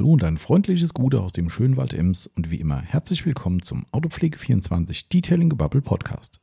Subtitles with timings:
[0.00, 3.60] Hallo und ein freundliches Gute aus dem schönen Wald Ems und wie immer herzlich willkommen
[3.60, 6.40] zum Autopflege24 Detailing Bubble Podcast.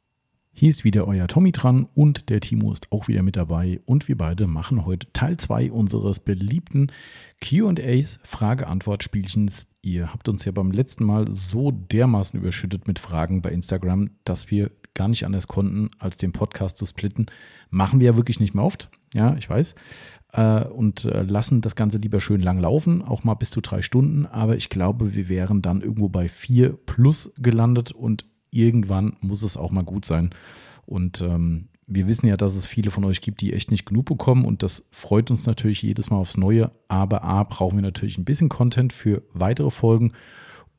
[0.52, 4.08] Hier ist wieder euer Tommy dran und der Timo ist auch wieder mit dabei und
[4.08, 6.92] wir beide machen heute Teil 2 unseres beliebten
[7.44, 9.66] Q&As Frage-Antwort-Spielchens.
[9.82, 14.52] Ihr habt uns ja beim letzten Mal so dermaßen überschüttet mit Fragen bei Instagram, dass
[14.52, 17.26] wir gar nicht anders konnten, als den Podcast zu splitten.
[17.72, 19.74] Machen wir ja wirklich nicht mehr oft, ja, ich weiß
[20.34, 23.82] äh, und äh, lassen das Ganze lieber schön lang laufen, auch mal bis zu drei
[23.82, 24.26] Stunden.
[24.26, 29.58] Aber ich glaube, wir wären dann irgendwo bei vier plus gelandet und irgendwann muss es
[29.58, 30.32] auch mal gut sein.
[30.86, 34.06] Und ähm, wir wissen ja, dass es viele von euch gibt, die echt nicht genug
[34.06, 36.72] bekommen und das freut uns natürlich jedes Mal aufs Neue.
[36.90, 40.12] Aber A, brauchen wir natürlich ein bisschen Content für weitere Folgen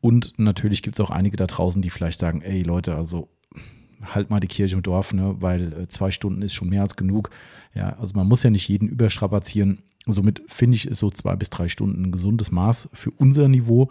[0.00, 3.28] und natürlich gibt es auch einige da draußen, die vielleicht sagen, ey Leute, also
[4.02, 6.96] halt mal die Kirche im Dorf, ne, weil äh, zwei Stunden ist schon mehr als
[6.96, 7.30] genug.
[7.74, 9.78] Ja, also man muss ja nicht jeden überstrapazieren.
[10.06, 13.90] Somit finde ich, ist so zwei bis drei Stunden ein gesundes Maß für unser Niveau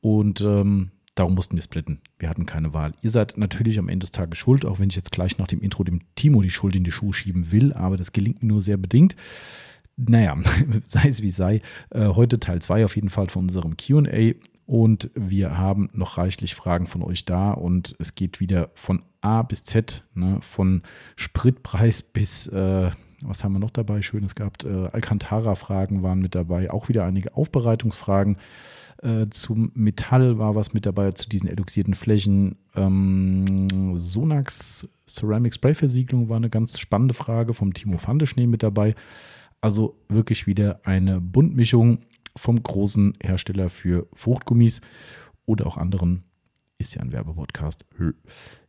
[0.00, 2.00] und ähm, darum mussten wir splitten.
[2.18, 2.94] Wir hatten keine Wahl.
[3.02, 5.60] Ihr seid natürlich am Ende des Tages schuld, auch wenn ich jetzt gleich nach dem
[5.60, 8.60] Intro dem Timo die Schuld in die Schuhe schieben will, aber das gelingt mir nur
[8.60, 9.16] sehr bedingt.
[9.96, 10.36] Naja,
[10.88, 11.62] sei es wie sei.
[11.90, 14.34] Äh, heute Teil 2 auf jeden Fall von unserem QA
[14.66, 19.42] und wir haben noch reichlich Fragen von euch da und es geht wieder von A
[19.42, 20.82] bis Z, ne, von
[21.14, 22.90] Spritpreis bis, äh,
[23.24, 24.02] was haben wir noch dabei?
[24.02, 24.64] Schönes gehabt.
[24.64, 28.38] Äh, Alcantara-Fragen waren mit dabei, auch wieder einige Aufbereitungsfragen.
[29.02, 32.56] Äh, zum Metall war was mit dabei, zu diesen eluxierten Flächen.
[32.74, 38.94] Ähm, Sonax Ceramic Spray Versiegelung war eine ganz spannende Frage vom Timo Fandeschnee mit dabei.
[39.60, 41.98] Also wirklich wieder eine Buntmischung
[42.36, 44.80] vom großen Hersteller für Fruchtgummis
[45.46, 46.24] oder auch anderen.
[46.78, 47.86] Ist ja ein Werbepodcast.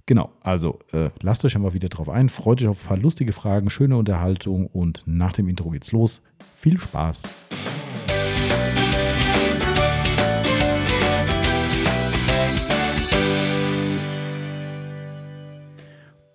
[0.06, 2.30] Genau, also äh, lasst euch einmal wieder drauf ein.
[2.30, 6.22] Freut euch auf ein paar lustige Fragen, schöne Unterhaltung und nach dem Intro geht's los.
[6.56, 7.24] Viel Spaß!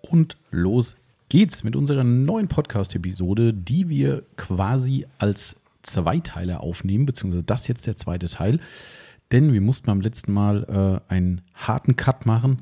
[0.02, 0.96] Und los
[1.30, 7.96] geht's mit unserer neuen Podcast-Episode, die wir quasi als Zweiteiler aufnehmen, beziehungsweise das jetzt der
[7.96, 8.60] zweite Teil.
[9.30, 12.58] Denn wir mussten beim letzten Mal äh, einen harten Cut machen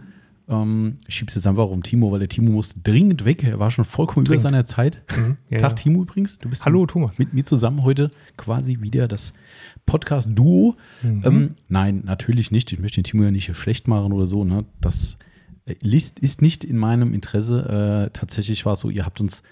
[0.50, 3.44] ähm, ich schiebe es jetzt einfach um Timo, weil der Timo musste dringend weg.
[3.44, 4.42] Er war schon vollkommen dringend.
[4.42, 5.02] über seiner Zeit.
[5.16, 5.76] Mhm, ja, Tag, ja.
[5.76, 6.38] Timo übrigens.
[6.38, 7.18] Du bist Hallo, Thomas.
[7.18, 9.32] Mit mir zusammen heute quasi wieder das
[9.86, 10.76] Podcast-Duo.
[11.02, 11.22] Mhm.
[11.24, 12.72] Ähm, nein, natürlich nicht.
[12.72, 14.44] Ich möchte den Timo ja nicht schlecht machen oder so.
[14.44, 14.64] Ne?
[14.80, 15.18] Das
[15.66, 18.08] äh, ist nicht in meinem Interesse.
[18.08, 19.44] Äh, tatsächlich war es so, ihr habt uns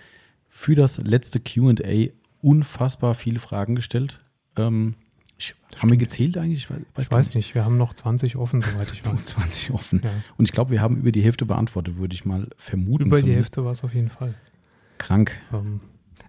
[0.48, 2.10] für das letzte QA
[2.42, 4.20] unfassbar viele Fragen gestellt.
[4.56, 4.94] Ähm,
[5.38, 6.64] ich, haben wir gezählt eigentlich?
[6.64, 7.54] Ich weiß, ich weiß nicht.
[7.54, 9.26] Wir haben noch 20 offen, soweit ich weiß.
[9.26, 10.00] 20 offen.
[10.02, 10.10] Ja.
[10.36, 13.06] Und ich glaube, wir haben über die Hälfte beantwortet, würde ich mal vermuten.
[13.06, 14.34] Über die Hälfte war es auf jeden Fall.
[14.98, 15.32] Krank.
[15.52, 15.80] Ähm,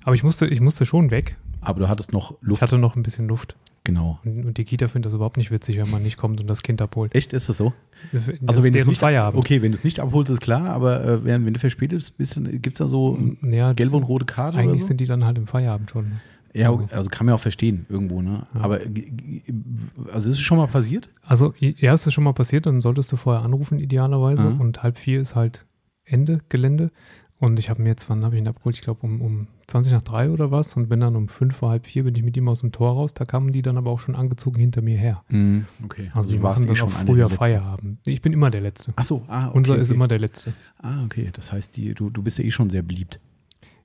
[0.03, 1.37] aber ich musste, ich musste schon weg.
[1.61, 2.59] Aber du hattest noch Luft.
[2.59, 3.55] Ich hatte noch ein bisschen Luft.
[3.89, 4.19] Genau.
[4.23, 6.61] Und, und die Kita findet das überhaupt nicht witzig, wenn man nicht kommt und das
[6.61, 7.15] Kind abholt.
[7.15, 7.73] Echt, ist das so?
[8.11, 9.39] Das also wenn du nicht Feierabend.
[9.39, 12.39] Okay, wenn du es nicht abholst, ist klar, aber äh, wenn, wenn du verspätet bist,
[12.43, 14.59] gibt es da so ja, gelbe und rote Karte?
[14.59, 14.87] Eigentlich so?
[14.89, 16.11] sind die dann halt im Feierabend schon.
[16.53, 18.45] Ja, also kann man auch verstehen irgendwo, ne?
[18.53, 18.61] Ja.
[18.61, 18.79] Aber
[20.13, 21.09] also ist es schon mal passiert?
[21.25, 24.61] Also ja, ist es schon mal passiert, dann solltest du vorher anrufen idealerweise mhm.
[24.61, 25.65] und halb vier ist halt
[26.05, 26.91] Ende Gelände
[27.39, 28.75] und ich habe mir jetzt, wann habe ich ihn abgeholt?
[28.75, 31.69] Ich glaube um, um 20 nach drei oder was und bin dann um fünf vor
[31.69, 33.13] halb vier bin ich mit ihm aus dem Tor raus.
[33.13, 35.23] Da kamen die dann aber auch schon angezogen hinter mir her.
[35.29, 36.03] Mhm, okay.
[36.07, 37.99] Also, also die machen dann eh auch früher Feierabend.
[38.05, 38.91] Ich bin immer der Letzte.
[38.97, 39.81] Ach so, ah, okay, Unser okay.
[39.81, 40.53] ist immer der Letzte.
[40.79, 41.29] Ah, okay.
[41.31, 43.21] Das heißt, die, du, du bist ja eh schon sehr beliebt.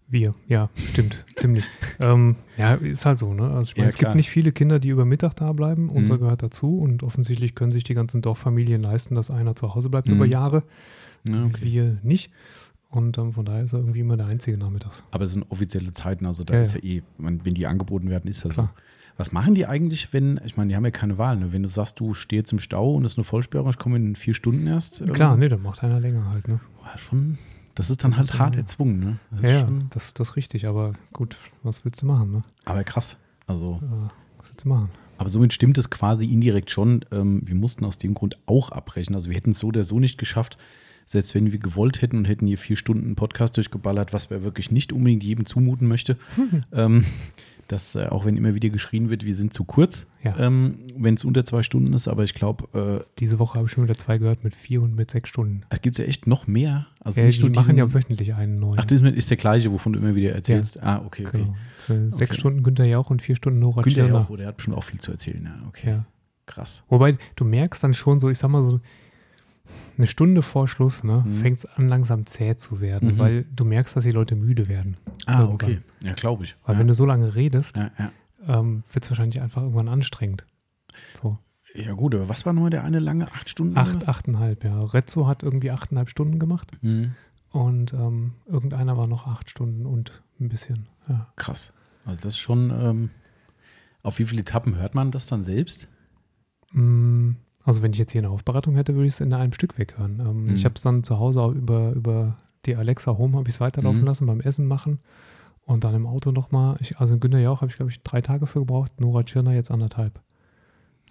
[0.09, 1.65] Wir, ja, stimmt, ziemlich.
[2.01, 3.51] Ähm, ja, ist halt so, ne?
[3.51, 5.85] Also ich meine, ja, es gibt nicht viele Kinder, die über Mittag da bleiben.
[5.85, 5.91] Mhm.
[5.91, 9.91] Unser gehört dazu und offensichtlich können sich die ganzen Dorffamilien leisten, dass einer zu Hause
[9.91, 10.17] bleibt mhm.
[10.17, 10.65] über Jahre.
[11.29, 11.59] Ja, okay.
[11.63, 12.31] Wir nicht.
[12.95, 15.03] Und ähm, von daher ist er irgendwie immer der Einzige nachmittags.
[15.11, 18.29] Aber es sind offizielle Zeiten, also da ja, ist ja, eh, wenn die angeboten werden,
[18.29, 18.69] ist das so.
[19.17, 21.53] Was machen die eigentlich, wenn, ich meine, die haben ja keine Wahl, ne?
[21.53, 24.17] Wenn du sagst, du stehst im Stau und es ist eine Vollsperrung, ich komme in
[24.17, 25.05] vier Stunden erst.
[25.13, 26.59] Klar, nee, dann macht einer länger halt, ne?
[26.77, 27.39] Boah, schon
[27.75, 29.19] das ist dann halt hart erzwungen, ne?
[29.33, 32.43] Das ja, ja das, das ist richtig, aber gut, was willst du machen, ne?
[32.65, 33.17] Aber krass.
[33.47, 33.81] Also.
[33.83, 34.91] Ja, was willst du machen?
[35.19, 37.05] Aber somit stimmt es quasi indirekt schon.
[37.13, 39.15] Ähm, wir mussten aus dem Grund auch abbrechen.
[39.15, 40.57] Also wir hätten es so oder so nicht geschafft,
[41.07, 44.71] selbst wenn wir gewollt hätten und hätten hier vier Stunden Podcast durchgeballert, was wir wirklich
[44.71, 46.17] nicht unbedingt jedem zumuten möchte.
[46.73, 47.05] ähm,
[47.69, 50.37] dass äh, auch wenn immer wieder geschrien wird, wir sind zu kurz, ja.
[50.39, 53.01] ähm, wenn es unter zwei Stunden ist, aber ich glaube.
[53.03, 55.63] Äh, Diese Woche habe ich schon wieder zwei gehört mit vier und mit sechs Stunden.
[55.71, 56.87] Es gibt ja echt noch mehr.
[57.01, 58.79] Also ja, nicht die machen ja wöchentlich einen neuen.
[58.79, 60.77] Ach, das ist der gleiche, wovon du immer wieder erzählst.
[60.77, 60.83] Ja.
[60.83, 61.47] Ah, okay, okay.
[61.87, 62.11] Genau.
[62.11, 62.41] Sechs okay.
[62.41, 65.13] Stunden Günther Jauch und vier Stunden Nora Günther Jauch, der hat schon auch viel zu
[65.13, 65.45] erzählen.
[65.45, 66.01] Ja, okay.
[66.47, 66.83] Krass.
[66.89, 68.81] Wobei, du merkst dann schon so, ich sag mal so,
[69.97, 71.37] eine Stunde vor Schluss ne, mhm.
[71.37, 73.19] fängt es an, langsam zäh zu werden, mhm.
[73.19, 74.97] weil du merkst, dass die Leute müde werden.
[75.27, 75.55] Ah, irgendwann.
[75.55, 75.79] okay.
[76.03, 76.57] Ja, glaube ich.
[76.65, 76.81] Weil ja.
[76.81, 78.13] wenn du so lange redest, ja, ja
[78.47, 80.45] ähm, wird es wahrscheinlich einfach irgendwann anstrengend.
[81.21, 81.39] So.
[81.75, 83.31] Ja, gut, aber was war nochmal der eine lange?
[83.33, 83.77] Acht Stunden?
[83.77, 84.79] Acht, achteinhalb, ja.
[84.81, 86.71] Rezzo hat irgendwie achteinhalb Stunden gemacht.
[86.83, 87.15] Mhm.
[87.51, 90.89] Und ähm, irgendeiner war noch acht Stunden und ein bisschen.
[91.09, 91.33] Ja.
[91.37, 91.73] Krass.
[92.05, 93.11] Also das ist schon, ähm,
[94.03, 95.89] auf wie viele Etappen hört man das dann selbst?
[97.65, 100.21] Also wenn ich jetzt hier eine Aufbereitung hätte, würde ich es in einem Stück weghören.
[100.21, 100.55] Ähm, mhm.
[100.55, 104.01] Ich habe es dann zu Hause über, über die Alexa Home habe ich es weiterlaufen
[104.01, 104.07] mhm.
[104.07, 105.01] lassen beim Essen machen.
[105.67, 108.47] Und dann im Auto nochmal, also in Günter Jauch habe ich, glaube ich, drei Tage
[108.47, 110.21] für gebraucht, Nora Tschirner jetzt anderthalb.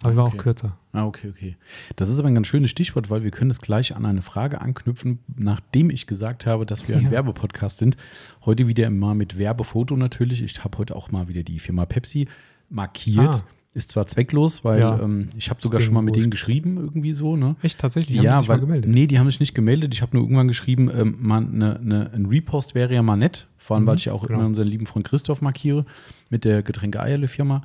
[0.00, 0.76] Aber ich war auch kürzer.
[0.92, 1.56] Ah, okay, okay.
[1.96, 4.60] Das ist aber ein ganz schönes Stichwort, weil wir können es gleich an eine Frage
[4.60, 7.10] anknüpfen, nachdem ich gesagt habe, dass wir ein ja.
[7.10, 7.96] Werbepodcast sind.
[8.44, 10.42] Heute wieder mal mit Werbefoto natürlich.
[10.42, 12.28] Ich habe heute auch mal wieder die Firma Pepsi
[12.68, 13.34] markiert.
[13.34, 13.44] Ah.
[13.74, 15.00] Ist zwar zwecklos, weil ja.
[15.00, 17.36] ähm, ich habe sogar schon mal mit denen geschrieben, irgendwie so.
[17.36, 17.56] Ne?
[17.60, 18.16] Echt, tatsächlich?
[18.16, 18.90] Die ja, sich weil, mal gemeldet?
[18.90, 19.92] Nee, die haben sich nicht gemeldet.
[19.92, 23.48] Ich habe nur irgendwann geschrieben, ähm, man, ne, ne, ein Repost wäre ja mal nett.
[23.58, 24.38] Vor allem, mhm, weil ich ja auch genau.
[24.38, 25.86] immer unseren lieben Freund Christoph markiere
[26.30, 27.64] mit der Getränke-Eierle-Firma.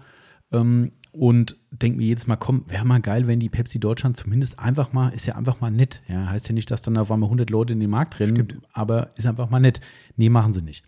[0.52, 4.60] Ähm, und denke mir jedes Mal, komm, wäre mal geil, wenn die Pepsi Deutschland zumindest
[4.60, 6.02] einfach mal, ist ja einfach mal nett.
[6.08, 8.62] Ja, heißt ja nicht, dass dann auf einmal 100 Leute in den Markt rennen, Stimmt.
[8.74, 9.80] aber ist einfach mal nett.
[10.18, 10.84] Nee, machen sie nicht.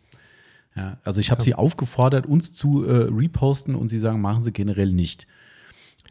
[0.76, 4.52] Ja, also ich habe sie aufgefordert, uns zu äh, reposten und sie sagen, machen sie
[4.52, 5.28] generell nicht.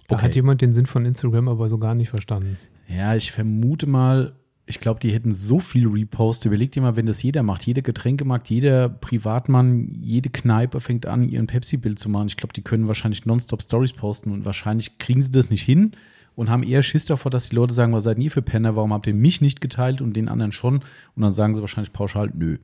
[0.08, 0.26] Da okay.
[0.26, 2.58] hat jemand den Sinn von Instagram aber so gar nicht verstanden.
[2.88, 4.34] Ja, ich vermute mal,
[4.66, 6.44] ich glaube, die hätten so viel Repost.
[6.44, 11.28] Überleg dir mal, wenn das jeder macht, jeder Getränkemarkt, jeder Privatmann, jede Kneipe fängt an,
[11.28, 12.28] ihren Pepsi-Bild zu machen.
[12.28, 15.92] Ich glaube, die können wahrscheinlich nonstop Stories posten und wahrscheinlich kriegen sie das nicht hin
[16.36, 18.92] und haben eher Schiss davor, dass die Leute sagen, was seid ihr für Penner, warum
[18.92, 20.76] habt ihr mich nicht geteilt und den anderen schon?
[21.16, 22.58] Und dann sagen sie wahrscheinlich pauschal, nö.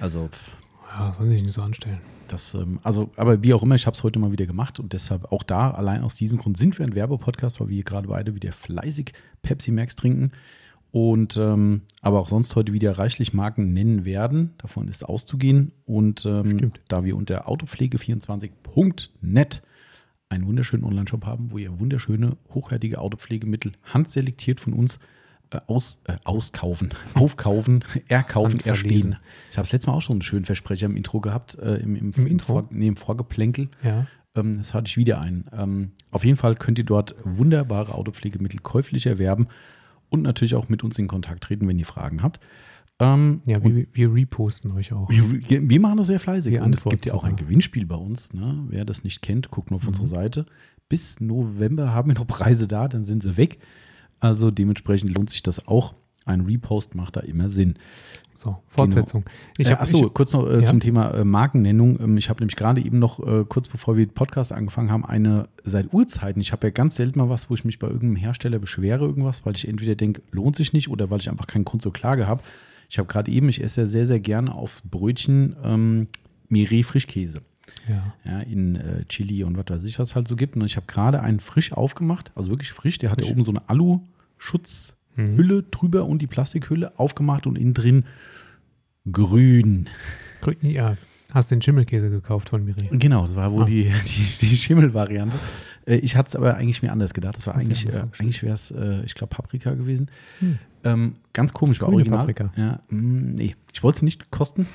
[0.00, 0.30] Also.
[0.98, 2.00] Ja, soll sich nicht so anstellen.
[2.26, 4.92] Das, ähm, also, aber wie auch immer, ich habe es heute mal wieder gemacht und
[4.92, 8.34] deshalb auch da, allein aus diesem Grund sind wir ein Werbepodcast, weil wir gerade beide
[8.34, 9.12] wieder fleißig
[9.42, 10.32] Pepsi Max trinken
[10.90, 14.54] und ähm, aber auch sonst heute wieder reichlich Marken nennen werden.
[14.58, 15.70] Davon ist auszugehen.
[15.84, 19.62] Und ähm, da wir unter autopflege24.net
[20.30, 24.98] einen wunderschönen Online-Shop haben, wo ihr wunderschöne, hochwertige Autopflegemittel handselektiert von uns
[25.66, 29.16] aus, äh, auskaufen, aufkaufen, erkaufen, erstehen.
[29.50, 31.96] Ich habe es letztes Mal auch schon einen schönen Versprecher im Intro gehabt, äh, im,
[31.96, 32.46] im, Im, Intro?
[32.46, 33.68] Vor, nee, im Vorgeplänkel.
[33.82, 34.06] Ja.
[34.34, 35.46] Ähm, das hatte ich wieder einen.
[35.52, 39.48] Ähm, auf jeden Fall könnt ihr dort wunderbare Autopflegemittel käuflich erwerben
[40.08, 42.40] und natürlich auch mit uns in Kontakt treten, wenn ihr Fragen habt.
[43.00, 45.08] Ähm, ja, wir, wir, reposten euch auch.
[45.08, 46.52] Wir, wir machen das sehr fleißig.
[46.52, 48.32] Wir und es gibt ja auch ein Gewinnspiel bei uns.
[48.32, 48.64] Ne?
[48.68, 49.90] Wer das nicht kennt, guckt nur auf mhm.
[49.90, 50.46] unsere Seite.
[50.88, 53.58] Bis November haben wir noch Preise da, dann sind sie weg.
[54.20, 55.94] Also dementsprechend lohnt sich das auch.
[56.24, 57.74] Ein Repost macht da immer Sinn.
[58.34, 59.24] So, Fortsetzung.
[59.56, 59.70] Genau.
[59.70, 60.64] Äh, achso, kurz noch äh, ja?
[60.64, 61.98] zum Thema äh, Markennennung.
[62.00, 65.04] Ähm, ich habe nämlich gerade eben noch, äh, kurz bevor wir den Podcast angefangen haben,
[65.04, 66.40] eine seit Urzeiten.
[66.40, 69.44] Ich habe ja ganz selten mal was, wo ich mich bei irgendeinem Hersteller beschwere, irgendwas,
[69.44, 72.28] weil ich entweder denke, lohnt sich nicht oder weil ich einfach keinen Grund zur Klage
[72.28, 72.42] habe.
[72.88, 76.06] Ich habe gerade eben, ich esse ja sehr, sehr gerne aufs Brötchen ähm,
[76.48, 77.42] Mireille Frischkäse.
[77.88, 78.14] Ja.
[78.24, 78.40] ja.
[78.40, 80.56] in äh, Chili und was weiß ich, was halt so gibt.
[80.56, 82.98] Und ich habe gerade einen frisch aufgemacht, also wirklich frisch.
[82.98, 85.64] Der hat ja oben so eine Alu-Schutz- mhm.
[85.70, 88.04] Drüber und die Plastikhülle aufgemacht und innen drin
[89.10, 89.88] grün.
[90.62, 90.96] Ja,
[91.30, 92.88] hast den Schimmelkäse gekauft von Miri.
[92.92, 93.66] Genau, das war wohl ah.
[93.66, 95.38] die, die, die Schimmelvariante.
[95.86, 97.36] Äh, ich hatte es aber eigentlich mir anders gedacht.
[97.36, 100.10] Das war eigentlich, äh, eigentlich wäre es, äh, ich glaube, Paprika gewesen.
[100.40, 100.58] Hm.
[100.84, 102.20] Ähm, ganz komisch, war original.
[102.20, 102.52] Paprika.
[102.56, 104.66] Ja, mh, mm, nee, ich wollte es nicht kosten.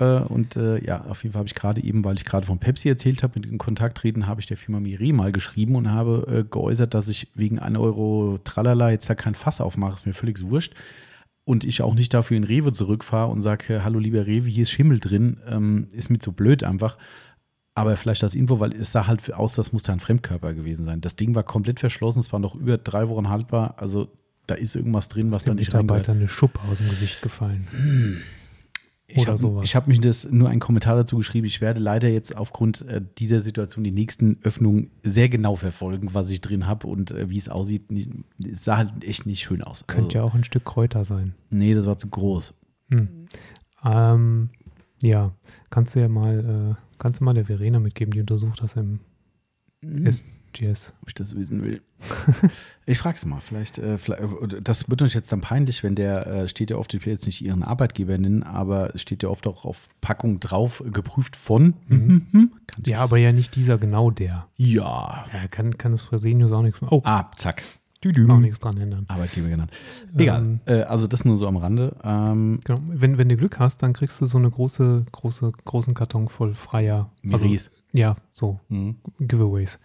[0.00, 2.58] Äh, und äh, ja, auf jeden Fall habe ich gerade eben, weil ich gerade von
[2.58, 5.92] Pepsi erzählt habe, mit in Kontakt treten, habe ich der Firma Miri mal geschrieben und
[5.92, 9.94] habe äh, geäußert, dass ich wegen 1 Euro Tralala jetzt da kein Fass aufmache.
[9.94, 10.74] Ist mir völlig wurscht.
[11.44, 14.70] Und ich auch nicht dafür in Rewe zurückfahre und sage, hallo lieber Rewe, hier ist
[14.70, 15.38] Schimmel drin.
[15.46, 16.96] Ähm, ist mir zu blöd einfach.
[17.74, 21.00] Aber vielleicht das Info, weil es sah halt aus, das musste ein Fremdkörper gewesen sein.
[21.00, 23.74] Das Ding war komplett verschlossen, es war noch über drei Wochen haltbar.
[23.78, 24.08] Also
[24.46, 27.66] da ist irgendwas drin, was da nicht Mitarbeiter eine Schuppe aus dem Gesicht gefallen.
[29.14, 31.46] Ich habe hab mich das nur einen Kommentar dazu geschrieben.
[31.46, 36.30] Ich werde leider jetzt aufgrund äh, dieser Situation die nächsten Öffnungen sehr genau verfolgen, was
[36.30, 37.84] ich drin habe und äh, wie es aussieht.
[38.44, 39.86] Es sah halt echt nicht schön aus.
[39.86, 41.34] Könnte also, ja auch ein Stück Kräuter sein.
[41.50, 42.54] Nee, das war zu groß.
[42.88, 43.26] Hm.
[43.84, 44.50] Ähm,
[45.02, 45.32] ja,
[45.70, 49.00] kannst du ja mal, äh, kannst du mal der Verena mitgeben, die untersucht das im
[49.82, 50.06] hm.
[50.52, 50.92] Cheers.
[51.02, 51.80] Ob ich das wissen will.
[52.86, 53.40] ich frage es mal.
[53.40, 56.76] Vielleicht, äh, vielleicht, äh, das wird uns jetzt dann peinlich, wenn der äh, steht ja
[56.76, 60.40] oft, ich will jetzt nicht ihren Arbeitgeber nennen, aber steht ja oft auch auf Packung
[60.40, 61.74] drauf, geprüft von.
[61.88, 62.26] Mhm.
[62.32, 62.52] Mhm.
[62.84, 64.46] Ja, aber ja nicht dieser, genau der.
[64.56, 65.26] Ja.
[65.32, 66.94] Ja, kann, kann das Fresenius auch nichts machen.
[66.94, 67.62] Oh, ah, zack.
[68.02, 68.30] Düdüm.
[68.30, 69.04] Auch nichts dran ändern.
[69.08, 69.70] Arbeitgeber genannt.
[70.16, 70.40] Egal.
[70.40, 71.94] Ähm, äh, also das nur so am Rande.
[72.02, 72.80] Ähm, genau.
[72.88, 76.54] Wenn, wenn du Glück hast, dann kriegst du so eine große, große, großen Karton voll
[76.54, 77.10] freier.
[77.30, 77.54] Also,
[77.92, 78.96] ja, so mhm.
[79.18, 79.78] Giveaways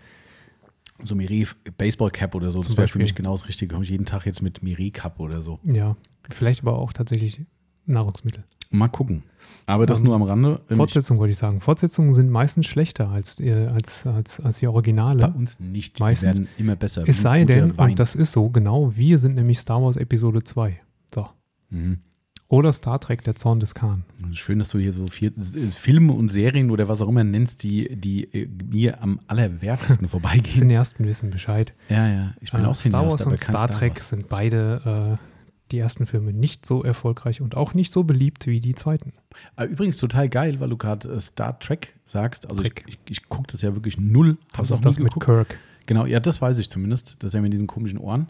[1.04, 1.48] so Miri
[1.78, 3.74] Baseball Cap oder so, das wäre für mich genau das Richtige.
[3.74, 5.60] Komme ich jeden Tag jetzt mit Miri Cup oder so.
[5.64, 5.96] Ja,
[6.30, 7.42] vielleicht aber auch tatsächlich
[7.86, 8.44] Nahrungsmittel.
[8.72, 9.24] Mal gucken.
[9.68, 10.62] Aber das ähm, nur am Rande.
[10.70, 11.62] Fortsetzungen wollte ich sagen.
[11.62, 15.28] Fortsetzungen sind meistens schlechter als, äh, als, als, als die Originale.
[15.28, 16.00] Bei uns nicht.
[16.00, 16.38] Meistens.
[16.38, 17.04] Die werden immer besser.
[17.06, 20.80] Es sei denn, und das ist so, genau, wir sind nämlich Star Wars Episode 2.
[21.14, 21.28] So.
[21.70, 22.00] Mhm.
[22.48, 24.04] Oder Star Trek, der Zorn des Khan.
[24.34, 27.96] Schön, dass du hier so viel, Filme und Serien oder was auch immer nennst, die,
[27.96, 30.56] die äh, mir am allerwertesten vorbeigehen.
[30.56, 31.74] Cineasten wissen Bescheid.
[31.90, 32.34] Ja, ja.
[32.42, 35.26] Ich bin äh, auch Cineast, Star Wars und Star, Star Trek sind beide äh,
[35.72, 39.14] die ersten Filme nicht so erfolgreich und auch nicht so beliebt wie die zweiten.
[39.56, 42.48] Ah, übrigens total geil, weil du gerade äh, Star Trek sagst.
[42.48, 42.84] Also Trek.
[42.88, 44.38] ich, ich, ich gucke das ja wirklich null.
[44.54, 45.58] Was ist das mit Kirk?
[45.88, 47.24] Genau, ja, das weiß ich zumindest.
[47.24, 48.30] Das ist ja mit diesen komischen Ohren.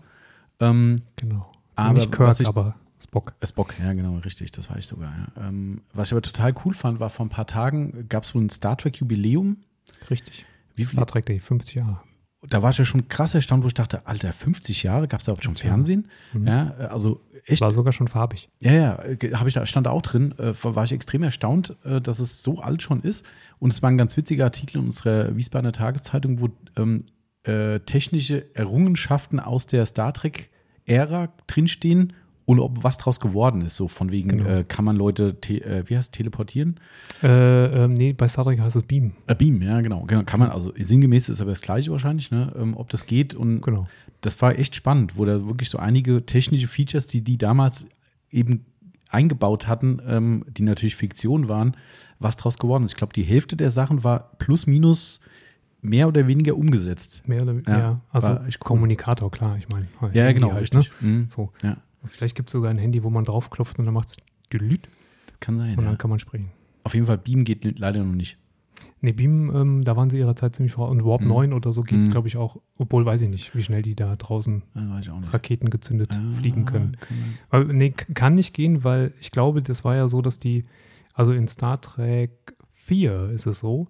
[0.62, 1.51] Ähm, genau.
[1.75, 3.33] Aber nicht Kirk, ich, aber Spock.
[3.39, 5.13] Äh, Spock, ja, genau, richtig, das weiß ich sogar.
[5.35, 5.47] Ja.
[5.47, 8.43] Ähm, was ich aber total cool fand, war vor ein paar Tagen gab es wohl
[8.43, 9.57] ein Star Trek-Jubiläum.
[10.09, 10.45] Richtig.
[10.75, 12.01] Wie Star Trek Day, 50 Jahre.
[12.49, 15.25] Da war ich ja schon krass erstaunt, wo ich dachte, Alter, 50 Jahre, gab es
[15.25, 16.07] da auch schon Fernsehen?
[16.33, 16.47] Mhm.
[16.47, 17.61] Ja, also echt.
[17.61, 18.49] War sogar schon farbig.
[18.59, 18.97] Ja, ja,
[19.33, 22.43] habe ich da, stand da auch drin, äh, war ich extrem erstaunt, äh, dass es
[22.43, 23.25] so alt schon ist.
[23.59, 27.05] Und es war ein ganz witziger Artikel in unserer Wiesbadener Tageszeitung, wo ähm,
[27.43, 32.13] äh, technische Errungenschaften aus der Star Trek-Ära drinstehen
[32.45, 33.75] und ob was draus geworden ist.
[33.75, 34.49] So von wegen, genau.
[34.49, 36.79] äh, kann man Leute, äh, wie heißt teleportieren?
[37.23, 39.13] Äh, ähm, nee, bei Star Trek heißt es Beam.
[39.27, 40.03] Äh, Beam, ja, genau.
[40.05, 40.23] genau.
[40.23, 42.53] Kann man, also sinngemäß ist aber das Gleiche wahrscheinlich, ne?
[42.57, 43.33] Ähm, ob das geht.
[43.33, 43.87] Und genau.
[44.21, 47.85] das war echt spannend, wo da wirklich so einige technische Features, die die damals
[48.29, 48.65] eben
[49.09, 51.75] eingebaut hatten, ähm, die natürlich Fiktion waren,
[52.19, 52.91] was draus geworden ist.
[52.91, 55.19] Ich glaube, die Hälfte der Sachen war plus minus
[55.81, 57.23] mehr oder weniger umgesetzt.
[57.27, 58.01] Mehr oder weniger, ja.
[58.11, 59.87] Also Kommunikator, klar, ich meine.
[60.13, 60.91] Ja, genau, halt, richtig.
[61.01, 61.07] Ne?
[61.07, 61.27] Mhm.
[61.29, 61.51] So.
[61.63, 61.77] Ja.
[62.07, 64.17] Vielleicht gibt es sogar ein Handy, wo man draufklopft und dann macht es
[64.51, 64.89] Dülüt.
[65.39, 65.77] Kann sein.
[65.77, 65.97] Und dann ja.
[65.97, 66.51] kann man sprechen.
[66.83, 68.38] Auf jeden Fall, Beam geht leider noch nicht.
[69.01, 70.91] Nee, Beam, ähm, da waren sie ihrer Zeit ziemlich voraus.
[70.91, 71.27] Und Warp mhm.
[71.27, 72.09] 9 oder so geht, mhm.
[72.09, 72.57] glaube ich, auch.
[72.77, 74.63] Obwohl, weiß ich nicht, wie schnell die da draußen
[75.31, 76.97] Raketen gezündet ah, fliegen können.
[77.50, 80.65] Aber, nee, kann nicht gehen, weil ich glaube, das war ja so, dass die,
[81.13, 83.88] also in Star Trek 4 ist es so,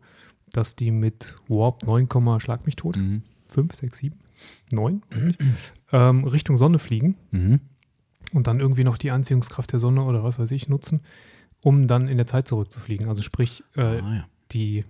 [0.51, 3.23] dass die mit Warp 9, schlag mich tot, mhm.
[3.47, 4.19] 5, 6, 7,
[4.71, 5.01] 9,
[5.91, 7.15] ähm, Richtung Sonne fliegen.
[7.31, 7.59] Mhm
[8.35, 11.01] und dann irgendwie noch die Anziehungskraft der Sonne oder was weiß ich nutzen,
[11.61, 13.07] um dann in der Zeit zurückzufliegen.
[13.07, 14.25] Also sprich, äh, ah, ja.
[14.51, 14.83] die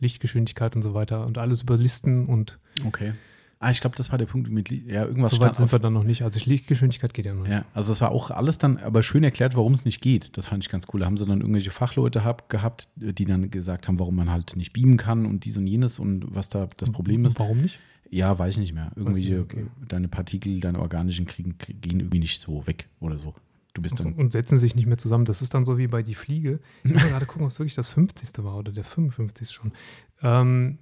[0.00, 2.58] Lichtgeschwindigkeit und so weiter und alles überlisten und.
[2.84, 3.12] Okay.
[3.60, 5.30] Ah, ich glaube, das war der Punkt mit ja irgendwas.
[5.30, 6.22] So weit sind wir dann noch nicht.
[6.22, 7.52] Also Lichtgeschwindigkeit geht ja noch nicht.
[7.52, 10.36] Ja, also das war auch alles dann, aber schön erklärt, warum es nicht geht.
[10.36, 10.98] Das fand ich ganz cool.
[10.98, 14.56] Da haben sie dann irgendwelche Fachleute hab, gehabt, die dann gesagt haben, warum man halt
[14.56, 17.38] nicht beamen kann und dies und jenes und was da das Problem ist.
[17.38, 17.78] Warum nicht?
[18.12, 18.92] Ja, weiß ich nicht mehr.
[18.94, 19.66] Irgendwelche, okay.
[19.88, 23.34] deine Partikel, deine organischen kriegen, gehen irgendwie nicht so weg oder so.
[23.72, 24.12] Du bist dann.
[24.12, 25.24] Und setzen sich nicht mehr zusammen.
[25.24, 26.60] Das ist dann so wie bei die Fliege.
[26.84, 28.44] Ich muss gerade gucken, ob es wirklich das 50.
[28.44, 29.50] war oder der 55.
[29.50, 29.72] schon.
[30.20, 30.78] Ähm,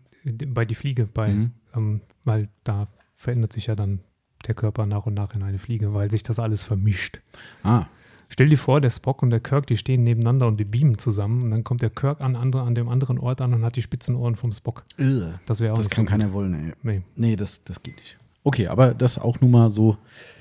[0.49, 1.53] bei die Fliege, bei, mhm.
[1.77, 4.01] ähm, weil da verändert sich ja dann
[4.49, 7.21] der Körper nach und nach in eine Fliege, weil sich das alles vermischt.
[7.63, 7.87] Ah,
[8.33, 11.43] Stell dir vor, der Spock und der Kirk, die stehen nebeneinander und die beamen zusammen
[11.43, 13.83] und dann kommt der Kirk an, andere, an dem anderen Ort an und hat die
[13.83, 14.85] spitzen Ohren vom Spock.
[14.99, 16.73] Ugh, das wäre auch Das kann so keiner wollen, ey.
[16.83, 18.17] Nee, nee das, das geht nicht.
[18.45, 19.97] Okay, aber das auch nur mal so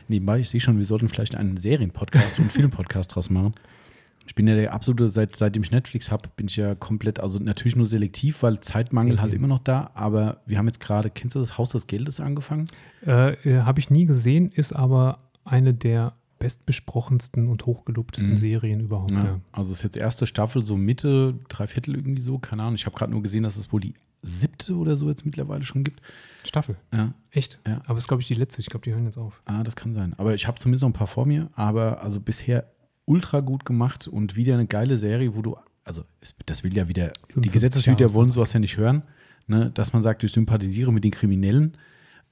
[0.08, 0.40] nebenbei.
[0.40, 3.56] Ich sehe schon, wir sollten vielleicht einen Serienpodcast und einen Filmpodcast draus machen.
[4.28, 7.40] Ich bin ja der absolute, seit, seitdem ich Netflix habe, bin ich ja komplett, also
[7.40, 11.10] natürlich nur selektiv, weil Zeitmangel Sehr halt immer noch da, aber wir haben jetzt gerade,
[11.10, 12.68] kennst du das Haus des Geldes angefangen?
[13.04, 18.38] Äh, äh, habe ich nie gesehen, ist aber eine der bestbesprochensten und hochgelobtesten mhm.
[18.38, 19.12] Serien überhaupt.
[19.12, 19.24] Ja.
[19.24, 19.42] Ja.
[19.52, 22.76] Also es ist jetzt erste Staffel, so Mitte, drei Viertel irgendwie so, keine Ahnung.
[22.76, 25.84] Ich habe gerade nur gesehen, dass es wohl die siebte oder so jetzt mittlerweile schon
[25.84, 26.02] gibt.
[26.44, 26.76] Staffel?
[26.94, 27.14] Ja.
[27.32, 27.60] Echt?
[27.68, 27.82] Ja.
[27.86, 28.62] Aber es ist, glaube ich, die letzte.
[28.62, 29.42] Ich glaube, die hören jetzt auf.
[29.46, 30.14] Ah, das kann sein.
[30.18, 31.50] Aber ich habe zumindest noch ein paar vor mir.
[31.54, 32.66] Aber also bisher
[33.06, 36.04] ultra gut gemacht und wieder eine geile Serie, wo du, also
[36.46, 39.04] das will ja wieder, die Gesetzeshüter wollen sowas ja nicht hören,
[39.48, 41.76] ne, dass man sagt, ich sympathisiere mit den Kriminellen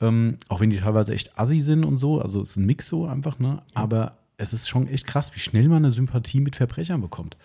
[0.01, 2.21] ähm, auch wenn die teilweise echt assi sind und so.
[2.21, 3.61] Also es ist ein Mix so einfach, ne?
[3.73, 7.37] Aber es ist schon echt krass, wie schnell man eine Sympathie mit Verbrechern bekommt.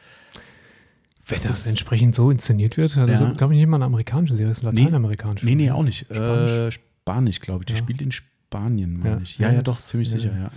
[1.26, 3.28] Wenn das, das entsprechend so inszeniert wird, das ja.
[3.28, 5.46] ist, glaube ich, nicht mal eine amerikanische Serie, das ist eine lateinamerikanische.
[5.46, 6.06] Nee, nee, auch nicht.
[6.10, 7.66] Spanisch, äh, Spanisch glaube ich.
[7.66, 7.78] Die ja.
[7.78, 9.22] spielt in Spanien, meine ja.
[9.22, 9.38] ich.
[9.38, 10.50] Ja, ja, doch, ziemlich sicher,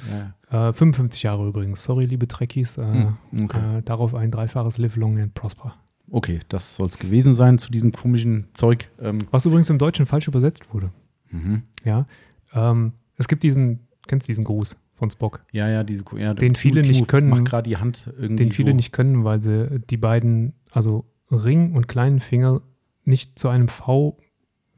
[0.51, 0.69] ja.
[0.69, 1.83] Äh, 55 Jahre übrigens.
[1.83, 2.77] Sorry, liebe Trekkies.
[2.77, 2.83] Äh,
[3.31, 3.77] hm, okay.
[3.77, 5.75] Äh, darauf ein dreifaches Live Long and Prosper.
[6.09, 8.89] Okay, das soll es gewesen sein zu diesem komischen Zeug.
[8.99, 9.19] Ähm.
[9.31, 10.91] Was übrigens im Deutschen falsch übersetzt wurde.
[11.31, 11.63] Mhm.
[11.83, 12.07] Ja.
[12.53, 15.43] Ähm, es gibt diesen, kennst du diesen Gruß von Spock?
[15.51, 17.29] Ja, ja, diese, ja, den viele Timo nicht können.
[17.29, 18.35] Macht gerade die Hand irgendwie.
[18.35, 18.75] Den viele so.
[18.75, 22.61] nicht können, weil sie die beiden, also Ring und kleinen Finger,
[23.03, 24.17] nicht zu einem V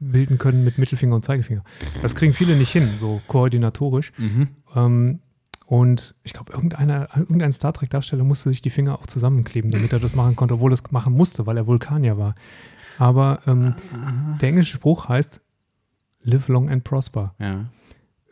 [0.00, 1.64] bilden können mit Mittelfinger und Zeigefinger.
[2.02, 4.12] Das kriegen viele nicht hin, so koordinatorisch.
[4.16, 4.48] Mhm.
[4.74, 5.20] Ähm,
[5.66, 10.14] und ich glaube, irgendein Star Trek-Darsteller musste sich die Finger auch zusammenkleben, damit er das
[10.14, 12.34] machen konnte, obwohl er es machen musste, weil er Vulkanier war.
[12.98, 13.74] Aber ähm,
[14.40, 15.42] der englische Spruch heißt,
[16.28, 17.34] Live long and prosper.
[17.38, 17.66] Ja.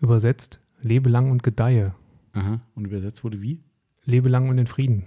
[0.01, 1.95] Übersetzt, lebe lang und gedeihe.
[2.35, 2.61] Aha.
[2.75, 3.63] Und übersetzt wurde wie?
[4.05, 5.07] Lebe lang und in Frieden.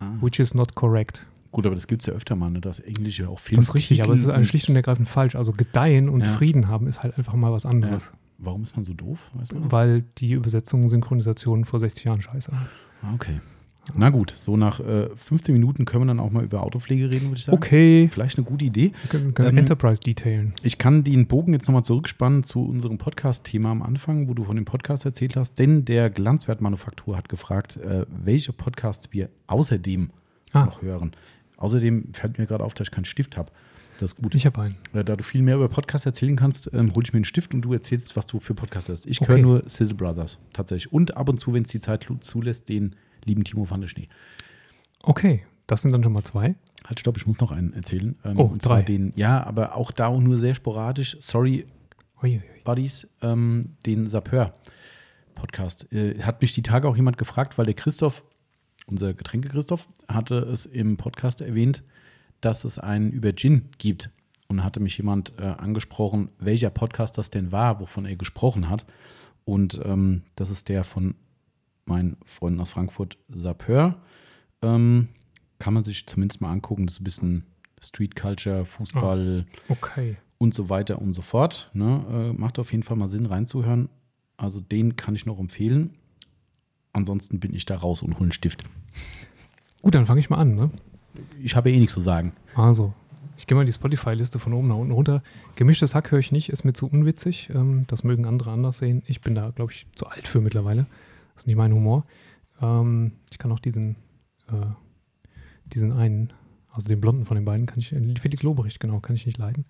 [0.00, 0.12] ah.
[0.20, 1.26] which is not correct.
[1.50, 2.60] Gut, aber das gibt es ja öfter mal, ne?
[2.60, 3.56] dass Englisch ja auch viel.
[3.56, 5.34] Das ist richtig, aber es ist schlicht und ergreifend falsch.
[5.34, 6.26] Also gedeihen und ja.
[6.26, 8.06] Frieden haben ist halt einfach mal was anderes.
[8.06, 8.18] Ja.
[8.38, 9.18] Warum ist man so doof?
[9.34, 12.68] Man Weil die Übersetzungen, Synchronisationen vor 60 Jahren scheiße waren.
[13.02, 13.40] Ah, okay.
[13.94, 17.28] Na gut, so nach äh, 15 Minuten können wir dann auch mal über Autopflege reden,
[17.28, 17.56] würde ich sagen.
[17.56, 18.08] Okay.
[18.12, 18.92] Vielleicht eine gute Idee.
[19.02, 20.52] Wir können, können ähm, Enterprise detailen.
[20.62, 24.56] Ich kann den Bogen jetzt nochmal zurückspannen zu unserem Podcast-Thema am Anfang, wo du von
[24.56, 25.58] dem Podcast erzählt hast.
[25.58, 30.10] Denn der Glanzwertmanufaktur hat gefragt, äh, welche Podcasts wir außerdem
[30.52, 30.64] ah.
[30.66, 31.12] noch hören.
[31.56, 33.50] Außerdem fällt mir gerade auf, dass ich keinen Stift habe.
[33.98, 34.34] Das ist gut.
[34.36, 34.76] Ich habe einen.
[34.92, 37.52] Äh, da du viel mehr über Podcasts erzählen kannst, ähm, hole ich mir einen Stift
[37.52, 39.06] und du erzählst, was du für Podcasts hast.
[39.06, 39.32] Ich okay.
[39.32, 40.92] höre nur Sizzle Brothers tatsächlich.
[40.92, 42.94] Und ab und zu, wenn es die Zeit zulässt, den
[43.28, 44.08] lieben Timo van der Schnee.
[45.02, 46.56] Okay, das sind dann schon mal zwei.
[46.84, 48.16] Halt, stopp, ich muss noch einen erzählen.
[48.24, 48.82] Ähm, oh, und drei.
[48.82, 51.16] Den, ja, aber auch da auch nur sehr sporadisch.
[51.20, 51.66] Sorry,
[52.22, 52.42] Uiuiui.
[52.64, 55.92] Buddies, ähm, den Sapeur-Podcast.
[55.92, 58.24] Äh, hat mich die Tage auch jemand gefragt, weil der Christoph,
[58.86, 61.82] unser Getränke Christoph, hatte es im Podcast erwähnt,
[62.40, 64.10] dass es einen über Gin gibt.
[64.50, 68.86] Und hatte mich jemand äh, angesprochen, welcher Podcast das denn war, wovon er gesprochen hat.
[69.44, 71.14] Und ähm, das ist der von
[71.88, 73.96] meinen Freunden aus Frankfurt, Sapeur.
[74.62, 75.08] Ähm,
[75.58, 76.86] kann man sich zumindest mal angucken.
[76.86, 77.46] Das ist ein bisschen
[77.82, 80.16] Street Culture, Fußball oh, okay.
[80.38, 81.70] und so weiter und so fort.
[81.72, 82.04] Ne?
[82.10, 83.88] Äh, macht auf jeden Fall mal Sinn reinzuhören.
[84.36, 85.94] Also den kann ich noch empfehlen.
[86.92, 88.64] Ansonsten bin ich da raus und hole einen Stift.
[89.82, 90.54] Gut, dann fange ich mal an.
[90.54, 90.70] Ne?
[91.42, 92.32] Ich habe eh nichts zu sagen.
[92.54, 92.92] Also,
[93.36, 95.22] ich gehe mal die Spotify-Liste von oben nach unten runter.
[95.54, 97.50] Gemischtes Hack höre ich nicht, ist mir zu unwitzig.
[97.54, 99.02] Ähm, das mögen andere anders sehen.
[99.06, 100.86] Ich bin da, glaube ich, zu alt für mittlerweile.
[101.38, 102.04] Das ist nicht mein Humor.
[102.60, 103.94] Ähm, ich kann auch diesen,
[104.48, 104.66] äh,
[105.66, 106.32] diesen einen,
[106.72, 109.38] also den blonden von den beiden, kann ich, äh, Felix Lobrecht, genau, kann ich nicht
[109.38, 109.64] leiden.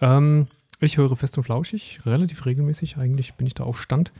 [0.00, 0.46] Ähm,
[0.78, 2.98] ich höre fest und flauschig, relativ regelmäßig.
[2.98, 4.12] Eigentlich bin ich da auf Stand.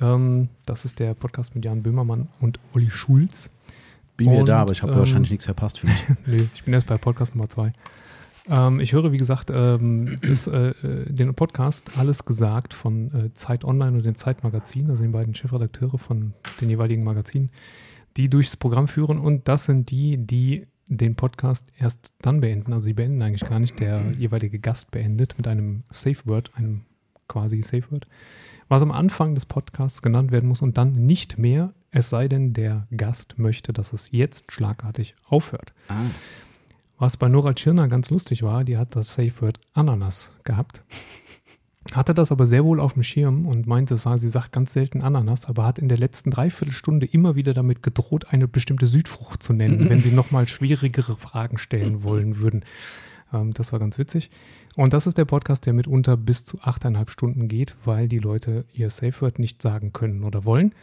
[0.00, 3.50] Ähm, das ist der Podcast mit Jan Böhmermann und Olli Schulz.
[4.16, 6.04] Bin wieder da, aber ich habe ähm, wahrscheinlich nichts verpasst für mich.
[6.26, 7.72] nee, ich bin erst bei Podcast Nummer zwei.
[8.48, 13.34] Ähm, ich höre, wie gesagt, ähm, ist, äh, äh, den Podcast Alles gesagt von äh,
[13.34, 17.50] Zeit Online und dem Zeitmagazin, also den beiden Chefredakteure von den jeweiligen Magazinen,
[18.16, 19.18] die durchs Programm führen.
[19.18, 22.72] Und das sind die, die den Podcast erst dann beenden.
[22.72, 23.78] Also sie beenden eigentlich gar nicht.
[23.78, 26.82] Der jeweilige Gast beendet mit einem Safe Word, einem
[27.28, 28.08] quasi Safe Word,
[28.68, 32.54] was am Anfang des Podcasts genannt werden muss und dann nicht mehr, es sei denn,
[32.54, 35.74] der Gast möchte, dass es jetzt schlagartig aufhört.
[35.88, 35.94] Ah.
[37.00, 40.82] Was bei Nora Tschirner ganz lustig war, die hat das Safe Word Ananas gehabt.
[41.92, 45.46] Hatte das aber sehr wohl auf dem Schirm und meinte, sie sagt ganz selten Ananas,
[45.46, 49.88] aber hat in der letzten Dreiviertelstunde immer wieder damit gedroht, eine bestimmte Südfrucht zu nennen,
[49.88, 52.64] wenn sie nochmal schwierigere Fragen stellen wollen würden.
[53.32, 54.30] Ähm, das war ganz witzig.
[54.74, 58.64] Und das ist der Podcast, der mitunter bis zu achteinhalb Stunden geht, weil die Leute
[58.72, 60.74] ihr Safe Word nicht sagen können oder wollen.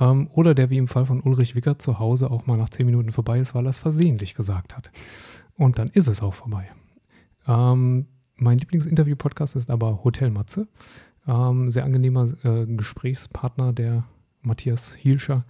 [0.00, 2.86] Ähm, oder der wie im Fall von Ulrich Wickert zu Hause auch mal nach zehn
[2.86, 4.90] Minuten vorbei ist, weil er es versehentlich gesagt hat.
[5.56, 6.68] Und dann ist es auch vorbei.
[7.46, 8.06] Ähm,
[8.36, 10.68] mein Lieblingsinterview-Podcast ist aber Hotel Matze.
[11.26, 14.04] Ähm, sehr angenehmer äh, Gesprächspartner, der
[14.42, 15.44] Matthias Hielscher.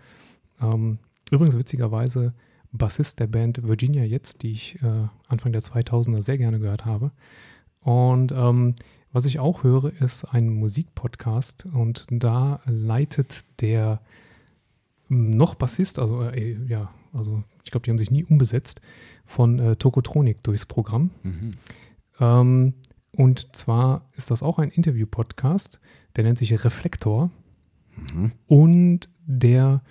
[0.60, 0.98] Ähm,
[1.30, 2.32] übrigens witzigerweise
[2.72, 7.10] Bassist der Band Virginia jetzt, die ich äh, Anfang der 2000er sehr gerne gehört habe.
[7.80, 8.74] Und ähm,
[9.12, 14.00] was ich auch höre, ist ein Musikpodcast und da leitet der
[15.08, 18.80] noch Bassist, also äh, ja, also ich glaube, die haben sich nie umbesetzt,
[19.24, 21.10] von äh, Tokotronik durchs Programm.
[21.22, 21.54] Mhm.
[22.20, 22.74] Ähm,
[23.12, 25.80] und zwar ist das auch ein Interview-Podcast,
[26.16, 27.30] der nennt sich Reflektor.
[28.14, 28.32] Mhm.
[28.46, 29.82] Und der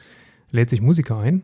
[0.51, 1.41] lädt sich Musiker ein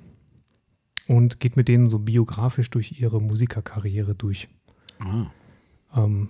[1.08, 4.48] und geht mit denen so biografisch durch ihre Musikerkarriere durch.
[5.00, 5.26] Ah.
[5.96, 6.30] Ähm,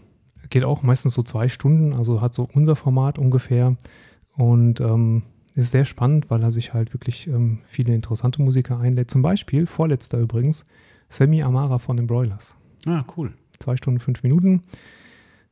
[0.49, 3.75] geht auch meistens so zwei Stunden, also hat so unser Format ungefähr.
[4.36, 5.23] Und ähm,
[5.56, 9.12] ist sehr spannend, weil er sich halt wirklich ähm, viele interessante Musiker einlädt.
[9.12, 10.66] Zum Beispiel, vorletzter übrigens,
[11.10, 12.56] Sammy Amara von den Broilers.
[12.86, 13.34] Ah, cool.
[13.60, 14.64] Zwei Stunden, fünf Minuten.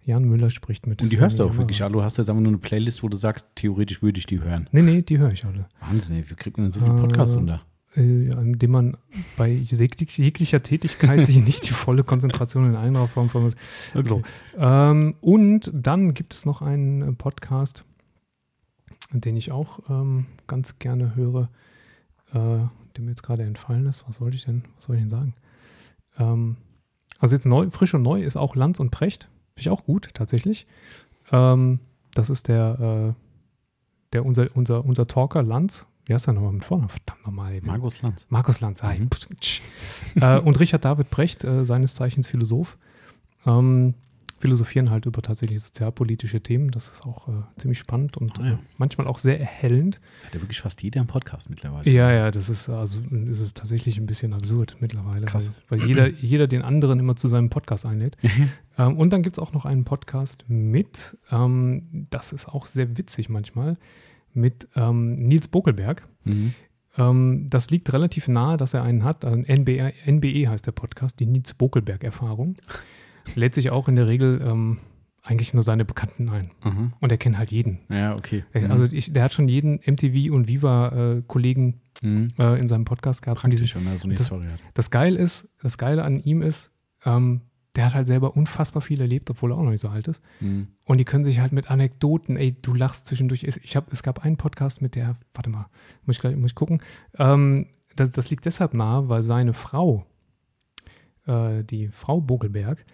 [0.05, 1.01] Jan Müller spricht mit.
[1.01, 1.59] Und die Sammy hörst du auch Amara.
[1.59, 1.93] wirklich alle?
[1.93, 4.67] Du hast jetzt einfach nur eine Playlist, wo du sagst, theoretisch würde ich die hören.
[4.71, 5.67] Nee, nee, die höre ich alle.
[5.81, 7.61] Wahnsinn, ey, wie kriegt man denn so viele Podcasts äh, unter?
[7.95, 8.97] Äh, indem man
[9.35, 13.59] bei jeglicher Tätigkeit sich nicht die volle Konzentration in einer Form vermittelt.
[13.93, 14.07] Okay.
[14.07, 14.21] So.
[14.57, 17.83] Ähm, und dann gibt es noch einen Podcast,
[19.11, 21.49] den ich auch ähm, ganz gerne höre,
[22.31, 24.05] äh, der mir jetzt gerade entfallen ist.
[24.07, 25.33] Was wollte ich denn, was soll ich denn sagen?
[26.17, 26.57] Ähm,
[27.19, 29.29] also jetzt neu, frisch und neu ist auch Lanz und Precht.
[29.55, 30.67] Finde ich auch gut, tatsächlich.
[31.31, 31.79] Ähm,
[32.13, 33.21] das ist der, äh,
[34.13, 35.85] der unser, unser, unser Talker Lanz.
[36.05, 36.89] Wie heißt er nochmal mit vorne?
[36.89, 37.59] Verdammt nochmal.
[37.61, 38.25] Markus Lanz.
[38.29, 39.09] Markus Lanz, ah, mhm.
[40.21, 42.77] äh, und Richard David Brecht, äh, seines Zeichens Philosoph.
[43.45, 43.93] Ähm,
[44.39, 46.71] philosophieren halt über tatsächlich sozialpolitische Themen.
[46.71, 48.51] Das ist auch äh, ziemlich spannend und ah, ja.
[48.53, 49.99] äh, manchmal auch sehr erhellend.
[50.19, 51.89] Das hat ja wirklich fast jeder einen Podcast mittlerweile.
[51.91, 55.25] Ja, ja, das ist also ist es tatsächlich ein bisschen absurd mittlerweile.
[55.25, 55.51] Krass.
[55.67, 58.17] Weil, weil jeder, jeder den anderen immer zu seinem Podcast einlädt.
[58.77, 62.97] ähm, und dann gibt es auch noch einen Podcast mit, ähm, das ist auch sehr
[62.97, 63.77] witzig manchmal,
[64.33, 66.07] mit ähm, Nils Bokelberg.
[66.23, 66.53] Mhm.
[66.97, 69.25] Ähm, das liegt relativ nahe, dass er einen hat.
[69.25, 72.55] Also NBE, NBE heißt der Podcast, die Nils Bokelberg-Erfahrung
[73.35, 74.77] lädt sich auch in der Regel ähm,
[75.23, 76.51] eigentlich nur seine Bekannten ein.
[76.63, 76.93] Mhm.
[76.99, 77.79] Und er kennt halt jeden.
[77.89, 78.43] Ja, okay.
[78.53, 78.71] Mhm.
[78.71, 82.27] Also ich, der hat schon jeden MTV und Viva-Kollegen äh, mhm.
[82.37, 83.41] äh, in seinem Podcast gehabt.
[83.41, 84.59] Praktisch, wenn er so eine das, Story hat.
[84.73, 86.71] Das Geile ist, das Geile an ihm ist,
[87.05, 87.41] ähm,
[87.75, 90.21] der hat halt selber unfassbar viel erlebt, obwohl er auch noch nicht so alt ist.
[90.39, 90.67] Mhm.
[90.85, 93.43] Und die können sich halt mit Anekdoten, ey, du lachst zwischendurch.
[93.43, 95.67] Ich hab, es gab einen Podcast mit der, warte mal,
[96.05, 96.81] muss ich, gleich, muss ich gucken.
[97.17, 100.05] Ähm, das, das liegt deshalb nahe, weil seine Frau,
[101.27, 102.85] äh, die Frau Bogelberg,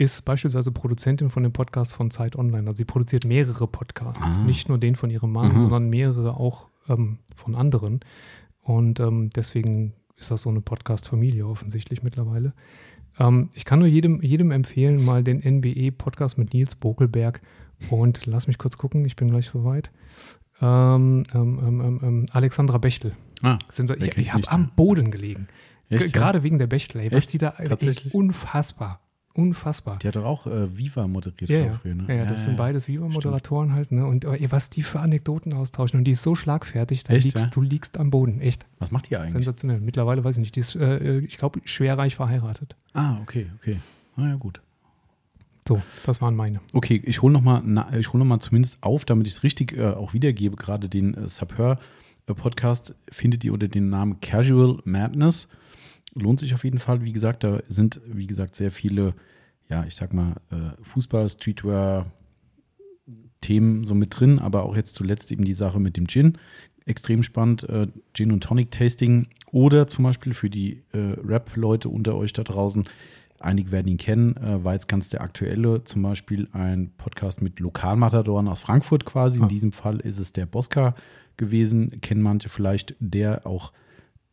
[0.00, 2.66] ist beispielsweise Produzentin von dem Podcast von Zeit Online.
[2.66, 4.42] Also sie produziert mehrere Podcasts, ah.
[4.42, 5.60] nicht nur den von ihrem Mann, mhm.
[5.60, 8.00] sondern mehrere auch ähm, von anderen.
[8.62, 12.54] Und ähm, deswegen ist das so eine Podcast-Familie offensichtlich mittlerweile.
[13.18, 17.42] Ähm, ich kann nur jedem, jedem empfehlen, mal den NBE-Podcast mit Nils Bokelberg
[17.90, 19.90] und lass mich kurz gucken, ich bin gleich soweit.
[20.62, 23.12] Ähm, ähm, ähm, Alexandra Bechtel.
[23.42, 23.58] Ah,
[23.98, 25.48] ich ich habe am Boden gelegen.
[25.90, 26.44] Gerade ja?
[26.44, 27.02] wegen der Bechtel.
[27.02, 27.34] Ey, was Echt?
[27.34, 29.00] die da ey, unfassbar.
[29.32, 29.98] Unfassbar.
[29.98, 31.74] Die hat doch auch äh, Viva moderiert, ja, ja.
[31.74, 32.04] Früher, ne?
[32.08, 34.04] ja, ja, das sind beides Viva-Moderatoren halt, ne?
[34.04, 35.98] Und ey, was die für Anekdoten austauschen.
[35.98, 38.66] Und die ist so schlagfertig, da liegst, du liegst am Boden, echt.
[38.80, 39.32] Was macht die eigentlich?
[39.32, 39.80] Sensationell.
[39.80, 40.56] Mittlerweile weiß ich nicht.
[40.56, 42.74] Die ist, äh, ich glaube, schwerreich verheiratet.
[42.92, 43.78] Ah, okay, okay.
[44.16, 44.60] Ah ja, gut.
[45.68, 46.60] So, das waren meine.
[46.72, 50.56] Okay, ich hole nochmal hol noch zumindest auf, damit ich es richtig äh, auch wiedergebe.
[50.56, 55.46] Gerade den äh, Subhör-Podcast findet ihr unter dem Namen Casual Madness
[56.14, 57.02] lohnt sich auf jeden Fall.
[57.02, 59.14] Wie gesagt, da sind, wie gesagt, sehr viele,
[59.68, 62.06] ja, ich sag mal, äh, Fußball, Streetwear,
[63.40, 66.38] Themen so mit drin, aber auch jetzt zuletzt eben die Sache mit dem Gin.
[66.84, 72.16] Extrem spannend, äh, Gin und Tonic Tasting oder zum Beispiel für die äh, Rap-Leute unter
[72.16, 72.84] euch da draußen.
[73.38, 77.58] Einige werden ihn kennen, äh, war jetzt ganz der aktuelle, zum Beispiel ein Podcast mit
[77.60, 79.38] Lokalmatadoren aus Frankfurt quasi.
[79.38, 79.48] In ah.
[79.48, 80.94] diesem Fall ist es der Bosca
[81.38, 83.72] gewesen, kennen manche vielleicht, der auch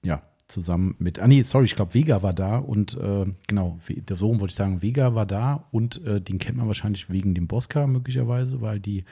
[0.03, 3.79] ja, zusammen mit, ah nee, sorry, ich glaube Vega war da und äh, genau,
[4.13, 7.47] so wollte ich sagen, Vega war da und äh, den kennt man wahrscheinlich wegen dem
[7.47, 9.03] Bosca möglicherweise, weil die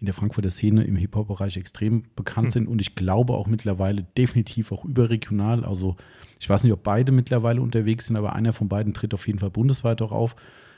[0.00, 2.52] in der Frankfurter Szene im Hip-Hop-Bereich extrem bekannt mhm.
[2.52, 5.64] sind und ich glaube auch mittlerweile definitiv auch überregional.
[5.64, 5.96] Also
[6.40, 9.38] ich weiß nicht, ob beide mittlerweile unterwegs sind, aber einer von beiden tritt auf jeden
[9.38, 10.36] Fall bundesweit auch auf.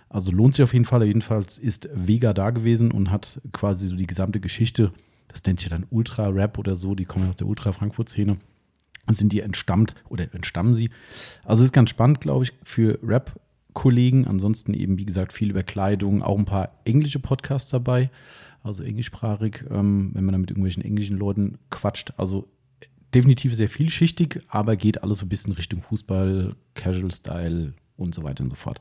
[0.09, 1.05] Also lohnt sich auf jeden Fall.
[1.05, 4.93] Jedenfalls ist Vega da gewesen und hat quasi so die gesamte Geschichte,
[5.29, 8.37] das nennt sich dann Ultra-Rap oder so, die kommen aus der Ultra-Frankfurt-Szene
[9.09, 10.91] sind die entstammt oder entstammen sie.
[11.45, 14.27] Also es ist ganz spannend, glaube ich, für Rap-Kollegen.
[14.27, 18.11] Ansonsten eben, wie gesagt, viel über Kleidung, auch ein paar englische Podcasts dabei,
[18.63, 22.13] also englischsprachig, ähm, wenn man da mit irgendwelchen englischen Leuten quatscht.
[22.17, 22.49] Also
[23.15, 28.45] definitiv sehr vielschichtig, aber geht alles so ein bisschen Richtung Fußball, Casual-Style und so weiter
[28.45, 28.81] und so fort.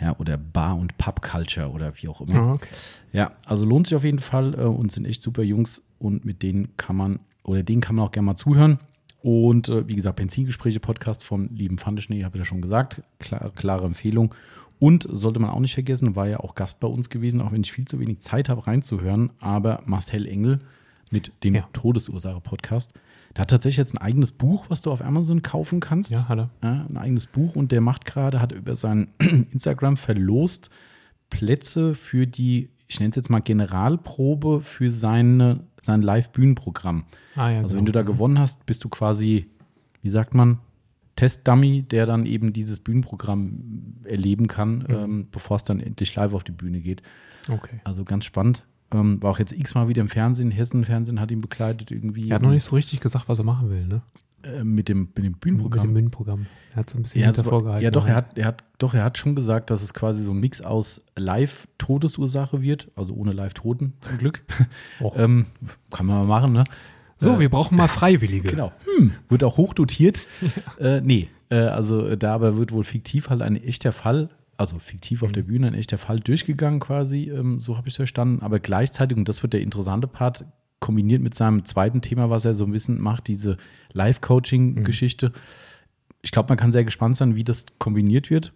[0.00, 2.48] Ja, oder Bar- und Pub-Culture oder wie auch immer.
[2.48, 2.68] Oh, okay.
[3.12, 6.42] Ja, also lohnt sich auf jeden Fall äh, und sind echt super Jungs und mit
[6.42, 8.78] denen kann man oder denen kann man auch gerne mal zuhören.
[9.22, 13.02] Und äh, wie gesagt, Benzingespräche-Podcast von lieben Pfandeschnee, habe ich ja schon gesagt.
[13.18, 14.34] Klar, klare Empfehlung.
[14.78, 17.62] Und sollte man auch nicht vergessen, war ja auch Gast bei uns gewesen, auch wenn
[17.62, 19.30] ich viel zu wenig Zeit habe reinzuhören.
[19.38, 20.58] Aber Marcel Engel
[21.12, 21.68] mit dem ja.
[21.72, 22.92] Todesursache-Podcast.
[23.36, 26.10] Der hat tatsächlich jetzt ein eigenes Buch, was du auf Amazon kaufen kannst.
[26.10, 26.50] Ja, hat er.
[26.62, 29.08] Ja, ein eigenes Buch und der macht gerade, hat über sein
[29.52, 30.70] Instagram verlost
[31.30, 37.04] Plätze für die ich nenne es jetzt mal Generalprobe für seine, sein Live-Bühnenprogramm.
[37.34, 37.78] Ah, ja, also genau.
[37.78, 39.46] wenn du da gewonnen hast, bist du quasi,
[40.02, 40.58] wie sagt man,
[41.16, 44.94] Testdummy, der dann eben dieses Bühnenprogramm erleben kann, mhm.
[44.94, 47.02] ähm, bevor es dann endlich live auf die Bühne geht.
[47.48, 47.80] Okay.
[47.84, 48.64] Also ganz spannend.
[48.92, 50.50] Ähm, war auch jetzt x-mal wieder im Fernsehen.
[50.50, 52.28] Hessen-Fernsehen hat ihn begleitet irgendwie.
[52.28, 54.02] Er hat noch nicht so richtig gesagt, was er machen will, ne?
[54.44, 55.82] Äh, mit dem, mit dem Bühnenprogramm.
[55.82, 56.46] Mit dem Bühnenprogramm.
[56.72, 57.84] Er hat so ein bisschen ja, vorgehalten.
[57.84, 60.32] Ja, doch, er hat, er hat, doch, er hat schon gesagt, dass es quasi so
[60.32, 64.42] ein Mix aus Live-Todesursache wird, also ohne Live-Toten zum Glück.
[65.00, 65.12] Oh.
[65.16, 65.46] ähm,
[65.90, 66.64] kann man mal machen, ne?
[67.18, 68.48] So, äh, wir brauchen mal Freiwillige.
[68.50, 68.72] Genau.
[68.84, 70.20] Hm, wird auch hochdotiert.
[70.78, 75.22] äh, nee, äh, also da aber wird wohl fiktiv halt ein echter Fall, also fiktiv
[75.22, 75.34] auf mhm.
[75.34, 78.42] der Bühne ein echter Fall durchgegangen quasi, ähm, so habe ich es verstanden.
[78.42, 80.44] Aber gleichzeitig, und das wird der interessante Part,
[80.82, 83.56] kombiniert mit seinem zweiten Thema, was er so ein bisschen macht, diese
[83.92, 85.30] Live-Coaching-Geschichte.
[85.30, 85.34] Mhm.
[86.20, 88.52] Ich glaube, man kann sehr gespannt sein, wie das kombiniert wird.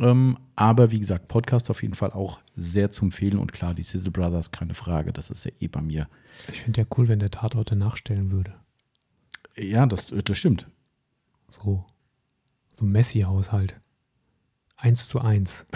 [0.00, 3.38] Ähm, aber wie gesagt, Podcast auf jeden Fall auch sehr zu empfehlen.
[3.38, 6.08] Und klar, die Sizzle Brothers, keine Frage, das ist ja eh bei mir.
[6.50, 8.54] Ich finde ja cool, wenn der Tatorte nachstellen würde.
[9.56, 10.66] Ja, das, das stimmt.
[11.48, 11.84] So,
[12.72, 13.76] so Messi-Haushalt.
[14.76, 15.66] Eins zu eins.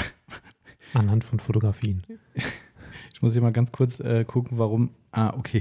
[0.95, 2.05] Anhand von Fotografien.
[3.19, 4.91] Ich muss hier mal ganz kurz äh, gucken, warum.
[5.11, 5.61] Ah, okay.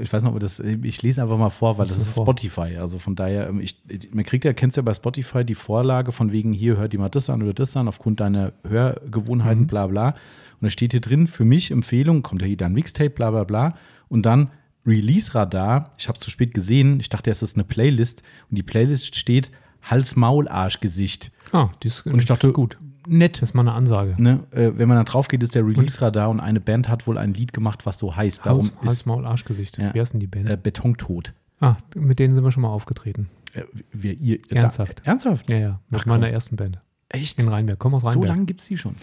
[0.00, 2.12] Ich weiß noch, ob das, ich lese einfach mal vor, weil das, ist.
[2.14, 2.76] Spotify.
[2.76, 3.76] Also von daher, ähm, ich,
[4.12, 7.28] man kriegt ja, kennst ja bei Spotify die Vorlage von wegen, hier hört jemand das
[7.28, 9.66] an oder das an, aufgrund deiner Hörgewohnheiten, mhm.
[9.66, 10.10] bla bla.
[10.10, 13.42] Und da steht hier drin, für mich Empfehlung, kommt ja hier dann Mixtape, bla bla
[13.42, 13.74] bla.
[14.06, 14.50] Und dann
[14.86, 18.62] Release-Radar, ich habe es zu spät gesehen, ich dachte, es ist eine Playlist und die
[18.62, 19.50] Playlist steht
[19.82, 21.32] Hals-Maul-Arsch-Gesicht.
[21.50, 22.78] Ah, die ist und ich dachte, gut.
[23.06, 23.36] Nett.
[23.36, 24.14] Das ist mal eine Ansage.
[24.18, 24.40] Ne?
[24.50, 27.34] Äh, wenn man da drauf geht, ist der Release-Radar und eine Band hat wohl ein
[27.34, 28.46] Lied gemacht, was so heißt.
[28.46, 29.78] Darum Hals, Hals Maul, Arschgesicht.
[29.78, 30.48] Ja, Wie heißt denn die Band?
[30.48, 31.32] Äh, Betontod.
[31.60, 33.28] Ah, mit denen sind wir schon mal aufgetreten.
[33.52, 35.00] Äh, wir, ihr, ernsthaft.
[35.00, 35.50] Da, ernsthaft?
[35.50, 35.80] Ja, ja.
[35.88, 36.78] Mit Ach, meiner ersten Band.
[37.08, 37.38] Echt?
[37.38, 37.78] In Rheinberg.
[37.78, 38.22] Komm aus Rheinberg.
[38.22, 38.94] So lange gibt es die schon?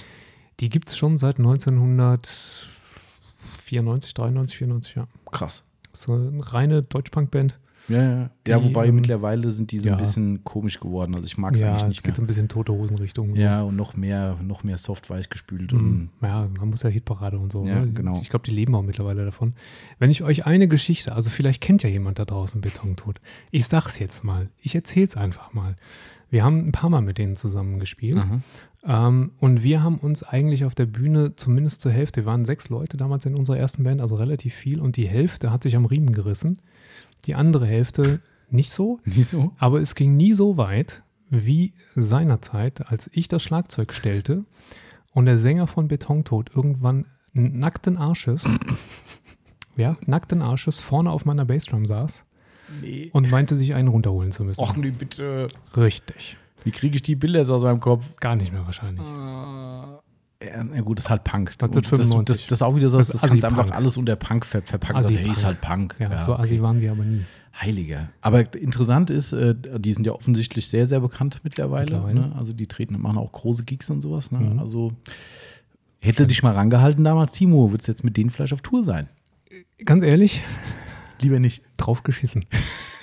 [0.60, 5.08] Die gibt es schon seit 1994, 93, 94, ja.
[5.32, 5.64] Krass.
[5.92, 7.58] Das ist eine reine Deutschpunk-Band.
[7.88, 8.30] Ja, ja.
[8.46, 9.96] Die, ja wobei ähm, mittlerweile sind die so ja.
[9.96, 11.16] ein bisschen komisch geworden.
[11.16, 11.98] Also ich mag es ja, eigentlich nicht.
[11.98, 13.36] Es geht so ein bisschen tote Hosenrichtung.
[13.36, 15.72] Ja, und noch mehr, noch mehr soft weich gespült.
[15.72, 16.10] Mhm.
[16.22, 17.66] ja, man muss ja Hitparade und so.
[17.66, 17.92] Ja, ne?
[17.92, 18.20] genau.
[18.22, 19.54] Ich glaube, die leben auch mittlerweile davon.
[20.00, 23.22] Wenn ich euch eine Geschichte, also vielleicht kennt ja jemand da draußen Betontod.
[23.52, 24.50] Ich sag's jetzt mal.
[24.62, 25.76] Ich erzähl's einfach mal.
[26.30, 28.18] Wir haben ein paar Mal mit denen zusammen gespielt.
[28.88, 32.70] Ähm, und wir haben uns eigentlich auf der Bühne zumindest zur Hälfte, wir waren sechs
[32.70, 35.86] Leute damals in unserer ersten Band, also relativ viel, und die Hälfte hat sich am
[35.86, 36.60] Riemen gerissen.
[37.26, 39.00] Die andere Hälfte nicht so.
[39.06, 39.54] Nicht so.
[39.58, 44.46] Aber es ging nie so weit wie seinerzeit, als ich das Schlagzeug stellte
[45.14, 48.46] und der Sänger von Betontod irgendwann nackten Arsches,
[49.76, 52.26] ja, nackten Arsches vorne auf meiner Bassdrum saß
[52.82, 53.10] nee.
[53.14, 54.62] und meinte, sich einen runterholen zu müssen.
[54.62, 55.48] Och, nee, bitte.
[55.76, 56.38] Richtig.
[56.64, 58.16] Wie kriege ich die Bilder jetzt aus meinem Kopf?
[58.20, 59.06] Gar nicht mehr wahrscheinlich.
[59.06, 60.00] Uh.
[60.44, 61.54] Ja, gut, das ist halt Punk.
[61.54, 62.26] 1995.
[62.26, 64.62] Das, das, das ist auch wieder so, das, das kannst einfach alles unter Punk ver
[64.62, 64.96] verpacken.
[64.96, 65.96] Also, hey, ist halt Punk.
[65.98, 66.44] Ja, ja so okay.
[66.44, 67.22] assi waren wir aber nie.
[67.60, 68.10] Heiliger.
[68.22, 71.86] Aber interessant ist, äh, die sind ja offensichtlich sehr, sehr bekannt mittlerweile.
[71.86, 72.30] mittlerweile.
[72.30, 72.36] Ne?
[72.38, 74.32] Also die treten, machen auch große Gigs und sowas.
[74.32, 74.40] Ne?
[74.40, 74.60] Mhm.
[74.60, 74.94] Also
[76.00, 76.28] hätte Schön.
[76.28, 79.10] dich mal rangehalten damals, Timo, würdest du jetzt mit denen vielleicht auf Tour sein?
[79.86, 80.44] Ganz ehrlich?
[81.20, 81.64] Lieber nicht.
[81.78, 82.46] Draufgeschissen.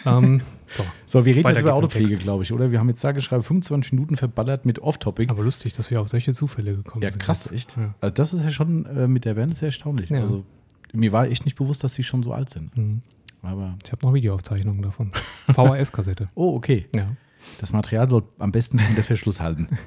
[0.07, 0.43] ähm,
[0.77, 0.85] so.
[1.07, 2.71] so, wir reden jetzt über Autopflege, glaube ich, oder?
[2.71, 5.31] Wir haben jetzt sage geschrieben 25 Minuten verballert mit Off-Topic.
[5.31, 7.21] Aber lustig, dass wir auf solche Zufälle gekommen ja, sind.
[7.21, 7.77] Krass, echt.
[7.77, 7.95] Ja.
[8.01, 10.11] Also das ist ja schon äh, mit der Band sehr erstaunlich.
[10.11, 10.21] Ja.
[10.21, 10.45] Also
[10.93, 12.77] mir war echt nicht bewusst, dass sie schon so alt sind.
[12.77, 13.03] Mhm.
[13.43, 15.13] Aber ich habe noch Videoaufzeichnungen davon.
[15.49, 16.29] VHS-Kassette.
[16.35, 16.87] oh, okay.
[16.95, 17.09] Ja.
[17.61, 19.69] Das Material soll am besten unter Verschluss halten.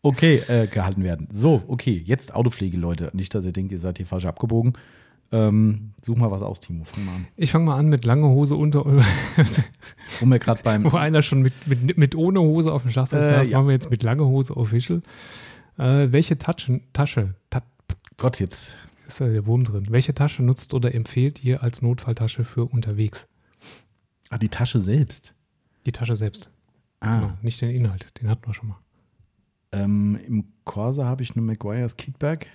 [0.00, 1.26] Okay, äh, gehalten werden.
[1.32, 3.10] So, okay, jetzt Autopflege, Leute.
[3.14, 4.74] Nicht, dass ihr denkt, ihr seid hier falsch abgebogen.
[5.30, 6.84] Ähm, such mal was aus, Timo.
[6.84, 7.28] Fang mal an.
[7.36, 8.86] Ich fange mal an mit lange Hose unter.
[8.86, 10.90] Wo wir gerade beim.
[10.90, 13.58] Wo einer schon mit, mit, mit ohne Hose auf dem Schlagzeug äh, saß, ja.
[13.58, 15.02] machen wir jetzt mit lange Hose official.
[15.76, 17.62] Äh, welche Taschen, Tasche, ta
[18.16, 18.74] Gott, jetzt.
[19.06, 19.86] Ist da der Wurm drin.
[19.90, 23.26] Welche Tasche nutzt oder empfehlt ihr als Notfalltasche für unterwegs?
[24.28, 25.34] Ah, die Tasche selbst.
[25.86, 26.50] Die Tasche selbst.
[27.00, 27.20] Ah.
[27.20, 28.78] Genau, nicht den Inhalt, den hatten wir schon mal.
[29.72, 32.46] Ähm, Im Corsa habe ich eine Maguire's Kitbag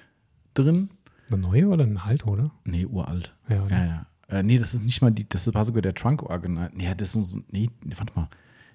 [0.54, 0.90] drin.
[1.34, 2.52] Eine neue oder eine alte, oder?
[2.64, 3.36] Nee, uralt.
[3.50, 3.86] Ja, ja.
[3.86, 4.06] ja.
[4.30, 6.70] Äh, nee, das ist nicht mal die, das war sogar der Trunk Organ.
[6.74, 8.30] Nee, das ist so, nee, warte mal.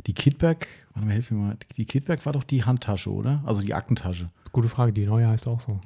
[0.06, 1.56] Die Kitbag, warte mal, helf mir mal.
[1.76, 3.42] Die Kitbag war doch die Handtasche, oder?
[3.44, 4.28] Also die Aktentasche.
[4.52, 5.80] Gute Frage, die neue heißt auch so.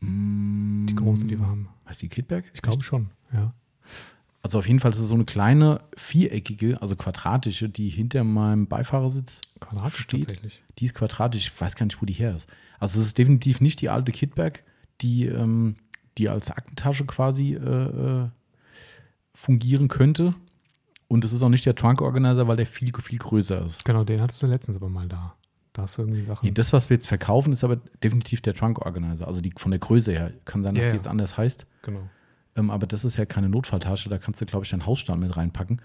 [0.00, 1.68] Mm, die große, die wir haben.
[1.88, 2.44] Heißt die Kitbag?
[2.52, 3.54] Ich glaube schon, ja.
[4.42, 8.68] Also auf jeden Fall ist es so eine kleine viereckige, also quadratische, die hinter meinem
[8.68, 10.26] Beifahrersitz quadratisch steht.
[10.26, 10.62] Tatsächlich.
[10.78, 11.48] Die ist quadratisch.
[11.48, 12.48] Ich weiß gar nicht, wo die her ist.
[12.78, 14.62] Also es ist definitiv nicht die alte Kitbag,
[15.00, 15.76] die, ähm,
[16.18, 18.28] die als Aktentasche quasi äh, äh,
[19.34, 20.34] fungieren könnte.
[21.08, 23.84] Und es ist auch nicht der Trunk Organizer, weil der viel, viel größer ist.
[23.84, 25.34] Genau, den hattest du letztens aber mal da.
[25.72, 26.46] Da hast du irgendwie Sachen.
[26.46, 29.26] Nee, das, was wir jetzt verkaufen, ist aber definitiv der Trunk Organizer.
[29.26, 30.32] Also die, von der Größe her.
[30.44, 31.66] Kann sein, dass yeah, die jetzt anders heißt.
[31.82, 32.08] Genau.
[32.56, 34.08] Ähm, aber das ist ja keine Notfalltasche.
[34.08, 35.82] Da kannst du, glaube ich, deinen Hausstand mit reinpacken.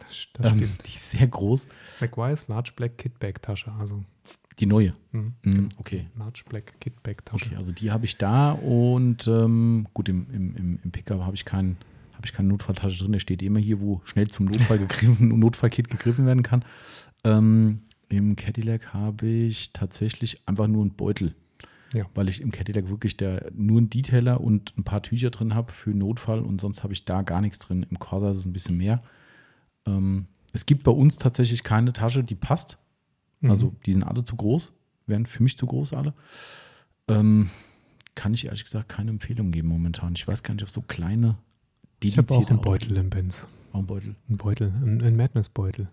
[0.00, 0.86] Das, das ähm, stimmt.
[0.86, 1.68] Die ist sehr groß.
[2.00, 3.70] McWise Large Black Kit Bag Tasche.
[3.78, 4.02] Also
[4.60, 4.94] die neue.
[5.12, 6.06] Mhm, mhm, okay.
[6.16, 7.46] Large Black Kit Bag Tasche.
[7.46, 11.44] Okay, also die habe ich da und ähm, gut, im, im, im Pickup habe ich
[11.44, 11.76] keinen
[12.24, 13.12] habe ich keine Notfalltasche drin.
[13.12, 16.64] Der steht immer hier, wo schnell zum Notfall gegriffen, Notfallkit gegriffen werden kann.
[17.24, 21.34] Ähm, Im Cadillac habe ich tatsächlich einfach nur einen Beutel.
[21.92, 22.06] Ja.
[22.14, 25.72] Weil ich im Cadillac wirklich der, nur einen Detailer und ein paar Tücher drin habe
[25.72, 27.86] für Notfall und sonst habe ich da gar nichts drin.
[27.88, 29.02] Im Corsa ist es ein bisschen mehr.
[29.86, 32.78] Ähm, es gibt bei uns tatsächlich keine Tasche, die passt.
[33.44, 33.50] Mhm.
[33.50, 34.74] Also die sind alle zu groß,
[35.06, 36.14] wären für mich zu groß alle.
[37.08, 37.50] Ähm,
[38.14, 40.14] kann ich ehrlich gesagt keine Empfehlung geben momentan.
[40.16, 41.36] Ich weiß gar nicht, ob so kleine
[42.02, 43.46] ich habe auch einen Beutel im Benz.
[43.72, 44.14] Auch ein Beutel?
[44.28, 45.88] Ein Beutel, ein, ein Madness-Beutel.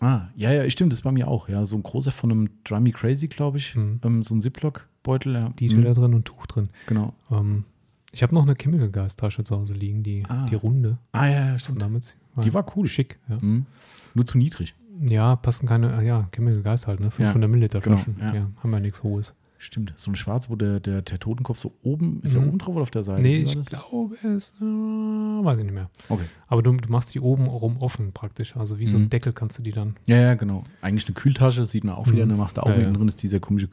[0.00, 1.48] Ah, ja, ja, stimmt, das ist bei mir auch.
[1.48, 3.74] Ja, so ein großer von einem Dry Me Crazy, glaube ich.
[3.74, 4.00] Mhm.
[4.04, 5.34] Ähm, so ein Ziploc-Beutel.
[5.34, 5.48] Ja.
[5.50, 5.94] Detail mhm.
[5.94, 6.68] drin und Tuch drin.
[6.86, 7.12] Genau.
[7.30, 7.64] Ähm,
[8.12, 10.46] ich habe noch eine Chemical-Gas-Tasche zu Hause liegen, die, ah.
[10.46, 10.98] die runde.
[11.12, 11.82] Ah, ja, ja stimmt.
[11.82, 12.86] Damals die war cool.
[12.86, 13.38] Schick, ja.
[13.40, 13.66] Mhm.
[14.14, 14.74] Nur zu niedrig.
[15.00, 17.10] Ja, passen keine, ah ja, Chemical Geist halt, ne?
[17.10, 18.16] 500 ja, Milliliter genau, Flaschen.
[18.16, 18.40] Genau, ja.
[18.40, 18.50] ja.
[18.62, 19.34] haben wir nichts Hohes.
[19.58, 22.42] Stimmt, so ein Schwarz, wo der, der, der Totenkopf so oben, ist mhm.
[22.42, 23.22] er oben drauf oder auf der Seite?
[23.22, 23.68] Nee, ich das?
[23.68, 25.88] glaube es, äh, weiß ich nicht mehr.
[26.08, 26.24] Okay.
[26.48, 28.88] Aber du, du machst die oben rum offen praktisch, also wie mhm.
[28.88, 29.10] so ein mhm.
[29.10, 29.94] Deckel kannst du die dann.
[30.08, 30.64] Ja, ja, genau.
[30.80, 32.30] Eigentlich eine Kühltasche, sieht man auch wieder, mhm.
[32.30, 32.92] dann machst du auch ja, wieder ja.
[32.92, 33.68] drin, ist dieser komische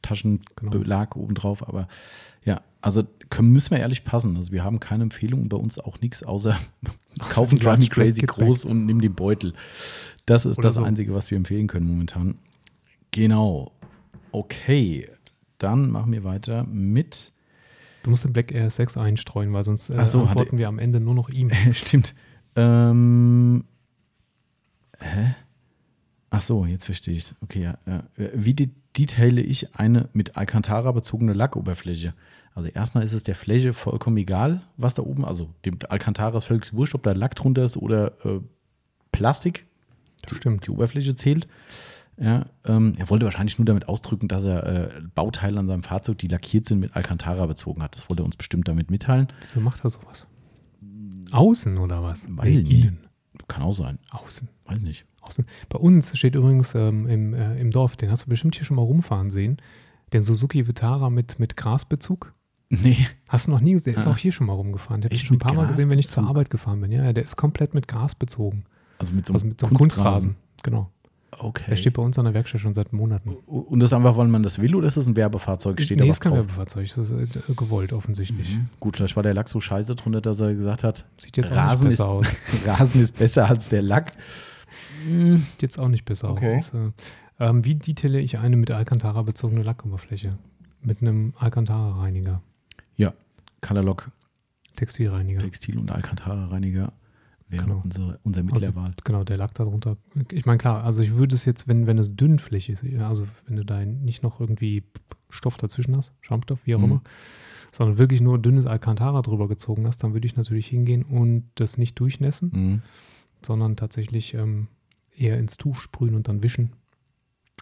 [0.00, 1.24] Kühltaschenbelag genau.
[1.24, 1.88] oben drauf, aber
[2.44, 4.36] ja, also können, müssen wir ehrlich passen.
[4.36, 6.58] Also wir haben keine Empfehlung und bei uns auch nichts außer
[7.30, 9.54] kaufen Drive Me Crazy groß und nimm den Beutel.
[10.26, 10.82] Das ist Oder das so.
[10.82, 12.36] Einzige, was wir empfehlen können momentan.
[13.10, 13.72] Genau.
[14.32, 15.08] Okay,
[15.58, 17.32] dann machen wir weiter mit.
[18.02, 21.00] Du musst den Black Air 6 einstreuen, weil sonst äh, so, antworten wir am Ende
[21.00, 21.50] nur noch ihm.
[21.72, 22.14] Stimmt.
[22.56, 23.64] Ähm,
[24.98, 25.34] hä?
[26.30, 27.34] Ach so, jetzt verstehe ich es.
[27.40, 28.04] Okay, ja, ja.
[28.34, 32.14] Wie de detaile ich eine mit Alcantara bezogene Lackoberfläche?
[32.54, 36.44] Also erstmal ist es der Fläche vollkommen egal, was da oben, also dem Alcantara ist
[36.44, 38.40] völlig wurscht, ob da Lack drunter ist oder äh,
[39.12, 39.66] Plastik.
[40.26, 40.66] Das stimmt.
[40.66, 41.48] Die Oberfläche zählt.
[42.18, 46.18] Ja, ähm, er wollte wahrscheinlich nur damit ausdrücken, dass er äh, Bauteile an seinem Fahrzeug,
[46.18, 47.94] die lackiert sind, mit Alcantara bezogen hat.
[47.96, 49.28] Das wollte er uns bestimmt damit mitteilen.
[49.40, 50.26] Wieso macht er sowas?
[51.30, 52.26] Außen oder was?
[52.28, 52.92] Weiß ich nicht.
[53.48, 53.98] Kann auch sein.
[54.10, 54.48] Außen.
[54.66, 55.06] Weiß nicht.
[55.20, 55.46] Außen.
[55.68, 58.76] Bei uns steht übrigens ähm, im, äh, im Dorf, den hast du bestimmt hier schon
[58.76, 59.58] mal rumfahren sehen,
[60.12, 62.34] den Suzuki Vitara mit, mit Grasbezug.
[62.70, 63.06] Nee.
[63.28, 63.94] Hast du noch nie gesehen?
[63.94, 64.12] Der ist ah.
[64.12, 65.00] auch hier schon mal rumgefahren.
[65.00, 66.92] Der habe ich schon ein paar Mal gesehen, wenn ich zur Arbeit gefahren bin.
[66.92, 68.64] Ja, der ist komplett mit Gras bezogen.
[68.98, 70.12] Also mit so einem, also mit so einem Kunstrasen.
[70.12, 70.36] Kunstrasen.
[70.62, 70.90] Genau.
[71.38, 71.64] Okay.
[71.68, 73.30] Der steht bei uns an der Werkstatt schon seit Monaten.
[73.46, 75.80] Und das einfach, weil man das will oder ist das ein Werbefahrzeug?
[75.80, 76.40] Steht nee, da ist kein drauf?
[76.40, 78.56] Werbefahrzeug, das ist äh, gewollt offensichtlich.
[78.56, 78.66] Mhm.
[78.78, 81.86] Gut, vielleicht war der Lack so scheiße drunter, dass er gesagt hat, sieht jetzt Rasen
[81.86, 82.26] besser ist, aus.
[82.66, 84.12] Rasen ist besser als der Lack.
[85.06, 86.56] Sieht jetzt auch nicht besser okay.
[86.56, 86.74] aus.
[86.74, 86.92] Also,
[87.38, 90.38] ähm, wie detaille ich eine mit Alcantara bezogene Lackoberfläche?
[90.82, 92.42] Mit einem Alcantara-Reiniger.
[92.96, 93.14] Ja,
[93.60, 94.10] Colorlock.
[94.76, 95.40] Textilreiniger.
[95.40, 96.92] Textil- und Alcantara-Reiniger
[97.48, 97.80] wäre genau.
[97.84, 99.96] unsere, unser Mittel also, Genau, der lag darunter.
[100.30, 103.56] Ich meine, klar, also ich würde es jetzt, wenn, wenn es dünnflächig ist, also wenn
[103.56, 104.84] du da nicht noch irgendwie
[105.28, 106.84] Stoff dazwischen hast, Schaumstoff, wie auch mhm.
[106.84, 107.02] immer,
[107.72, 111.78] sondern wirklich nur dünnes Alcantara drüber gezogen hast, dann würde ich natürlich hingehen und das
[111.78, 112.82] nicht durchnässen, mhm.
[113.42, 114.68] sondern tatsächlich ähm,
[115.20, 116.72] eher ins Tuch sprühen und dann wischen,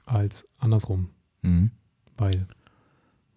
[0.06, 1.10] als andersrum.
[1.42, 1.70] Mhm.
[2.16, 2.46] Weil.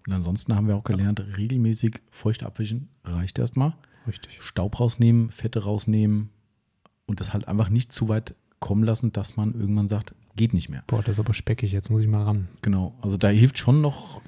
[0.07, 3.75] Und ansonsten haben wir auch gelernt, regelmäßig feucht abwischen reicht erstmal.
[4.07, 4.41] Richtig.
[4.41, 6.29] Staub rausnehmen, Fette rausnehmen,
[7.11, 10.69] und das halt einfach nicht zu weit kommen lassen, dass man irgendwann sagt, geht nicht
[10.69, 10.83] mehr.
[10.87, 12.47] Boah, das ist aber speckig, jetzt muss ich mal ran.
[12.61, 14.21] Genau, also da hilft schon noch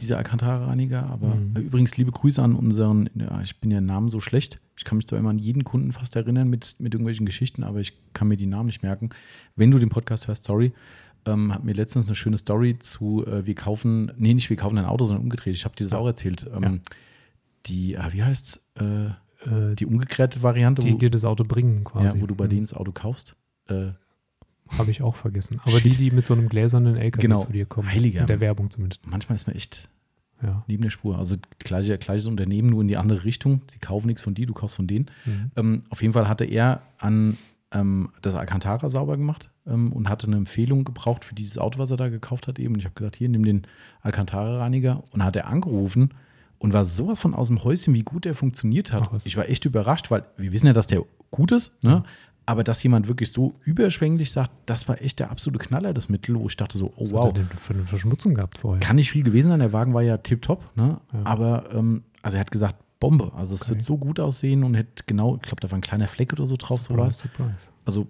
[0.00, 1.56] dieser Alcantara-Reiniger, aber mhm.
[1.56, 5.06] übrigens liebe Grüße an unseren, ja, ich bin ja Namen so schlecht, ich kann mich
[5.06, 8.36] zwar immer an jeden Kunden fast erinnern mit, mit irgendwelchen Geschichten, aber ich kann mir
[8.36, 9.10] die Namen nicht merken.
[9.56, 10.72] Wenn du den Podcast hörst, sorry,
[11.24, 14.78] ähm, hat mir letztens eine schöne Story zu, äh, wir kaufen, nee, nicht wir kaufen
[14.78, 16.48] ein Auto, sondern umgedreht, ich habe dir das auch erzählt.
[16.54, 16.78] Ähm, ja.
[17.66, 18.82] Die, ah, wie heißt es?
[18.82, 19.10] Äh,
[19.46, 20.82] äh, die umgekehrte Variante.
[20.82, 22.16] Die wo, dir das Auto bringen quasi.
[22.16, 22.50] Ja, wo du bei mhm.
[22.50, 23.36] denen das Auto kaufst.
[23.68, 23.92] Äh,
[24.78, 25.60] Habe ich auch vergessen.
[25.62, 25.84] Aber Shit.
[25.84, 27.38] die, die mit so einem gläsernen LKW genau.
[27.38, 27.90] zu dir kommen.
[27.90, 28.22] Heiliger.
[28.22, 29.06] In der Werbung zumindest.
[29.06, 29.88] Manchmal ist man echt
[30.42, 30.64] ja.
[30.66, 31.18] neben der Spur.
[31.18, 33.62] Also gleiche, gleiches Unternehmen, nur in die andere Richtung.
[33.70, 35.10] Sie kaufen nichts von dir, du kaufst von denen.
[35.24, 35.50] Mhm.
[35.56, 37.38] Ähm, auf jeden Fall hatte er an
[37.72, 41.90] ähm, das Alcantara sauber gemacht ähm, und hatte eine Empfehlung gebraucht für dieses Auto, was
[41.90, 42.74] er da gekauft hat eben.
[42.74, 43.62] Und ich habe gesagt, hier, nimm den
[44.02, 45.02] Alcantara-Reiniger.
[45.10, 46.10] Und hat er angerufen
[46.58, 49.10] und war sowas von aus dem Häuschen, wie gut der funktioniert hat.
[49.12, 52.04] Ach, ich war echt überrascht, weil wir wissen ja, dass der gut ist, ne?
[52.44, 56.38] Aber dass jemand wirklich so überschwänglich sagt, das war echt der absolute Knaller, das Mittel,
[56.38, 57.28] wo ich dachte so, oh Was wow.
[57.28, 58.80] Hat er denn für eine Verschmutzung gehabt vorher?
[58.80, 61.00] Kann nicht viel gewesen sein, der Wagen war ja tipptopp, ne?
[61.12, 61.20] Ja.
[61.24, 63.32] Aber ähm, also er hat gesagt, Bombe.
[63.34, 63.72] Also es okay.
[63.72, 66.46] wird so gut aussehen und hätte genau, ich glaube, da war ein kleiner Fleck oder
[66.46, 66.80] so drauf.
[66.80, 67.68] Surprise, so surprise.
[67.84, 68.06] Also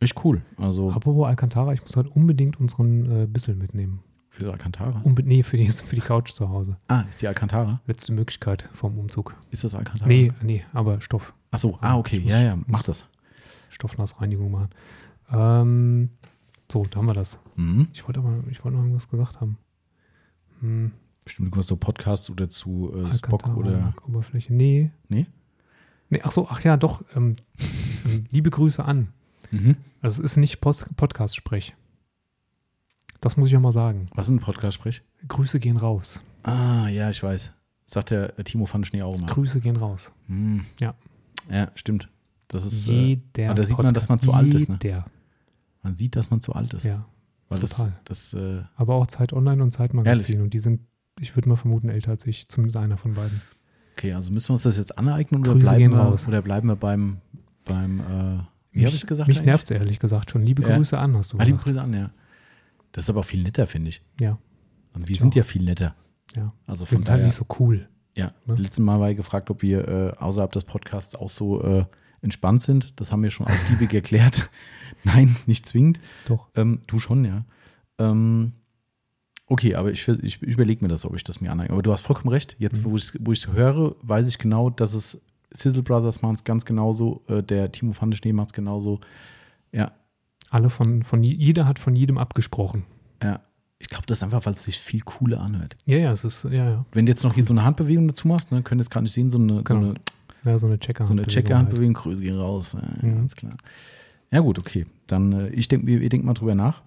[0.00, 0.42] echt cool.
[0.56, 4.00] Also, Apropos Alcantara, ich muss heute unbedingt unseren äh, Bissel mitnehmen.
[4.30, 5.00] Für die Alcantara?
[5.04, 6.76] Unbe nee, für die, für die Couch zu Hause.
[6.88, 7.80] Ah, ist die Alcantara?
[7.86, 9.36] Letzte Möglichkeit vom Umzug.
[9.50, 10.08] Ist das Alcantara?
[10.08, 11.34] Nee, nee, aber Stoff.
[11.52, 13.04] Ach so, ah, okay, ja, ja, mach das.
[13.72, 14.68] Stoffnassreinigung machen.
[15.32, 16.10] Ähm,
[16.70, 17.40] so, da haben wir das.
[17.56, 17.88] Mhm.
[17.92, 19.58] Ich wollte aber, ich wollte noch irgendwas gesagt haben.
[20.60, 20.92] Hm.
[21.24, 23.94] Bestimmt irgendwas zu Podcasts oder zu äh, Spock oder.
[24.06, 24.52] Oberfläche.
[24.54, 24.90] Nee.
[25.08, 25.26] Nee?
[26.10, 27.02] Nee, ach so, ach ja, doch.
[27.14, 27.36] Ähm,
[28.06, 29.08] ähm liebe Grüße an.
[29.50, 29.76] Mhm.
[30.00, 31.74] Also es ist nicht Podcast-Sprech.
[33.20, 34.08] Das muss ich auch mal sagen.
[34.14, 35.02] Was ist ein Podcast-Sprech?
[35.28, 36.22] Grüße gehen raus.
[36.42, 37.52] Ah, ja, ich weiß.
[37.86, 39.26] Sagt der Timo van Schnee auch immer.
[39.26, 40.12] Grüße gehen raus.
[40.26, 40.64] Hm.
[40.80, 40.94] Ja.
[41.50, 42.08] Ja, stimmt.
[42.52, 42.86] Das ist.
[42.86, 43.22] Jeder.
[43.36, 44.68] Äh, aber da sieht man, dass man zu alt ist.
[44.68, 45.04] Ne?
[45.82, 46.84] Man sieht, dass man zu alt ist.
[46.84, 47.06] Ja.
[47.48, 47.92] Weil total.
[48.04, 50.40] Das, das, äh, aber auch Zeit Online und Zeit Magazin.
[50.40, 50.80] Und die sind,
[51.18, 53.42] ich würde mal vermuten, älter als ich, zumindest einer von beiden.
[53.96, 56.28] Okay, also müssen wir uns das jetzt aneignen oder, bleiben wir, raus.
[56.28, 57.18] oder bleiben wir beim,
[57.64, 58.38] beim äh,
[58.70, 59.28] wie habe ich gesagt?
[59.28, 60.42] Mich nervt es ehrlich gesagt schon.
[60.42, 60.76] Liebe ja.
[60.76, 62.10] Grüße an, hast du ah, liebe Grüße an, ja.
[62.92, 64.02] Das ist aber auch viel netter, finde ich.
[64.20, 64.38] Ja.
[64.94, 65.36] Und wir ich sind auch.
[65.36, 65.94] ja viel netter.
[66.36, 66.52] Ja.
[66.66, 67.88] Also wir sind halt nicht so cool.
[68.14, 68.32] Ja.
[68.46, 68.54] Ne?
[68.54, 71.84] Letztes Mal war ich gefragt, ob wir äh, außerhalb des Podcasts auch so äh,
[72.22, 73.00] entspannt sind.
[73.00, 74.50] Das haben wir schon ausgiebig erklärt.
[75.04, 76.00] Nein, nicht zwingend.
[76.26, 76.48] Doch.
[76.54, 77.44] Ähm, du schon, ja.
[77.98, 78.52] Ähm,
[79.46, 81.72] okay, aber ich, ich, überlege mir das, ob ich das mir aneigne.
[81.72, 82.56] Aber du hast vollkommen recht.
[82.58, 82.92] Jetzt, mhm.
[82.92, 85.20] wo ich es höre, weiß ich genau, dass es
[85.52, 89.00] Sizzle Brothers machen es ganz genauso, äh, der Timo van der Schnee macht es genauso.
[89.72, 89.92] Ja.
[90.50, 92.84] Alle von, von, jeder hat von jedem abgesprochen.
[93.22, 93.40] Ja.
[93.78, 95.76] Ich glaube, das ist einfach, weil es sich viel cooler anhört.
[95.86, 96.86] Ja, ja, es ist, ja, ja.
[96.92, 99.04] Wenn du jetzt noch hier so eine Handbewegung dazu machst, ne, könnt ihr jetzt gerade
[99.04, 99.64] nicht sehen, so eine, genau.
[99.64, 99.94] so eine,
[100.44, 101.30] ja, so eine Checker-Handbewegung.
[101.30, 102.04] So Checker-Handbewegung, halt.
[102.04, 102.76] Grüße gehen raus.
[102.80, 103.16] Ja, mhm.
[103.16, 103.56] Ganz klar.
[104.30, 104.86] Ja, gut, okay.
[105.06, 106.82] Dann, äh, ich denke, ihr denkt mal drüber nach.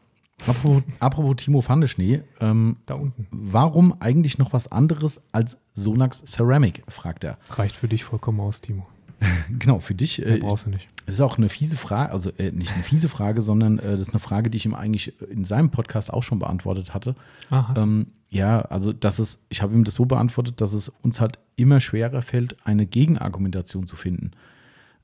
[0.47, 3.27] Apropos, apropos Timo Fandeschnee, ähm, da unten.
[3.31, 7.37] Warum eigentlich noch was anderes als Sonax Ceramic, fragt er.
[7.49, 8.85] Reicht für dich vollkommen aus, Timo.
[9.59, 10.25] genau, für dich.
[10.25, 10.87] Äh, brauchst du nicht.
[11.05, 14.01] Es ist auch eine fiese Frage, also äh, nicht eine fiese Frage, sondern äh, das
[14.01, 17.15] ist eine Frage, die ich ihm eigentlich in seinem Podcast auch schon beantwortet hatte.
[17.51, 21.21] Ah, ähm, ja, also das ist, ich habe ihm das so beantwortet, dass es uns
[21.21, 24.31] halt immer schwerer fällt, eine Gegenargumentation zu finden.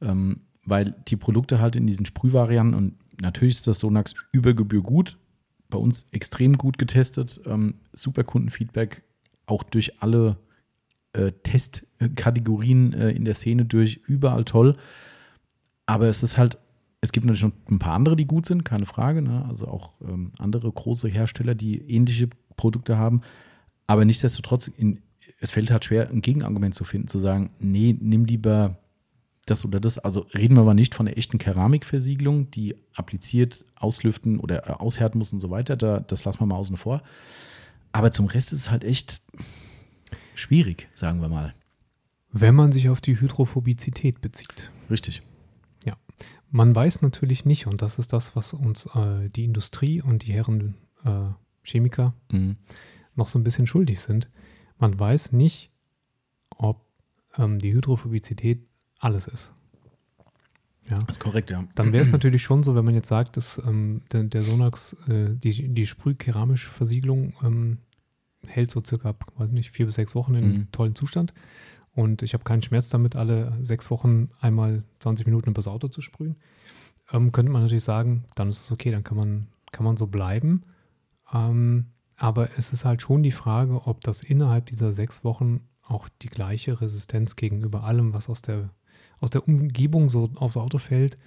[0.02, 4.82] Ähm, weil die Produkte halt in diesen Sprühvarianten und natürlich ist das Sonax über Gebühr
[4.82, 5.18] gut,
[5.70, 9.04] bei uns extrem gut getestet, ähm, super Kundenfeedback,
[9.46, 10.38] auch durch alle
[11.14, 14.78] äh, Testkategorien äh, in der Szene durch, überall toll.
[15.86, 16.58] Aber es ist halt,
[17.02, 19.22] es gibt natürlich noch ein paar andere, die gut sind, keine Frage.
[19.22, 19.46] Ne?
[19.48, 23.22] Also auch ähm, andere große Hersteller, die ähnliche Produkte haben.
[23.88, 25.02] Aber nichtsdestotrotz, in,
[25.40, 28.78] es fällt halt schwer, ein Gegenargument zu finden, zu sagen, nee, nimm lieber
[29.46, 29.98] das oder das.
[30.00, 35.18] Also reden wir aber nicht von der echten Keramikversiegelung, die appliziert, auslüften oder äh, aushärten
[35.18, 35.76] muss und so weiter.
[35.76, 37.02] Da, das lassen wir mal außen vor.
[37.92, 39.22] Aber zum Rest ist es halt echt
[40.42, 41.54] schwierig, sagen wir mal.
[42.32, 44.72] Wenn man sich auf die Hydrophobizität bezieht.
[44.90, 45.22] Richtig.
[45.86, 45.96] Ja.
[46.50, 50.34] Man weiß natürlich nicht, und das ist das, was uns äh, die Industrie und die
[50.34, 51.30] Herren äh,
[51.64, 52.58] Chemiker mhm.
[53.16, 54.30] noch so ein bisschen schuldig sind.
[54.78, 55.72] Man weiß nicht,
[56.58, 56.86] ob
[57.38, 58.66] ähm, die Hydrophobizität
[59.00, 59.54] alles ist.
[60.90, 60.98] Ja.
[60.98, 61.64] Das ist korrekt, ja.
[61.76, 64.94] Dann wäre es natürlich schon so, wenn man jetzt sagt, dass ähm, der, der, Sonax,
[65.08, 67.78] äh, die, die sprühkeramische Versiegelung ähm,
[68.48, 70.72] hält so circa, weiß nicht, vier bis sechs Wochen in mhm.
[70.72, 71.34] tollen Zustand.
[71.94, 75.88] Und ich habe keinen Schmerz damit, alle sechs Wochen einmal 20 Minuten über das Auto
[75.88, 76.38] zu sprühen.
[77.12, 80.08] Ähm, könnte man natürlich sagen, dann ist es okay, dann kann man, kann man so
[80.08, 80.64] bleiben.
[81.34, 86.08] Ähm, aber es ist halt schon die Frage, ob das innerhalb dieser sechs Wochen auch
[86.22, 88.70] die gleiche Resistenz gegenüber allem, was aus der
[89.22, 91.18] aus der Umgebung so aufs Auto fällt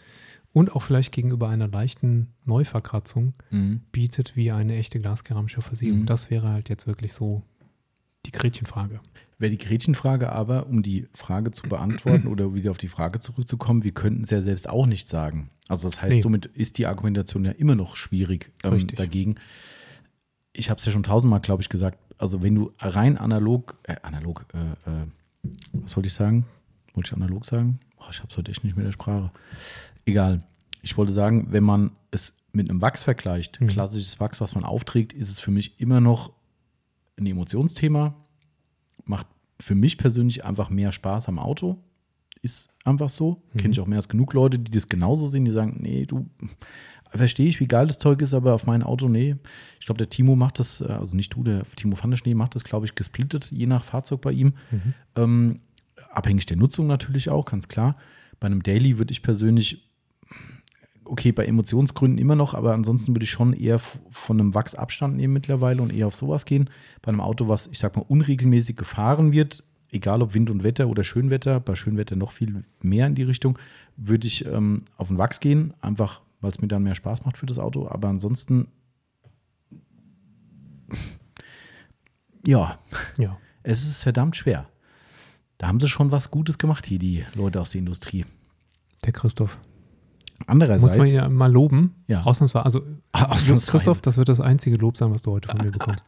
[0.54, 3.82] und auch vielleicht gegenüber einer leichten Neuverkratzung mhm.
[3.92, 6.02] bietet wie eine echte glaskeramische Versiegelung.
[6.02, 6.06] Mhm.
[6.06, 7.42] Das wäre halt jetzt wirklich so
[8.24, 9.00] die Gretchenfrage.
[9.36, 13.82] Wäre die Gretchenfrage aber, um die Frage zu beantworten oder wieder auf die Frage zurückzukommen,
[13.82, 15.50] wir könnten es ja selbst auch nicht sagen.
[15.68, 16.22] Also das heißt, nee.
[16.22, 19.34] somit ist die Argumentation ja immer noch schwierig ähm, dagegen.
[20.52, 21.98] Ich habe es ja schon tausendmal, glaube ich, gesagt.
[22.16, 25.06] Also wenn du rein analog, äh, analog, äh, äh,
[25.72, 26.46] was wollte ich sagen?
[26.94, 27.80] Wollte ich analog sagen?
[27.98, 29.32] Oh, ich habe es heute echt nicht mit der Sprache.
[30.06, 30.42] Egal.
[30.82, 33.68] Ich wollte sagen, wenn man es mit einem Wachs vergleicht, mhm.
[33.68, 36.32] klassisches Wachs, was man aufträgt, ist es für mich immer noch
[37.18, 38.14] ein Emotionsthema.
[39.04, 39.26] Macht
[39.60, 41.78] für mich persönlich einfach mehr Spaß am Auto.
[42.42, 43.42] Ist einfach so.
[43.52, 43.58] Mhm.
[43.58, 46.28] Kenne ich auch mehr als genug Leute, die das genauso sehen, die sagen, nee, du,
[47.18, 49.36] verstehe ich, wie geil das Zeug ist, aber auf mein Auto, nee.
[49.80, 52.34] Ich glaube, der Timo macht das, äh, also nicht du, der Timo van der Schnee
[52.34, 54.54] macht das, glaube ich, gesplittet, je nach Fahrzeug bei ihm.
[54.70, 54.94] Mhm.
[55.16, 55.60] Ähm,
[56.10, 57.96] abhängig der Nutzung natürlich auch, ganz klar.
[58.40, 59.90] Bei einem Daily würde ich persönlich,
[61.04, 65.16] okay, bei Emotionsgründen immer noch, aber ansonsten würde ich schon eher von einem Wachs Abstand
[65.16, 66.70] nehmen mittlerweile und eher auf sowas gehen.
[67.02, 70.88] Bei einem Auto, was, ich sag mal, unregelmäßig gefahren wird, egal ob Wind und Wetter
[70.88, 73.58] oder Schönwetter, bei Schönwetter noch viel mehr in die Richtung,
[73.96, 77.38] würde ich ähm, auf den Wachs gehen, einfach weil es mir dann mehr Spaß macht
[77.38, 77.88] für das Auto.
[77.88, 78.68] Aber ansonsten,
[82.46, 82.78] ja,
[83.16, 83.38] ja.
[83.62, 84.68] es ist verdammt schwer.
[85.56, 88.26] Da haben sie schon was Gutes gemacht hier, die Leute aus der Industrie.
[89.04, 89.58] Der Christoph.
[90.46, 90.82] Andererseits.
[90.82, 91.94] Muss man ja mal loben.
[92.06, 92.22] Ja.
[92.22, 92.64] Ausnahmsweise.
[92.64, 92.82] Also,
[93.12, 93.70] Ausnahmsweise.
[93.70, 96.04] Christoph, das wird das einzige Lob sein, was du heute von mir bekommst.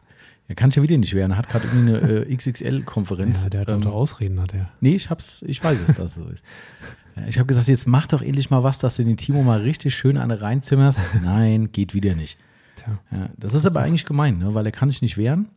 [0.47, 1.31] Ja, kann ich ja wieder nicht werden.
[1.31, 3.43] Er hat gerade irgendwie eine äh, XXL-Konferenz.
[3.43, 4.69] Ja, der hat ähm, unter Ausreden, hat er.
[4.79, 6.43] Nee, ich hab's, ich weiß es, dass es so ist.
[7.27, 9.95] Ich habe gesagt, jetzt mach doch endlich mal was, dass du den Timo mal richtig
[9.95, 10.99] schön eine reinzimmerst.
[11.23, 12.37] Nein, geht wieder nicht.
[12.75, 12.99] Tja.
[13.11, 14.53] Ja, das ist aber eigentlich gemein, ne?
[14.53, 15.49] weil er kann sich nicht wehren.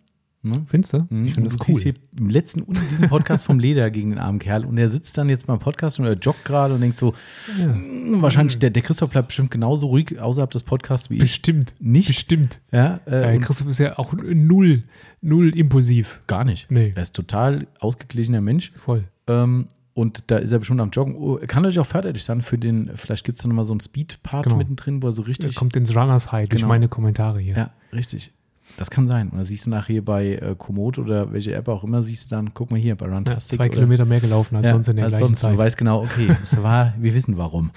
[0.43, 0.65] Ne?
[0.67, 1.07] Findest du?
[1.11, 1.27] Mhm.
[1.27, 1.79] Ich finde das cool.
[1.79, 4.89] Hier Im letzten und in diesem Podcast vom Leder gegen den armen Kerl und er
[4.89, 7.13] sitzt dann jetzt beim Podcast und er joggt gerade und denkt so,
[7.59, 7.67] ja.
[7.67, 11.75] Hm, wahrscheinlich, der, der Christoph bleibt bestimmt genauso ruhig außerhalb des Podcasts wie bestimmt.
[11.79, 11.87] ich.
[11.87, 12.09] Nicht?
[12.09, 12.61] Bestimmt.
[12.73, 14.85] Ja, äh, Christoph ist ja auch null,
[15.21, 16.21] null impulsiv.
[16.27, 16.71] Gar nicht.
[16.71, 16.93] Nee.
[16.97, 18.73] Er ist total ausgeglichener Mensch.
[18.77, 19.05] Voll.
[19.27, 21.17] Ähm, und da ist er bestimmt am Joggen.
[21.17, 23.81] Oh, kann natürlich auch förderlich sein für den, vielleicht gibt es da nochmal so einen
[23.81, 24.57] Speed-Part genau.
[24.57, 25.55] mittendrin, wo er so richtig.
[25.55, 26.61] Er kommt ins Runners High genau.
[26.61, 27.57] durch meine Kommentare hier.
[27.57, 28.33] Ja, richtig.
[28.77, 29.31] Das kann sein.
[29.31, 32.55] Oder siehst du nachher bei äh, Komoot oder welche App auch immer, siehst du dann,
[32.55, 33.53] guck mal hier bei Runtastic.
[33.53, 35.41] Ja, zwei oder, Kilometer mehr gelaufen als ja, sonst in der als gleichen sonst.
[35.41, 35.55] Zeit.
[35.55, 37.71] Du weißt genau, okay, es war, wir wissen warum.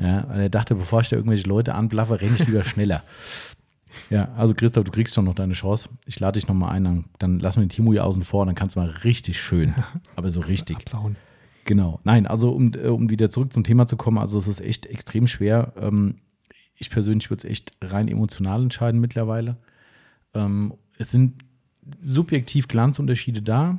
[0.00, 3.02] Ja, weil er dachte, bevor ich da irgendwelche Leute anblaffe, renne ich lieber schneller.
[4.10, 5.88] Ja, also Christoph, du kriegst schon noch deine Chance.
[6.06, 8.54] Ich lade dich nochmal ein, dann, dann lassen wir den Timo hier außen vor, dann
[8.54, 9.74] kannst du mal richtig schön,
[10.16, 10.76] aber so richtig.
[10.76, 11.16] Absauen.
[11.64, 12.00] Genau.
[12.04, 14.86] Nein, also um, äh, um wieder zurück zum Thema zu kommen, also es ist echt
[14.86, 15.72] extrem schwer.
[15.80, 16.16] Ähm,
[16.76, 19.56] ich persönlich würde es echt rein emotional entscheiden mittlerweile.
[20.34, 21.44] Ähm, es sind
[22.00, 23.78] subjektiv Glanzunterschiede da.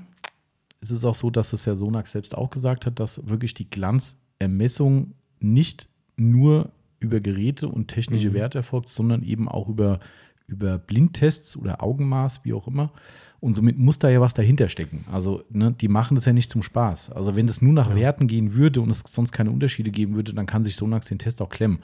[0.82, 3.70] Es ist auch so, dass es Herr Sonax selbst auch gesagt hat, dass wirklich die
[3.70, 8.34] Glanzermessung nicht nur über Geräte und technische mhm.
[8.36, 10.00] Werte erfolgt, sondern eben auch über,
[10.48, 12.92] über Blindtests oder Augenmaß, wie auch immer.
[13.40, 15.06] Und somit muss da ja was dahinter stecken.
[15.12, 17.12] Also, ne, die machen das ja nicht zum Spaß.
[17.12, 17.96] Also, wenn das nur nach ja.
[17.96, 21.20] Werten gehen würde und es sonst keine Unterschiede geben würde, dann kann sich Sonax den
[21.20, 21.80] Test auch klemmen.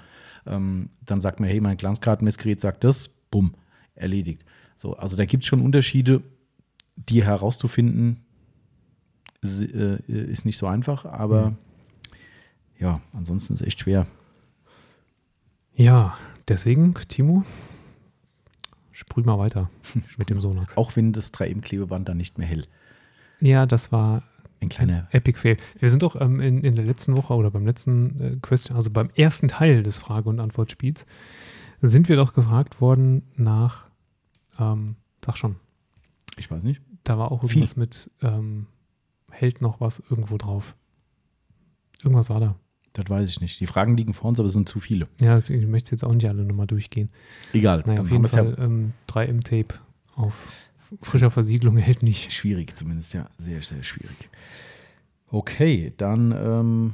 [0.47, 3.53] Ähm, dann sagt man, hey, mein Glanzkartenmessgerät sagt das, bumm,
[4.01, 4.45] erledigt.
[4.75, 6.21] So, also da gibt es schon Unterschiede,
[6.95, 8.17] die herauszufinden,
[9.43, 11.57] äh, ist nicht so einfach, aber mhm.
[12.79, 14.05] ja, ansonsten ist es echt schwer.
[15.75, 17.43] Ja, deswegen, Timo,
[18.91, 19.69] sprüh mal weiter
[20.17, 20.77] mit dem Sonax.
[20.77, 22.69] Auch wenn das 3M-Klebeband dann nicht mehr hält.
[23.39, 24.23] Ja, das war
[24.61, 25.57] ein kleiner Epic Fail.
[25.79, 28.91] Wir sind doch ähm, in, in der letzten Woche oder beim letzten äh, Question, also
[28.91, 31.05] beim ersten Teil des Frage- und Antwortspiels,
[31.81, 33.87] sind wir doch gefragt worden nach,
[34.59, 35.55] ähm, sag schon.
[36.37, 36.81] Ich weiß nicht.
[37.03, 37.79] Da war auch irgendwas Viel.
[37.79, 38.67] mit, ähm,
[39.31, 40.75] hält noch was irgendwo drauf.
[42.03, 42.55] Irgendwas war da.
[42.93, 43.59] Das weiß ich nicht.
[43.59, 45.07] Die Fragen liegen vor uns, aber es sind zu viele.
[45.19, 47.09] Ja, ich möchte jetzt auch nicht alle nochmal durchgehen.
[47.53, 47.83] Egal.
[47.85, 49.75] Naja, auf jeden Fall ja ähm, 3M-Tape
[50.15, 50.35] auf
[51.01, 52.33] frischer Versiegelung hält nicht.
[52.33, 53.29] Schwierig zumindest, ja.
[53.37, 54.29] Sehr, sehr schwierig.
[55.29, 56.93] Okay, dann ähm,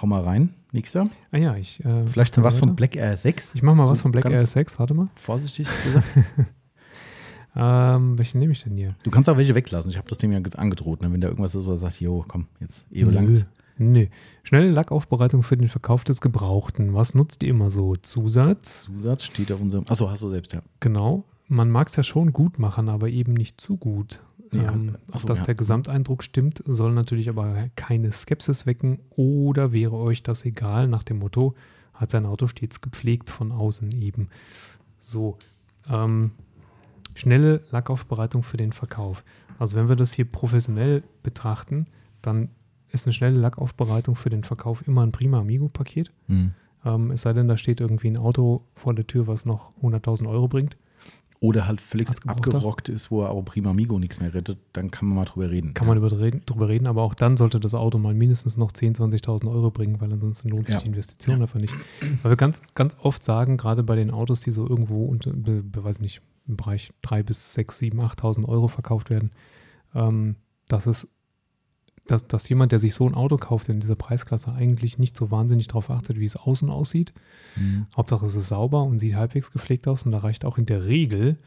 [0.00, 0.54] hau mal rein.
[0.72, 1.08] Nächster.
[1.30, 1.82] Ah ja, ich.
[1.84, 3.52] Äh, Vielleicht was von Black Air 6.
[3.54, 5.08] Ich mach mal so was von Black Air 6, warte mal.
[5.14, 6.06] Vorsichtig gesagt.
[7.56, 8.96] ähm, welchen nehme ich denn hier?
[9.02, 9.90] Du kannst auch welche weglassen.
[9.90, 11.10] Ich habe das Ding ja angedroht, ne?
[11.12, 13.46] wenn da irgendwas ist, wo du sagst, jo, komm, jetzt eh lang.
[13.78, 14.10] Nee.
[14.42, 16.94] Schnelle Lackaufbereitung für den Verkauf des Gebrauchten.
[16.94, 17.96] Was nutzt ihr immer so?
[17.96, 18.82] Zusatz?
[18.84, 19.84] Zusatz steht auf unserem.
[19.88, 20.62] Achso, hast du selbst, ja.
[20.80, 21.24] Genau.
[21.48, 24.22] Man mag es ja schon gut machen, aber eben nicht zu gut.
[24.52, 24.72] Ja.
[24.72, 25.44] Ähm, auch dass ja.
[25.46, 28.98] der Gesamteindruck stimmt, soll natürlich aber keine Skepsis wecken.
[29.10, 31.54] Oder wäre euch das egal nach dem Motto,
[31.94, 34.28] hat sein Auto stets gepflegt von außen eben.
[35.00, 35.36] So.
[35.90, 36.32] Ähm,
[37.16, 39.24] schnelle Lackaufbereitung für den Verkauf.
[39.58, 41.86] Also wenn wir das hier professionell betrachten,
[42.22, 42.50] dann
[42.92, 46.12] ist eine schnelle Lackaufbereitung für den Verkauf immer ein prima Amigo-Paket.
[46.28, 46.52] Mhm.
[46.84, 50.28] Ähm, es sei denn, da steht irgendwie ein Auto vor der Tür, was noch 100.000
[50.28, 50.76] Euro bringt.
[51.38, 55.06] Oder halt völlig abgerockt ist, wo er auch Prima Amigo nichts mehr rettet, dann kann
[55.06, 55.74] man mal drüber reden.
[55.74, 55.94] Kann ja.
[55.94, 59.22] man drüber reden, drüber reden, aber auch dann sollte das Auto mal mindestens noch 10.000,
[59.22, 60.80] 20.000 Euro bringen, weil ansonsten lohnt sich ja.
[60.80, 61.40] die Investition ja.
[61.40, 61.74] dafür nicht.
[62.22, 65.62] Weil wir ganz, ganz oft sagen, gerade bei den Autos, die so irgendwo, unter, be,
[65.62, 69.30] be, weiß nicht, im Bereich 3 bis 6, 7, 8.000 Euro verkauft werden,
[69.94, 70.36] ähm,
[70.68, 71.08] dass es
[72.06, 75.30] dass, dass jemand, der sich so ein Auto kauft in dieser Preisklasse, eigentlich nicht so
[75.30, 77.12] wahnsinnig darauf achtet, wie es außen aussieht.
[77.56, 77.86] Mhm.
[77.96, 80.84] Hauptsache es ist sauber und sieht halbwegs gepflegt aus und da reicht auch in der
[80.84, 81.38] Regel,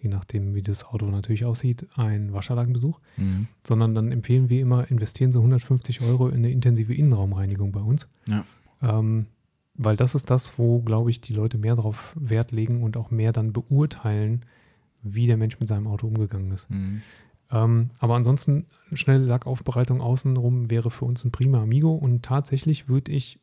[0.00, 3.00] je nachdem wie das Auto natürlich aussieht, ein Waschanlagenbesuch.
[3.16, 3.46] Mhm.
[3.66, 8.08] Sondern dann empfehlen wir immer, investieren so 150 Euro in eine intensive Innenraumreinigung bei uns.
[8.28, 8.44] Ja.
[8.82, 9.26] Ähm,
[9.74, 13.10] weil das ist das, wo, glaube ich, die Leute mehr darauf Wert legen und auch
[13.10, 14.44] mehr dann beurteilen,
[15.02, 16.70] wie der Mensch mit seinem Auto umgegangen ist.
[16.70, 17.02] Mhm.
[17.50, 23.12] Ähm, aber ansonsten, schnelle Lackaufbereitung außenrum wäre für uns ein prima Amigo und tatsächlich würde
[23.12, 23.38] ich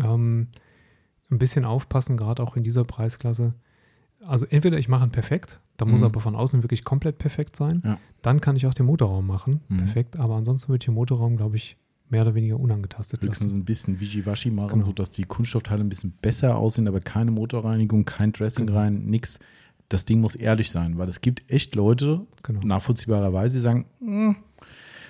[0.00, 0.48] ähm,
[1.30, 3.54] ein bisschen aufpassen, gerade auch in dieser Preisklasse.
[4.24, 5.92] Also entweder ich mache ihn perfekt, da mhm.
[5.92, 7.82] muss aber von außen wirklich komplett perfekt sein.
[7.84, 7.98] Ja.
[8.22, 9.78] Dann kann ich auch den Motorraum machen, mhm.
[9.78, 10.18] perfekt.
[10.18, 11.76] Aber ansonsten würde ich den Motorraum, glaube ich,
[12.10, 13.60] mehr oder weniger unangetastet Höchstens lassen.
[13.60, 14.86] ein bisschen Wischiwaschi machen, genau.
[14.86, 18.78] sodass die Kunststoffteile ein bisschen besser aussehen, aber keine Motorreinigung, kein Dressing genau.
[18.78, 19.40] rein, nichts
[19.88, 22.60] das Ding muss ehrlich sein, weil es gibt echt Leute, genau.
[22.64, 24.36] nachvollziehbarerweise, die sagen, hm,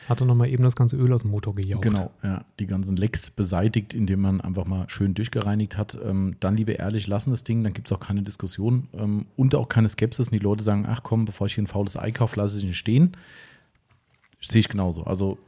[0.08, 1.82] hat er nochmal eben das ganze Öl aus dem Motor gejaucht.
[1.82, 2.44] Genau, ja.
[2.58, 5.98] Die ganzen Lecks beseitigt, indem man einfach mal schön durchgereinigt hat.
[6.04, 9.54] Ähm, dann lieber ehrlich lassen das Ding, dann gibt es auch keine Diskussion ähm, und
[9.54, 10.28] auch keine Skepsis.
[10.28, 12.64] Und die Leute sagen, ach komm, bevor ich hier ein faules Ei kaufe, lasse ich
[12.64, 13.16] ihn stehen.
[14.42, 15.04] Sehe ich genauso.
[15.04, 15.38] Also,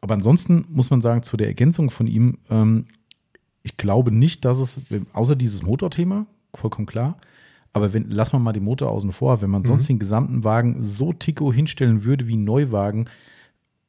[0.00, 2.86] aber ansonsten muss man sagen, zu der Ergänzung von ihm, ähm,
[3.62, 4.80] ich glaube nicht, dass es,
[5.12, 7.18] außer dieses Motorthema, vollkommen klar,
[7.72, 9.94] aber wenn, lass mal mal die Motor außen vor, wenn man sonst mhm.
[9.94, 13.08] den gesamten Wagen so ticko hinstellen würde wie ein Neuwagen,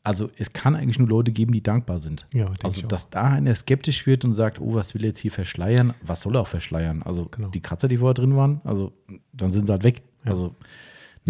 [0.03, 2.26] also es kann eigentlich nur Leute geben, die dankbar sind.
[2.34, 5.32] Ja, also, dass da einer skeptisch wird und sagt, oh, was will er jetzt hier
[5.32, 5.93] verschleiern?
[6.01, 7.03] Was soll er auch verschleiern?
[7.03, 7.49] Also genau.
[7.49, 8.91] die Kratzer, die vorher drin waren, also
[9.34, 10.01] dann sind sie halt weg.
[10.24, 10.32] Ja.
[10.32, 10.55] Also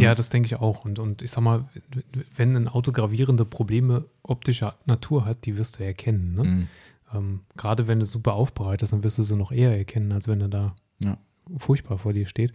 [0.02, 0.86] ja, das denke ich auch.
[0.86, 1.70] Und, und ich sag mal,
[2.36, 6.34] wenn ein Auto gravierende Probleme optischer Natur hat, die wirst du erkennen.
[6.34, 6.44] Ne?
[6.44, 6.68] Mhm.
[7.14, 10.28] Ähm, Gerade wenn es super aufbereitet ist, dann wirst du sie noch eher erkennen, als
[10.28, 11.18] wenn er da ja
[11.58, 12.54] furchtbar vor dir steht.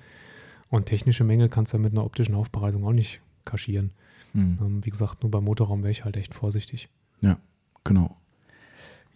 [0.68, 3.92] Und technische Mängel kannst du ja mit einer optischen Aufbereitung auch nicht kaschieren.
[4.32, 4.58] Mhm.
[4.60, 6.88] Ähm, wie gesagt, nur beim Motorraum wäre ich halt echt vorsichtig.
[7.20, 7.38] Ja,
[7.84, 8.16] genau.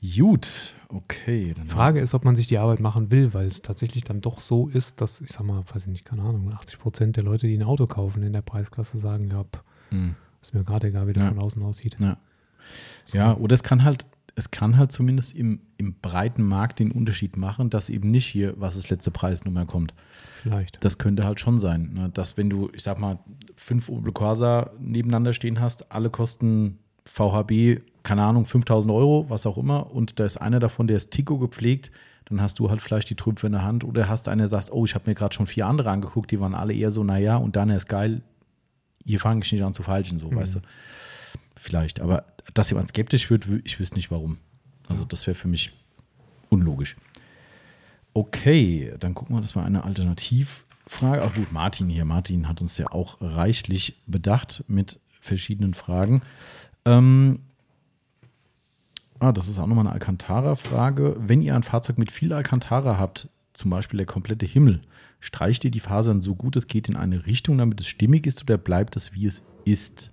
[0.00, 1.54] Gut, okay.
[1.66, 4.68] Frage ist, ob man sich die Arbeit machen will, weil es tatsächlich dann doch so
[4.68, 7.56] ist, dass, ich sag mal, weiß ich nicht, keine Ahnung, 80 Prozent der Leute, die
[7.56, 9.44] ein Auto kaufen in der Preisklasse, sagen, ja,
[9.90, 10.14] mhm.
[10.40, 11.28] ist mir gerade egal, wie der ja.
[11.30, 11.96] von außen aussieht.
[11.98, 12.16] Ja.
[13.06, 13.18] So.
[13.18, 17.36] ja, oder es kann halt, es kann halt zumindest im, im breiten Markt den Unterschied
[17.36, 19.94] machen, dass eben nicht hier, was das letzte Preisnummer kommt.
[20.42, 20.84] Vielleicht.
[20.84, 22.10] Das könnte halt schon sein, ne?
[22.10, 23.18] dass wenn du, ich sag mal,
[23.56, 26.78] fünf Opel Corsa nebeneinander stehen hast, alle kosten
[27.12, 31.10] VHB keine Ahnung, 5000 Euro, was auch immer, und da ist einer davon, der ist
[31.10, 31.90] Tico gepflegt,
[32.24, 34.72] dann hast du halt vielleicht die Trümpfe in der Hand oder hast einer, der sagt,
[34.72, 37.36] oh, ich habe mir gerade schon vier andere angeguckt, die waren alle eher so, naja,
[37.36, 38.22] und dann ist geil,
[39.04, 40.36] hier fange ich nicht an zu falschen, so, mhm.
[40.36, 40.60] weißt du.
[41.56, 44.38] Vielleicht, aber dass jemand skeptisch wird, ich wüsste nicht warum.
[44.88, 45.72] Also, das wäre für mich
[46.48, 46.96] unlogisch.
[48.14, 51.22] Okay, dann gucken wir, das war eine Alternativfrage.
[51.22, 52.06] Ach gut, Martin hier.
[52.06, 56.22] Martin hat uns ja auch reichlich bedacht mit verschiedenen Fragen.
[56.88, 57.40] Ähm,
[59.20, 61.16] Ah, das ist auch nochmal eine Alcantara-Frage.
[61.18, 64.80] Wenn ihr ein Fahrzeug mit viel Alcantara habt, zum Beispiel der komplette Himmel,
[65.18, 68.42] streicht ihr die Fasern so gut es geht in eine Richtung, damit es stimmig ist,
[68.42, 70.12] oder bleibt es, wie es ist?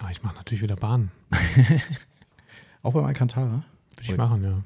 [0.00, 1.12] Ah, ich mache natürlich wieder Bahnen.
[2.82, 3.64] auch beim Alcantara?
[3.90, 4.62] Würde ich machen, ja.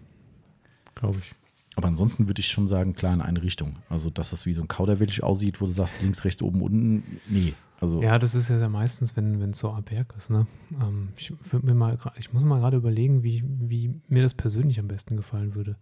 [0.94, 1.34] Glaube ich.
[1.76, 3.76] Aber ansonsten würde ich schon sagen, klar in eine Richtung.
[3.90, 7.20] Also, dass das wie so ein Kauderwelsch aussieht, wo du sagst, links, rechts, oben, unten.
[7.26, 7.52] Nee.
[7.84, 10.30] Also ja, das ist ja sehr meistens, wenn es so ab Werk ist.
[10.30, 10.46] Ne?
[10.80, 11.32] Ähm, ich,
[11.62, 15.54] mir mal, ich muss mal gerade überlegen, wie, wie mir das persönlich am besten gefallen
[15.54, 15.76] würde.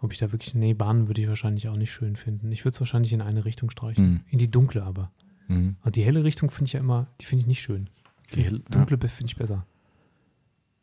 [0.00, 2.52] Ob ich da wirklich, nee, Bahnen würde ich wahrscheinlich auch nicht schön finden.
[2.52, 4.10] Ich würde es wahrscheinlich in eine Richtung streichen.
[4.10, 4.20] Mhm.
[4.28, 5.10] In die dunkle aber.
[5.48, 5.76] Mhm.
[5.80, 7.88] Also die helle Richtung finde ich ja immer, die finde ich nicht schön.
[8.32, 9.08] Die, die dunkle ja.
[9.08, 9.66] finde ich besser.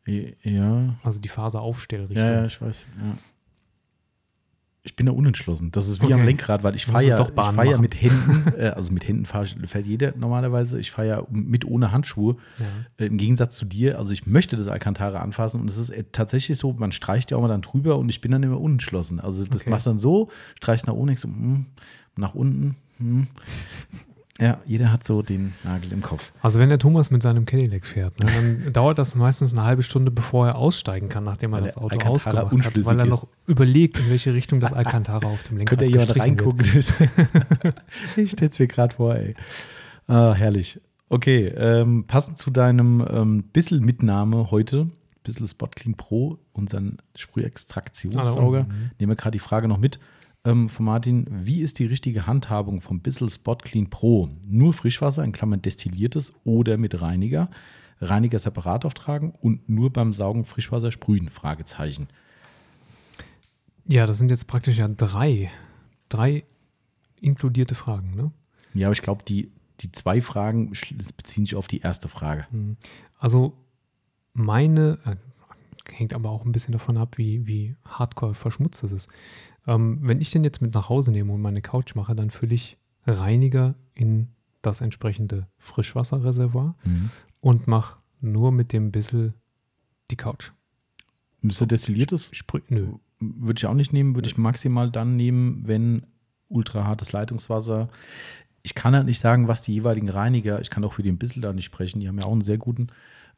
[0.06, 0.94] Ja.
[1.02, 2.16] Also die Faseraufstellrichtung.
[2.16, 2.86] Ja, ja, ich weiß.
[2.98, 3.18] Ja.
[4.86, 5.72] Ich bin da unentschlossen.
[5.72, 6.14] Das ist wie okay.
[6.14, 9.44] am Lenkrad, weil ich fahre ja, fahr ja mit Händen, äh, also mit Händen fahr,
[9.44, 10.78] fährt jeder normalerweise.
[10.78, 12.36] Ich fahre ja mit ohne Handschuhe.
[12.58, 12.64] Ja.
[13.04, 13.98] Äh, Im Gegensatz zu dir.
[13.98, 17.36] Also ich möchte das Alcantara anfassen und es ist äh, tatsächlich so, man streicht ja
[17.36, 19.18] auch mal dann drüber und ich bin dann immer unentschlossen.
[19.18, 19.70] Also das okay.
[19.70, 21.66] machst dann so, streichst nach oben, so, mm,
[22.14, 22.76] nach unten.
[23.00, 23.24] Mm.
[24.38, 26.32] Ja, jeder hat so den Nagel im Kopf.
[26.42, 29.82] Also wenn der Thomas mit seinem Cadillac fährt, ne, dann dauert das meistens eine halbe
[29.82, 33.26] Stunde, bevor er aussteigen kann, nachdem er weil das Auto ausgemacht hat, weil er noch
[33.46, 36.66] überlegt, in welche Richtung das Alcantara auf dem Lenkrad Könnte jemand reingucken?
[38.16, 39.34] ich stelle es mir gerade vor, ey.
[40.06, 40.80] Ah, herrlich.
[41.08, 44.90] Okay, ähm, passend zu deinem ähm, bisschen Mitnahme heute,
[45.24, 49.98] bisschen Spot Clean Pro, unseren Sprühextraktionssauger, ah, nehmen wir gerade die Frage noch mit
[50.46, 54.30] ähm, von Martin, wie ist die richtige Handhabung vom Bissell Spot Clean Pro?
[54.46, 57.50] Nur Frischwasser, in Klammern destilliertes oder mit Reiniger?
[58.00, 61.28] Reiniger separat auftragen und nur beim Saugen Frischwasser sprühen?
[61.30, 62.08] Fragezeichen.
[63.86, 65.50] Ja, das sind jetzt praktisch ja drei,
[66.08, 66.44] drei
[67.20, 68.30] inkludierte Fragen, ne?
[68.74, 70.72] Ja, aber ich glaube, die, die zwei Fragen
[71.16, 72.46] beziehen sich auf die erste Frage.
[72.50, 72.76] Hm.
[73.18, 73.54] Also
[74.32, 75.16] meine, äh,
[75.90, 79.10] hängt aber auch ein bisschen davon ab, wie, wie hardcore verschmutzt es ist.
[79.66, 82.54] Ähm, wenn ich den jetzt mit nach Hause nehme und meine Couch mache, dann fülle
[82.54, 84.28] ich Reiniger in
[84.62, 87.10] das entsprechende Frischwasserreservoir mhm.
[87.40, 89.34] und mache nur mit dem Bissel
[90.10, 90.52] die Couch.
[91.40, 92.30] Müsste destilliertes?
[92.32, 92.94] Sprü Nö.
[93.18, 96.06] Würde ich auch nicht nehmen, würde ich maximal dann nehmen, wenn
[96.48, 97.88] ultrahartes Leitungswasser.
[98.62, 101.40] Ich kann halt nicht sagen, was die jeweiligen Reiniger, ich kann auch für den Bissel
[101.40, 102.88] da nicht sprechen, die haben ja auch einen sehr guten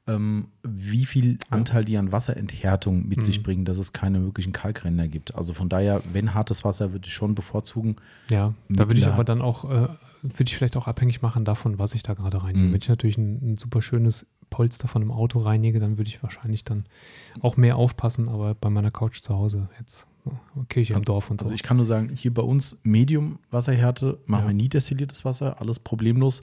[0.08, 3.22] ähm, wie viel Anteil die an Wasserenthärtung mit mhm.
[3.22, 5.34] sich bringen, dass es keine wirklichen Kalkränder gibt.
[5.34, 7.96] Also von daher, wenn hartes Wasser, würde ich schon bevorzugen.
[8.30, 9.88] Ja, da würde ich aber dann auch, äh,
[10.22, 12.66] würde ich vielleicht auch abhängig machen davon, was ich da gerade reinige.
[12.66, 12.72] Mhm.
[12.72, 16.22] Wenn ich natürlich ein, ein, super schönes Polster von einem Auto reinige, dann würde ich
[16.22, 16.86] wahrscheinlich dann
[17.40, 20.06] auch mehr aufpassen, aber bei meiner Couch zu Hause jetzt
[20.68, 21.44] Kirche im Dorf und so.
[21.44, 24.48] Also ich kann nur sagen, hier bei uns Medium Wasserhärte, machen ja.
[24.48, 26.42] wir nie destilliertes Wasser, alles problemlos.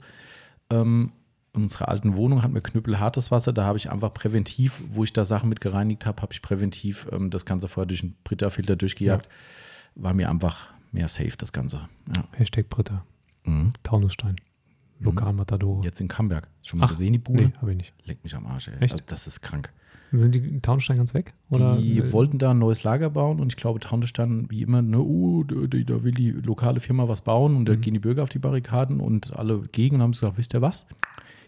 [0.70, 1.12] Ähm,
[1.56, 3.52] in unserer alten Wohnung hatten wir knüppelhartes Wasser.
[3.52, 7.06] Da habe ich einfach präventiv, wo ich da Sachen mit gereinigt habe, habe ich präventiv
[7.12, 9.26] ähm, das Ganze vorher durch einen Britta-Filter durchgejagt.
[9.26, 10.02] Ja.
[10.02, 11.88] War mir einfach mehr safe, das Ganze.
[12.14, 12.24] Ja.
[12.32, 13.04] Hashtag Britta.
[13.44, 13.70] Mhm.
[13.82, 14.36] Taunusstein.
[15.00, 15.84] Lokalmatadore.
[15.84, 16.48] Jetzt in Camberg.
[16.62, 17.44] Schon mal Ach, gesehen, die Bude?
[17.44, 17.94] Nee, habe ich nicht.
[18.04, 18.74] Leck mich am Arsch, ey.
[18.80, 18.94] Echt?
[18.94, 19.72] Also, das ist krank.
[20.12, 21.34] Sind die Taunusstein ganz weg?
[21.50, 21.76] Oder?
[21.76, 25.44] Die wollten da ein neues Lager bauen und ich glaube, Taunusstein, wie immer, ne, uh,
[25.44, 27.66] da, will die lokale Firma was bauen und mhm.
[27.66, 30.62] da gehen die Bürger auf die Barrikaden und alle gegen und haben gesagt, wisst ihr
[30.62, 30.86] was?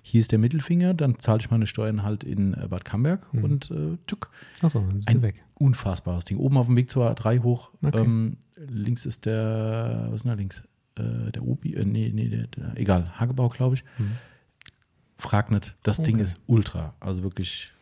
[0.09, 3.45] Hier ist der Mittelfinger, dann zahle ich meine Steuern halt in äh, Bad Camberg mhm.
[3.45, 4.31] und äh, tschuk.
[4.63, 5.45] Achso, dann ist Ein weg.
[5.55, 6.39] Unfassbares Ding.
[6.39, 7.71] Oben auf dem Weg zur A3 hoch.
[7.83, 7.99] Okay.
[7.99, 10.63] Ähm, links ist der, was ist denn da links?
[10.97, 13.85] Äh, der Obi, äh, nee, nee, der, der, egal, Hagebau, glaube ich.
[13.99, 14.13] Mhm.
[15.19, 15.75] Frag nicht.
[15.83, 16.13] Das okay.
[16.13, 16.95] Ding ist ultra.
[17.01, 17.73] Also wirklich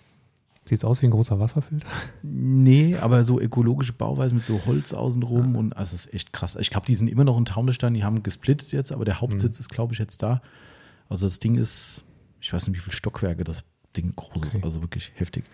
[0.69, 1.87] Sieht es aus wie ein großer Wasserfilter?
[2.25, 5.61] Nee, aber so ökologische Bauweise mit so Holz außenrum ja.
[5.61, 6.57] und also das ist echt krass.
[6.57, 9.59] Ich glaube, die sind immer noch in Taunusstein, die haben gesplittet jetzt, aber der Hauptsitz
[9.59, 9.61] mhm.
[9.61, 10.43] ist, glaube ich, jetzt da.
[11.09, 12.03] Also das Ding ist,
[12.41, 13.65] ich weiß nicht, wie viele Stockwerke das
[13.97, 14.59] Ding groß okay.
[14.59, 15.45] ist, also wirklich heftig.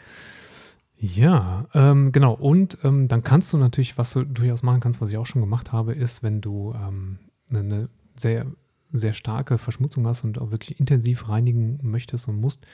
[0.99, 2.35] Ja, ähm, genau.
[2.35, 5.43] Und ähm, dann kannst du natürlich, was du durchaus machen kannst, was ich auch schon
[5.43, 7.18] gemacht habe, ist, wenn du ähm,
[7.51, 8.47] eine, ne sehr,
[8.93, 12.64] sehr starke Verschmutzung hast und auch wirklich intensiv reinigen möchtest und musst,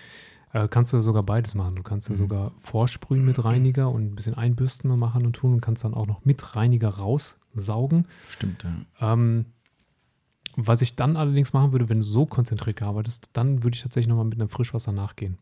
[0.52, 1.76] äh, kannst du sogar beides machen.
[1.76, 2.16] Du kannst mhm.
[2.16, 5.94] sogar vorsprühen mit Reiniger und ein bisschen einbürsten und machen und tun und kannst dann
[5.94, 8.06] auch noch mit Reiniger raussaugen.
[8.28, 9.12] Stimmt, ja.
[10.60, 14.08] Was ich dann allerdings machen würde, wenn du so konzentriert arbeitest, dann würde ich tatsächlich
[14.08, 15.38] nochmal mit einem Frischwasser nachgehen.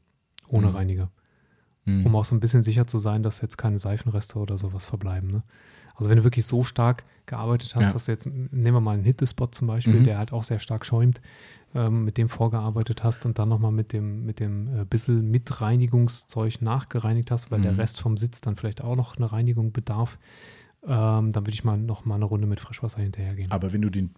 [0.46, 0.72] Ohne mhm.
[0.74, 1.10] Reiniger.
[1.86, 2.04] Mhm.
[2.04, 5.30] Um auch so ein bisschen sicher zu sein, dass jetzt keine Seifenreste oder sowas verbleiben.
[5.30, 5.42] Ne?
[5.94, 7.92] Also wenn du wirklich so stark gearbeitet hast, ja.
[7.94, 10.04] dass du jetzt, nehmen wir mal einen Hittespot zum Beispiel, mhm.
[10.04, 11.22] der halt auch sehr stark schäumt,
[11.74, 16.60] ähm, mit dem vorgearbeitet hast und dann nochmal mit dem, mit dem äh, bisschen Mitreinigungszeug
[16.60, 17.64] nachgereinigt hast, weil mhm.
[17.64, 20.18] der Rest vom Sitz dann vielleicht auch noch eine Reinigung bedarf,
[20.84, 23.50] ähm, dann würde ich mal noch mal eine Runde mit Frischwasser hinterhergehen.
[23.50, 24.10] Aber wenn du den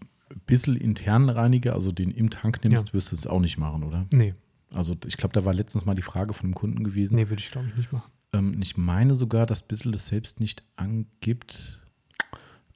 [0.47, 2.93] bisschen internen Reiniger, also den im Tank nimmst, ja.
[2.95, 4.07] wirst du es auch nicht machen, oder?
[4.13, 4.35] Nee.
[4.73, 7.17] Also ich glaube, da war letztens mal die Frage von einem Kunden gewesen.
[7.17, 8.11] Nee, würde ich glaube ich nicht machen.
[8.33, 11.83] Ähm, ich meine sogar, dass Bissel das selbst nicht angibt.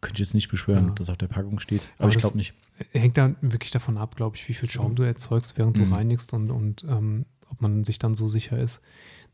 [0.01, 0.95] Könnte ich jetzt nicht beschwören, ja.
[0.95, 1.83] dass auf der Packung steht.
[1.97, 2.55] Aber, Aber ich glaube nicht.
[2.91, 5.85] Hängt dann wirklich davon ab, glaube ich, wie viel Schaum du erzeugst, während mhm.
[5.85, 8.81] du reinigst und, und ähm, ob man sich dann so sicher ist,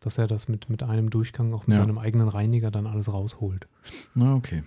[0.00, 1.84] dass er das mit, mit einem Durchgang auch mit ja.
[1.84, 3.68] seinem eigenen Reiniger dann alles rausholt.
[4.14, 4.64] Na, okay.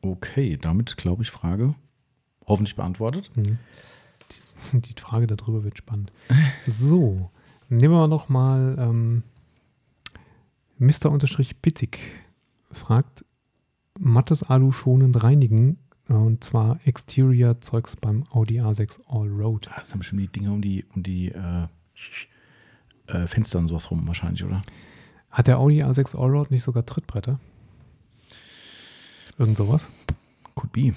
[0.00, 1.74] Okay, damit glaube ich Frage
[2.50, 3.30] hoffentlich beantwortet.
[3.34, 3.58] Mhm.
[4.72, 6.12] Die, die, Frage darüber wird spannend.
[6.66, 7.30] So,
[7.68, 9.22] nehmen wir noch mal ähm,
[10.78, 11.10] Mr.
[12.72, 13.24] fragt,
[13.98, 15.78] mattes Alu schonend reinigen
[16.08, 19.68] und zwar Exterior-Zeugs beim Audi A6 Allroad.
[19.68, 21.66] Ah, das haben schon die Dinge um die, um die äh,
[23.06, 24.60] äh, Fenster und sowas rum wahrscheinlich, oder?
[25.30, 27.38] Hat der Audi A6 Allroad nicht sogar Trittbretter?
[29.38, 29.88] Irgend sowas?
[30.54, 30.92] Could be.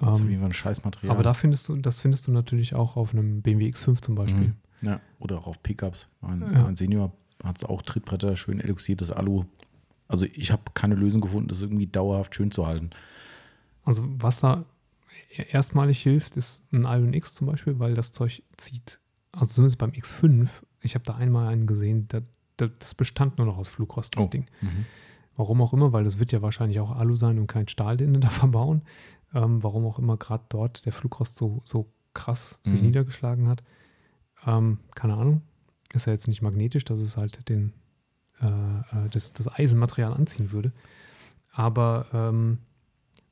[0.00, 1.14] Das ist ähm, ein Scheißmaterial.
[1.14, 4.48] Aber da findest du, das findest du natürlich auch auf einem BMW X5 zum Beispiel.
[4.48, 4.54] Mhm.
[4.82, 6.08] Ja, oder auch auf Pickups.
[6.20, 6.62] Mein, ja.
[6.62, 9.44] mein Senior hat auch Trittbretter, schön eluxiertes Alu.
[10.08, 12.90] Also ich habe keine Lösung gefunden, das irgendwie dauerhaft schön zu halten.
[13.84, 14.64] Also was da
[15.36, 19.00] erstmalig hilft, ist ein Ion X zum Beispiel, weil das Zeug zieht.
[19.32, 20.48] Also zumindest beim X5,
[20.80, 22.22] ich habe da einmal einen gesehen, der,
[22.58, 24.28] der, das bestand nur noch aus Flugrost, das oh.
[24.28, 24.46] Ding.
[24.60, 24.86] Mhm.
[25.36, 28.20] Warum auch immer, weil das wird ja wahrscheinlich auch Alu sein und kein Stahl, den
[28.20, 28.82] da verbauen.
[29.34, 32.86] Ähm, warum auch immer gerade dort der Flugrost so, so krass sich mhm.
[32.86, 33.62] niedergeschlagen hat.
[34.46, 35.42] Ähm, keine Ahnung.
[35.92, 37.72] Ist ja jetzt nicht magnetisch, dass es halt den,
[38.40, 40.72] äh, äh das, das Eisenmaterial anziehen würde.
[41.52, 42.58] Aber ähm,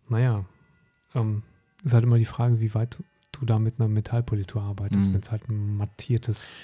[0.09, 0.45] naja,
[1.15, 1.43] ähm,
[1.83, 2.99] ist halt immer die Frage, wie weit
[3.33, 5.15] du da mit einer Metallpolitur arbeitest, mhm.
[5.15, 6.55] wenn es halt ein mattiertes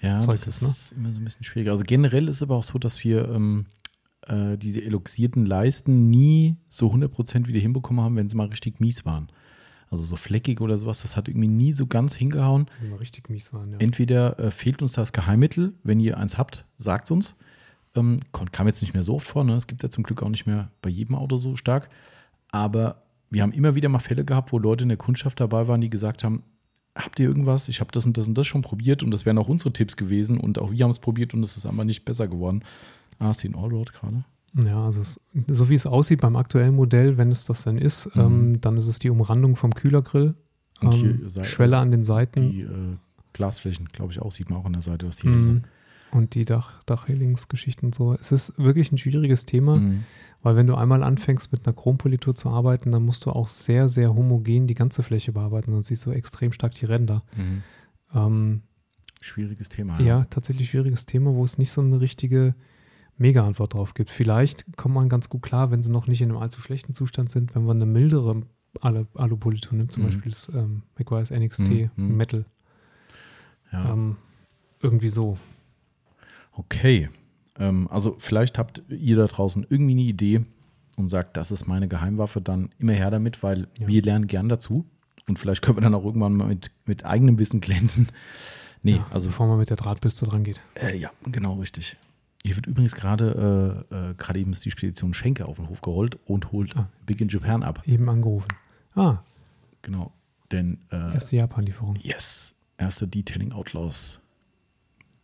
[0.00, 0.62] ja, Zeug das ist.
[0.62, 0.68] Ne?
[0.68, 1.72] ist immer so ein bisschen schwieriger.
[1.72, 3.66] Also generell ist es aber auch so, dass wir ähm,
[4.26, 9.04] äh, diese eluxierten Leisten nie so 100% wieder hinbekommen haben, wenn sie mal richtig mies
[9.04, 9.28] waren.
[9.90, 12.66] Also so fleckig oder sowas, das hat irgendwie nie so ganz hingehauen.
[12.80, 13.78] Wenn wir richtig mies waren, ja.
[13.78, 17.36] Entweder äh, fehlt uns das Geheimmittel, wenn ihr eins habt, sagt es uns.
[17.94, 18.20] Ähm,
[18.52, 19.54] kam jetzt nicht mehr so oft vor, ne?
[19.54, 21.88] Es gibt ja zum Glück auch nicht mehr bei jedem Auto so stark.
[22.50, 25.80] Aber wir haben immer wieder mal Fälle gehabt, wo Leute in der Kundschaft dabei waren,
[25.80, 26.42] die gesagt haben,
[26.94, 27.68] habt ihr irgendwas?
[27.68, 29.96] Ich habe das und das und das schon probiert und das wären auch unsere Tipps
[29.96, 32.62] gewesen und auch wir haben es probiert und es ist aber nicht besser geworden.
[33.18, 34.24] Ah, ist die ein Allroad gerade?
[34.54, 38.14] Ja, also es, so wie es aussieht beim aktuellen Modell, wenn es das denn ist,
[38.16, 38.22] mhm.
[38.22, 40.34] ähm, dann ist es die Umrandung vom Kühlergrill.
[40.80, 42.50] Ähm, Schwelle an den Seiten.
[42.50, 42.96] Die äh,
[43.32, 45.42] Glasflächen, glaube ich, auch, sieht man auch an der Seite, was die mhm.
[45.42, 45.68] sind.
[46.10, 48.14] Und die Dach, Dachhelingsgeschichten und so.
[48.14, 50.04] Es ist wirklich ein schwieriges Thema, mhm.
[50.42, 53.88] weil wenn du einmal anfängst mit einer Chrompolitur zu arbeiten, dann musst du auch sehr,
[53.88, 57.24] sehr homogen die ganze Fläche bearbeiten, sonst siehst du extrem stark die Ränder.
[57.36, 57.62] Mhm.
[58.14, 58.62] Ähm,
[59.20, 59.98] schwieriges Thema.
[60.00, 60.06] Ja.
[60.06, 62.54] ja, tatsächlich schwieriges Thema, wo es nicht so eine richtige
[63.18, 64.10] Mega-Antwort drauf gibt.
[64.10, 67.30] Vielleicht kommt man ganz gut klar, wenn sie noch nicht in einem allzu schlechten Zustand
[67.30, 68.42] sind, wenn man eine mildere
[68.80, 70.06] Alu Alupolitur nimmt, zum mhm.
[70.06, 71.90] Beispiel das ähm, McGuire's NXT mhm.
[71.96, 72.16] mhm.
[72.16, 72.44] Metal.
[73.72, 73.92] Ja.
[73.92, 74.16] Ähm,
[74.80, 75.38] irgendwie so.
[76.52, 77.08] Okay.
[77.58, 80.42] Ähm, also vielleicht habt ihr da draußen irgendwie eine Idee
[80.96, 83.88] und sagt, das ist meine Geheimwaffe, dann immer her damit, weil ja.
[83.88, 84.84] wir lernen gern dazu.
[85.28, 88.08] Und vielleicht können wir dann auch irgendwann mal mit, mit eigenem Wissen glänzen.
[88.82, 89.28] Nee, ja, also.
[89.28, 90.60] Bevor man mit der Drahtbürste dran geht.
[90.74, 91.96] Äh, ja, genau, richtig.
[92.44, 95.80] Hier wird übrigens gerade äh, äh, gerade eben ist die Spedition Schenke auf den Hof
[95.80, 97.82] gerollt und holt ah, Big in Japan ab.
[97.86, 98.48] Eben angerufen.
[98.94, 99.18] Ah.
[99.82, 100.12] Genau.
[100.50, 101.96] Denn äh, erste Japan-Lieferung.
[101.96, 102.54] Yes.
[102.78, 104.20] Erste Detailing Outlaws.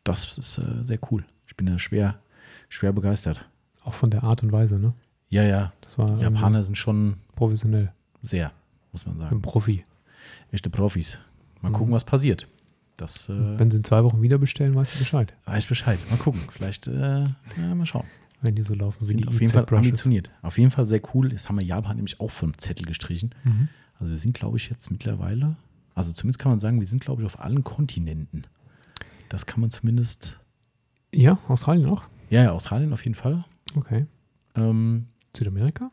[0.02, 1.24] Das ist äh, sehr cool.
[1.46, 2.20] Ich bin ja schwer,
[2.68, 3.48] schwer begeistert.
[3.82, 4.92] Auch von der Art und Weise, ne?
[5.28, 5.72] Ja, ja.
[5.80, 7.92] Das war, die Japaner sind schon professionell.
[8.22, 8.52] Sehr,
[8.92, 9.36] muss man sagen.
[9.36, 9.84] Ein Profi.
[10.50, 11.18] Echte Profis.
[11.60, 11.74] Mal mhm.
[11.74, 12.48] gucken, was passiert.
[12.96, 15.34] Das, äh, Wenn sie in zwei Wochen wieder bestellen, weißt du Bescheid.
[15.46, 15.98] Weiß Bescheid.
[16.10, 16.40] Mal gucken.
[16.50, 18.04] Vielleicht, äh, ja, mal schauen.
[18.40, 20.30] Wenn die so laufen wie Sind die auf jeden Fall ambitioniert.
[20.42, 21.32] Auf jeden Fall sehr cool.
[21.32, 23.34] Jetzt haben wir Japan nämlich auch vom Zettel gestrichen.
[23.42, 23.68] Mhm.
[23.98, 25.56] Also wir sind, glaube ich, jetzt mittlerweile,
[25.94, 28.44] also zumindest kann man sagen, wir sind, glaube ich, auf allen Kontinenten.
[29.28, 30.40] Das kann man zumindest,
[31.12, 32.02] Ja, Australien auch.
[32.28, 33.44] ja, ja, Australien auf jeden Fall.
[33.76, 34.06] Okay.
[34.56, 35.90] Ähm, Südamerika?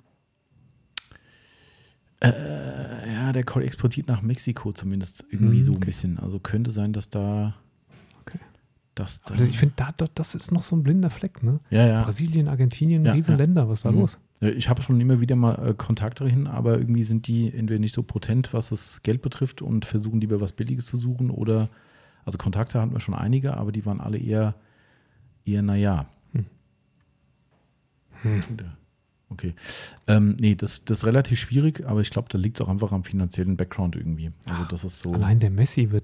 [2.30, 5.86] Äh, ja, der Call exportiert nach Mexiko zumindest irgendwie Hm, so ein okay.
[5.86, 6.20] bisschen.
[6.20, 7.56] Also könnte sein, dass da,
[8.22, 8.40] Okay.
[8.96, 11.60] dass da, Also ich finde, da, da, das ist noch so ein blinder Fleck, ne?
[11.70, 12.04] ja, ja.
[12.04, 14.00] Brasilien, Argentinien, Ja, Riesenländer, was ist da Mhm.
[14.00, 14.20] los?
[14.42, 17.80] Ja, Ich habe schon immer wieder mal äh, Kontakte hin, aber irgendwie sind die entweder
[17.80, 21.70] nicht so potent, was das Geld betrifft und versuchen lieber was Billiges zu suchen oder,
[22.26, 24.56] also Kontakte hatten wir schon einige, aber die waren alle eher,
[25.46, 26.06] eher naja.
[26.34, 26.46] Hm.
[28.24, 28.78] Was tut er?
[29.32, 29.54] Okay.
[30.08, 32.92] Ähm, nee, das, das ist relativ schwierig, aber ich glaube, da liegt es auch einfach
[32.92, 34.32] am finanziellen Background irgendwie.
[34.46, 36.04] Also das ist so, Allein der Messi wird,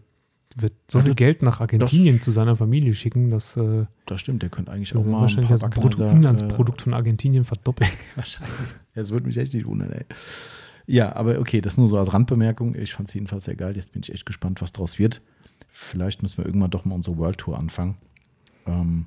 [0.56, 4.44] wird so Ja, viel Geld nach Argentinien zu seiner Familie schicken, dass äh, das stimmt,
[4.44, 7.90] der könnte eigentlich auch mal ein wahrscheinlich das Brutto Wackenhäuser, Inlandsprodukt von Argentinien verdoppelt.
[7.90, 8.76] Äh, wahrscheinlich.
[8.96, 10.06] Das würde mich echt nicht wundern, ey.
[10.90, 12.74] Ja, aber okay, das nur so als Randbemerkung.
[12.76, 13.76] Ich fand es jedenfalls sehr geil.
[13.76, 15.22] Jetzt bin ich echt gespannt, was draus wird.
[15.70, 17.98] Vielleicht müssen wir irgendwann doch mal unsere World Tour anfangen.
[18.66, 19.06] Ähm,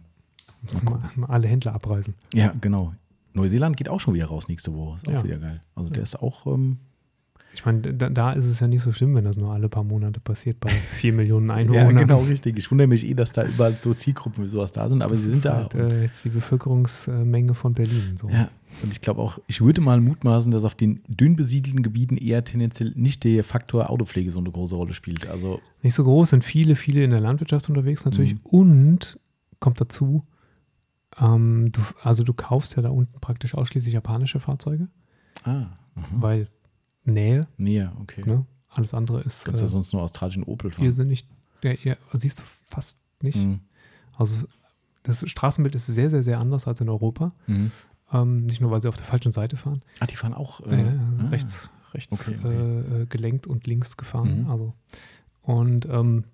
[0.71, 2.15] Müssen mal, mal alle Händler abreisen.
[2.35, 2.95] ja, genau.
[3.35, 4.97] Neuseeland geht auch schon wieder raus nächste Woche.
[4.97, 5.25] Ist auch Ja.
[5.25, 5.63] wieder geil.
[5.75, 6.79] Also der ist auch, ähm,
[7.53, 9.83] Ich meine, da, da ist es ja nicht so schlimm, wenn das nur alle paar
[9.83, 10.69] Monate passiert bei
[11.01, 11.97] vier Millionen ja, Einwohnern.
[11.97, 12.57] genau richtig.
[12.59, 15.23] Ich wundere mich eh, dass da überall so Zielgruppen wie sowas da sind, aber Das
[15.23, 15.55] sie sind ist da.
[15.57, 18.17] Halt, äh, jetzt die Bevölkerungsmenge von Berlin.
[18.17, 18.29] So.
[18.29, 18.49] Ja,
[18.85, 22.45] und ich glaube auch, ich würde mal mutmaßen, dass auf den dünn besiedelten Gebieten eher
[22.45, 25.27] tendenziell nicht der Faktor Autopflege so eine große Rolle spielt.
[25.29, 28.35] Also, Nicht so groß, sind viele, viele in der Landwirtschaft unterwegs natürlich.
[28.35, 28.41] Mhm.
[28.45, 29.19] Und
[29.59, 30.23] kommt dazu,
[31.21, 34.89] ähm, du, also du kaufst ja da unten praktisch ausschließlich japanische Fahrzeuge,
[35.45, 36.05] ah, mhm.
[36.13, 36.49] weil
[37.05, 38.23] Nähe, näher, okay.
[38.27, 38.47] ne?
[38.69, 40.85] alles andere ist Kannst du äh, sonst nur australischen Opel fahren?
[40.85, 41.27] irrsinnig.
[41.63, 43.39] Ja, ja, siehst du fast nicht.
[43.39, 43.61] Mhm.
[44.17, 44.47] Also
[45.03, 47.33] das Straßenbild ist sehr, sehr, sehr anders als in Europa.
[47.47, 47.71] Mhm.
[48.13, 49.83] Ähm, nicht nur, weil sie auf der falschen Seite fahren.
[50.01, 51.29] Ah, die fahren auch Äh, äh, ah.
[51.29, 52.55] rechts, rechts Okay, okay.
[52.55, 54.43] Äh, äh, gelenkt und links gefahren.
[54.43, 54.51] Mhm.
[54.51, 54.75] Also
[55.43, 56.25] und ähm,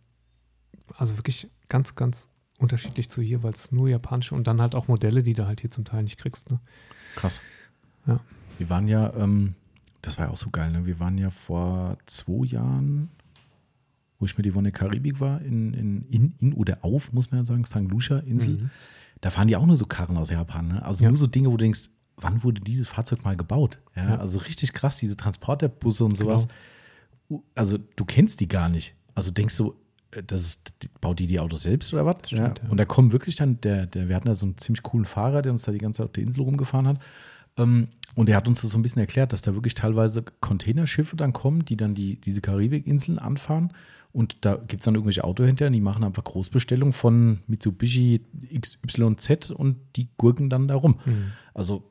[0.97, 2.28] also wirklich ganz, ganz
[2.59, 5.61] unterschiedlich zu hier, weil es nur japanische und dann halt auch Modelle, die du halt
[5.61, 6.51] hier zum Teil nicht kriegst.
[6.51, 6.59] Ne?
[7.17, 7.41] Krass.
[8.07, 8.21] Ja.
[8.59, 9.55] Wir waren ja, ähm,
[10.03, 10.87] das war ja auch so geil, ne?
[10.87, 13.11] Wir waren ja vor zwei Jahren,
[14.19, 17.45] wo ich mit Yvonne Karibik war, in, in, in, in oder auf, muss man ja
[17.45, 17.77] sagen, St.
[17.91, 18.55] Lucia Insel.
[18.55, 18.71] Mhm.
[19.21, 20.83] Da fahren die auch nur so Karren aus Japan, ne?
[20.85, 21.11] Also Ja.
[21.11, 23.79] nur so Dinge, wo du denkst, wann wurde dieses Fahrzeug mal gebaut?
[23.95, 24.17] Ja, Ja.
[24.19, 26.39] also richtig krass, diese Transporterbusse und Genau.
[26.39, 26.49] sowas.
[27.55, 28.95] Also du kennst die gar nicht.
[29.15, 29.75] Also denkst du,
[30.27, 32.17] das ist, die- baut die die Autos selbst oder was?
[32.31, 32.55] ja.
[32.71, 35.43] Und da kommen wirklich dann, der, der, wir hatten da so einen ziemlich coolen Fahrer,
[35.43, 36.99] der uns da die ganze Zeit auf der Insel rumgefahren hat.
[37.59, 41.17] Ähm, und der hat uns das so ein bisschen erklärt, dass da wirklich teilweise Containerschiffe
[41.17, 43.73] dann kommen, die dann die, diese Karibikinseln anfahren.
[44.13, 48.23] Und da gibt es dann irgendwelche Autohändler, die machen einfach Großbestellungen von Mitsubishi
[48.59, 50.99] XYZ und die gurken dann da rum.
[51.05, 51.33] Mhm.
[51.53, 51.83] Also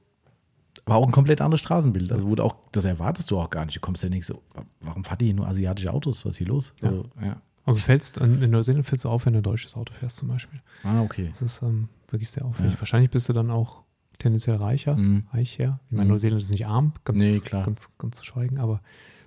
[0.87, 2.11] war auch ein komplett anderes Straßenbild.
[2.11, 3.77] Also wurde auch, das erwartest du auch gar nicht.
[3.77, 4.41] Du kommst ja nicht so,
[4.81, 6.25] warum fahrt ihr hier nur asiatische Autos?
[6.25, 6.73] Was ist hier los?
[6.81, 6.87] Ja.
[6.87, 7.41] Also, ja.
[7.65, 10.61] Also fällst in Neuseeland fällst du auf, wenn du ein deutsches Auto fährst zum Beispiel.
[10.83, 11.29] Ah, okay.
[11.31, 12.73] Das ist ähm, wirklich sehr auffällig.
[12.73, 12.79] Ja.
[12.79, 13.81] Wahrscheinlich bist du dann auch
[14.19, 15.25] tendenziell reicher, Mhm.
[15.33, 15.79] reicher.
[15.87, 16.11] Ich meine, Mhm.
[16.11, 17.65] Neuseeland ist nicht arm, ganz, Nee, klar.
[17.65, 18.81] ganz, ganz zu schweigen, aber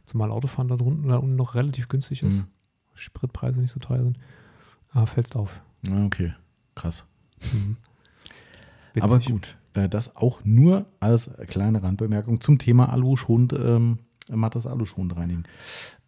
[0.04, 2.46] zumal Autofahren da drunten da unten noch relativ günstig ist, Mhm.
[2.94, 4.18] Spritpreise nicht so teuer sind,
[4.92, 5.60] ah, fällst auf.
[5.90, 6.32] Ah, okay.
[6.76, 7.04] Krass.
[7.52, 7.76] Mhm.
[9.00, 13.98] Aber gut, äh, das auch nur als kleine Randbemerkung zum Thema Aluschonend, ähm,
[14.30, 15.44] mattes Aluschonend reinigen.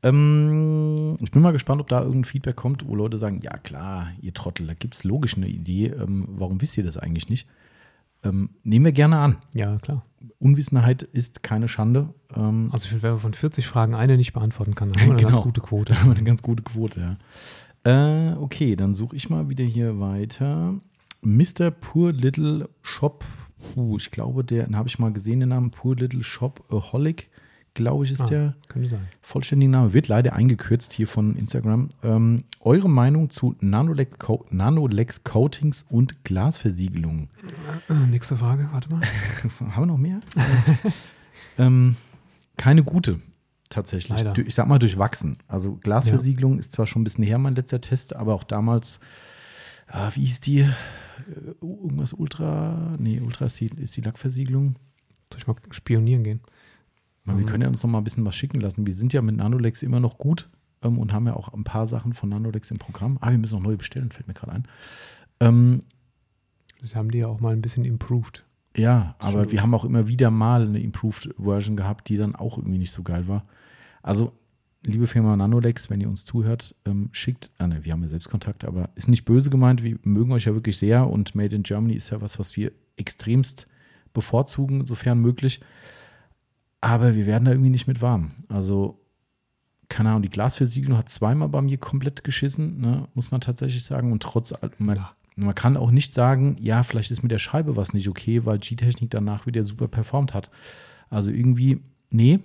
[0.03, 4.09] Ähm, ich bin mal gespannt, ob da irgendein Feedback kommt, wo Leute sagen, ja klar,
[4.21, 7.47] ihr Trottel, da gibt es logisch eine Idee, ähm, warum wisst ihr das eigentlich nicht?
[8.23, 9.37] Ähm, nehmen wir gerne an.
[9.55, 10.05] Ja, klar.
[10.39, 12.13] Unwissenheit ist keine Schande.
[12.37, 15.09] Ähm, Also ich finde, wenn man von 40 Fragen eine nicht beantworten kann, dann haben
[15.09, 15.33] wir eine Genau.
[15.37, 15.93] ganz gute Quote.
[15.95, 17.17] Da haben wir eine ganz gute Quote, ja.
[18.33, 20.75] Äh, okay, dann suche ich mal wieder hier weiter.
[21.23, 21.71] Mr.
[21.71, 23.25] Poor Little Shop.
[23.75, 27.31] Puh, ich glaube, der, den habe ich mal gesehen, den Namen Poor Little Shop Holic,
[27.75, 28.55] glaube ich, ist Ah, der
[29.23, 29.93] vollständige Name.
[29.93, 31.89] Wird leider eingekürzt hier von Instagram.
[32.03, 37.29] Ähm, eure Meinung zu Nanolex, Co Nanolex Coatings und Glasversiegelungen?
[37.89, 39.01] Äh, nächste Frage, warte mal.
[39.61, 40.21] Haben wir noch mehr?
[41.59, 41.97] ähm,
[42.57, 43.21] keine gute,
[43.69, 44.21] tatsächlich.
[44.23, 44.47] Leider.
[44.47, 45.39] Ich sag mal durchwachsen.
[45.49, 49.01] Also Glasversiegelung ist zwar schon ein bisschen her, mein letzter Test, aber auch damals,
[49.89, 50.61] ah, wie hieß die?
[50.61, 50.69] Äh,
[51.61, 54.77] Irgendwas Ultra, nee, Ultra ist die, ist die Lackversiegelung.
[55.33, 56.41] Soll ich mal spionieren gehen?
[57.25, 57.49] Man, Wir Mhm.
[57.49, 58.87] können ja uns noch mal ein bisschen was schicken lassen.
[58.87, 60.49] Wir sind ja mit Nanolex immer noch gut
[60.83, 63.19] ähm, und haben ja auch ein paar Sachen von Nanolex im Programm.
[63.21, 64.65] Ah, wir müssen noch neue bestellen, fällt mir gerade ein.
[65.41, 65.83] Ähm,
[66.83, 68.45] Das haben die ja auch mal ein bisschen improved.
[68.77, 72.57] Ja, aber wir haben auch immer wieder mal eine Improved Version gehabt, die dann auch
[72.57, 73.45] irgendwie nicht so geil war.
[74.03, 74.33] Also
[74.83, 78.31] liebe Firma Nanolex, wenn ihr uns zuhört, ähm, schickt, ah ne, wir haben ja selbst
[78.31, 81.65] Kontakt, aber ist nicht böse gemeint, wir mögen euch ja wirklich sehr und Made in
[81.65, 83.67] Germany ist ja was, was wir extremst
[84.15, 85.61] bevorzugen, sofern möglich.
[86.81, 88.33] Aber wir werden da irgendwie nicht mit warm.
[88.49, 88.99] Also,
[89.89, 94.13] keine Ahnung, die Glasversiegelung hat zweimal bei mir komplett geschissen, ne, muss man tatsächlich sagen.
[94.13, 95.05] Und trotz, man,
[95.37, 98.59] man kann auch nicht sagen, ja, vielleicht ist mit der Scheibe was nicht okay, weil
[98.59, 100.51] G-Technik danach wieder super performt hat.
[101.11, 102.41] Also irgendwie, nee,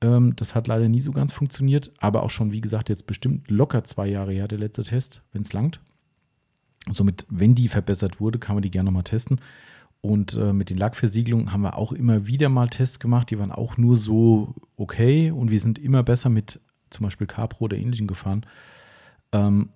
[0.00, 3.50] ähm, das hat leider nie so ganz funktioniert, aber auch schon, wie gesagt, jetzt bestimmt
[3.50, 5.80] locker zwei Jahre her der letzte Test, wenn es langt.
[6.88, 9.40] Somit, wenn die verbessert wurde, kann man die gerne nochmal testen.
[10.02, 13.30] Und äh, mit den Lackversiegelungen haben wir auch immer wieder mal Tests gemacht.
[13.30, 17.64] Die waren auch nur so okay und wir sind immer besser mit zum Beispiel Capro
[17.64, 18.46] oder ähnlichen gefahren.
[19.32, 19.70] Ähm,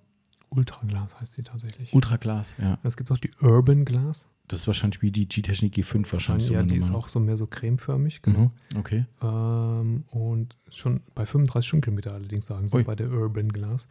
[0.49, 1.93] Ultraglas heißt sie tatsächlich.
[1.93, 2.79] Ultraglas, ja.
[2.83, 4.27] Es gibt auch die Urban Glas.
[4.47, 6.49] Das ist wahrscheinlich wie die G-Technik G5 wahrscheinlich.
[6.49, 8.51] Ja, die ist auch so mehr so cremeförmig, genau.
[8.73, 9.05] Mhm, okay.
[9.21, 12.83] Ähm, und schon bei 35 Stundenkilometer allerdings sagen sie Ui.
[12.83, 13.87] bei der Urban Glas.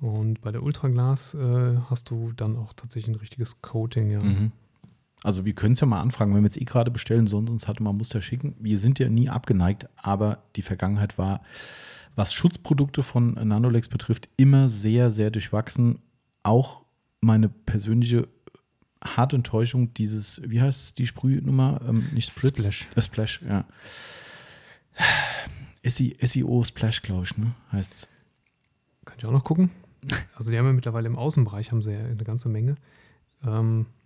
[0.00, 4.22] Und bei der Ultraglas äh, hast du dann auch tatsächlich ein richtiges Coating, ja.
[4.22, 4.52] Mhm.
[5.24, 7.68] Also wir können es ja mal anfragen, wenn wir jetzt eh gerade bestellen, sonst uns
[7.68, 8.54] hatte man Muster schicken.
[8.58, 11.42] Wir sind ja nie abgeneigt, aber die Vergangenheit war,
[12.14, 16.00] was Schutzprodukte von Nanolex betrifft, immer sehr, sehr durchwachsen.
[16.42, 16.84] Auch
[17.20, 18.28] meine persönliche
[19.02, 21.80] harte Enttäuschung dieses, wie heißt die Sprühnummer?
[21.86, 22.58] Ähm, nicht Spritz?
[22.58, 22.88] Splash.
[22.94, 23.64] Äh, Splash, ja.
[25.84, 27.54] SEO Splash, glaube ich, ne?
[27.72, 28.08] Heißt es.
[29.04, 29.70] Kann ich auch noch gucken.
[30.34, 32.76] Also die haben ja mittlerweile im Außenbereich haben sie ja eine ganze Menge.
[33.44, 33.97] Ähm, äh,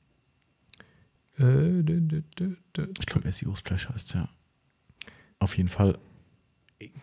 [1.38, 4.28] ich glaube, SEO Splash heißt ja.
[5.38, 5.98] Auf jeden Fall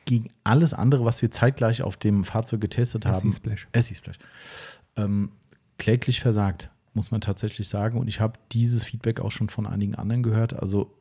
[0.06, 3.14] gegen alles andere, was wir zeitgleich auf dem Fahrzeug getestet haben.
[3.14, 3.68] SE Splash.
[3.76, 4.18] SE Splash.
[4.96, 5.32] Ähm,
[5.78, 7.98] kläglich versagt muss man tatsächlich sagen.
[7.98, 10.54] Und ich habe dieses Feedback auch schon von einigen anderen gehört.
[10.54, 10.94] Also,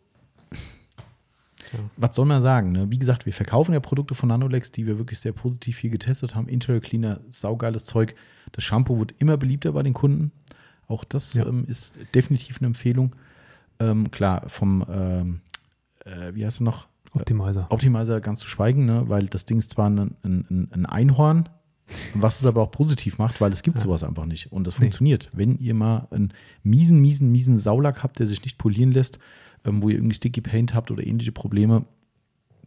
[1.73, 1.81] ja.
[1.97, 2.73] was soll man sagen?
[2.73, 2.91] Ne?
[2.91, 6.35] Wie gesagt, wir verkaufen ja Produkte von Nanolex, die wir wirklich sehr positiv hier getestet
[6.35, 6.49] haben.
[6.49, 8.15] Interior Cleaner, saugeiles Zeug.
[8.53, 10.33] Das Shampoo wird immer beliebter bei den Kunden.
[10.89, 11.47] Auch das ja.
[11.47, 13.15] ähm, ist definitiv eine Empfehlung.
[13.79, 15.41] Ähm, klar, vom, ähm,
[16.05, 16.89] äh, wie heißt du noch?
[17.13, 17.67] Optimizer.
[17.71, 19.05] Optimizer ganz zu schweigen, ne?
[19.09, 21.49] weil das Ding ist zwar ein, ein, ein Einhorn,
[22.15, 23.85] was es aber auch positiv macht, weil es gibt ja.
[23.85, 24.53] sowas einfach nicht.
[24.53, 24.87] Und das nee.
[24.87, 25.31] funktioniert.
[25.33, 26.33] Wenn ihr mal einen
[26.63, 29.19] miesen, miesen, miesen Saulack habt, der sich nicht polieren lässt,
[29.65, 31.85] ähm, wo ihr irgendwie Sticky Paint habt oder ähnliche Probleme,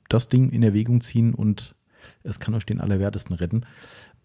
[0.10, 1.76] das Ding in Erwägung ziehen und
[2.24, 3.66] es kann euch den Allerwertesten retten.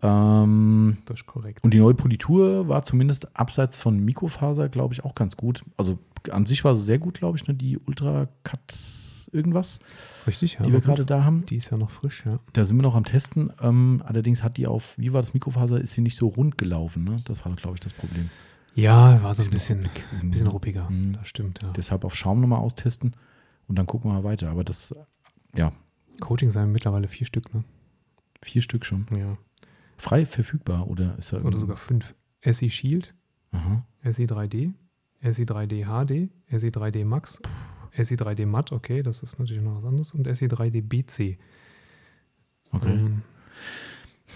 [0.02, 1.64] Ähm, das ist korrekt.
[1.64, 5.64] Und die neue Politur war zumindest abseits von Mikrofaser, glaube ich, auch ganz gut.
[5.76, 5.98] Also
[6.30, 7.54] an sich war sie sehr gut, glaube ich, ne?
[7.54, 8.74] die Ultra Cut
[9.32, 9.80] irgendwas.
[10.26, 10.62] Richtig, ja.
[10.62, 11.44] Die wir gerade da haben.
[11.46, 12.38] Die ist ja noch frisch, ja.
[12.52, 13.52] Da sind wir noch am Testen.
[13.60, 17.04] Ähm, allerdings hat die auf, wie war das Mikrofaser, ist sie nicht so rund gelaufen.
[17.04, 17.16] Ne?
[17.24, 18.30] Das war, glaube ich, das Problem.
[18.74, 19.88] Ja, war so ein bisschen,
[20.20, 20.88] ein bisschen ruppiger.
[20.90, 21.14] Mhm.
[21.14, 21.72] Das stimmt, ja.
[21.72, 23.14] Deshalb auf Schaum nochmal austesten
[23.68, 24.50] und dann gucken wir mal weiter.
[24.50, 24.94] Aber das,
[25.54, 25.72] ja.
[26.20, 27.64] Coating sind mittlerweile vier Stück, ne?
[28.42, 29.06] Vier Stück schon.
[29.10, 29.38] Ja.
[29.96, 32.14] Frei verfügbar oder ist er Oder sogar fünf.
[32.42, 33.14] SI Shield,
[33.52, 33.84] Aha.
[34.10, 34.72] SI 3D,
[35.22, 37.40] SI 3D HD, SI 3D Max,
[37.92, 40.12] SI 3D Matt, okay, das ist natürlich noch was anderes.
[40.12, 41.38] Und SI 3D BC.
[42.72, 42.92] Okay.
[42.92, 43.22] Ähm,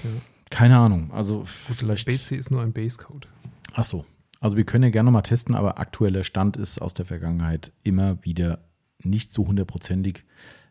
[0.02, 0.11] ja.
[0.50, 1.12] Keine Ahnung.
[1.12, 2.06] Also vielleicht.
[2.06, 3.28] BC ist nur ein Basecode.
[3.74, 4.04] Ach so.
[4.40, 8.24] Also wir können ja gerne mal testen, aber aktueller Stand ist aus der Vergangenheit immer
[8.24, 8.64] wieder
[9.02, 10.24] nicht so hundertprozentig.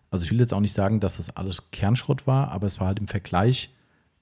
[0.10, 2.88] Also ich will jetzt auch nicht sagen, dass das alles Kernschrott war, aber es war
[2.88, 3.74] halt im Vergleich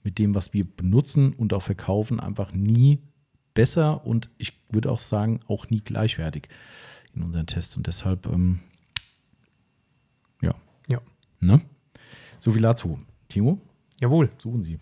[0.08, 3.00] mit dem, was wir benutzen und auch verkaufen, einfach nie
[3.54, 6.48] besser und ich würde auch sagen, auch nie gleichwertig
[7.14, 7.76] in unseren Tests.
[7.76, 8.60] Und deshalb, ähm,
[10.42, 10.54] ja.
[10.88, 11.02] Ja.
[11.42, 11.60] Ne?
[12.40, 12.98] So viel dazu.
[13.28, 13.60] Timo?
[14.00, 14.32] Jawohl.
[14.38, 14.80] Suchen Sie.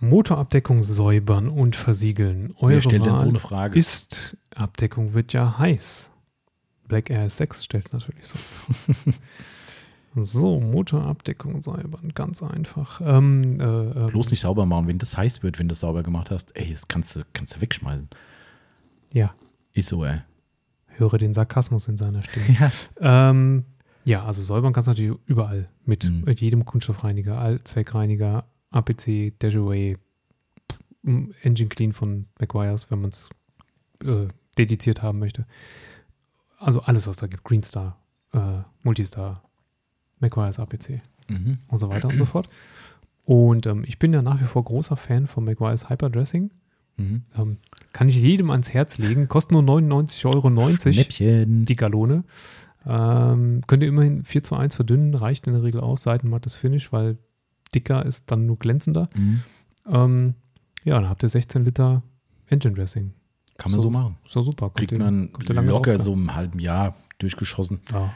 [0.00, 2.54] Motorabdeckung säubern und versiegeln.
[2.58, 3.78] Eure Wer stellt denn so eine Frage?
[3.78, 6.10] Ist, Abdeckung wird ja heiß.
[6.86, 8.38] Black Air 6 stellt natürlich so.
[10.24, 13.00] so, Motorabdeckung säubern, ganz einfach.
[13.04, 16.02] Ähm, äh, äh, Bloß nicht sauber machen, wenn das heiß wird, wenn du es sauber
[16.02, 16.54] gemacht hast.
[16.56, 18.08] Ey, das kannst du, kannst du wegschmeißen.
[19.12, 19.34] Ja.
[19.72, 20.20] Ist so, ey
[20.98, 22.46] höre den Sarkasmus in seiner Stimme.
[22.58, 22.72] Ja,
[23.30, 23.64] ähm,
[24.04, 26.24] ja also säubern kannst du natürlich überall mit, mhm.
[26.24, 29.96] mit jedem Kunststoffreiniger, Allzweckreiniger, APC, Dejaway,
[31.04, 33.30] Engine Clean von McGuire's, wenn man es
[34.04, 35.46] äh, dediziert haben möchte.
[36.58, 37.44] Also alles, was da gibt.
[37.44, 37.98] Greenstar,
[38.32, 39.47] äh, Multistar,
[40.20, 41.58] McGuire's APC mhm.
[41.68, 42.48] und so weiter und so fort.
[43.24, 46.50] Und ähm, ich bin ja nach wie vor großer Fan von McGuire's Hyperdressing.
[46.96, 47.22] Mhm.
[47.36, 47.56] Ähm,
[47.92, 49.28] kann ich jedem ans Herz legen.
[49.28, 51.64] Kostet nur 99,90 Euro Schnäppchen.
[51.64, 52.24] die Gallone.
[52.86, 56.92] Ähm, könnt ihr immerhin 4 zu 1 verdünnen, reicht in der Regel aus, seitenmattes Finish,
[56.92, 57.16] weil
[57.74, 59.10] dicker ist dann nur glänzender.
[59.14, 59.42] Mhm.
[59.90, 60.34] Ähm,
[60.84, 62.02] ja, dann habt ihr 16 Liter
[62.48, 63.12] Engine Dressing.
[63.58, 64.16] Kann man so, so machen.
[64.26, 64.70] So super.
[64.70, 65.30] Kriegt man
[65.66, 67.80] locker so im halben Jahr durchgeschossen.
[67.92, 68.14] Ja.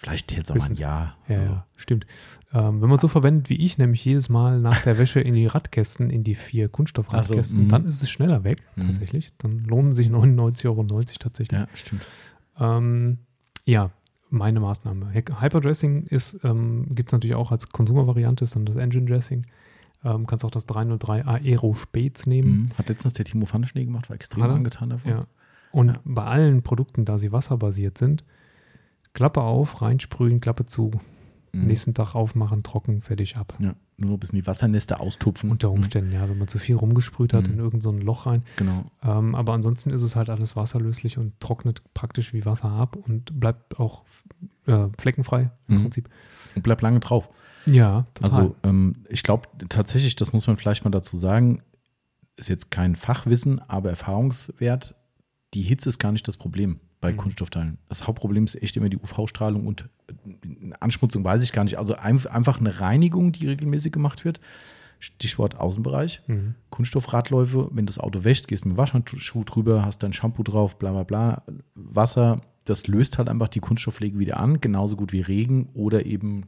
[0.00, 1.16] Vielleicht jetzt auch mal ein Jahr.
[1.26, 1.52] Ja, also.
[1.52, 2.06] ja stimmt.
[2.54, 5.46] Ähm, wenn man so verwendet wie ich, nämlich jedes Mal nach der Wäsche in die
[5.46, 8.84] Radkästen, in die vier Kunststoffradkästen, so, dann ist es schneller weg, mh.
[8.84, 9.32] tatsächlich.
[9.38, 10.84] Dann lohnen sich 99,90 Euro
[11.18, 11.60] tatsächlich.
[11.60, 12.06] Ja, stimmt.
[12.60, 13.18] Ähm,
[13.64, 13.90] ja,
[14.30, 15.12] meine Maßnahme.
[15.12, 16.06] Hyperdressing
[16.44, 19.46] ähm, gibt es natürlich auch als Konsumervariante, ist dann das Engine Dressing.
[20.04, 22.50] Ähm, kannst auch das 303 Aero Späts nehmen.
[22.50, 22.78] Mhm.
[22.78, 25.10] Hat letztens der Timo Pfannenschnee gemacht, war extrem angetan davon.
[25.10, 25.26] Ja.
[25.72, 26.00] Und ja.
[26.04, 28.22] bei allen Produkten, da sie wasserbasiert sind,
[29.14, 30.92] Klappe auf, reinsprühen, Klappe zu,
[31.52, 31.66] mhm.
[31.66, 33.54] nächsten Tag aufmachen, trocken, fertig ab.
[33.58, 35.50] Ja, nur ein bisschen die Wassernester austupfen.
[35.50, 36.16] Unter Umständen, mhm.
[36.16, 37.54] ja, wenn man zu viel rumgesprüht hat mhm.
[37.54, 38.42] in irgendein so Loch rein.
[38.56, 38.84] Genau.
[39.02, 43.38] Ähm, aber ansonsten ist es halt alles wasserlöslich und trocknet praktisch wie Wasser ab und
[43.40, 44.04] bleibt auch
[44.66, 45.82] äh, fleckenfrei im mhm.
[45.82, 46.08] Prinzip.
[46.54, 47.28] Und bleibt lange drauf.
[47.66, 48.30] Ja, total.
[48.30, 51.62] Also ähm, ich glaube tatsächlich, das muss man vielleicht mal dazu sagen,
[52.36, 54.94] ist jetzt kein Fachwissen, aber Erfahrungswert,
[55.54, 57.16] die Hitze ist gar nicht das Problem bei mhm.
[57.16, 57.78] Kunststoffteilen.
[57.88, 61.78] Das Hauptproblem ist echt immer die UV-Strahlung und äh, Anschmutzung weiß ich gar nicht.
[61.78, 64.40] Also einfach eine Reinigung, die regelmäßig gemacht wird.
[64.98, 66.22] Stichwort Außenbereich.
[66.26, 66.54] Mhm.
[66.70, 70.90] Kunststoffradläufe, wenn das Auto wäscht, gehst mit dem Waschhandschuh drüber, hast dein Shampoo drauf, bla
[70.90, 71.42] bla bla.
[71.74, 76.38] Wasser, das löst halt einfach die Kunststoffpflege wieder an, genauso gut wie Regen oder eben
[76.38, 76.46] mhm.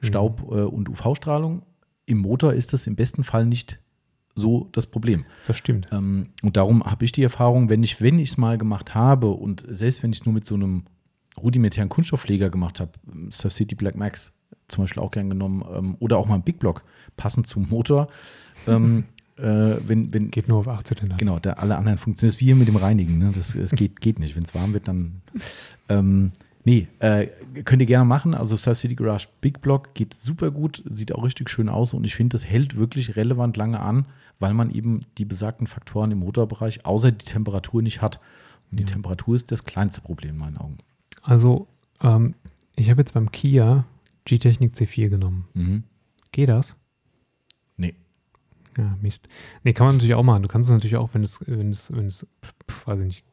[0.00, 0.58] Staub mhm.
[0.58, 1.62] äh, und UV-Strahlung.
[2.06, 3.78] Im Motor ist das im besten Fall nicht
[4.34, 5.24] so das Problem.
[5.46, 5.88] Das stimmt.
[5.92, 9.64] Ähm, und darum habe ich die Erfahrung, wenn ich wenn es mal gemacht habe und
[9.68, 10.84] selbst wenn ich es nur mit so einem
[11.40, 12.92] rudimentären Kunststoffpfleger gemacht habe,
[13.30, 14.34] Surf City Black Max
[14.68, 16.82] zum Beispiel auch gern genommen ähm, oder auch mal ein Big Block
[17.16, 18.08] passend zum Motor.
[18.66, 19.04] ähm,
[19.36, 21.16] äh, wenn, wenn, geht nur auf 8 Zylinder.
[21.16, 22.30] Genau, der, alle anderen funktionieren.
[22.30, 23.18] Das ist wie hier mit dem Reinigen.
[23.18, 23.32] Ne?
[23.34, 24.36] Das, das geht, geht nicht.
[24.36, 25.22] Wenn es warm wird, dann.
[25.88, 26.32] Ähm,
[26.64, 27.26] Nee, äh,
[27.64, 28.34] könnt ihr gerne machen.
[28.34, 32.04] Also Surf City Garage Big Block geht super gut, sieht auch richtig schön aus und
[32.04, 34.06] ich finde, das hält wirklich relevant lange an
[34.42, 38.20] weil man eben die besagten Faktoren im Motorbereich außer die Temperatur nicht hat.
[38.70, 38.88] Und die ja.
[38.88, 40.78] Temperatur ist das kleinste Problem in meinen Augen.
[41.22, 41.68] Also,
[42.02, 42.34] ähm,
[42.74, 43.86] ich habe jetzt beim Kia
[44.24, 45.46] G-Technik C4 genommen.
[45.54, 45.84] Mhm.
[46.32, 46.76] Geht das?
[47.76, 47.94] Nee.
[48.76, 49.28] Ja, Mist.
[49.62, 50.42] Nee, kann man natürlich auch machen.
[50.42, 52.26] Du kannst es natürlich auch, wenn es, wenn es, wenn es,
[52.84, 53.24] weiß ich nicht,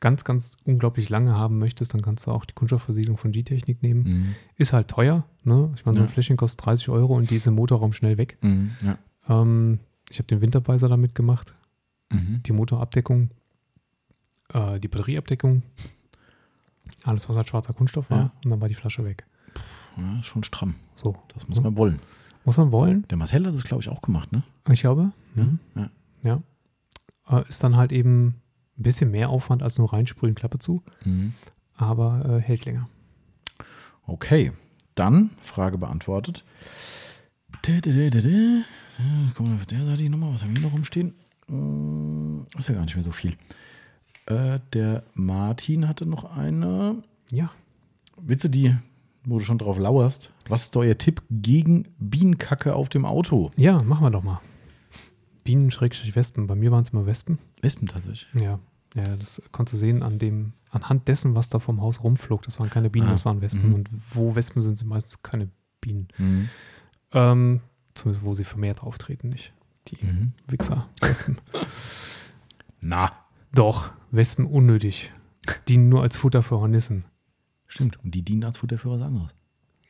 [0.00, 4.02] ganz, ganz unglaublich lange haben möchtest, dann kannst du auch die Kunststoffversiegelung von G-Technik nehmen.
[4.02, 4.34] Mhm.
[4.56, 5.72] Ist halt teuer, ne?
[5.74, 6.12] Ich meine, so ein ja.
[6.12, 8.36] Fläschchen kostet 30 Euro und die ist im Motorraum schnell weg.
[8.42, 8.98] Mhm, ja.
[9.28, 9.80] ähm,
[10.10, 11.54] ich habe den Winterweiser damit gemacht,
[12.10, 12.42] mhm.
[12.42, 13.30] die Motorabdeckung,
[14.52, 15.62] äh, die Batterieabdeckung,
[17.04, 18.32] alles, was halt schwarzer Kunststoff war, ja.
[18.44, 19.24] und dann war die Flasche weg.
[19.96, 20.74] Ja, schon stramm.
[20.96, 21.16] So.
[21.32, 22.00] Das muss man wollen.
[22.44, 23.06] Muss man wollen.
[23.08, 24.42] Der Marcel hat das, glaube ich, auch gemacht, ne?
[24.68, 25.12] Ich glaube.
[25.34, 25.42] Ja.
[25.42, 25.58] Mhm.
[25.74, 25.90] ja.
[26.22, 26.42] ja.
[27.38, 28.40] Äh, ist dann halt eben
[28.78, 30.82] ein bisschen mehr Aufwand als nur reinsprühen, Klappe zu.
[31.04, 31.34] Mhm.
[31.76, 32.88] Aber äh, hält länger.
[34.06, 34.52] Okay.
[34.94, 36.44] Dann, Frage beantwortet.
[37.62, 38.20] Da, da, da,
[39.34, 40.32] Guck mal, auf der Seite die Nummer.
[40.32, 41.14] Was haben wir noch rumstehen?
[41.46, 43.36] Hm, ist ja gar nicht mehr so viel.
[44.26, 47.02] Äh, der Martin hatte noch eine.
[47.30, 47.50] Ja.
[48.16, 48.76] Du die,
[49.24, 50.30] wo du schon drauf lauerst?
[50.48, 53.50] Was ist euer Tipp gegen Bienenkacke auf dem Auto?
[53.56, 54.40] Ja, machen wir doch mal.
[55.44, 56.46] Bienen-Wespen.
[56.46, 57.38] Bei mir waren es immer Wespen.
[57.62, 58.28] Wespen tatsächlich.
[58.34, 58.58] Ja.
[58.94, 62.42] Ja, das konntest du sehen an dem, anhand dessen, was da vom Haus rumflog.
[62.42, 63.12] Das waren keine Bienen, ah.
[63.12, 63.68] das waren Wespen.
[63.68, 63.74] Mhm.
[63.74, 65.48] Und wo Wespen sind, sind meistens keine
[65.80, 66.08] Bienen.
[66.18, 66.48] Mhm.
[67.12, 67.60] Ähm,
[67.94, 69.52] Zumindest wo sie vermehrt auftreten, nicht
[69.88, 70.32] die mhm.
[70.46, 71.38] Wichser, Wespen.
[72.80, 73.12] Na.
[73.52, 75.12] Doch, Wespen unnötig.
[75.68, 77.04] Dienen nur als Futter für Hornissen.
[77.66, 79.34] Stimmt, und die dienen als Futter für was anderes.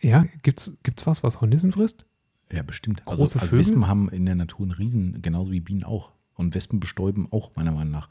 [0.01, 2.07] Ja, gibt's, gibt's was, was Hornissen frisst?
[2.51, 3.05] Ja, bestimmt.
[3.05, 3.59] Große also, Vögel?
[3.59, 6.12] Wespen haben in der Natur einen Riesen, genauso wie Bienen auch.
[6.41, 8.09] Und Wespen bestäuben auch, meiner Meinung nach.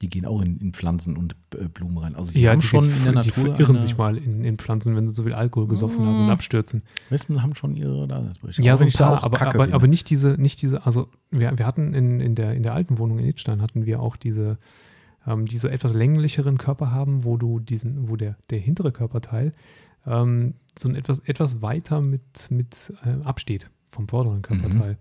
[0.00, 2.14] Die gehen auch in, in Pflanzen und äh, Blumen rein.
[2.14, 3.32] Also die ja, haben die schon in der Natur.
[3.44, 6.06] Die verirren sich mal in, in, Pflanzen, wenn sie so viel Alkohol gesoffen oh.
[6.06, 6.82] haben und abstürzen.
[7.10, 8.66] Wespen haben schon ihre Daseinsberechtigung.
[8.66, 11.92] Ja, so ein paar, aber, aber, aber, nicht diese, nicht diese, also wir, wir hatten
[11.92, 14.58] in, in, der, in der alten Wohnung in Idstein hatten wir auch diese,
[15.26, 19.52] ähm, die so etwas länglicheren Körper haben, wo du diesen, wo der, der hintere Körperteil
[20.06, 24.92] ähm, so ein etwas, etwas weiter mit, mit äh, absteht vom vorderen Körperteil.
[24.92, 24.98] Mhm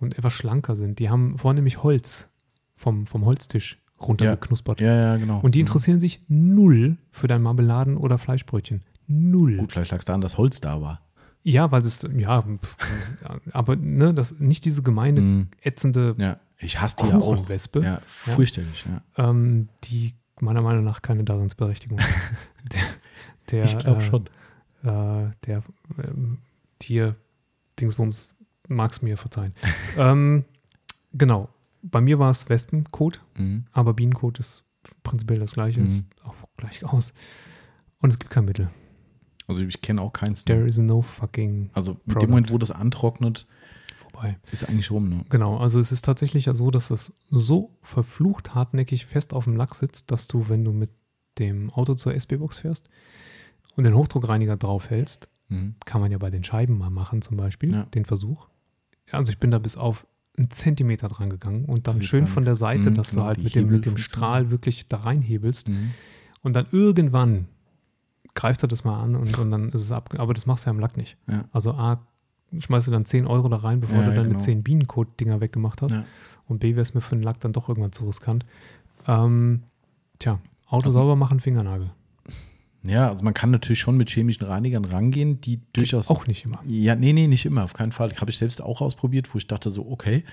[0.00, 0.98] und etwas schlanker sind.
[0.98, 2.30] Die haben vornehmlich Holz
[2.74, 4.80] vom, vom Holztisch runtergeknuspert.
[4.80, 4.94] Ja.
[4.94, 5.40] ja, ja, genau.
[5.40, 5.66] Und die mhm.
[5.66, 8.82] interessieren sich null für dein Marmeladen oder Fleischbrötchen.
[9.06, 9.56] Null.
[9.56, 11.00] Gut, vielleicht lag es daran, dass Holz da war.
[11.42, 12.76] Ja, weil es, ja, pff,
[13.52, 15.48] aber ne, das nicht diese gemeine, mm.
[15.60, 17.82] ätzende ja, ich hasse die Kuchenwespe.
[17.82, 19.28] Ja, fürchterlich, ja.
[19.28, 22.08] Ähm, die meiner Meinung nach keine Daseinsberechtigung hat.
[22.72, 22.82] der,
[23.50, 24.24] der, ich glaube äh, schon.
[24.82, 25.58] Äh, der
[25.98, 26.12] äh,
[26.78, 28.36] Tier-Dingsbums
[28.68, 29.54] mag es mir verzeihen.
[29.98, 30.44] ähm,
[31.12, 31.48] genau.
[31.82, 33.66] Bei mir war es Wespenkot, mhm.
[33.72, 34.64] aber Bienenkot ist
[35.02, 35.88] prinzipiell das gleiche, mhm.
[35.88, 37.12] sieht auch gleich aus.
[38.00, 38.70] Und es gibt kein Mittel.
[39.46, 40.44] Also ich kenne auch keins.
[40.44, 41.70] There is no fucking.
[41.74, 42.20] Also mit product.
[42.22, 43.46] dem Moment, wo das antrocknet,
[43.96, 44.38] vorbei.
[44.50, 45.20] Ist eigentlich rum, ne?
[45.28, 49.56] Genau, also es ist tatsächlich ja so, dass es so verflucht hartnäckig fest auf dem
[49.56, 50.90] Lack sitzt, dass du, wenn du mit
[51.38, 52.88] dem Auto zur SB-Box fährst
[53.76, 55.74] und den Hochdruckreiniger draufhältst, mhm.
[55.84, 57.82] kann man ja bei den Scheiben mal machen, zum Beispiel, ja.
[57.86, 58.48] den Versuch.
[59.12, 60.06] Ja, also ich bin da bis auf
[60.36, 63.42] einen Zentimeter dran gegangen und dann schön von der Seite, mhm, dass du genau, halt
[63.42, 65.68] mit dem, mit dem Strahl wirklich da reinhebelst.
[65.68, 65.90] Mhm.
[66.42, 67.46] Und dann irgendwann
[68.34, 70.12] greift er das mal an und, und dann ist es ab.
[70.18, 71.16] Aber das machst du ja im Lack nicht.
[71.28, 71.44] Ja.
[71.52, 72.04] Also A,
[72.58, 74.40] schmeißt du dann 10 Euro da rein, bevor ja, du deine genau.
[74.40, 75.94] 10 Bienenkot-Dinger weggemacht hast.
[75.94, 76.04] Ja.
[76.46, 78.44] Und B, wäre es mir für den Lack dann doch irgendwann zu riskant.
[79.06, 79.62] Ähm,
[80.18, 81.92] tja, Auto also, sauber machen, Fingernagel.
[82.86, 86.10] Ja, also man kann natürlich schon mit chemischen Reinigern rangehen, die durchaus.
[86.10, 86.60] Auch nicht immer.
[86.66, 88.14] Ja, nee, nee, nicht immer, auf keinen Fall.
[88.16, 90.24] Habe ich selbst auch ausprobiert, wo ich dachte so, okay.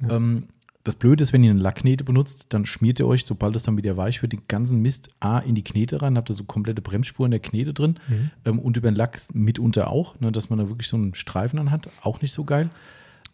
[0.00, 0.16] Ja.
[0.16, 0.44] Ähm,
[0.82, 3.76] das Blöde ist, wenn ihr eine Lackknete benutzt, dann schmiert ihr euch, sobald es dann
[3.76, 6.80] wieder weich wird, den ganzen Mist A in die Knete rein, habt ihr so komplette
[6.80, 8.30] Bremsspuren der Knete drin mhm.
[8.46, 11.58] ähm, und über den Lack mitunter auch, ne, dass man da wirklich so einen Streifen
[11.58, 12.70] dann hat, auch nicht so geil.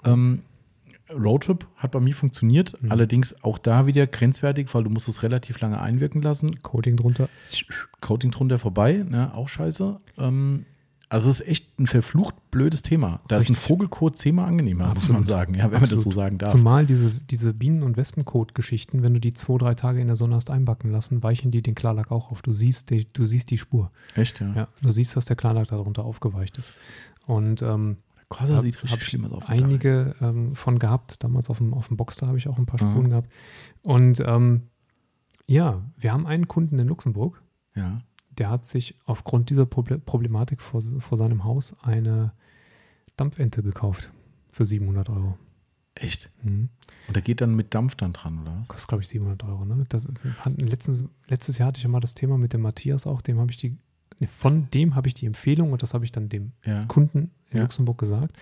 [0.04, 0.42] Ähm,
[1.12, 2.90] Roadtrip hat bei mir funktioniert, mhm.
[2.90, 6.62] allerdings auch da wieder grenzwertig, weil du musst es relativ lange einwirken lassen.
[6.62, 7.28] Coating drunter.
[8.00, 10.00] Coating drunter vorbei, ne, auch scheiße.
[10.18, 10.66] Ähm,
[11.08, 13.20] also es ist echt ein verflucht blödes Thema.
[13.28, 13.56] Da Richtig.
[13.56, 14.96] ist ein Vogelkot zehnmal angenehmer, Absolut.
[14.96, 15.82] muss man sagen, ja, wenn Absolut.
[15.82, 16.50] man das so sagen darf.
[16.50, 20.34] Zumal diese, diese Bienen- und Wespenkot-Geschichten, wenn du die zwei, drei Tage in der Sonne
[20.34, 22.42] hast einbacken lassen, weichen die den Klarlack auch auf.
[22.42, 23.92] Du siehst die, du siehst die Spur.
[24.16, 24.52] Echt, ja?
[24.54, 26.72] Ja, du siehst, dass der Klarlack darunter aufgeweicht ist.
[27.26, 29.44] Und ähm, Corsa sieht richtig schlimm aus.
[29.46, 32.78] Einige ähm, von gehabt, damals auf dem, auf dem Boxster habe ich auch ein paar
[32.78, 33.10] Spuren mhm.
[33.10, 33.32] gehabt.
[33.82, 34.68] Und ähm,
[35.46, 37.40] ja, wir haben einen Kunden in Luxemburg.
[37.74, 38.00] Ja
[38.38, 42.32] der hat sich aufgrund dieser Problematik vor, vor seinem Haus eine
[43.16, 44.10] Dampfente gekauft
[44.50, 45.38] für 700 Euro.
[45.94, 46.30] Echt?
[46.42, 46.68] Mhm.
[47.08, 48.68] Und der geht dann mit Dampf dann dran, oder was?
[48.68, 49.64] Kostet, glaube ich, 700 Euro.
[49.64, 49.84] Ne?
[49.88, 50.06] Das,
[50.56, 53.50] letztens, letztes Jahr hatte ich ja mal das Thema mit dem Matthias auch, dem habe
[53.50, 53.78] ich die,
[54.26, 56.84] von dem habe ich die Empfehlung und das habe ich dann dem ja.
[56.86, 57.62] Kunden in ja.
[57.62, 58.34] Luxemburg gesagt.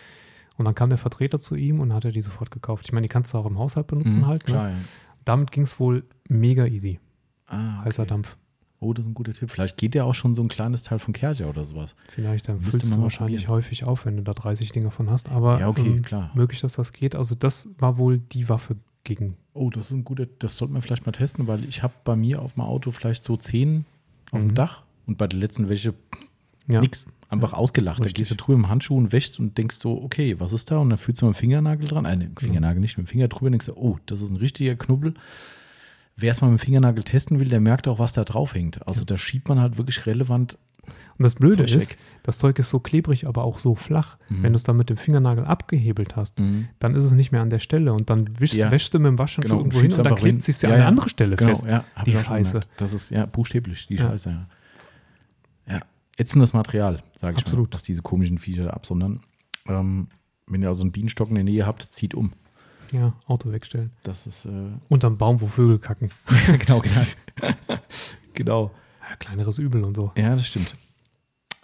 [0.56, 2.84] Und dann kam der Vertreter zu ihm und hat er die sofort gekauft.
[2.84, 4.46] Ich meine, die kannst du auch im Haushalt benutzen mhm, halt.
[4.46, 4.52] Ne?
[4.52, 4.76] Klar, ja.
[5.24, 7.00] Damit ging es wohl mega easy.
[7.46, 7.86] Ah, okay.
[7.86, 8.36] Heißer Dampf.
[8.78, 9.50] Oh, das ist ein guter Tipp.
[9.50, 11.96] Vielleicht geht ja auch schon so ein kleines Teil von Kercher oder sowas.
[12.08, 13.56] Vielleicht, dann füllst du wahrscheinlich probieren.
[13.56, 15.30] häufig auf, wenn du da 30 Dinger von hast.
[15.30, 16.30] Aber ja, okay, ähm, klar.
[16.34, 17.16] möglich, dass das geht.
[17.16, 19.36] Also das war wohl die Waffe gegen.
[19.54, 22.14] Oh, das ist ein guter, das sollte man vielleicht mal testen, weil ich habe bei
[22.14, 23.86] mir auf dem Auto vielleicht so 10
[24.32, 24.48] auf mhm.
[24.48, 25.94] dem Dach und bei der letzten Wäsche
[26.66, 26.80] ja.
[26.80, 27.06] nix.
[27.28, 27.58] Einfach ja.
[27.58, 28.00] ausgelacht.
[28.00, 28.14] Richtig.
[28.14, 30.78] Da gehst du drüber im Handschuh und wäschst und denkst so, okay, was ist da?
[30.78, 32.04] Und dann fühlst du mit dem Fingernagel dran.
[32.04, 34.36] Äh, ne, Fingernagel nicht, mit dem Finger drüber und denkst du, oh, das ist ein
[34.36, 35.14] richtiger Knubbel
[36.16, 38.86] wer es mal mit dem Fingernagel testen will, der merkt auch, was da drauf hängt.
[38.86, 39.06] Also ja.
[39.06, 40.58] da schiebt man halt wirklich relevant.
[41.16, 41.98] Und das Blöde Zeug ist, weg.
[42.24, 44.18] das Zeug ist so klebrig, aber auch so flach.
[44.28, 44.42] Mhm.
[44.42, 46.68] Wenn du es dann mit dem Fingernagel abgehebelt hast, mhm.
[46.78, 48.70] dann ist es nicht mehr an der Stelle und dann wischst, ja.
[48.70, 50.74] wäschst du mit dem Waschhandschuh genau, irgendwo hin und dann klebt es sich ja, an
[50.74, 51.64] eine andere Stelle genau, fest.
[51.66, 52.60] Ja, die Scheiße.
[52.76, 54.46] Das ist ja buchstäblich, die Scheiße,
[55.68, 55.80] ja.
[56.16, 57.68] Ätzendes Material, sage ich Absolut.
[57.68, 59.20] mal, dass diese komischen Viecher absondern.
[59.66, 60.08] Ähm,
[60.46, 62.32] wenn ihr also einen Bienenstock in der Nähe habt, zieht um.
[62.92, 63.90] Ja, Auto wegstellen.
[64.02, 64.44] Das ist.
[64.44, 66.10] Äh Unterm Baum, wo Vögel kacken.
[66.58, 67.02] genau, genau.
[68.34, 68.70] genau.
[69.08, 70.12] Ja, kleineres Übel und so.
[70.16, 70.76] Ja, das stimmt.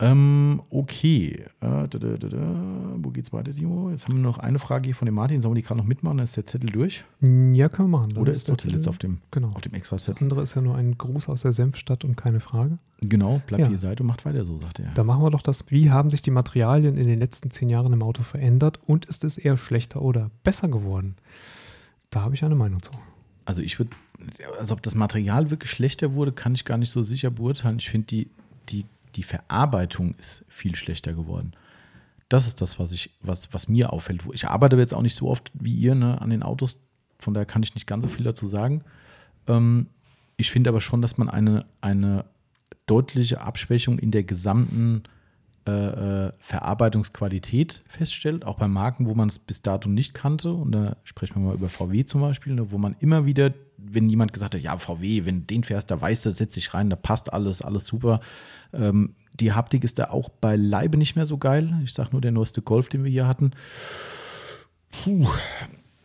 [0.00, 1.44] Ähm, okay.
[1.60, 2.54] Äh, da, da, da,
[2.96, 3.90] Wo geht's weiter, Timo?
[3.90, 5.42] Jetzt haben wir noch eine Frage hier von dem Martin.
[5.42, 6.16] Sollen wir die gerade noch mitmachen?
[6.16, 7.04] Dann ist der Zettel durch.
[7.20, 8.10] Ja, können wir machen.
[8.14, 9.50] Dann Oder ist der Zettel jetzt auf dem, genau.
[9.50, 10.14] auf dem extra Zettel?
[10.14, 12.78] Das andere ist ja nur ein Gruß aus der Senfstadt und keine Frage.
[13.02, 13.68] Genau, bleibt ja.
[13.68, 14.90] wie ihr seid und macht weiter so, sagt er.
[14.94, 15.64] Da machen wir doch das.
[15.68, 19.24] Wie haben sich die Materialien in den letzten zehn Jahren im Auto verändert und ist
[19.24, 21.16] es eher schlechter oder besser geworden?
[22.08, 22.90] Da habe ich eine Meinung zu.
[23.44, 23.90] Also ich würde,
[24.58, 27.78] also ob das Material wirklich schlechter wurde, kann ich gar nicht so sicher beurteilen.
[27.78, 28.28] Ich finde, die,
[28.68, 28.84] die
[29.16, 31.52] die Verarbeitung ist viel schlechter geworden.
[32.28, 34.22] Das ist das, was, ich, was, was mir auffällt.
[34.32, 36.80] Ich arbeite jetzt auch nicht so oft wie ihr ne, an den Autos,
[37.18, 38.82] von daher kann ich nicht ganz so viel dazu sagen.
[39.46, 39.88] Ähm,
[40.36, 42.24] ich finde aber schon, dass man eine, eine
[42.86, 45.02] deutliche Abschwächung in der gesamten
[45.66, 50.52] äh, äh Verarbeitungsqualität feststellt, auch bei Marken, wo man es bis dato nicht kannte.
[50.52, 54.08] Und da sprechen wir mal über VW zum Beispiel, ne, wo man immer wieder, wenn
[54.08, 56.90] jemand gesagt hat, ja, VW, wenn du den fährst, da weißt du, setz dich rein,
[56.90, 58.20] da passt alles, alles super.
[58.72, 61.80] Ähm, die Haptik ist da auch beileibe nicht mehr so geil.
[61.84, 63.52] Ich sage nur, der neueste Golf, den wir hier hatten,
[64.90, 65.28] puh,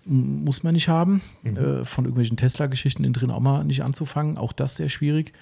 [0.06, 1.22] muss man nicht haben.
[1.44, 1.57] Mhm.
[1.57, 4.38] Äh, von irgendwelchen Tesla-Geschichten in drin auch mal nicht anzufangen.
[4.38, 5.34] Auch das sehr schwierig.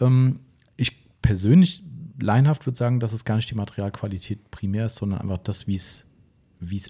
[0.00, 0.40] Ähm,
[0.76, 1.82] ich persönlich
[2.20, 5.76] leinhaft würde sagen, dass es gar nicht die Materialqualität primär ist, sondern einfach das, wie
[5.76, 6.04] es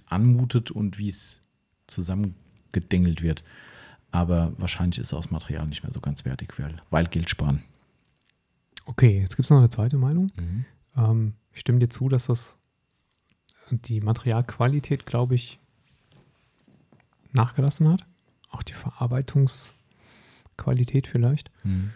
[0.07, 1.43] anmutet und wie es
[1.87, 3.45] zusammengedengelt wird.
[4.11, 7.63] Aber wahrscheinlich ist es aus Material nicht mehr so ganz wertig, weil, weil Geld sparen.
[8.87, 10.33] Okay, jetzt gibt es noch eine zweite Meinung.
[10.37, 10.65] Mhm.
[10.97, 12.59] Ähm, ich stimme dir zu, dass das
[13.71, 15.61] die Materialqualität, glaube ich,
[17.33, 18.05] nachgelassen hat.
[18.51, 21.53] Auch die Verarbeitungsqualität vielleicht.
[21.63, 21.93] Mhm.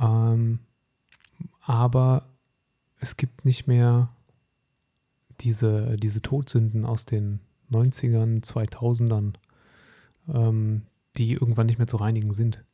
[0.00, 0.58] Ähm,
[1.60, 2.27] aber
[3.00, 4.08] es gibt nicht mehr
[5.40, 9.34] diese, diese Todsünden aus den 90ern, 2000ern,
[10.32, 10.82] ähm,
[11.16, 12.64] die irgendwann nicht mehr zu reinigen sind.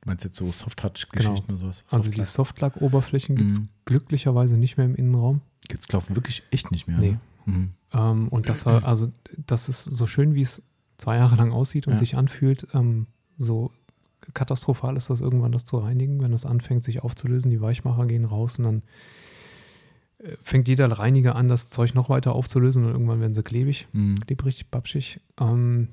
[0.00, 1.48] Du meinst jetzt so Soft-Touch-Geschichten genau.
[1.48, 1.78] oder sowas?
[1.78, 5.40] Soft also die Softlack-Oberflächen gibt es glücklicherweise nicht mehr im Innenraum.
[5.70, 6.98] Jetzt glaube wirklich echt nicht mehr.
[6.98, 7.10] Nee.
[7.12, 7.20] Ne?
[7.46, 7.70] Mhm.
[7.92, 9.12] Ähm, und das war, also,
[9.46, 10.62] das ist so schön, wie es
[10.98, 11.98] zwei Jahre lang aussieht und ja.
[11.98, 13.06] sich anfühlt, ähm,
[13.36, 13.72] so
[14.32, 17.50] katastrophal ist das irgendwann, das zu reinigen, wenn das anfängt, sich aufzulösen.
[17.50, 18.82] Die Weichmacher gehen raus und dann
[20.42, 24.16] fängt jeder Reiniger an, das Zeug noch weiter aufzulösen und irgendwann werden sie klebrig, mhm.
[24.20, 25.20] klebrig, babschig.
[25.38, 25.88] Ähm,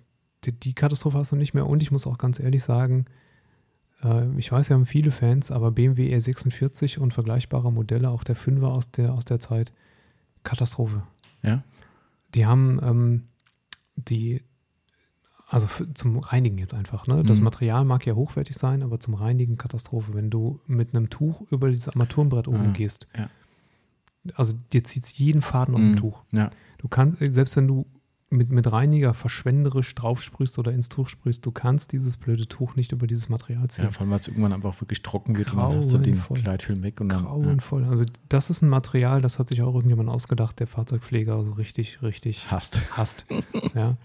[0.46, 1.68] die, die, Katastrophe hast du nicht mehr.
[1.68, 3.06] Und ich muss auch ganz ehrlich sagen,
[4.04, 8.38] äh, ich weiß, wir haben viele Fans, aber BMW E46 und vergleichbare Modelle, auch der
[8.38, 9.74] 5er aus der, aus der Zeit,
[10.44, 11.04] Katastrophe.
[11.44, 11.64] Ja.
[12.34, 13.24] Die haben ähm,
[13.96, 14.42] die,
[15.48, 17.22] also für, zum Reinigen jetzt einfach, ne?
[17.24, 17.44] Das mhm.
[17.44, 20.14] Material mag ja hochwertig sein, aber zum Reinigen Katastrophe.
[20.14, 23.30] Wenn du mit einem Tuch über dieses Armaturenbrett oben ah, gehst, ja.
[24.36, 25.92] Also dir zieht jeden Faden aus mhm.
[25.92, 26.24] dem Tuch.
[26.32, 26.50] Ja.
[26.78, 27.86] Du kannst, selbst wenn du
[28.32, 32.94] mit, mit Reiniger verschwenderisch draufsprühst oder ins Tuch sprühst, du kannst dieses blöde Tuch nicht
[32.94, 33.86] über dieses Material ziehen.
[33.86, 36.22] Ja, vor allem, weil es irgendwann einfach wirklich trocken wird und dann hast du den
[36.34, 37.02] Kleidfilm weg.
[37.02, 37.84] Und dann, Grauenvoll.
[37.84, 37.90] Ja.
[37.90, 42.02] Also das ist ein Material, das hat sich auch irgendjemand ausgedacht, der Fahrzeugpfleger so richtig,
[42.02, 42.80] richtig hasst.
[42.96, 43.26] hasst.
[43.76, 43.98] ja.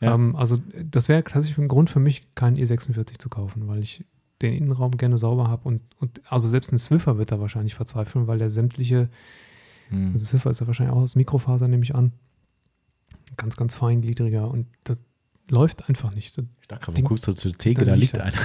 [0.00, 0.14] ja.
[0.14, 0.58] Ähm, also
[0.90, 4.04] das wäre tatsächlich ein Grund für mich, keinen E46 zu kaufen, weil ich
[4.40, 8.26] den Innenraum gerne sauber habe und, und also selbst ein Swiffer wird da wahrscheinlich verzweifeln,
[8.28, 9.08] weil der sämtliche,
[9.88, 10.12] hm.
[10.12, 12.12] also Swiffer ist ja wahrscheinlich auch aus Mikrofaser, nehme ich an,
[13.36, 14.98] ganz, ganz feingliedriger und das
[15.50, 16.38] läuft einfach nicht.
[16.60, 18.38] Ich dachte gerade, wo guckst du zur Theke, da liegt einer.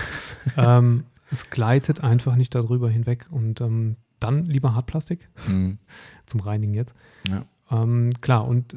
[0.58, 5.78] ähm, es gleitet einfach nicht darüber hinweg und ähm, dann lieber Hartplastik mhm.
[6.26, 6.94] zum Reinigen jetzt.
[7.28, 7.46] Ja.
[7.72, 8.76] Ähm, klar, und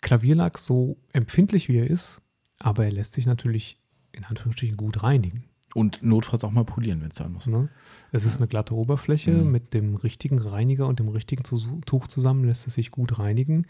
[0.00, 2.20] Klavierlack, so empfindlich wie er ist,
[2.58, 3.78] aber er lässt sich natürlich
[4.12, 5.44] in Anführungsstrichen gut reinigen.
[5.74, 7.48] Und notfalls auch mal polieren, wenn es sein muss.
[7.48, 7.68] Ne?
[8.12, 9.32] Es ist eine glatte Oberfläche.
[9.32, 9.50] Mhm.
[9.50, 13.66] Mit dem richtigen Reiniger und dem richtigen Tuch zusammen lässt es sich gut reinigen.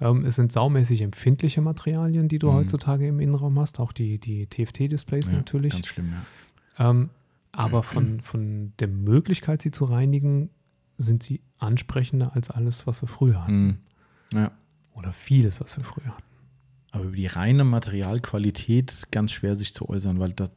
[0.00, 2.56] Ähm, es sind saumäßig empfindliche Materialien, die du mhm.
[2.56, 5.72] heutzutage im Innenraum hast, auch die, die TFT-Displays ja, natürlich.
[5.72, 6.12] Ganz schlimm,
[6.78, 6.90] ja.
[6.90, 7.10] Ähm,
[7.52, 10.50] aber von, von der Möglichkeit, sie zu reinigen,
[10.98, 13.66] sind sie ansprechender als alles, was wir früher hatten.
[14.32, 14.38] Mhm.
[14.38, 14.52] Ja.
[14.92, 16.22] Oder vieles, was wir früher hatten.
[16.90, 20.50] Aber über die reine Materialqualität ganz schwer sich zu äußern, weil das,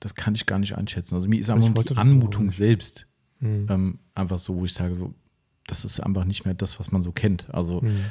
[0.00, 1.14] das kann ich gar nicht einschätzen.
[1.14, 3.08] Also mir ist einfach die Anmutung selbst
[3.40, 3.66] mhm.
[3.68, 5.14] ähm, einfach so, wo ich sage, so,
[5.66, 7.52] das ist einfach nicht mehr das, was man so kennt.
[7.52, 8.04] Also mhm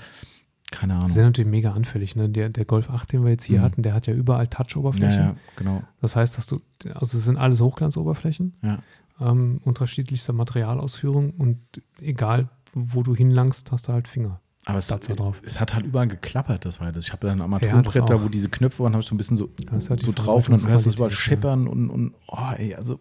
[0.72, 1.06] keine Ahnung.
[1.06, 2.16] Die sind natürlich mega anfällig.
[2.16, 2.30] Ne?
[2.30, 3.64] Der, der Golf 8, den wir jetzt hier mhm.
[3.64, 5.20] hatten, der hat ja überall Touch-Oberflächen.
[5.20, 5.84] Ja, ja, genau.
[6.02, 6.62] Das heißt, dass du,
[6.94, 8.80] also es sind alles Hochglanzoberflächen, ja.
[9.20, 11.60] ähm, unterschiedlichster Materialausführung und
[12.02, 14.42] egal, wo du hinlangst, hast du halt Finger.
[14.68, 15.42] Aber es, drauf.
[15.46, 17.06] es hat halt überall geklappert, das war das.
[17.06, 19.50] Ich habe dann Armaturenbrett ja, wo diese Knöpfe waren, habe ich so ein bisschen so,
[19.90, 23.00] halt so drauf und dann hörst du es überall scheppern und, und oh, ey, also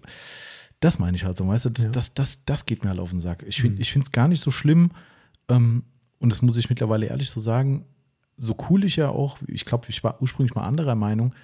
[0.78, 1.90] das meine ich halt so, weißt du, das, ja.
[1.90, 3.44] das, das, das geht mir halt auf den Sack.
[3.48, 4.02] Ich finde es mhm.
[4.12, 4.92] gar nicht so schlimm,
[5.48, 5.82] ähm,
[6.20, 7.84] und das muss ich mittlerweile ehrlich so sagen,
[8.36, 11.34] so cool ich ja auch, ich glaube, ich war ursprünglich mal anderer Meinung,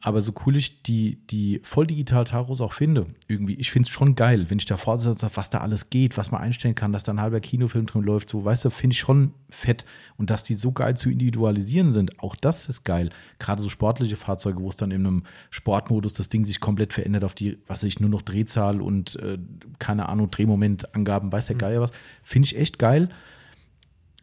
[0.00, 4.50] aber so cool ich die, die Volldigital-Taros auch finde, irgendwie, ich finde es schon geil,
[4.50, 7.20] wenn ich da vorsitze, was da alles geht, was man einstellen kann, dass da ein
[7.20, 9.86] halber Kinofilm drin läuft, so, weißt du, finde ich schon fett.
[10.18, 13.08] Und dass die so geil zu individualisieren sind, auch das ist geil.
[13.38, 17.24] Gerade so sportliche Fahrzeuge, wo es dann in einem Sportmodus das Ding sich komplett verändert
[17.24, 19.38] auf die, was ich, nur noch Drehzahl und, äh,
[19.78, 21.60] keine Ahnung, Drehmomentangaben, weiß der mhm.
[21.60, 23.08] Geier was, finde ich echt geil.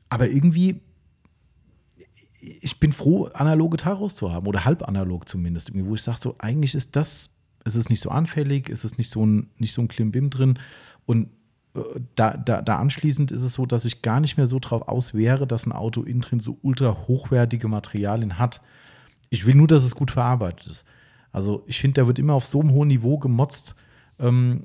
[0.09, 0.81] Aber irgendwie,
[2.41, 6.35] ich bin froh, analoge Taros zu haben oder halb analog zumindest, wo ich sage, so
[6.39, 7.30] eigentlich ist das,
[7.63, 10.57] es ist nicht so anfällig, es ist nicht so ein, nicht so ein Klimbim drin.
[11.05, 11.30] Und
[11.76, 11.81] äh,
[12.15, 15.13] da, da, da anschließend ist es so, dass ich gar nicht mehr so drauf aus
[15.13, 18.61] wäre, dass ein Auto innen drin so ultra hochwertige Materialien hat.
[19.30, 20.85] Ich will nur, dass es gut verarbeitet ist.
[21.31, 23.76] Also ich finde, da wird immer auf so einem hohen Niveau gemotzt.
[24.19, 24.63] Ähm,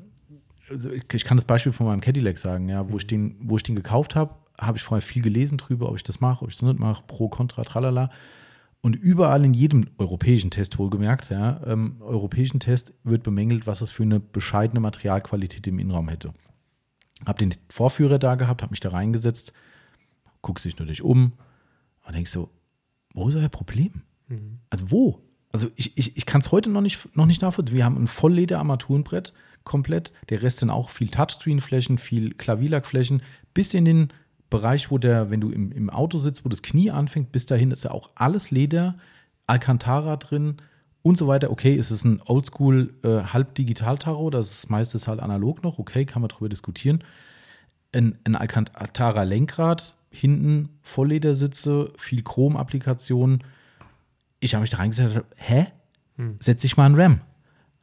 [0.70, 3.62] also ich kann das Beispiel von meinem Cadillac sagen, ja, wo ich den, wo ich
[3.62, 6.56] den gekauft habe, habe ich vorher viel gelesen drüber, ob ich das mache, ob ich
[6.56, 8.10] das nicht mache, pro, contra, tralala.
[8.80, 13.90] Und überall in jedem europäischen Test wohlgemerkt, ja, ähm, europäischen Test wird bemängelt, was es
[13.90, 16.32] für eine bescheidene Materialqualität im Innenraum hätte.
[17.26, 19.52] Habe den Vorführer da gehabt, habe mich da reingesetzt,
[20.42, 21.32] guckst dich natürlich um
[22.06, 22.50] und denkst so,
[23.14, 24.02] wo ist euer Problem?
[24.28, 24.60] Mhm.
[24.70, 25.22] Also wo?
[25.50, 27.76] Also ich, ich, ich kann es heute noch nicht, noch nicht nachvollziehen.
[27.76, 29.32] Wir haben ein Vollleder-Armaturenbrett
[29.64, 33.22] komplett, der Rest sind auch viel Touchscreen-Flächen, viel Klavierlackflächen,
[33.52, 34.08] bis in den
[34.56, 37.70] Bereich, wo der, wenn du im, im Auto sitzt, wo das Knie anfängt, bis dahin
[37.70, 38.96] ist ja auch alles Leder,
[39.46, 40.56] Alcantara drin
[41.02, 41.50] und so weiter.
[41.50, 46.22] Okay, ist es ein Oldschool äh, Halb-Digital-Tarot, das ist meistens halt analog noch, okay, kann
[46.22, 47.04] man darüber diskutieren.
[47.92, 53.44] Ein, ein Alcantara-Lenkrad, hinten Vollledersitze, viel Chrom-Applikationen.
[54.40, 55.66] Ich habe mich da reingesetzt, hä?
[56.16, 56.36] Hm.
[56.40, 57.20] Setz dich mal ein RAM.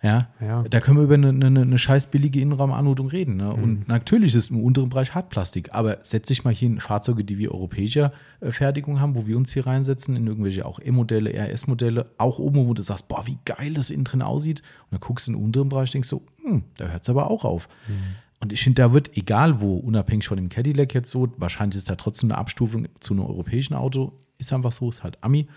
[0.04, 3.38] Ja, ja, da können wir über eine, eine, eine scheiß billige Innenraumanmutung reden.
[3.38, 3.46] Ne?
[3.46, 3.64] Mhm.
[3.64, 7.24] Und natürlich ist es im unteren Bereich Hartplastik, aber setz dich mal hier in Fahrzeuge,
[7.24, 8.12] die wir europäischer
[8.42, 12.68] äh, Fertigung haben, wo wir uns hier reinsetzen, in irgendwelche auch E-Modelle, RS-Modelle, auch oben,
[12.68, 14.60] wo du sagst, boah, wie geil das innen drin aussieht.
[14.60, 17.32] Und dann guckst du in den unteren Bereich, denkst du, hm, da hört es aber
[17.32, 17.70] auch auf.
[17.88, 17.94] Mhm.
[18.42, 21.90] und ich finde, da wird, egal wo, unabhängig von dem Cadillac jetzt so, wahrscheinlich ist
[21.90, 25.48] da trotzdem eine Abstufung zu einem europäischen Auto, ist einfach so, ist halt Ami.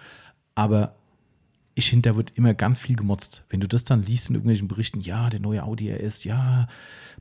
[0.55, 0.95] Aber
[1.79, 3.45] ich finde, da wird immer ganz viel gemotzt.
[3.51, 6.69] Wenn du das dann liest in irgendwelchen Berichten, ja, der neue Audi RS, ja,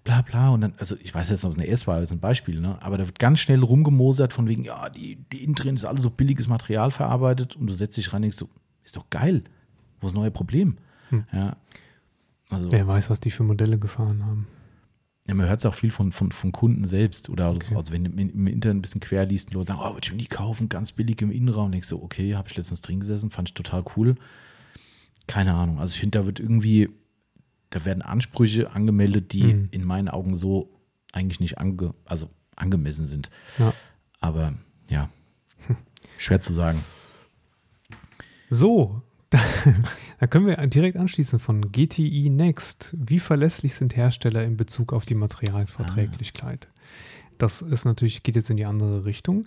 [0.05, 0.51] bla bla.
[0.51, 2.61] Und dann, also ich weiß jetzt, ob es eine S war, das ist ein Beispiel,
[2.61, 2.81] ne?
[2.81, 6.09] Aber da wird ganz schnell rumgemosert von wegen, ja, die, die Innen ist alles so
[6.09, 8.49] billiges Material verarbeitet und du setzt dich rein und denkst so,
[8.85, 9.43] ist doch geil.
[9.99, 10.77] Wo ist das neue Problem?
[11.09, 11.25] Hm.
[11.33, 11.57] Ja.
[12.49, 14.47] Also, Wer weiß, was die für Modelle gefahren haben.
[15.27, 17.65] Ja, man hört es auch viel von, von, von Kunden selbst oder okay.
[17.71, 20.11] so, also wenn du im Internet ein bisschen quer liest, Leute sagen, oh, würde ich
[20.11, 21.71] mir nie kaufen, ganz billig im Innenraum.
[21.71, 24.15] Denkst du, okay, habe ich letztens drin gesessen, fand ich total cool.
[25.27, 25.79] Keine Ahnung.
[25.79, 26.89] Also ich finde, da wird irgendwie,
[27.69, 29.67] da werden Ansprüche angemeldet, die mhm.
[29.71, 30.69] in meinen Augen so
[31.11, 33.29] eigentlich nicht ange, also angemessen sind.
[33.57, 33.73] Ja.
[34.19, 34.53] Aber
[34.89, 35.09] ja,
[36.17, 36.83] schwer zu sagen.
[38.49, 39.01] So,
[40.19, 42.95] da können wir direkt anschließen von GTI Next.
[42.97, 46.67] Wie verlässlich sind Hersteller in Bezug auf die Materialverträglichkeit?
[46.69, 46.75] Ah.
[47.37, 49.43] Das ist natürlich, geht jetzt in die andere Richtung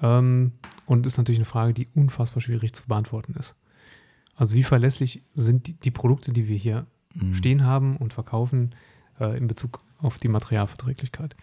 [0.00, 0.52] ähm,
[0.86, 3.54] und ist natürlich eine Frage, die unfassbar schwierig zu beantworten ist.
[4.38, 7.34] Also wie verlässlich sind die, die Produkte, die wir hier mhm.
[7.34, 8.74] stehen haben und verkaufen
[9.18, 11.34] äh, in Bezug auf die Materialverträglichkeit?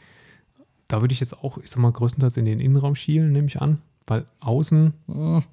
[0.87, 3.61] Da würde ich jetzt auch, ich sag mal, größtenteils in den Innenraum schielen, nehme ich
[3.61, 5.43] an, weil außen, mhm.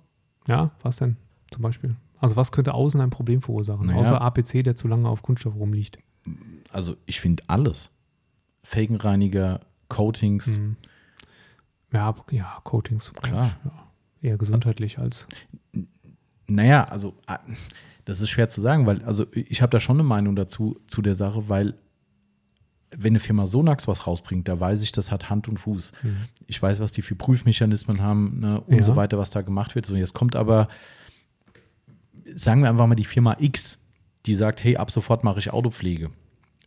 [0.46, 1.16] ja, was denn
[1.50, 1.96] zum Beispiel?
[2.20, 3.98] Also was könnte außen ein Problem verursachen, naja.
[3.98, 5.98] außer APC, der zu lange auf Kunststoff rumliegt?
[6.70, 7.90] Also ich finde alles.
[8.62, 10.46] Felgenreiniger, Coatings.
[10.46, 10.76] Mhm.
[11.92, 13.12] Ja, ja, Coatings.
[13.14, 13.50] Klar.
[13.64, 13.72] Ja,
[14.20, 15.26] eher gesundheitlich als.
[16.54, 17.40] Naja, also ah,
[18.04, 21.02] das ist schwer zu sagen, weil, also ich habe da schon eine Meinung dazu, zu
[21.02, 21.74] der Sache, weil
[22.94, 25.92] wenn eine Firma Sonax was rausbringt, da weiß ich, das hat Hand und Fuß.
[26.02, 26.16] Mhm.
[26.46, 28.82] Ich weiß, was die für Prüfmechanismen haben ne, und ja.
[28.82, 29.86] so weiter, was da gemacht wird.
[29.86, 30.68] So, jetzt kommt aber
[32.34, 33.78] sagen wir einfach mal die Firma X,
[34.26, 36.10] die sagt, hey, ab sofort mache ich Autopflege.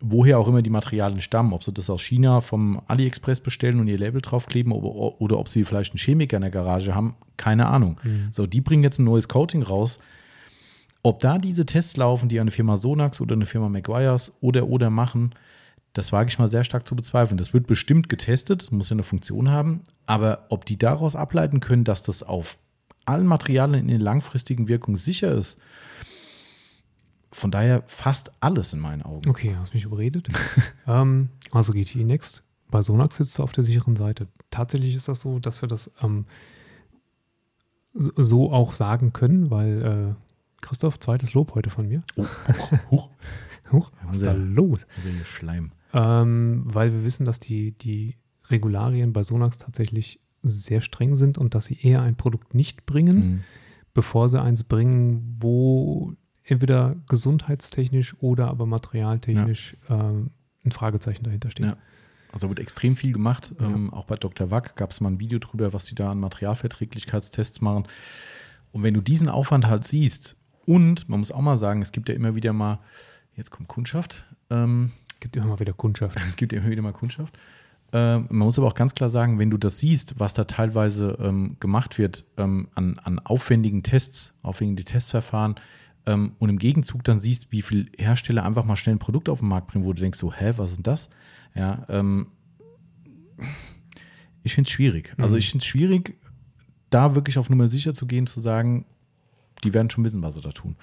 [0.02, 3.88] Woher auch immer die Materialien stammen, ob sie das aus China vom AliExpress bestellen und
[3.88, 7.68] ihr Label draufkleben oder, oder ob sie vielleicht einen Chemiker in der Garage haben, keine
[7.68, 8.00] Ahnung.
[8.04, 8.28] Mhm.
[8.32, 10.00] So, die bringen jetzt ein neues Coating raus.
[11.02, 14.90] Ob da diese Tests laufen, die eine Firma Sonax oder eine Firma McGuire's oder oder
[14.90, 15.34] machen,
[15.94, 17.38] das wage ich mal sehr stark zu bezweifeln.
[17.38, 21.86] Das wird bestimmt getestet, muss ja eine Funktion haben, aber ob die daraus ableiten können,
[21.86, 22.58] dass das auf
[23.06, 25.58] allen Materialien in der langfristigen Wirkung sicher ist.
[27.36, 29.30] Von daher fast alles in meinen Augen.
[29.30, 30.30] Okay, hast mich überredet.
[30.88, 32.46] ähm, also GTI Next.
[32.72, 34.30] Bei Sonax sitzt du auf der sicheren Seite.
[34.52, 36.28] Tatsächlich ist das so, dass wir das ähm,
[37.94, 42.04] so auch sagen können, weil äh, Christoph, zweites Lob heute von mir.
[42.16, 42.26] Oh,
[42.90, 43.10] huch.
[43.70, 43.92] huch.
[44.06, 44.88] Was ist da los?
[45.26, 45.74] Schleim.
[45.92, 48.16] Ähm, weil wir wissen, dass die, die
[48.50, 53.18] Regularien bei Sonax tatsächlich sehr streng sind und dass sie eher ein Produkt nicht bringen,
[53.18, 53.44] mhm.
[53.94, 56.16] bevor sie eins bringen, wo
[56.46, 60.10] entweder gesundheitstechnisch oder aber materialtechnisch ja.
[60.10, 60.32] ähm,
[60.64, 61.66] ein Fragezeichen dahinter steht.
[61.66, 61.78] Ja.
[62.32, 63.54] Also wird extrem viel gemacht.
[63.60, 63.68] Ja.
[63.68, 64.52] Ähm, auch bei Dr.
[64.52, 67.88] Wack gab es mal ein Video drüber, was die da an Materialverträglichkeitstests machen.
[68.72, 72.10] Und wenn du diesen Aufwand halt siehst, und man muss auch mal sagen, es gibt
[72.10, 72.80] ja immer wieder mal,
[73.36, 74.26] jetzt kommt Kundschaft.
[74.50, 76.18] Ähm, es gibt immer mal wieder Kundschaft.
[76.28, 77.38] Es gibt immer wieder mal Kundschaft.
[77.94, 81.18] Ähm, man muss aber auch ganz klar sagen, wenn du das siehst, was da teilweise
[81.22, 85.56] ähm, gemacht wird ähm, an, an aufwendigen Tests, aufwendige Testverfahren,
[86.06, 89.40] ähm, und im Gegenzug dann siehst, wie viele Hersteller einfach mal schnell ein Produkt auf
[89.40, 91.10] den Markt bringen, wo du denkst so, hä, was ist denn das?
[91.54, 92.28] Ja, ähm,
[94.44, 95.10] ich finde es schwierig.
[95.12, 95.24] Also mhm.
[95.24, 96.16] Also ich finde es schwierig,
[96.90, 98.86] da wirklich auf Nummer sicher zu gehen, zu sagen,
[99.64, 100.76] die werden schon wissen, was sie da tun.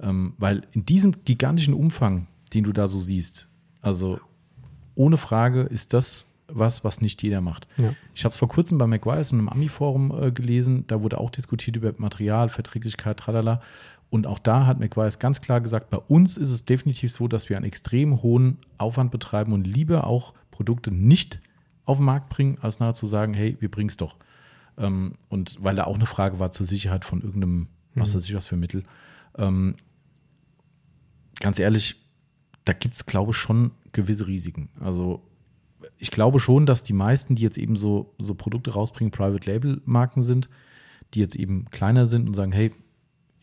[0.00, 3.48] Ähm, weil in diesem gigantischen Umfang, den du da so siehst,
[3.80, 4.18] also
[4.94, 7.66] ohne Frage ist das was, was nicht jeder macht.
[7.76, 7.94] Ja.
[8.14, 11.30] Ich habe es vor kurzem bei McGuire's in einem Ami-Forum äh, gelesen, da wurde auch
[11.30, 13.60] diskutiert über Material, Verträglichkeit, tralala.
[14.10, 17.48] Und auch da hat McGuire's ganz klar gesagt, bei uns ist es definitiv so, dass
[17.48, 21.40] wir einen extrem hohen Aufwand betreiben und lieber auch Produkte nicht
[21.84, 24.16] auf den Markt bringen, als nachher zu sagen, hey, wir bringen es doch.
[24.78, 28.16] Ähm, und weil da auch eine Frage war zur Sicherheit von irgendeinem, was mhm.
[28.16, 28.84] weiß ich was für Mittel.
[29.36, 29.76] Ähm,
[31.40, 31.96] ganz ehrlich,
[32.64, 34.68] da gibt es, glaube ich, schon gewisse Risiken.
[34.80, 35.22] Also
[35.98, 39.82] ich glaube schon, dass die meisten, die jetzt eben so, so Produkte rausbringen, Private Label
[39.84, 40.48] Marken sind,
[41.12, 42.72] die jetzt eben kleiner sind und sagen, hey,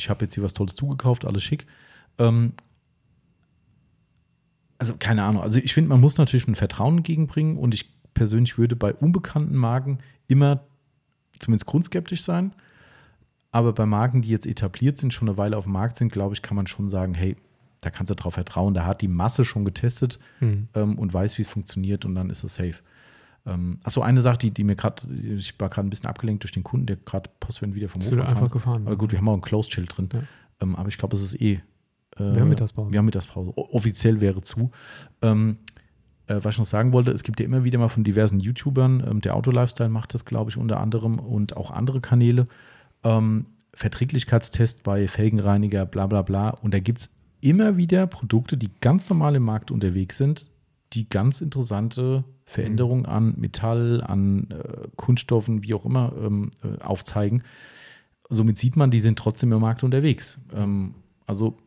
[0.02, 1.66] ich habe jetzt hier was Tolles zugekauft, alles schick.
[2.18, 2.54] Ähm,
[4.78, 5.44] also keine Ahnung.
[5.44, 9.56] Also ich finde, man muss natürlich ein Vertrauen entgegenbringen und ich persönlich würde bei unbekannten
[9.56, 10.64] Marken immer
[11.40, 12.54] zumindest grundskeptisch sein.
[13.52, 16.34] Aber bei Marken, die jetzt etabliert sind, schon eine Weile auf dem Markt sind, glaube
[16.34, 17.36] ich, kann man schon sagen, hey,
[17.82, 18.74] da kannst du darauf vertrauen.
[18.74, 20.68] Da hat die Masse schon getestet mhm.
[20.74, 22.76] ähm, und weiß, wie es funktioniert und dann ist es safe.
[23.46, 26.52] Ähm, achso, eine Sache, die, die mir gerade, ich war gerade ein bisschen abgelenkt durch
[26.52, 28.88] den Kunden, der gerade Postwend wieder vom Hof gefahren einfach gefahren.
[28.88, 30.10] Aber gut, wir haben auch ein Closed-Schild drin.
[30.14, 30.22] Ja.
[30.62, 31.54] Ähm, aber ich glaube, es ist eh.
[31.54, 31.60] Äh,
[32.18, 32.92] wir haben Mittagspause.
[32.92, 33.52] Wir haben Mittagspause.
[33.56, 34.72] O offiziell wäre zu.
[35.22, 35.58] Ähm,
[36.28, 39.04] äh, was ich noch sagen wollte, es gibt ja immer wieder mal von diversen YouTubern,
[39.08, 42.48] ähm, der Auto-Lifestyle macht das, glaube ich, unter anderem und auch andere Kanäle,
[43.04, 46.50] ähm, Verträglichkeitstest bei Felgenreiniger, bla bla bla.
[46.50, 47.10] Und da gibt es
[47.40, 50.50] immer wieder Produkte, die ganz normal im Markt unterwegs sind,
[50.94, 57.44] die ganz interessante Veränderungen an Metall, an äh, Kunststoffen, wie auch immer, ähm, äh, aufzeigen.
[58.30, 60.38] Somit sieht man, die sind trotzdem im Markt unterwegs.
[60.54, 60.96] Ähm,
[61.26, 61.58] also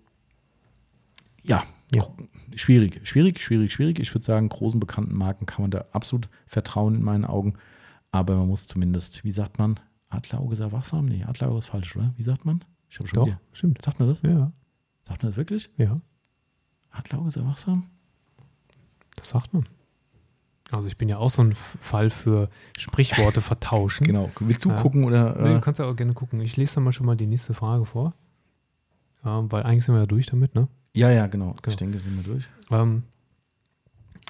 [1.42, 2.06] ja, ja,
[2.54, 3.98] schwierig, schwierig, schwierig, schwierig.
[3.98, 7.54] Ich würde sagen, großen bekannten Marken kann man da absolut vertrauen in meinen Augen.
[8.10, 9.80] Aber man muss zumindest, wie sagt man,
[10.10, 11.06] Adlerauge sei wachsam?
[11.06, 12.12] Nee, Adlerauge ist falsch, oder?
[12.18, 12.62] Wie sagt man?
[12.90, 13.40] Ich habe schon Doch, wieder.
[13.52, 13.80] stimmt.
[13.80, 14.20] Sagt man das?
[14.20, 14.52] Ja.
[15.08, 15.70] Sagt man das wirklich?
[15.78, 15.98] Ja.
[16.90, 17.86] Adlerauge sei wachsam?
[19.16, 19.64] Das sagt man.
[20.70, 24.06] Also ich bin ja auch so ein Fall für Sprichworte vertauschen.
[24.06, 24.30] genau.
[24.40, 24.76] Willst du ja.
[24.76, 25.36] gucken oder?
[25.36, 25.60] Nee, du äh?
[25.60, 26.40] kannst ja auch gerne gucken.
[26.40, 28.14] Ich lese dann mal schon mal die nächste Frage vor.
[29.24, 30.68] Ja, weil eigentlich sind wir ja durch damit, ne?
[30.94, 31.54] Ja, ja, genau.
[31.54, 31.68] genau.
[31.68, 32.44] Ich denke, sind wir durch.
[32.70, 33.04] Ähm,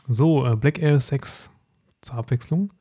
[0.08, 1.50] so, äh, Black Air 6
[2.00, 2.72] zur Abwechslung.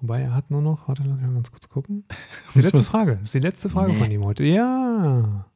[0.00, 2.04] Wobei er hat nur noch, warte, lass mich ganz kurz gucken.
[2.08, 2.18] Das
[2.48, 3.12] ist die letzte Frage.
[3.16, 3.98] Das ist die letzte Frage nee.
[3.98, 4.44] von ihm heute.
[4.44, 5.46] Ja.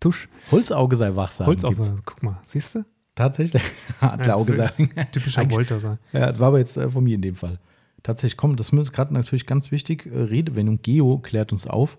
[0.00, 0.28] Tusch.
[0.50, 1.46] Holzauge sei wachsam.
[1.46, 2.84] Holzauge, sei, guck mal, siehst du?
[3.18, 3.62] Tatsächlich.
[4.00, 4.90] Adlerauge ja, sagen.
[5.10, 5.98] Typischer Wolter sein.
[6.12, 7.58] Ja, das war aber jetzt äh, von mir in dem Fall.
[8.04, 10.06] Tatsächlich, komm, das ist gerade natürlich ganz wichtig.
[10.06, 11.98] Äh, Redewendung Geo klärt uns auf.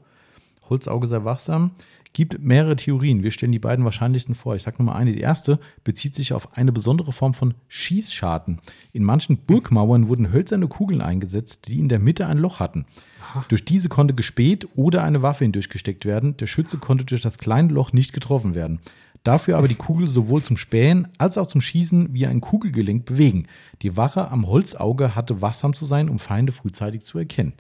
[0.69, 1.71] Holzauge sei wachsam
[2.13, 3.23] gibt mehrere Theorien.
[3.23, 4.55] Wir stellen die beiden wahrscheinlichsten vor.
[4.55, 5.13] Ich sage nur mal eine.
[5.13, 8.59] Die erste bezieht sich auf eine besondere Form von Schießscharten.
[8.93, 12.85] In manchen Burgmauern wurden hölzerne Kugeln eingesetzt, die in der Mitte ein Loch hatten.
[13.21, 13.45] Aha.
[13.49, 16.35] Durch diese konnte gespäht oder eine Waffe hindurchgesteckt werden.
[16.37, 18.79] Der Schütze konnte durch das kleine Loch nicht getroffen werden.
[19.23, 23.47] Dafür aber die Kugel sowohl zum Spähen als auch zum Schießen wie ein Kugelgelenk bewegen.
[23.81, 27.53] Die Wache am Holzauge hatte wachsam zu sein, um Feinde frühzeitig zu erkennen.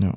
[0.00, 0.14] Ja.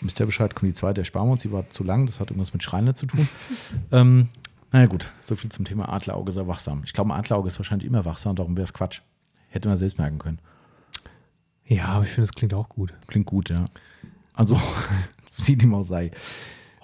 [0.00, 2.52] Ihr Bescheid, kommt die zweite, ersparen wir uns, die war zu lang, das hat irgendwas
[2.52, 3.28] mit Schreiner zu tun.
[3.92, 4.28] ähm,
[4.70, 6.82] naja, gut, so viel zum Thema Adlerauge sei wachsam.
[6.84, 9.00] Ich glaube, ein Adlerauge ist wahrscheinlich immer wachsam, darum wäre es Quatsch.
[9.48, 10.38] Hätte man selbst merken können.
[11.64, 12.94] Ja, aber ich finde, es klingt auch gut.
[13.06, 13.64] Klingt gut, ja.
[14.34, 14.60] Also,
[15.38, 16.12] sieht ihm auch sei.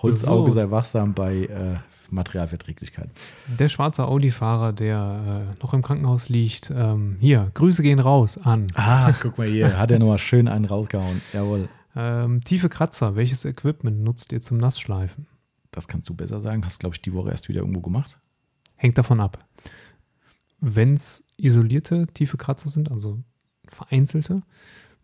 [0.04, 0.54] Holzauge so.
[0.54, 1.76] sei wachsam bei äh,
[2.10, 3.10] Materialverträglichkeit.
[3.58, 8.66] Der schwarze Audi-Fahrer, der äh, noch im Krankenhaus liegt, ähm, hier, Grüße gehen raus an.
[8.74, 11.20] Ah, guck mal hier, hat er nochmal schön einen rausgehauen.
[11.32, 11.68] Jawohl.
[11.96, 15.26] Ähm, tiefe Kratzer, welches Equipment nutzt ihr zum Nassschleifen?
[15.70, 16.64] Das kannst du besser sagen.
[16.64, 18.18] Hast, glaube ich, die Woche erst wieder irgendwo gemacht.
[18.76, 19.44] Hängt davon ab.
[20.60, 23.18] Wenn es isolierte tiefe Kratzer sind, also
[23.68, 24.42] vereinzelte,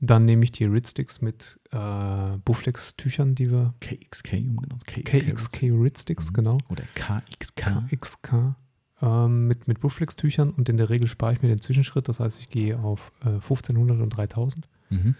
[0.01, 3.75] dann nehme ich die Ridsticks mit äh, Buflex-Tüchern, die wir.
[3.81, 4.79] KXK, genau.
[4.87, 6.35] KXK Ridsticks, mhm.
[6.35, 6.59] genau.
[6.71, 7.89] Oder KXK.
[7.91, 8.57] KXK.
[9.03, 12.09] Ähm, mit, mit Buflex-Tüchern und in der Regel spare ich mir den Zwischenschritt.
[12.09, 14.69] Das heißt, ich gehe auf äh, 1500 und 3000.
[14.89, 15.15] Mhm.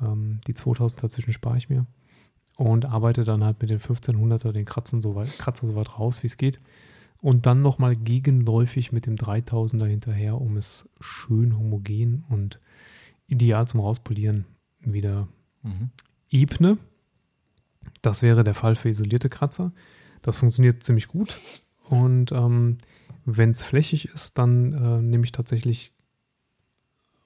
[0.00, 1.86] Ähm, die 2000 dazwischen spare ich mir
[2.56, 6.22] und arbeite dann halt mit den 1500er den Kratzen so weit, Kratzer so weit raus,
[6.22, 6.60] wie es geht.
[7.20, 12.58] Und dann nochmal gegenläufig mit dem 3000er hinterher, um es schön homogen und
[13.32, 14.44] ideal zum Rauspolieren
[14.80, 15.26] wieder
[15.62, 15.90] mhm.
[16.30, 16.78] ebne.
[18.02, 19.72] Das wäre der Fall für isolierte Kratzer.
[20.20, 21.40] Das funktioniert ziemlich gut.
[21.88, 22.78] Und ähm,
[23.24, 25.92] wenn es flächig ist, dann äh, nehme ich tatsächlich,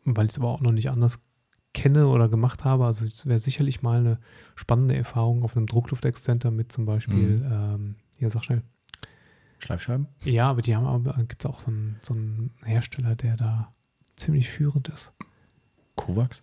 [0.05, 1.21] weil ich es aber auch noch nicht anders
[1.75, 2.87] kenne oder gemacht habe.
[2.87, 4.19] Also es wäre sicherlich mal eine
[4.55, 7.53] spannende Erfahrung auf einem Druckluftexzenter mit zum Beispiel, mhm.
[7.53, 8.63] ähm, hier sag schnell.
[9.59, 10.07] Schleifscheiben?
[10.25, 13.75] Ja, aber die haben aber, gibt es auch so einen, so einen Hersteller, der da
[14.17, 15.13] ziemlich führend ist.
[15.97, 16.41] Kovacs?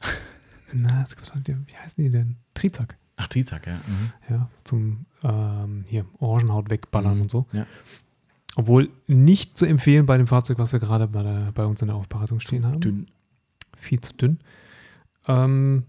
[0.74, 2.36] Na, es gibt, wie heißen die denn?
[2.54, 2.98] Trizak.
[3.16, 3.76] Ach, Trizak, ja.
[3.76, 4.14] Mhm.
[4.30, 7.22] Ja, zum ähm, hier Orangenhaut wegballern mhm.
[7.22, 7.46] und so.
[7.54, 7.66] Ja.
[8.56, 11.96] Obwohl nicht zu empfehlen bei dem Fahrzeug, was wir gerade bei, bei uns in der
[11.96, 12.82] Aufbereitung stehen haben.
[12.82, 13.06] Dünn.
[13.78, 14.40] Viel zu dünn.
[15.28, 15.84] Ähm,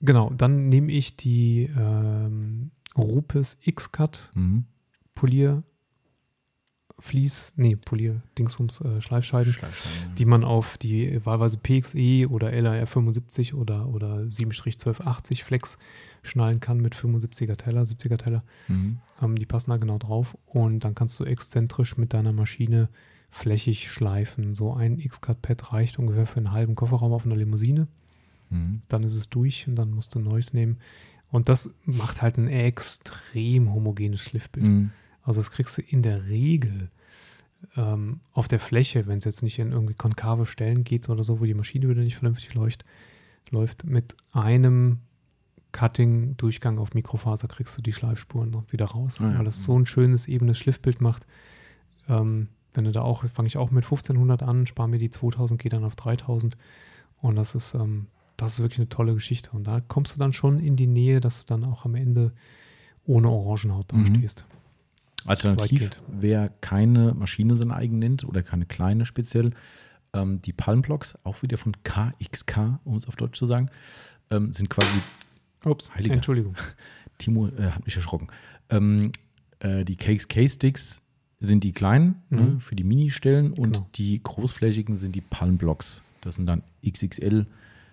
[0.00, 4.64] genau, dann nehme ich die ähm, Rupes X-Cut mhm.
[5.14, 5.62] Polier
[7.00, 12.86] Vlies, nee, Polier, Dingsbums, äh, Schleifscheiben, Schleifscheiben die man auf die wahlweise PXE oder LAR
[12.86, 15.78] 75 oder, oder 7-1280 Flex
[16.22, 18.42] schnallen kann mit 75er Teller, 70er Teller.
[18.66, 18.98] Mhm.
[19.22, 22.88] Ähm, die passen da genau drauf und dann kannst du exzentrisch mit deiner Maschine
[23.30, 24.54] flächig schleifen.
[24.54, 27.86] So ein X-Cut-Pad reicht ungefähr für einen halben Kofferraum auf einer Limousine.
[28.50, 28.82] Mhm.
[28.88, 30.78] Dann ist es durch und dann musst du ein neues nehmen.
[31.30, 34.66] Und das macht halt ein extrem homogenes Schliffbild.
[34.66, 34.90] Mhm.
[35.22, 36.90] Also das kriegst du in der Regel
[37.76, 41.40] ähm, auf der Fläche, wenn es jetzt nicht in irgendwie konkave Stellen geht oder so,
[41.40, 42.84] wo die Maschine wieder nicht vernünftig läuft,
[43.50, 45.00] läuft mit einem
[45.72, 49.38] Cutting-Durchgang auf Mikrofaser kriegst du die Schleifspuren noch wieder raus, ah, ja.
[49.38, 51.26] weil das so ein schönes, ebenes Schliffbild macht.
[52.08, 55.60] Ähm, wenn du da auch, fange ich auch mit 1500 an, spare mir die 2000,
[55.60, 56.56] gehe dann auf 3000
[57.20, 58.06] und das ist ähm,
[58.38, 59.50] das ist wirklich eine tolle Geschichte.
[59.52, 62.32] Und da kommst du dann schon in die Nähe, dass du dann auch am Ende
[63.04, 64.04] ohne Orangenhaut da mhm.
[65.24, 69.50] Alternativ, wer keine Maschine sein eigen nennt oder keine kleine speziell,
[70.14, 73.70] ähm, die Palmblocks, auch wieder von KXK, um es auf Deutsch zu sagen,
[74.30, 74.98] ähm, sind quasi.
[75.64, 76.14] Ups, Heiliger.
[76.14, 76.54] Entschuldigung.
[77.18, 78.28] Timo äh, hat mich erschrocken.
[78.70, 79.12] Ähm,
[79.60, 81.02] äh, die KXK-Sticks
[81.40, 82.54] sind die kleinen ne, mhm.
[82.54, 83.88] ne, für die Mini-Stellen und genau.
[83.96, 86.02] die großflächigen sind die Palmblogs.
[86.20, 87.46] Das sind dann XXL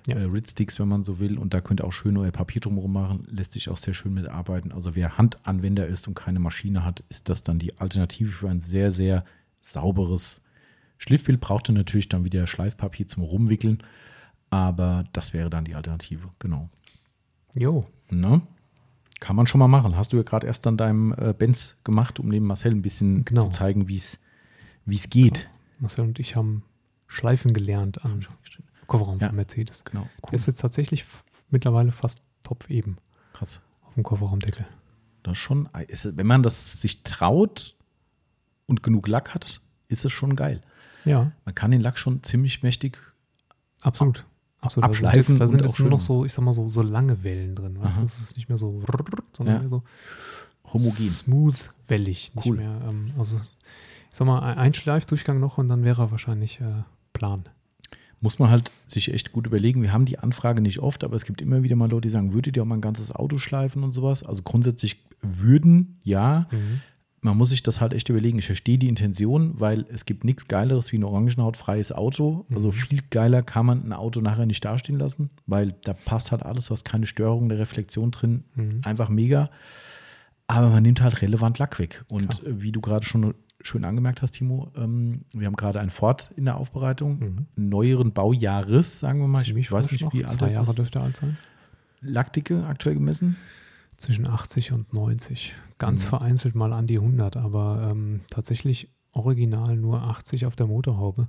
[0.06, 0.18] ja.
[0.18, 1.38] äh, Rid-Sticks, wenn man so will.
[1.38, 3.28] Und da könnt ihr auch schön euer Papier drumherum machen.
[3.30, 4.72] Lässt sich auch sehr schön mitarbeiten.
[4.72, 8.60] Also wer Handanwender ist und keine Maschine hat, ist das dann die Alternative für ein
[8.60, 9.26] sehr, sehr
[9.60, 10.42] sauberes
[10.98, 11.40] Schliffbild.
[11.40, 13.84] Braucht ihr natürlich dann wieder Schleifpapier zum Rumwickeln.
[14.50, 16.70] Aber das wäre dann die Alternative, genau.
[17.54, 17.86] Jo.
[18.10, 18.42] Ne?
[19.20, 19.98] Kann man schon mal machen.
[19.98, 23.26] Hast du ja gerade erst an deinem äh, Benz gemacht, um neben Marcel ein bisschen
[23.26, 23.44] genau.
[23.44, 24.20] zu zeigen, wie es
[25.10, 25.34] geht.
[25.34, 25.50] Genau.
[25.80, 26.64] Marcel und ich haben
[27.08, 28.22] Schleifen gelernt am
[28.88, 29.84] Kofferraum ja, von Mercedes.
[29.84, 30.02] Genau.
[30.02, 30.32] Cool.
[30.32, 31.06] Der ist jetzt tatsächlich
[31.50, 32.98] mittlerweile fast topf eben.
[33.34, 33.62] Krass.
[33.84, 34.66] Auf dem Kofferraumdeckel.
[35.24, 37.76] Das schon, ist, wenn man das sich traut
[38.68, 40.62] und genug Lack hat, ist es schon geil.
[41.04, 41.32] Ja.
[41.46, 43.00] Man kann den Lack schon ziemlich mächtig
[43.82, 44.26] Absolut.
[44.62, 44.90] Absolut.
[44.90, 45.38] abschleifen.
[45.38, 47.80] Da sind jetzt nur noch so, ich sag mal so, so lange Wellen drin.
[47.80, 48.04] Weißt du?
[48.04, 48.82] Es ist nicht mehr so,
[49.32, 49.60] sondern ja.
[49.62, 49.84] mehr so
[50.74, 51.10] homogen.
[51.10, 52.34] Smooth, wellig.
[52.36, 52.58] Nicht cool.
[52.58, 52.82] mehr.
[52.90, 56.84] Ähm, also, ich sag mal, ein Schleifdurchgang noch und dann wäre er wahrscheinlich äh,
[57.14, 57.48] plan.
[58.26, 59.82] Muss man halt sich echt gut überlegen.
[59.82, 62.34] Wir haben die Anfrage nicht oft, aber es gibt immer wieder mal Leute, die sagen,
[62.34, 64.24] würdet ihr auch mal ein ganzes Auto schleifen und sowas?
[64.24, 66.48] Also grundsätzlich würden, ja.
[66.52, 66.82] Mhm
[67.26, 68.38] man muss sich das halt echt überlegen.
[68.38, 72.46] Ich verstehe die Intention, weil es gibt nichts Geileres wie ein orangenhautfreies Auto.
[72.54, 72.74] Also mhm.
[72.74, 76.70] viel geiler kann man ein Auto nachher nicht dastehen lassen, weil da passt halt alles,
[76.70, 78.44] was keine Störung der Reflexion drin.
[78.54, 78.82] Mhm.
[78.84, 79.50] Einfach mega.
[80.48, 82.06] Aber man nimmt halt relevant Lack weg.
[82.08, 82.62] Und Klar.
[82.62, 83.34] wie du gerade schon
[83.66, 87.46] schön angemerkt hast, Timo, ähm, wir haben gerade ein Ford in der Aufbereitung, mhm.
[87.56, 89.44] neueren Baujahres, sagen wir mal.
[89.44, 91.38] Ziemlich ich weiß nicht, wie alt Zwei Jahre dürfte alt sein.
[92.02, 93.38] Lackdicke aktuell gemessen?
[93.98, 95.56] Zwischen 80 und 90.
[95.78, 96.10] Ganz mhm.
[96.10, 101.28] vereinzelt mal an die 100, aber ähm, tatsächlich original nur 80 auf der Motorhaube.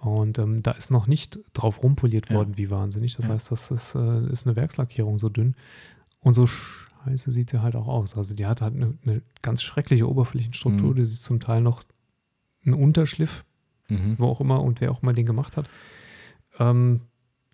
[0.00, 2.58] Und ähm, da ist noch nicht drauf rumpoliert worden, ja.
[2.58, 3.16] wie wahnsinnig.
[3.16, 3.32] Das ja.
[3.32, 5.54] heißt, das ist, äh, ist eine Werkslackierung so dünn.
[6.20, 6.46] Und so
[7.04, 8.16] scheiße sieht sie halt auch aus.
[8.16, 10.90] Also die hat halt eine, eine ganz schreckliche Oberflächenstruktur.
[10.90, 10.96] Mhm.
[10.96, 11.82] Die ist zum Teil noch
[12.64, 13.44] ein Unterschliff,
[13.88, 14.18] mhm.
[14.18, 15.68] wo auch immer und wer auch immer den gemacht hat.
[16.58, 17.00] Ähm,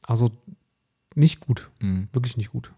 [0.06, 0.30] also
[1.14, 1.68] nicht gut.
[1.80, 2.08] Mhm.
[2.12, 2.72] Wirklich nicht gut.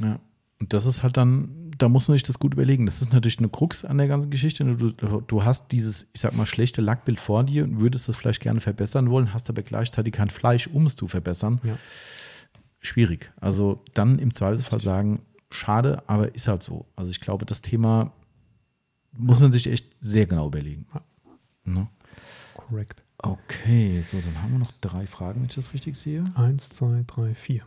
[0.00, 0.18] Ja.
[0.60, 2.86] Und das ist halt dann, da muss man sich das gut überlegen.
[2.86, 4.64] Das ist natürlich eine Krux an der ganzen Geschichte.
[4.64, 8.40] Du, du hast dieses, ich sag mal, schlechte Lackbild vor dir und würdest das vielleicht
[8.40, 11.60] gerne verbessern wollen, hast aber gleichzeitig kein Fleisch, um es zu verbessern.
[11.64, 11.76] Ja.
[12.80, 13.32] Schwierig.
[13.40, 15.22] Also dann im Zweifelsfall sagen,
[15.54, 16.86] schade, aber ist halt so.
[16.96, 18.12] Also ich glaube, das Thema
[19.12, 20.86] muss man sich echt sehr genau überlegen.
[21.64, 21.88] Ne?
[22.54, 23.02] Korrekt.
[23.18, 26.24] Okay, so, dann haben wir noch drei Fragen, wenn ich das richtig sehe.
[26.34, 27.62] Eins, zwei, drei, vier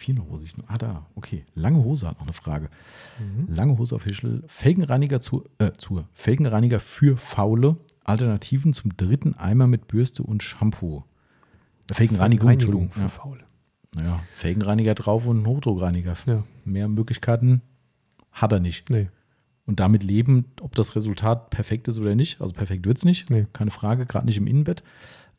[0.00, 0.46] vier Hose.
[0.66, 1.44] Ah, da, okay.
[1.54, 2.70] Lange Hose hat noch eine Frage.
[3.18, 3.54] Mhm.
[3.54, 4.42] Lange Hose Official.
[4.48, 7.76] Felgenreiniger zu, äh, zur Felgenreiniger für Faule.
[8.02, 11.04] Alternativen zum dritten Eimer mit Bürste und Shampoo.
[11.92, 12.90] Felgenreinigung, Entschuldigung.
[12.90, 13.08] Für ja.
[13.08, 13.44] Faule.
[13.94, 16.16] Naja, Felgenreiniger drauf und ein Hochdruckreiniger.
[16.26, 16.44] Ja.
[16.64, 17.62] Mehr Möglichkeiten
[18.32, 18.88] hat er nicht.
[18.90, 19.08] Nee.
[19.66, 22.40] Und damit leben, ob das Resultat perfekt ist oder nicht.
[22.40, 23.30] Also perfekt wird es nicht.
[23.30, 23.46] Nee.
[23.52, 24.82] Keine Frage, gerade nicht im Innenbett.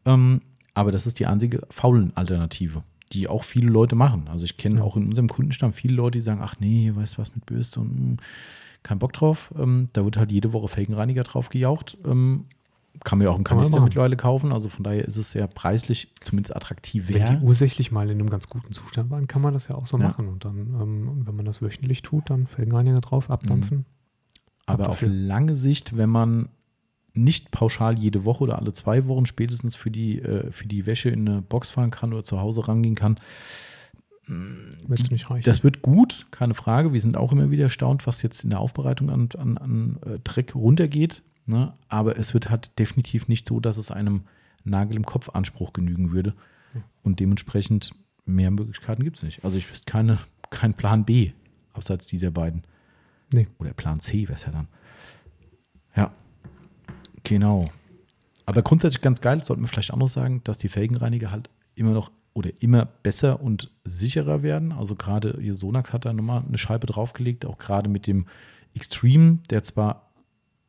[0.06, 0.41] Ähm,
[0.73, 2.84] aber das ist die einzige faulen Alternative
[3.14, 4.28] die auch viele Leute machen.
[4.30, 4.84] Also ich kenne ja.
[4.84, 7.80] auch in unserem Kundenstamm viele Leute, die sagen, ach nee, weißt du was mit Bürste
[7.80, 8.18] und mh, hm,
[8.84, 9.53] kein Bock drauf.
[9.57, 11.98] Ähm, da wird halt jede Woche Felgenreiniger drauf gejaucht.
[12.06, 12.45] Ähm,
[13.03, 14.51] kann man ja auch im Kanister mittlerweile kaufen.
[14.51, 18.30] Also von daher ist es sehr preislich, zumindest attraktiv Wenn die ursächlich mal in einem
[18.30, 20.07] ganz guten Zustand waren, kann man das ja auch so ja.
[20.07, 20.27] machen.
[20.27, 23.77] Und dann, ähm, wenn man das wöchentlich tut, dann Felgenreiniger drauf, abdampfen.
[23.80, 23.85] Mhm.
[24.65, 26.49] Aber auf lange Sicht, wenn man
[27.13, 31.09] nicht pauschal jede Woche oder alle zwei Wochen spätestens für die, äh, für die Wäsche
[31.09, 33.19] in eine Box fahren kann oder zu Hause rangehen kann.
[34.27, 35.43] Die, nicht reichen.
[35.43, 36.93] Das wird gut, keine Frage.
[36.93, 40.19] Wir sind auch immer wieder erstaunt, was jetzt in der Aufbereitung an, an, an äh,
[40.23, 41.22] Dreck runtergeht.
[41.52, 41.73] Ne?
[41.90, 44.23] Aber es wird halt definitiv nicht so, dass es einem
[44.64, 46.34] Nagel im Kopf Anspruch genügen würde.
[47.03, 47.91] Und dementsprechend
[48.26, 49.44] mehr Möglichkeiten gibt es nicht.
[49.44, 50.19] Also ich wüsste keine,
[50.49, 51.32] kein Plan B
[51.73, 52.64] abseits dieser beiden.
[53.34, 53.48] Nee.
[53.60, 54.68] Oder Plan C wäre es ja dann.
[55.95, 56.14] Ja.
[57.23, 57.69] Genau.
[58.45, 61.91] Aber grundsätzlich ganz geil, sollten wir vielleicht auch noch sagen, dass die Felgenreiniger halt immer
[61.91, 64.72] noch oder immer besser und sicherer werden.
[64.72, 68.28] Also gerade hier Sonax hat da nochmal eine Scheibe draufgelegt, auch gerade mit dem
[68.73, 70.10] Extreme, der zwar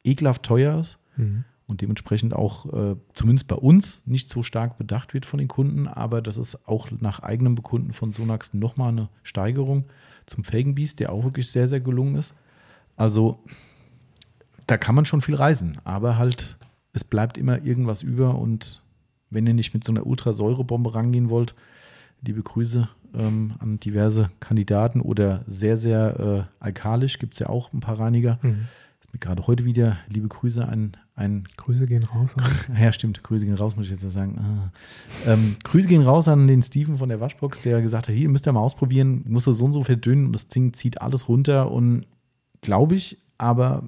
[0.05, 1.45] ekelhaft teuer ist mhm.
[1.66, 5.89] und dementsprechend auch äh, zumindest bei uns nicht so stark bedacht wird von den Kunden,
[5.89, 9.85] aber das ist auch nach eigenem Bekunden von Sonax nochmal eine Steigerung
[10.27, 12.35] zum Felgenbiest, der auch wirklich sehr, sehr gelungen ist.
[12.97, 13.43] Also
[14.66, 16.57] da kann man schon viel reisen, aber halt,
[16.93, 18.83] es bleibt immer irgendwas über und
[19.31, 21.55] wenn ihr nicht mit so einer Ultrasäurebombe rangehen wollt,
[22.20, 27.73] liebe Grüße ähm, an diverse Kandidaten oder sehr, sehr äh, alkalisch, gibt es ja auch
[27.73, 28.39] ein paar Reiniger.
[28.43, 28.69] Mhm.
[29.20, 32.34] Gerade heute wieder, liebe Grüße an ein Grüße gehen raus.
[32.80, 34.39] ja, stimmt, Grüße gehen raus, muss ich jetzt sagen.
[34.39, 35.32] Ah.
[35.32, 38.47] Ähm, Grüße gehen raus an den Steven von der Waschbox, der gesagt hat, hier müsst
[38.47, 41.70] ihr mal ausprobieren, muss er so und so verdünnen und das Ding zieht alles runter
[41.70, 42.06] und
[42.62, 43.82] glaube ich, aber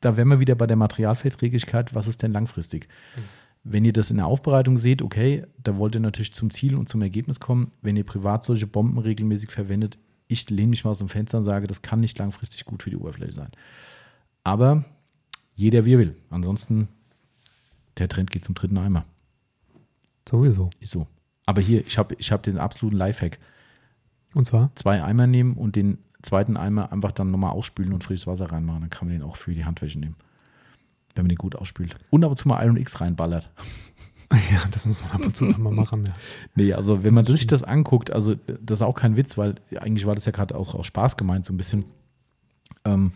[0.00, 2.88] da wären wir wieder bei der Materialverträglichkeit, was ist denn langfristig?
[3.16, 3.20] Mhm.
[3.62, 6.88] Wenn ihr das in der Aufbereitung seht, okay, da wollt ihr natürlich zum Ziel und
[6.88, 7.72] zum Ergebnis kommen.
[7.82, 9.98] Wenn ihr privat solche Bomben regelmäßig verwendet,
[10.28, 12.90] ich lehne mich mal aus dem Fenster und sage, das kann nicht langfristig gut für
[12.90, 13.50] die Oberfläche sein.
[14.50, 14.82] Aber
[15.54, 16.16] jeder wie er will.
[16.28, 16.88] Ansonsten,
[17.98, 19.04] der Trend geht zum dritten Eimer.
[20.28, 20.70] Sowieso.
[20.80, 21.06] Ist so.
[21.46, 23.38] Aber hier, ich habe ich hab den absoluten Lifehack.
[24.34, 24.72] Und zwar?
[24.74, 28.80] Zwei Eimer nehmen und den zweiten Eimer einfach dann nochmal ausspülen und frisches Wasser reinmachen.
[28.80, 30.16] Dann kann man den auch für die Handwäsche nehmen.
[31.14, 31.94] Wenn man den gut ausspült.
[32.10, 33.52] Und ab und zu mal Iron X reinballert.
[34.52, 36.06] Ja, das muss man ab und zu mal machen.
[36.06, 36.12] Ja.
[36.54, 40.06] Nee, also wenn man sich das anguckt, also das ist auch kein Witz, weil eigentlich
[40.06, 41.84] war das ja gerade auch aus Spaß gemeint, so ein bisschen.
[42.84, 43.10] Ähm,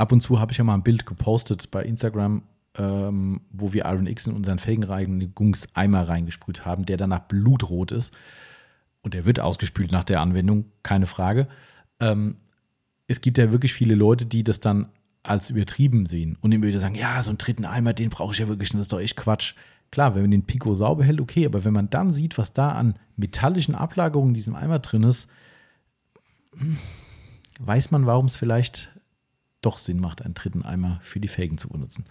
[0.00, 2.42] ab und zu habe ich ja mal ein Bild gepostet bei Instagram,
[2.76, 8.16] ähm, wo wir Iron X in unseren Felgenreinigungseimer reingesprüht haben, der danach blutrot ist.
[9.02, 11.48] Und der wird ausgespült nach der Anwendung, keine Frage.
[12.00, 12.36] Ähm,
[13.08, 14.86] es gibt ja wirklich viele Leute, die das dann
[15.22, 18.38] als übertrieben sehen und immer wieder sagen, ja, so einen dritten Eimer, den brauche ich
[18.38, 19.54] ja wirklich, das ist doch echt Quatsch.
[19.90, 22.72] Klar, wenn man den Pico sauber hält, okay, aber wenn man dann sieht, was da
[22.72, 25.28] an metallischen Ablagerungen in diesem Eimer drin ist,
[26.56, 26.78] hm,
[27.58, 28.89] weiß man, warum es vielleicht
[29.60, 32.04] doch Sinn macht, einen dritten Eimer für die Felgen zu benutzen.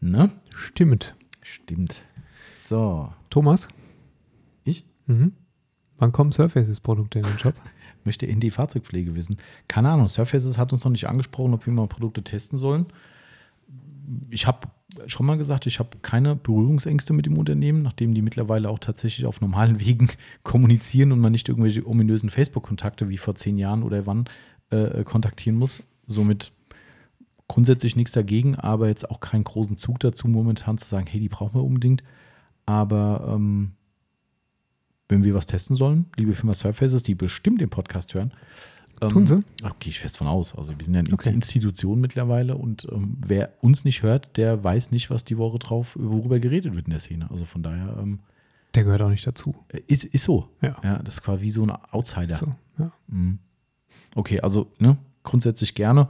[0.00, 0.30] Ne?
[0.54, 1.14] Stimmt.
[1.42, 2.02] Stimmt.
[2.50, 3.12] So.
[3.30, 3.68] Thomas?
[4.64, 4.84] Ich?
[5.06, 5.32] Mhm.
[5.98, 7.54] Wann kommen Surfaces-Produkte in den Shop?
[8.04, 9.36] Möchte in die Fahrzeugpflege wissen.
[9.68, 12.86] Keine Ahnung, Surfaces hat uns noch nicht angesprochen, ob wir mal Produkte testen sollen.
[14.30, 14.68] Ich habe
[15.06, 19.26] schon mal gesagt, ich habe keine Berührungsängste mit dem Unternehmen, nachdem die mittlerweile auch tatsächlich
[19.26, 20.08] auf normalen Wegen
[20.42, 24.28] kommunizieren und man nicht irgendwelche ominösen Facebook-Kontakte wie vor zehn Jahren oder wann
[24.70, 25.82] äh, kontaktieren muss.
[26.06, 26.52] Somit
[27.48, 31.28] grundsätzlich nichts dagegen, aber jetzt auch keinen großen Zug dazu, momentan zu sagen, hey, die
[31.28, 32.02] brauchen wir unbedingt.
[32.64, 33.72] Aber ähm,
[35.08, 38.32] wenn wir was testen sollen, liebe Firma Surfaces, die bestimmt den Podcast hören.
[39.00, 39.44] Ähm, Tun sie?
[39.62, 40.54] Okay, ich fest von aus.
[40.54, 41.32] Also wir sind ja eine okay.
[41.32, 45.96] Institution mittlerweile und ähm, wer uns nicht hört, der weiß nicht, was die Woche drauf,
[46.00, 47.30] worüber geredet wird in der Szene.
[47.30, 47.96] Also von daher.
[48.00, 48.20] Ähm,
[48.74, 49.54] der gehört auch nicht dazu.
[49.68, 50.48] Äh, ist, ist so.
[50.62, 50.76] Ja.
[50.82, 50.98] ja.
[51.02, 52.34] Das ist quasi wie so ein Outsider.
[52.34, 52.90] So, ja.
[53.06, 53.38] Mhm.
[54.14, 54.96] Okay, also ne,
[55.26, 56.08] grundsätzlich gerne.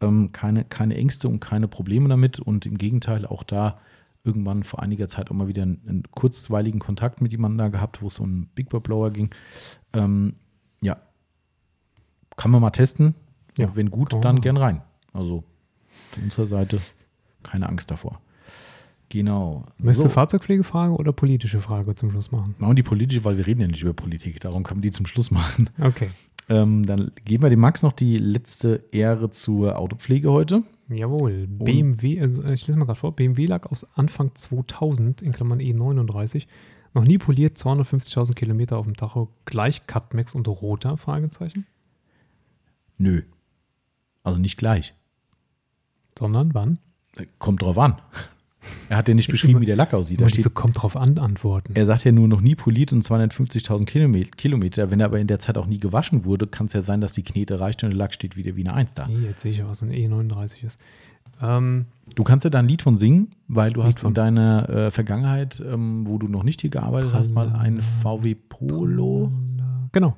[0.00, 2.40] Ähm, keine, keine Ängste und keine Probleme damit.
[2.40, 3.78] Und im Gegenteil, auch da
[4.24, 8.02] irgendwann vor einiger Zeit auch mal wieder einen, einen kurzweiligen Kontakt mit jemandem da gehabt,
[8.02, 9.30] wo es so um Big Boy Blower ging.
[9.92, 10.36] Ähm,
[10.80, 10.96] ja,
[12.36, 13.14] kann man mal testen.
[13.58, 14.80] Ja, wenn gut, dann gern rein.
[15.12, 15.44] Also
[16.10, 16.80] von unserer Seite
[17.42, 18.20] keine Angst davor.
[19.10, 19.64] Genau.
[19.76, 20.08] Möchtest so.
[20.08, 22.54] Fahrzeugpflegefrage oder politische Frage zum Schluss machen?
[22.58, 24.40] Machen die politische, weil wir reden ja nicht über Politik.
[24.40, 25.68] Darum kann man die zum Schluss machen.
[25.78, 26.08] Okay.
[26.48, 30.62] Ähm, dann geben wir dem Max noch die letzte Ehre zur Autopflege heute.
[30.88, 35.60] Jawohl, BMW, also ich lese mal gerade vor, BMW lag aus Anfang 2000, in Klammern
[35.60, 36.46] E39,
[36.94, 41.66] noch nie poliert, 250.000 Kilometer auf dem Tacho, gleich Cutmax und roter, Fragezeichen?
[42.98, 43.22] Nö.
[44.22, 44.94] Also nicht gleich.
[46.18, 46.78] Sondern wann?
[47.38, 47.96] Kommt drauf an.
[48.88, 50.20] Er hat ja nicht beschrieben, wie der Lack aussieht.
[50.20, 51.74] Da steht, so kommt drauf an, Antworten.
[51.74, 54.90] Er sagt ja nur noch nie poliert und 250.000 Kilometer.
[54.90, 57.12] Wenn er aber in der Zeit auch nie gewaschen wurde, kann es ja sein, dass
[57.12, 59.06] die Knete reicht und der Lack steht wieder wie eine Eins da.
[59.06, 60.78] Nee, jetzt sehe ich ja, was ein E39 ist.
[61.40, 64.68] Ähm, du kannst ja da ein Lied von singen, weil du Lied hast in deiner
[64.68, 69.30] äh, Vergangenheit, ähm, wo du noch nicht hier gearbeitet Prall hast, mal ein VW Polo.
[69.30, 69.61] Prall
[69.92, 70.16] Genau.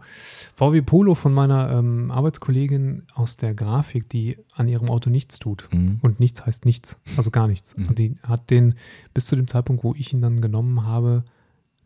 [0.54, 5.68] VW Polo von meiner ähm, Arbeitskollegin aus der Grafik, die an ihrem Auto nichts tut.
[5.72, 5.98] Mhm.
[6.00, 7.76] Und nichts heißt nichts, also gar nichts.
[7.76, 7.88] Mhm.
[7.88, 8.76] Und die hat den
[9.12, 11.24] bis zu dem Zeitpunkt, wo ich ihn dann genommen habe,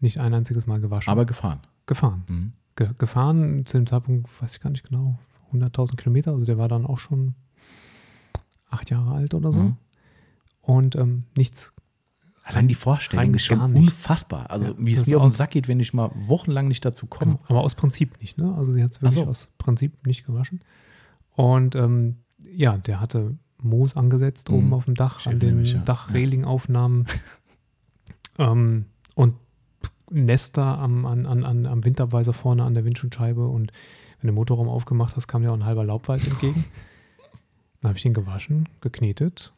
[0.01, 1.11] nicht ein einziges Mal gewaschen.
[1.11, 1.61] Aber gefahren.
[1.87, 2.25] Gefahren.
[2.29, 2.53] Mhm.
[2.77, 5.19] Ge gefahren zu dem Zeitpunkt, weiß ich gar nicht genau,
[5.53, 6.33] 100.000 Kilometer.
[6.33, 7.35] Also der war dann auch schon
[8.71, 9.61] acht Jahre alt oder so.
[9.61, 9.77] Mhm.
[10.61, 11.73] Und ähm, nichts
[12.49, 14.51] Allein die Vorstellung ist schon unfassbar.
[14.51, 17.07] Also, ja, wie es mir auf den Sack geht, wenn ich mal wochenlang nicht dazu
[17.07, 17.33] komme.
[17.33, 18.55] Genau, aber aus Prinzip nicht, ne?
[18.57, 19.27] Also, sie hat es wirklich so.
[19.27, 20.63] aus Prinzip nicht gewaschen.
[21.37, 22.17] Und ähm,
[22.51, 24.73] ja, der hatte Moos angesetzt oben mhm.
[24.73, 25.79] auf dem Dach, ich an den ja.
[25.81, 27.07] Dachrelingaufnahmen.
[28.39, 29.35] ähm, und
[30.11, 33.47] Nester am, an, an, am Winterweiser vorne an der Windschutzscheibe.
[33.47, 33.73] Und
[34.21, 36.65] wenn du den Motorraum aufgemacht hast, kam ja auch ein halber Laubwald entgegen.
[37.81, 39.53] Dann habe ich den gewaschen, geknetet.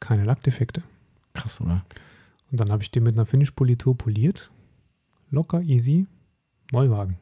[0.00, 0.82] Keine Lackdefekte.
[1.36, 1.84] Krass, oder?
[2.50, 4.50] Und dann habe ich den mit einer Finish-Politur poliert.
[5.30, 6.06] Locker, easy.
[6.72, 7.16] Neuwagen.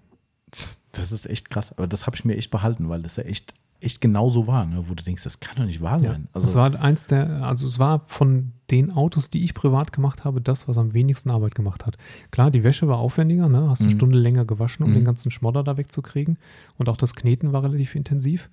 [0.92, 1.72] Das ist echt krass.
[1.72, 4.66] Aber das habe ich mir echt behalten, weil das ja echt, echt genau so war,
[4.66, 4.84] ne?
[4.88, 6.22] wo du denkst, das kann doch nicht wahr sein.
[6.24, 9.92] Ja, also, das war eins der, also es war von den Autos, die ich privat
[9.92, 11.96] gemacht habe, das, was am wenigsten Arbeit gemacht hat.
[12.30, 13.68] Klar, die Wäsche war aufwendiger, ne?
[13.68, 13.96] hast eine mhm.
[13.96, 14.94] Stunde länger gewaschen, um mhm.
[14.94, 16.38] den ganzen Schmodder da wegzukriegen.
[16.76, 18.50] Und auch das Kneten war relativ intensiv.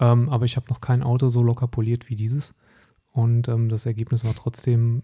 [0.00, 2.54] Ähm, aber ich habe noch kein Auto so locker poliert wie dieses.
[3.12, 5.02] Und ähm, das Ergebnis war trotzdem,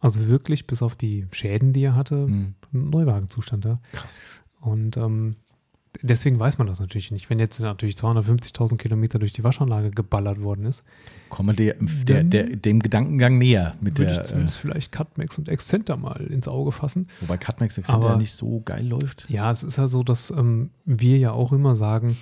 [0.00, 2.54] also wirklich bis auf die Schäden, die er hatte, mhm.
[2.72, 3.80] ein Neuwagenzustand da.
[3.92, 4.20] Krass.
[4.60, 5.36] Und ähm,
[6.02, 7.28] deswegen weiß man das natürlich nicht.
[7.30, 10.84] Wenn jetzt natürlich 250.000 Kilometer durch die Waschanlage geballert worden ist.
[11.28, 13.76] Kommen wir der, der, dem Gedankengang näher.
[13.80, 17.08] Mit würde der, ich zumindest äh, vielleicht Cutmax und Excenter mal ins Auge fassen.
[17.20, 19.26] Wobei Cutmax Excenter ja nicht so geil läuft.
[19.28, 22.16] Ja, es ist ja so, dass ähm, wir ja auch immer sagen,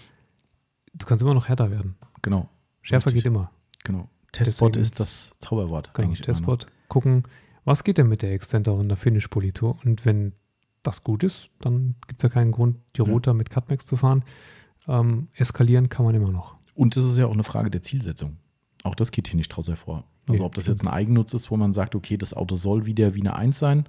[0.95, 1.97] du kannst immer noch härter werden.
[2.23, 2.49] Genau.
[2.83, 3.25] Schärfer Richtig.
[3.25, 3.51] geht immer.
[3.85, 4.09] Genau.
[4.37, 5.93] Testbot Deswegen, ist das Zauberwort.
[5.95, 6.65] Genau, Testbot.
[6.65, 6.73] Immer.
[6.89, 7.23] Gucken,
[7.65, 9.79] was geht denn mit der Excenter und der Finish-Politur?
[9.85, 10.33] Und wenn
[10.83, 13.39] das gut ist, dann gibt es ja keinen Grund, die Rotor ja.
[13.39, 14.25] mit Cutmax zu fahren.
[14.87, 16.57] Ähm, eskalieren kann man immer noch.
[16.75, 18.37] Und es ist ja auch eine Frage der Zielsetzung.
[18.85, 20.05] Auch das geht hier nicht draus hervor.
[20.29, 22.87] Also nee, ob das jetzt ein Eigennutz ist, wo man sagt, okay, das Auto soll
[22.87, 23.89] wieder wie eine 1 sein,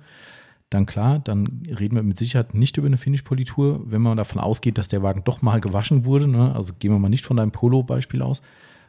[0.69, 3.81] dann klar, dann reden wir mit Sicherheit nicht über eine Finish-Politur.
[3.85, 6.53] Wenn man davon ausgeht, dass der Wagen doch mal gewaschen wurde, ne?
[6.55, 8.41] also gehen wir mal nicht von deinem Polo-Beispiel aus.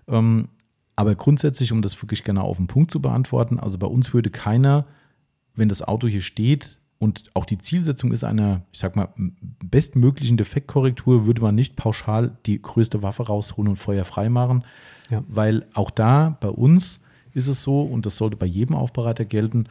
[0.09, 0.49] Ähm,
[0.99, 4.31] aber grundsätzlich, um das wirklich genau auf den Punkt zu beantworten, also bei uns würde
[4.31, 4.85] keiner,
[5.55, 9.09] wenn das Auto hier steht, und auch die Zielsetzung ist einer, ich sag mal,
[9.65, 14.65] bestmöglichen Defektkorrektur, würde man nicht pauschal die größte Waffe rausholen und Feuer frei machen.
[15.09, 15.23] Ja.
[15.29, 17.01] Weil auch da bei uns
[17.33, 19.69] ist es so, und das sollte bei jedem Aufbereiter gelten,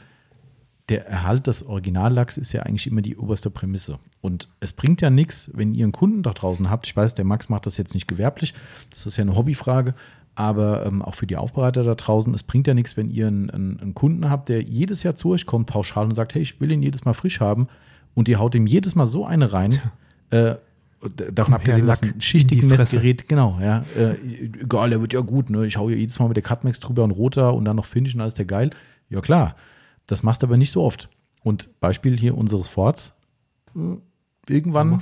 [0.88, 4.00] der Erhalt des Originallacks ist ja eigentlich immer die oberste Prämisse.
[4.22, 6.88] Und es bringt ja nichts, wenn ihr einen Kunden da draußen habt.
[6.88, 8.54] Ich weiß, der Max macht das jetzt nicht gewerblich.
[8.92, 9.94] Das ist ja eine Hobbyfrage.
[10.38, 13.50] Aber ähm, auch für die Aufbereiter da draußen, es bringt ja nichts, wenn ihr einen,
[13.50, 16.62] einen, einen, Kunden habt, der jedes Jahr zu euch kommt, pauschal und sagt, hey, ich
[16.62, 17.68] will ihn jedes Mal frisch haben
[18.14, 19.82] und ihr haut ihm jedes Mal so eine rein.
[20.30, 20.56] Äh,
[21.34, 24.16] davon abgesehen, dass ein schichtigen Messgerät, genau, ja, äh,
[24.62, 25.66] egal, der wird ja gut, ne?
[25.66, 28.22] Ich hau hier jedes Mal mit der Cutmax drüber und roter und dann noch finishen,
[28.22, 28.70] alles der geil.
[29.10, 29.56] Ja, klar.
[30.06, 31.10] Das machst du aber nicht so oft.
[31.44, 33.16] Und Beispiel hier unseres Forts.
[33.74, 34.02] Hm,
[34.48, 35.00] irgendwann.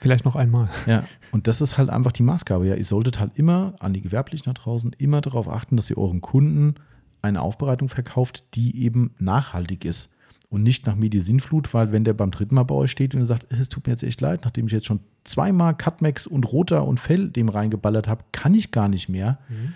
[0.00, 0.68] Vielleicht noch einmal.
[0.86, 2.66] Ja, und das ist halt einfach die Maßgabe.
[2.66, 5.98] Ja, ihr solltet halt immer an die Gewerblichen da draußen immer darauf achten, dass ihr
[5.98, 6.74] euren Kunden
[7.22, 10.10] eine Aufbereitung verkauft, die eben nachhaltig ist
[10.48, 13.46] und nicht nach Medi-Sinnflut, weil wenn der beim dritten Mal bei euch steht und sagt,
[13.52, 17.00] es tut mir jetzt echt leid, nachdem ich jetzt schon zweimal Cutmax und Roter und
[17.00, 19.38] Fell dem reingeballert habe, kann ich gar nicht mehr.
[19.48, 19.72] Mhm.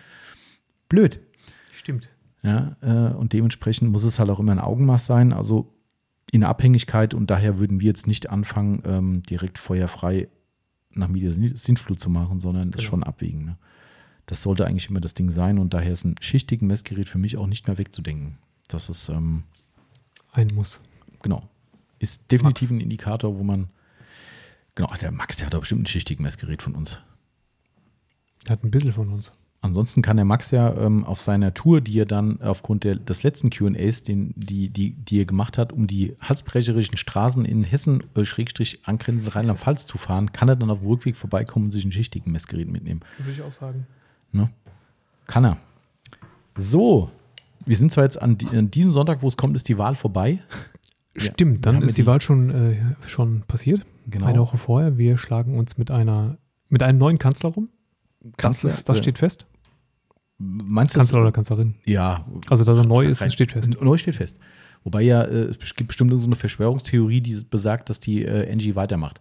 [0.89, 1.21] Blöd.
[1.73, 2.11] Stimmt.
[2.43, 5.33] Ja, äh, und dementsprechend muss es halt auch immer ein Augenmaß sein.
[5.33, 5.73] Also
[6.33, 10.29] in Abhängigkeit und daher würden wir jetzt nicht anfangen, ähm, direkt feuerfrei
[10.93, 12.77] nach Mediasindflut zu machen, sondern genau.
[12.77, 13.45] das schon abwägen.
[13.45, 13.59] Ne?
[14.27, 17.37] Das sollte eigentlich immer das Ding sein und daher ist ein schichtigen Messgerät für mich
[17.37, 18.39] auch nicht mehr wegzudenken.
[18.69, 19.45] Das ist ähm,
[20.33, 20.81] ein Muss.
[21.23, 21.49] Genau.
[21.99, 22.79] Ist definitiv Max.
[22.79, 23.69] ein Indikator, wo man
[24.75, 26.99] genau, der Max, der hat doch bestimmt ein schichtiges Messgerät von uns.
[28.47, 29.33] Der hat ein bisschen von uns.
[29.63, 33.23] Ansonsten kann der Max ja ähm, auf seiner Tour, die er dann aufgrund der, des
[33.23, 38.25] letzten QAs, die, die, die er gemacht hat, um die halsbrecherischen Straßen in Hessen, äh,
[38.25, 41.93] Schrägstrich angrenzend Rheinland-Pfalz zu fahren, kann er dann auf dem Rückweg vorbeikommen und sich ein
[41.93, 43.01] schichtigen Messgerät mitnehmen.
[43.19, 43.87] Würde ich auch sagen.
[44.33, 44.49] Ne?
[45.27, 45.59] Kann er.
[46.55, 47.11] So,
[47.67, 49.95] wir sind zwar jetzt an, die, an, diesem Sonntag, wo es kommt, ist die Wahl
[49.95, 50.43] vorbei.
[51.17, 52.77] Stimmt, ja, dann ist die, die, Wahl schon, äh,
[53.07, 53.85] schon passiert.
[54.07, 54.25] Genau.
[54.25, 54.97] Eine Woche vorher.
[54.97, 56.39] Wir schlagen uns mit einer
[56.71, 57.69] mit einem neuen Kanzler rum.
[58.37, 59.45] Kanzler, das, ist, das steht fest.
[60.43, 61.75] Meinst Kanzler das, oder Kanzlerin?
[61.85, 62.25] Ja.
[62.49, 63.69] Also, dass er neu ist, steht fest.
[63.81, 64.39] Neu steht fest.
[64.85, 68.75] Wobei ja, äh, es gibt bestimmt so eine Verschwörungstheorie, die besagt, dass die äh, Angie
[68.75, 69.21] weitermacht.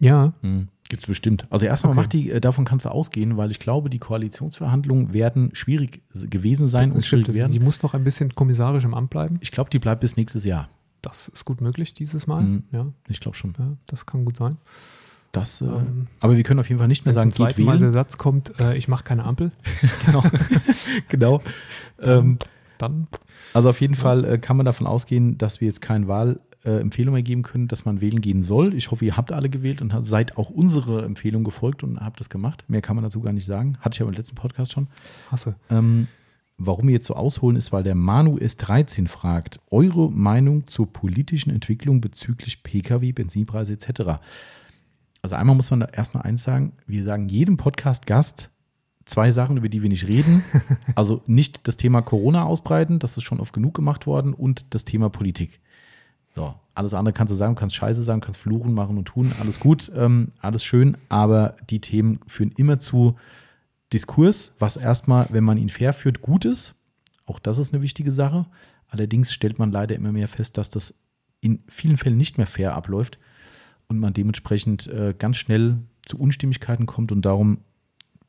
[0.00, 0.32] Ja.
[0.40, 1.46] Hm, gibt es bestimmt.
[1.50, 2.00] Also erstmal okay.
[2.00, 6.66] macht die, äh, davon kannst du ausgehen, weil ich glaube, die Koalitionsverhandlungen werden schwierig gewesen
[6.66, 7.52] sein das und stimmt, schwierig werden.
[7.52, 9.38] Die muss noch ein bisschen kommissarisch im Amt bleiben.
[9.40, 10.68] Ich glaube, die bleibt bis nächstes Jahr.
[11.00, 12.42] Das ist gut möglich dieses Mal.
[12.42, 12.62] Mhm.
[12.72, 12.86] Ja.
[13.08, 13.54] Ich glaube schon.
[13.58, 14.56] Ja, das kann gut sein.
[15.34, 17.66] Das, äh, ähm, aber wir können auf jeden Fall nicht mehr sagen, zum geht wählen.
[17.66, 19.50] Mal der Satz kommt, äh, ich mache keine Ampel.
[20.06, 20.22] genau.
[21.08, 21.42] genau.
[22.00, 22.38] Ähm,
[22.78, 23.08] dann.
[23.52, 24.00] Also auf jeden ja.
[24.00, 27.84] Fall äh, kann man davon ausgehen, dass wir jetzt keine Wahlempfehlung mehr geben können, dass
[27.84, 28.74] man wählen gehen soll.
[28.74, 32.30] Ich hoffe, ihr habt alle gewählt und seid auch unsere Empfehlung gefolgt und habt das
[32.30, 32.64] gemacht.
[32.68, 33.76] Mehr kann man dazu gar nicht sagen.
[33.80, 34.86] Hatte ich ja im letzten Podcast schon.
[35.32, 35.56] Hasse.
[35.68, 36.06] Ähm,
[36.58, 41.50] warum wir jetzt so ausholen, ist, weil der Manu S13 fragt, eure Meinung zur politischen
[41.50, 44.20] Entwicklung bezüglich Pkw, Benzinpreise etc.
[45.24, 48.50] Also einmal muss man da erstmal eins sagen, wir sagen jedem Podcast-Gast
[49.06, 50.44] zwei Sachen, über die wir nicht reden.
[50.96, 54.84] Also nicht das Thema Corona ausbreiten, das ist schon oft genug gemacht worden, und das
[54.84, 55.60] Thema Politik.
[56.34, 59.60] So, alles andere kannst du sagen, kannst Scheiße sagen, kannst fluchen, machen und tun, alles
[59.60, 63.16] gut, ähm, alles schön, aber die Themen führen immer zu
[63.94, 66.74] Diskurs, was erstmal, wenn man ihn fair führt, gut ist.
[67.24, 68.44] Auch das ist eine wichtige Sache.
[68.88, 70.92] Allerdings stellt man leider immer mehr fest, dass das
[71.40, 73.18] in vielen Fällen nicht mehr fair abläuft
[73.88, 77.58] und man dementsprechend äh, ganz schnell zu Unstimmigkeiten kommt und darum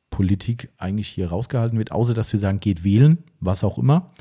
[0.09, 4.11] Politik eigentlich hier rausgehalten wird, außer dass wir sagen, geht wählen, was auch immer.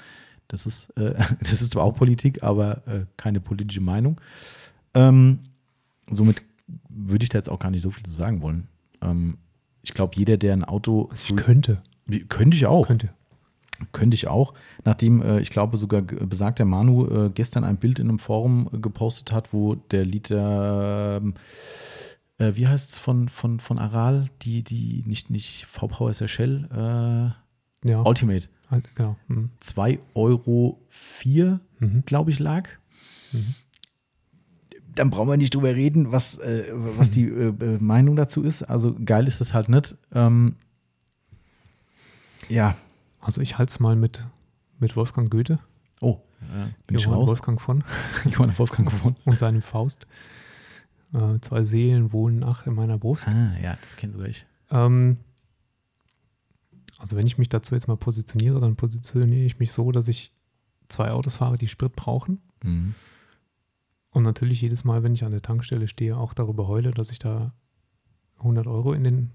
[0.49, 4.21] Das ist, äh, das ist zwar auch Politik, aber äh, keine politische Meinung.
[4.95, 5.41] Ähm,
[6.11, 6.43] somit
[6.89, 8.69] würde ich da jetzt auch gar nicht so viel zu sagen wollen.
[9.03, 9.39] Ähm,
[9.83, 11.11] ich glaube, jeder, der ein Auto.
[11.13, 11.83] Ich könnte.
[12.29, 12.87] Könnte ich auch.
[12.87, 13.11] Könnte.
[13.93, 14.55] Könnte ich auch.
[14.85, 18.79] Nachdem, äh, ich glaube, sogar besagter Manu äh, gestern ein Bild in einem Forum äh,
[18.79, 21.35] gepostet hat, wo der Liter, ähm,
[22.39, 26.29] äh, wie heißt es von, von, von Aral, die, die nicht, nicht V-Power ist ja
[26.29, 28.03] Shell, äh, ja.
[28.03, 28.49] Ultimate.
[28.95, 29.17] Genau.
[29.29, 29.51] Mhm.
[29.61, 30.81] 2,04 Euro,
[31.81, 32.03] mhm.
[32.07, 32.69] glaube ich, lag.
[33.33, 33.55] Mhm.
[34.95, 37.27] Dann brauchen wir nicht drüber reden, was, äh, was die
[37.81, 38.63] Meinung dazu ist.
[38.63, 39.97] Also geil ist das halt nicht.
[40.13, 40.57] Ähm,
[42.49, 42.77] ja,
[43.25, 44.27] also ich halte es mal mit,
[44.79, 45.59] mit Wolfgang Goethe.
[46.01, 47.83] Oh, ja, bin Johann ich Wolfgang von.
[48.31, 49.17] Johann Wolfgang von.
[49.25, 50.07] Und seinem Faust.
[51.15, 53.27] Äh, zwei Seelen wohnen ach in meiner Brust.
[53.27, 54.47] Ah, ja, das kenne sogar ich.
[54.71, 55.17] Ähm,
[56.99, 60.33] also wenn ich mich dazu jetzt mal positioniere, dann positioniere ich mich so, dass ich
[60.89, 62.43] zwei Autos fahre, die Sprit brauchen.
[62.63, 62.95] Mhm.
[64.11, 67.19] Und natürlich jedes Mal, wenn ich an der Tankstelle stehe, auch darüber heule, dass ich
[67.19, 67.55] da
[68.39, 69.31] 100 Euro in den,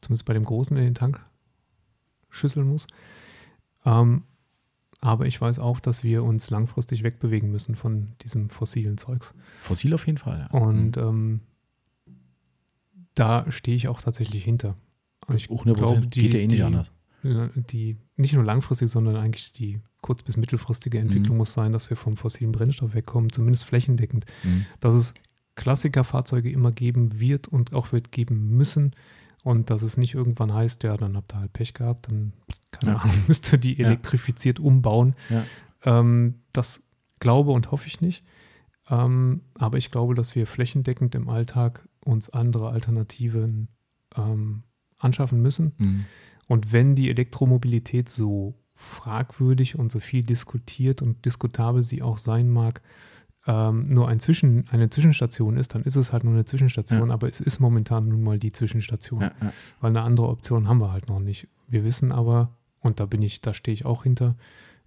[0.00, 1.20] zumindest bei dem Großen, in den Tank
[2.30, 2.86] schüsseln muss.
[3.84, 4.22] Ähm,
[5.00, 9.32] aber ich weiß auch, dass wir uns langfristig wegbewegen müssen von diesem fossilen Zeugs.
[9.62, 10.58] Fossil auf jeden Fall, ja.
[10.58, 11.02] Und mhm.
[11.02, 11.40] ähm,
[13.14, 14.76] da stehe ich auch tatsächlich hinter.
[15.34, 16.92] Ich auch 100% glaube, die, geht ja eh nicht die, anders.
[17.22, 21.38] Die, nicht nur langfristig, sondern eigentlich die kurz- bis mittelfristige Entwicklung mhm.
[21.38, 24.24] muss sein, dass wir vom fossilen Brennstoff wegkommen, zumindest flächendeckend.
[24.42, 24.66] Mhm.
[24.80, 25.14] Dass es
[25.56, 28.94] Klassikerfahrzeuge immer geben wird und auch wird geben müssen,
[29.42, 32.32] und dass es nicht irgendwann heißt, ja, dann habt ihr halt Pech gehabt, dann,
[32.70, 32.98] keine ja.
[32.98, 34.64] Ahnung, müsst ihr die elektrifiziert ja.
[34.64, 35.14] umbauen.
[35.28, 35.44] Ja.
[35.84, 36.82] Ähm, das
[37.20, 38.24] glaube und hoffe ich nicht.
[38.88, 43.68] Ähm, aber ich glaube, dass wir flächendeckend im Alltag uns andere Alternativen
[44.16, 44.64] ähm,
[44.98, 45.72] anschaffen müssen.
[45.78, 46.04] Mhm.
[46.48, 52.50] Und wenn die Elektromobilität so fragwürdig und so viel diskutiert und diskutabel sie auch sein
[52.50, 52.82] mag,
[53.46, 57.14] ähm, nur ein Zwischen, eine Zwischenstation ist, dann ist es halt nur eine Zwischenstation, ja.
[57.14, 59.22] aber es ist momentan nun mal die Zwischenstation.
[59.22, 59.52] Ja, ja.
[59.80, 61.48] Weil eine andere Option haben wir halt noch nicht.
[61.68, 62.50] Wir wissen aber,
[62.80, 64.36] und da bin ich, da stehe ich auch hinter,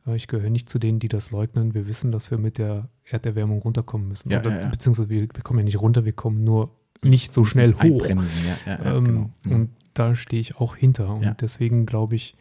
[0.05, 1.73] äh, ich gehöre nicht zu denen, die das leugnen.
[1.73, 4.29] Wir wissen, dass wir mit der Erderwärmung runterkommen müssen.
[4.33, 6.69] Oder, beziehungsweise wir, wir, kommen ja nicht runter, wir kommen nur
[7.01, 8.05] nicht so schnell hoch.
[8.07, 9.31] Ähm, genau.
[9.43, 9.51] mhm.
[9.51, 11.13] Und da stehe ich auch hinter.
[11.13, 12.35] Und deswegen glaube ich,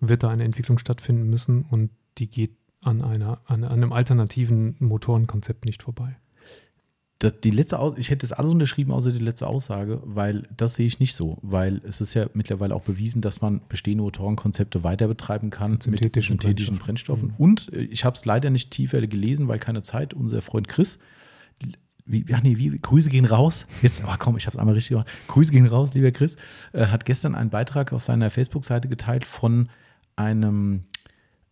[0.00, 2.52] wird da eine Entwicklung stattfinden müssen und die geht
[2.82, 6.16] an, einer, an, einem alternativen Motorenkonzept nicht vorbei.
[7.18, 10.86] Das, die letzte, ich hätte das alles unterschrieben, außer die letzte Aussage, weil das sehe
[10.86, 11.38] ich nicht so.
[11.42, 15.82] Weil es ist ja mittlerweile auch bewiesen, dass man bestehende Motorenkonzepte weiter betreiben kann mit
[15.82, 17.30] synthetischen, mit synthetischen Brennstoffen.
[17.30, 17.34] Mhm.
[17.36, 20.14] Und äh, ich habe es leider nicht tiefer gelesen, weil keine Zeit.
[20.14, 21.00] Unser Freund Chris,
[22.06, 23.66] wie, ach nee, wie, Grüße gehen raus.
[23.82, 25.08] Jetzt, oh komm, ich habe es einmal richtig gemacht.
[25.26, 26.36] Grüße gehen raus, lieber Chris.
[26.72, 29.68] Äh, hat gestern einen Beitrag auf seiner Facebook-Seite geteilt von
[30.14, 30.84] einem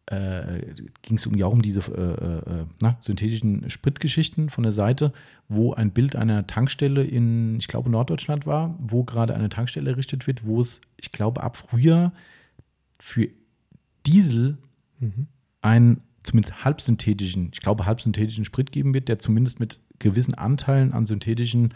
[0.06, 0.60] äh,
[1.02, 5.12] ging es um, ja um diese äh, äh, na, synthetischen Spritgeschichten von der Seite,
[5.48, 10.26] wo ein Bild einer Tankstelle in, ich glaube, Norddeutschland war, wo gerade eine Tankstelle errichtet
[10.26, 12.12] wird, wo es, ich glaube, ab Frühjahr
[12.98, 13.28] für
[14.06, 14.58] Diesel
[15.00, 15.26] mhm.
[15.60, 21.06] einen zumindest halbsynthetischen, ich glaube, halbsynthetischen Sprit geben wird, der zumindest mit gewissen Anteilen an
[21.06, 21.74] synthetischen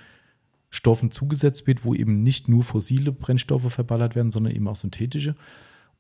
[0.71, 5.35] Stoffen zugesetzt wird, wo eben nicht nur fossile Brennstoffe verballert werden, sondern eben auch synthetische.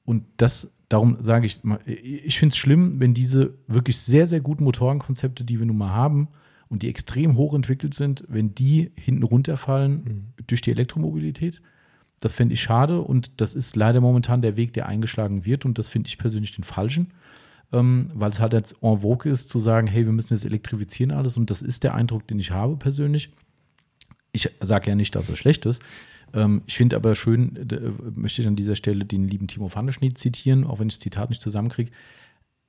[0.05, 4.65] Und das darum sage ich, ich finde es schlimm, wenn diese wirklich sehr, sehr guten
[4.65, 6.29] Motorenkonzepte, die wir nun mal haben
[6.69, 10.45] und die extrem hoch entwickelt sind, wenn die hinten runterfallen mhm.
[10.47, 11.63] durch die Elektromobilität.
[12.19, 15.79] Das fände ich schade und das ist leider momentan der Weg, der eingeschlagen wird und
[15.79, 17.13] das finde ich persönlich den falschen,
[17.73, 21.13] ähm, weil es halt jetzt en vogue ist zu sagen, hey, wir müssen jetzt elektrifizieren
[21.13, 23.31] alles und das ist der Eindruck, den ich habe persönlich.
[24.33, 25.83] Ich sage ja nicht, dass es schlecht ist.
[26.35, 30.19] Ähm, ich finde aber schön, äh, möchte ich an dieser Stelle den lieben Timo Pfanneschnitt
[30.19, 31.91] zitieren, auch wenn ich das Zitat nicht zusammenkriege.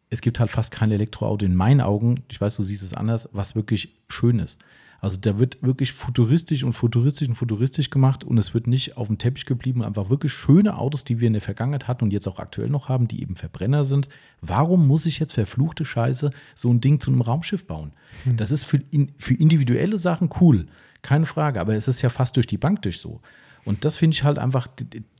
[0.09, 3.29] Es gibt halt fast kein Elektroauto in meinen Augen, ich weiß, du siehst es anders,
[3.31, 4.59] was wirklich schön ist.
[5.01, 9.07] Also da wird wirklich futuristisch und futuristisch und futuristisch gemacht und es wird nicht auf
[9.07, 9.83] dem Teppich geblieben.
[9.83, 12.87] Einfach wirklich schöne Autos, die wir in der Vergangenheit hatten und jetzt auch aktuell noch
[12.87, 14.09] haben, die eben Verbrenner sind.
[14.41, 17.93] Warum muss ich jetzt verfluchte Scheiße so ein Ding zu einem Raumschiff bauen?
[18.25, 18.37] Hm.
[18.37, 20.67] Das ist für, in, für individuelle Sachen cool,
[21.01, 23.21] keine Frage, aber es ist ja fast durch die Bank durch so.
[23.63, 24.67] Und das finde ich halt einfach,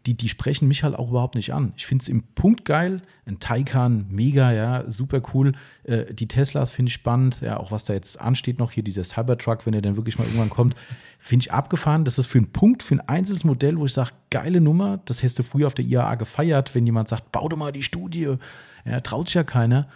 [0.06, 1.74] die, die sprechen mich halt auch überhaupt nicht an.
[1.78, 3.02] Ich finde es im Punkt geil.
[3.26, 5.54] Ein Taycan, mega, ja, super cool.
[5.84, 7.42] Äh, die Teslas finde ich spannend.
[7.42, 10.26] Ja, auch was da jetzt ansteht noch hier, dieser Cybertruck, wenn er dann wirklich mal
[10.26, 10.76] irgendwann kommt,
[11.20, 12.04] finde ich abgefahren.
[12.04, 15.00] Das ist für einen Punkt, für ein einzelnes Modell, wo ich sage, geile Nummer.
[15.06, 17.84] Das hättest du früher auf der IAA gefeiert, wenn jemand sagt, bau doch mal die
[17.84, 18.38] Studie.
[18.86, 19.88] Ja, traut sich ja keiner.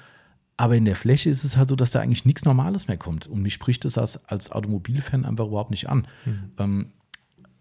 [0.58, 3.28] Aber in der Fläche ist es halt so, dass da eigentlich nichts Normales mehr kommt.
[3.28, 6.08] Und mich spricht das als, als Automobilfan einfach überhaupt nicht an.
[6.26, 6.52] Mhm.
[6.58, 6.92] Ähm,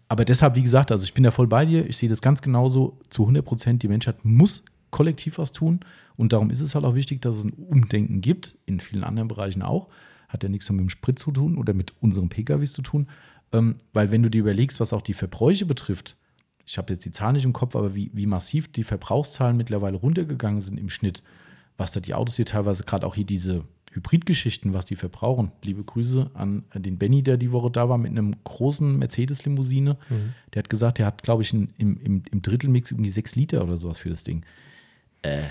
[0.07, 1.87] aber deshalb, wie gesagt, also ich bin da voll bei dir.
[1.87, 3.83] Ich sehe das ganz genauso zu 100 Prozent.
[3.83, 5.79] Die Menschheit muss kollektiv was tun.
[6.15, 9.27] Und darum ist es halt auch wichtig, dass es ein Umdenken gibt, in vielen anderen
[9.27, 9.89] Bereichen auch.
[10.29, 13.07] Hat ja nichts mit dem Sprit zu tun oder mit unseren PKWs zu tun.
[13.51, 16.17] Ähm, weil wenn du dir überlegst, was auch die Verbräuche betrifft,
[16.65, 19.97] ich habe jetzt die Zahlen nicht im Kopf, aber wie, wie massiv die Verbrauchszahlen mittlerweile
[19.97, 21.21] runtergegangen sind im Schnitt,
[21.77, 23.63] was da die Autos hier teilweise, gerade auch hier diese
[23.95, 25.51] Hybridgeschichten, was die verbrauchen.
[25.63, 29.97] Liebe Grüße an den Benny, der die Woche da war mit einem großen Mercedes-Limousine.
[30.09, 30.33] Mhm.
[30.53, 33.63] Der hat gesagt, der hat, glaube ich, im, im, im Drittelmix um die sechs Liter
[33.63, 34.43] oder sowas für das Ding.
[35.21, 35.43] Äh,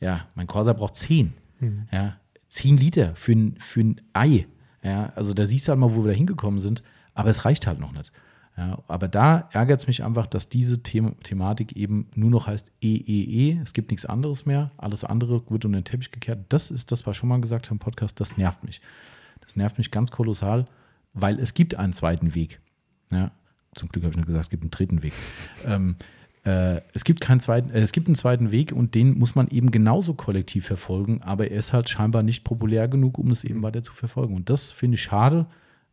[0.00, 1.32] ja, mein Corsa braucht zehn.
[1.60, 1.86] Mhm.
[1.92, 2.16] Ja,
[2.48, 4.46] zehn Liter für ein, für ein Ei.
[4.82, 6.82] Ja, also da siehst du halt mal, wo wir da hingekommen sind.
[7.14, 8.10] Aber es reicht halt noch nicht.
[8.56, 12.70] Ja, aber da ärgert es mich einfach, dass diese The Thematik eben nur noch heißt
[12.82, 13.58] EEE.
[13.62, 14.70] Es gibt nichts anderes mehr.
[14.76, 16.44] Alles andere wird unter den Teppich gekehrt.
[16.50, 18.20] Das ist das, was wir schon mal gesagt haben im Podcast.
[18.20, 18.82] Das nervt mich.
[19.40, 20.66] Das nervt mich ganz kolossal,
[21.14, 22.60] weil es gibt einen zweiten Weg.
[23.10, 23.30] Ja,
[23.74, 25.12] zum Glück habe ich nur gesagt, es gibt einen dritten Weg.
[25.64, 25.96] Ähm,
[26.44, 29.46] äh, es, gibt keinen zweiten, äh, es gibt einen zweiten Weg und den muss man
[29.48, 33.62] eben genauso kollektiv verfolgen, aber er ist halt scheinbar nicht populär genug, um es eben
[33.62, 34.34] weiter zu verfolgen.
[34.34, 35.46] Und das finde ich schade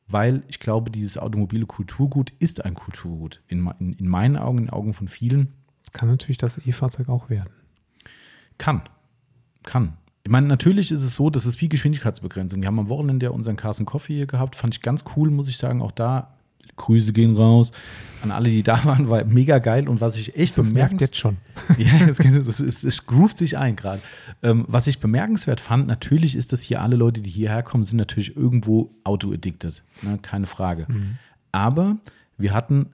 [0.09, 3.41] weil ich glaube, dieses automobile Kulturgut ist ein Kulturgut.
[3.47, 5.53] In, in, in meinen Augen, in den Augen von vielen.
[5.93, 7.51] Kann natürlich das E-Fahrzeug auch werden.
[8.57, 8.81] Kann.
[9.63, 9.93] Kann.
[10.23, 12.61] Ich meine, natürlich ist es so, das ist wie Geschwindigkeitsbegrenzung.
[12.61, 14.55] Wir haben am Wochenende unseren Carson Coffee hier gehabt.
[14.55, 15.81] Fand ich ganz cool, muss ich sagen.
[15.81, 16.35] Auch da
[16.75, 17.71] Grüße gehen raus
[18.21, 21.15] an alle, die da waren, war mega geil und was ich echt das merkt jetzt
[21.15, 21.37] schon.
[21.77, 24.01] ja, es, es, es, es groovt sich ein gerade.
[24.43, 27.97] Ähm, was ich bemerkenswert fand, natürlich ist das hier alle Leute, die hierher kommen, sind
[27.97, 30.19] natürlich irgendwo auto-addicted, ne?
[30.21, 30.85] keine Frage.
[30.89, 31.17] Mhm.
[31.51, 31.97] Aber
[32.37, 32.87] wir hatten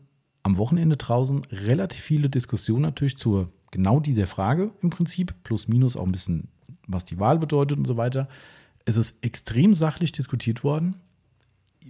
[0.44, 5.98] am Wochenende draußen relativ viele Diskussionen natürlich zur genau dieser Frage im Prinzip, plus minus
[5.98, 6.50] auch ein bisschen,
[6.88, 8.30] was die Wahl bedeutet und so weiter.
[8.86, 10.96] Es ist extrem sachlich diskutiert worden.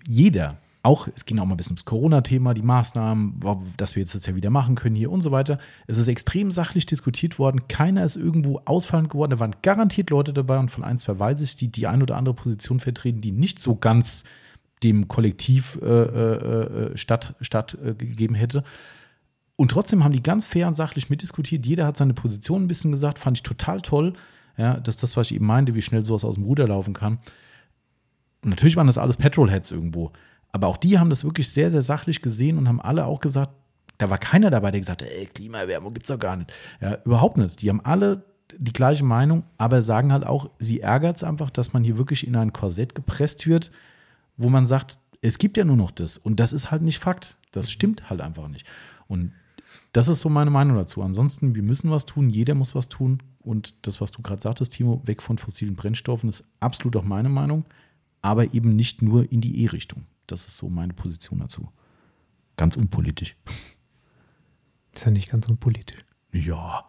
[0.07, 3.39] Jeder, auch, es ging auch mal ein bisschen ums Corona-Thema, die Maßnahmen,
[3.75, 5.57] dass wir jetzt das ja wieder machen können hier und so weiter.
[5.87, 7.67] Es ist extrem sachlich diskutiert worden.
[7.67, 9.31] Keiner ist irgendwo ausfallend geworden.
[9.31, 12.17] Da waren garantiert Leute dabei und von ein, zwei weiß ich, die die eine oder
[12.17, 14.23] andere Position vertreten, die nicht so ganz
[14.83, 18.63] dem Kollektiv äh, äh, äh statt, stattgegeben äh, hätte.
[19.55, 21.65] Und trotzdem haben die ganz fair und sachlich mitdiskutiert.
[21.65, 23.17] Jeder hat seine Position ein bisschen gesagt.
[23.19, 24.13] Fand ich total toll.
[24.57, 26.93] Ja, das ist das, was ich eben meinte, wie schnell sowas aus dem Ruder laufen
[26.93, 27.19] kann.
[28.43, 30.11] Und natürlich waren das alles Petrolheads irgendwo.
[30.55, 33.51] Aber auch die haben das wirklich sehr, sehr sachlich gesehen und haben alle auch gesagt,
[33.97, 36.53] da war keiner dabei, der gesagt hat, ey, Klimaerwärmung gibt es doch gar nicht.
[36.79, 37.61] Ja, überhaupt nicht.
[37.61, 38.23] Die haben alle
[38.57, 42.25] die gleiche Meinung, aber sagen halt auch, sie ärgert es einfach, dass man hier wirklich
[42.25, 43.69] in ein Korsett gepresst wird,
[44.37, 46.17] wo man sagt, es gibt ja nur noch das.
[46.17, 47.35] Und das ist halt nicht Fakt.
[47.51, 48.65] Das stimmt halt einfach nicht.
[49.09, 49.33] Und
[49.91, 51.01] das ist so meine Meinung dazu.
[51.01, 53.21] Ansonsten, wir müssen was tun, jeder muss was tun.
[53.41, 57.27] Und das, was du gerade sagtest, Timo, weg von fossilen Brennstoffen, ist absolut auch meine
[57.27, 57.65] Meinung,
[58.21, 60.05] aber eben nicht nur in die E-Richtung.
[60.27, 61.69] Das ist so meine Position dazu.
[62.57, 63.35] Ganz unpolitisch.
[64.93, 66.05] Ist ja nicht ganz unpolitisch.
[66.31, 66.85] Ja.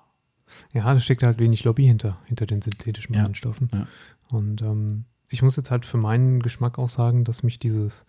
[0.72, 3.24] Ja, da steckt halt wenig Lobby hinter, hinter den synthetischen ja.
[3.24, 3.68] Brennstoffen.
[3.72, 3.86] Ja.
[4.30, 8.06] Und ähm, ich muss jetzt halt für meinen Geschmack auch sagen, dass mich dieses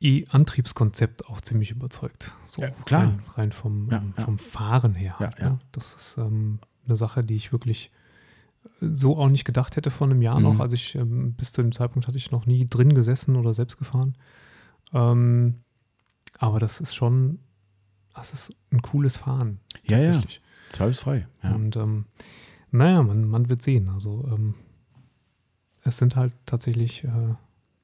[0.00, 2.32] E-Antriebskonzept auch ziemlich überzeugt.
[2.48, 3.02] So ja, klar.
[3.02, 5.18] Rein, rein vom, ähm, vom Fahren her.
[5.18, 5.58] Halt, ne?
[5.72, 7.90] Das ist ähm, eine Sache, die ich wirklich
[8.80, 10.44] so auch nicht gedacht hätte vor einem Jahr mhm.
[10.44, 10.60] noch.
[10.60, 13.78] Also ich ähm, bis zu dem Zeitpunkt hatte ich noch nie drin gesessen oder selbst
[13.78, 14.16] gefahren.
[14.92, 15.56] Ähm,
[16.38, 17.38] aber das ist schon,
[18.14, 19.60] das ist ein cooles Fahren.
[19.84, 20.36] Ja, tatsächlich.
[20.36, 20.70] ja.
[20.70, 21.26] Zweifelsfrei.
[21.42, 21.54] Ja.
[21.54, 22.06] Und ähm,
[22.70, 23.88] naja, man, man wird sehen.
[23.88, 24.54] Also ähm,
[25.84, 27.34] es sind halt tatsächlich, äh,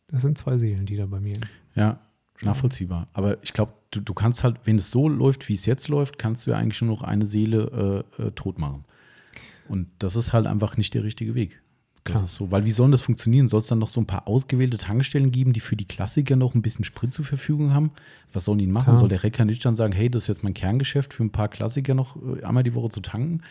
[0.09, 1.37] es sind zwei Seelen, die da bei mir.
[1.75, 1.99] Ja,
[2.43, 3.09] nachvollziehbar.
[3.13, 6.19] Aber ich glaube, du, du kannst halt, wenn es so läuft, wie es jetzt läuft,
[6.19, 8.85] kannst du ja eigentlich nur noch eine Seele äh, äh, tot machen.
[9.69, 11.61] Und das ist halt einfach nicht der richtige Weg.
[12.05, 12.25] Das Klar.
[12.25, 13.49] ist so, weil wie soll das funktionieren?
[13.49, 16.55] Soll es dann noch so ein paar ausgewählte Tankstellen geben, die für die Klassiker noch
[16.55, 17.91] ein bisschen Sprit zur Verfügung haben?
[18.33, 18.85] Was sollen die machen?
[18.85, 18.97] Klar.
[18.97, 21.49] Soll der Recker nicht dann sagen, hey, das ist jetzt mein Kerngeschäft, für ein paar
[21.49, 23.43] Klassiker noch äh, einmal die Woche zu tanken?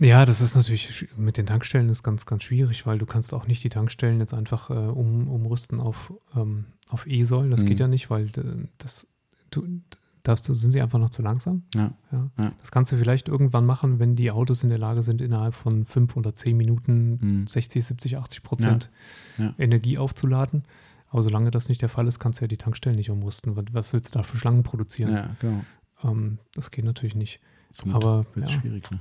[0.00, 3.46] Ja, das ist natürlich mit den Tankstellen ist ganz, ganz schwierig, weil du kannst auch
[3.46, 7.52] nicht die Tankstellen jetzt einfach äh, um, umrüsten auf, ähm, auf E-Säulen.
[7.52, 7.68] Das mhm.
[7.68, 9.06] geht ja nicht, weil äh, das,
[9.50, 9.64] du,
[10.22, 11.64] Darfst du, sind sie einfach noch zu langsam?
[11.74, 11.92] Ja.
[12.12, 12.30] ja.
[12.38, 12.52] ja.
[12.60, 15.84] Das kannst du vielleicht irgendwann machen, wenn die Autos in der Lage sind, innerhalb von
[15.84, 17.46] fünf oder zehn Minuten mhm.
[17.46, 18.90] 60, 70, 80 Prozent
[19.38, 19.52] ja.
[19.58, 20.64] Energie aufzuladen.
[21.08, 23.54] Aber solange das nicht der Fall ist, kannst du ja die Tankstellen nicht umrüsten.
[23.72, 25.12] Was willst du da für Schlangen produzieren?
[25.12, 25.64] Ja, genau.
[26.04, 27.40] Ähm, das geht natürlich nicht.
[27.70, 28.90] Somit Aber wird es schwierig.
[28.90, 29.00] Ne?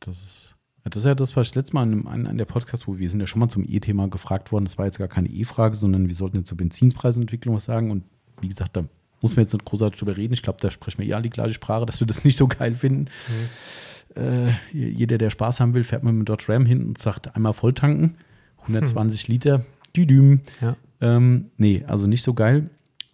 [0.00, 0.56] Das ist.
[0.84, 3.20] Das ist ja das, was ich letztes Mal in einem der Podcasts, wo wir sind
[3.20, 4.64] ja schon mal zum E-Thema gefragt worden.
[4.64, 7.90] Das war jetzt gar keine E-Frage, sondern wir sollten jetzt zur Benzinpreisentwicklung was sagen.
[7.90, 8.04] Und
[8.40, 8.84] wie gesagt, da
[9.20, 10.32] muss man jetzt nicht großartig drüber reden.
[10.32, 12.74] Ich glaube, da sprechen wir eher die gleiche Sprache, dass wir das nicht so geil
[12.74, 13.06] finden.
[13.28, 14.22] Mhm.
[14.22, 17.52] Äh, jeder, der Spaß haben will, fährt man mit Dodge Ram hin und sagt einmal
[17.52, 18.16] voll tanken.
[18.62, 19.32] 120 hm.
[19.32, 19.64] Liter,
[19.96, 20.40] düdüm.
[20.60, 20.76] Ja.
[21.00, 22.68] Ähm, nee, also nicht so geil.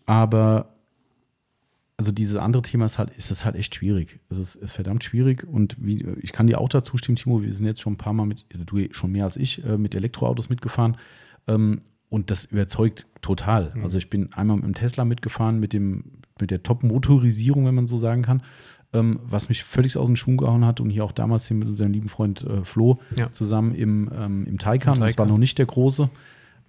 [0.07, 0.71] Aber
[1.99, 4.19] also dieses andere Thema ist halt, ist es halt echt schwierig.
[4.29, 7.43] Es ist, ist verdammt schwierig und wie, ich kann dir auch dazu stimmen, Timo.
[7.43, 9.95] Wir sind jetzt schon ein paar Mal mit, du schon mehr als ich, äh, mit
[9.95, 10.99] Elektroautos mitgefahren.
[11.47, 13.73] Ähm, und das überzeugt total.
[13.75, 13.83] Mhm.
[13.83, 16.05] Also ich bin einmal mit dem Tesla mitgefahren, mit dem
[16.41, 18.43] mit der Top-Motorisierung, wenn man so sagen kann.
[18.93, 21.69] Ähm, was mich völlig aus den Schuhen gehauen hat und hier auch damals hier mit
[21.69, 23.33] unserem lieben Freund äh, Flo ja.
[23.33, 24.97] zusammen im, ähm, im Taycan.
[24.97, 26.09] Im Das war noch nicht der große.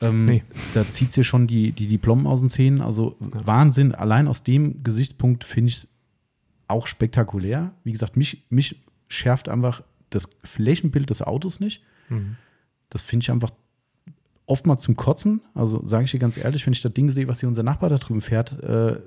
[0.01, 0.43] Ähm, nee.
[0.73, 2.81] Da zieht sie schon die, die Diplom aus den Zähnen.
[2.81, 3.45] Also ja.
[3.45, 3.93] Wahnsinn.
[3.93, 5.87] Allein aus dem Gesichtspunkt finde ich es
[6.67, 7.71] auch spektakulär.
[7.83, 11.83] Wie gesagt, mich, mich schärft einfach das Flächenbild des Autos nicht.
[12.09, 12.35] Mhm.
[12.89, 13.51] Das finde ich einfach
[14.47, 15.41] oftmals zum Kotzen.
[15.53, 17.89] Also sage ich dir ganz ehrlich, wenn ich das Ding sehe, was hier unser Nachbar
[17.89, 18.97] da drüben fährt, äh,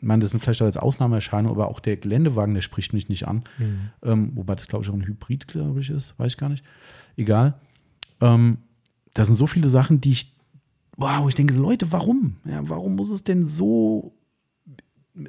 [0.00, 3.08] ich meine, das sind vielleicht auch jetzt Ausnahmeerscheinungen, aber auch der Geländewagen, der spricht mich
[3.08, 3.42] nicht an.
[3.58, 3.90] Mhm.
[4.02, 6.16] Ähm, wobei das, glaube ich, auch ein Hybrid, glaube ich, ist.
[6.18, 6.64] Weiß ich gar nicht.
[7.16, 7.54] Egal.
[8.20, 8.58] Ähm,
[9.14, 10.36] da sind so viele Sachen, die ich,
[10.96, 12.36] wow, ich denke, Leute, warum?
[12.44, 14.14] Ja, warum muss es denn so,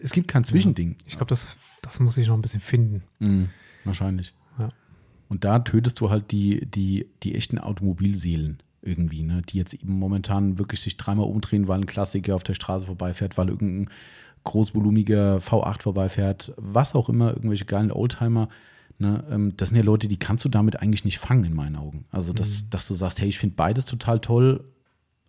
[0.04, 0.92] es gibt kein Zwischending.
[0.92, 0.98] Ja.
[1.08, 3.04] Ich glaube, das, das muss ich noch ein bisschen finden.
[3.18, 3.50] Mhm,
[3.86, 4.36] wahrscheinlich.
[4.60, 4.70] Ja.
[5.30, 9.42] Und da tötest du halt die, die, die echten Automobilseelen irgendwie, ne?
[9.42, 13.38] die jetzt eben momentan wirklich sich dreimal umdrehen, weil ein Klassiker auf der Straße vorbeifährt,
[13.38, 13.90] weil irgendein
[14.44, 18.50] großvolumiger V8 vorbeifährt, was auch immer, irgendwelche geilen Oldtimer.
[18.98, 21.78] Ne, ähm, das sind ja Leute, die kannst du damit eigentlich nicht fangen, in meinen
[21.78, 22.06] Augen.
[22.12, 22.70] Also, dass, mhm.
[22.72, 24.66] dass du sagst, hey, ich finde beides total toll.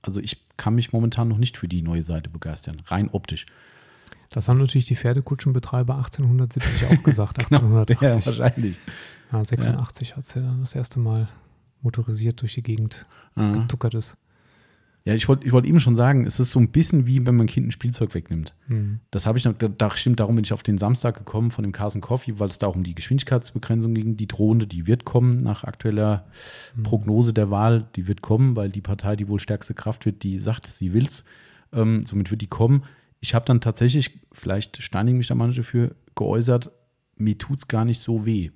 [0.02, 3.47] Also, ich kann mich momentan noch nicht für die neue Seite begeistern, rein optisch.
[4.31, 7.98] Das haben natürlich die Pferdekutschenbetreiber 1870 auch gesagt, 1880.
[7.98, 8.78] genau, ja, wahrscheinlich.
[9.32, 10.16] Ja, 86 ja.
[10.16, 11.28] hat sie dann das erste Mal
[11.82, 13.05] motorisiert durch die Gegend
[13.35, 13.55] mhm.
[13.55, 14.16] getuckert ist.
[15.05, 17.35] Ja, ich wollte ich wollt eben schon sagen, es ist so ein bisschen wie wenn
[17.35, 18.55] man Kind ein Spielzeug wegnimmt.
[18.69, 19.01] Mhm.
[19.11, 21.62] Das habe ich noch, da, da, stimmt, darum bin ich auf den Samstag gekommen von
[21.62, 25.07] dem Carson Coffee, weil es da auch um die Geschwindigkeitsbegrenzung ging, die drohende, die wird
[25.07, 26.27] kommen nach aktueller
[26.77, 26.82] mhm.
[26.82, 30.39] Prognose der Wahl, die wird kommen, weil die Partei, die wohl stärkste Kraft wird, die
[30.39, 31.24] sagt, sie will's.
[31.73, 32.85] Ähm, somit wird die kommen.
[33.20, 36.70] Ich habe dann tatsächlich, vielleicht steinigen mich da manche für, geäußert,
[37.16, 38.51] mir tut es gar nicht so weh.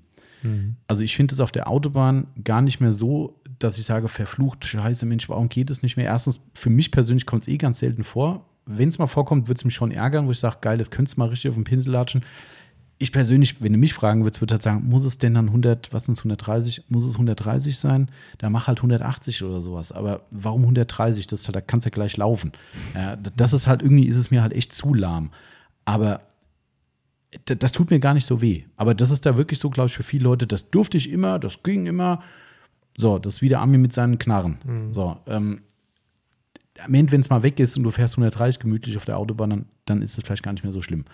[0.45, 0.77] Mhm.
[0.87, 4.65] Also ich finde es auf der Autobahn gar nicht mehr so dass ich sage, verflucht,
[4.65, 6.07] scheiße, Mensch, warum geht es nicht mehr?
[6.07, 8.47] Erstens, für mich persönlich kommt es eh ganz selten vor.
[8.67, 11.17] Wenn es mal vorkommt, wird es mich schon ärgern, wo ich sage, geil, das könntest
[11.17, 12.25] du mal richtig auf den Pinsel latschen.
[12.99, 15.93] Ich persönlich, wenn du mich fragen würdest, würde halt sagen, muss es denn dann 100,
[15.93, 18.09] was sind es, 130, muss es 130 sein?
[18.39, 19.93] Dann mach halt 180 oder sowas.
[19.93, 21.27] Aber warum 130?
[21.27, 22.53] Das halt, da kannst du ja gleich laufen.
[22.95, 25.31] Ja, das ist halt irgendwie, ist es mir halt echt zu lahm.
[25.85, 26.23] Aber
[27.45, 28.65] das tut mir gar nicht so weh.
[28.77, 31.39] Aber das ist da wirklich so, glaube ich, für viele Leute, das durfte ich immer,
[31.39, 32.23] das ging immer.
[32.97, 34.59] So, das ist wieder Ami mit seinen Knarren.
[34.65, 34.93] Mhm.
[34.93, 35.63] So, ähm,
[36.83, 39.51] am Ende, wenn es mal weg ist und du fährst 130 gemütlich auf der Autobahn,
[39.51, 41.05] dann, dann ist es vielleicht gar nicht mehr so schlimm.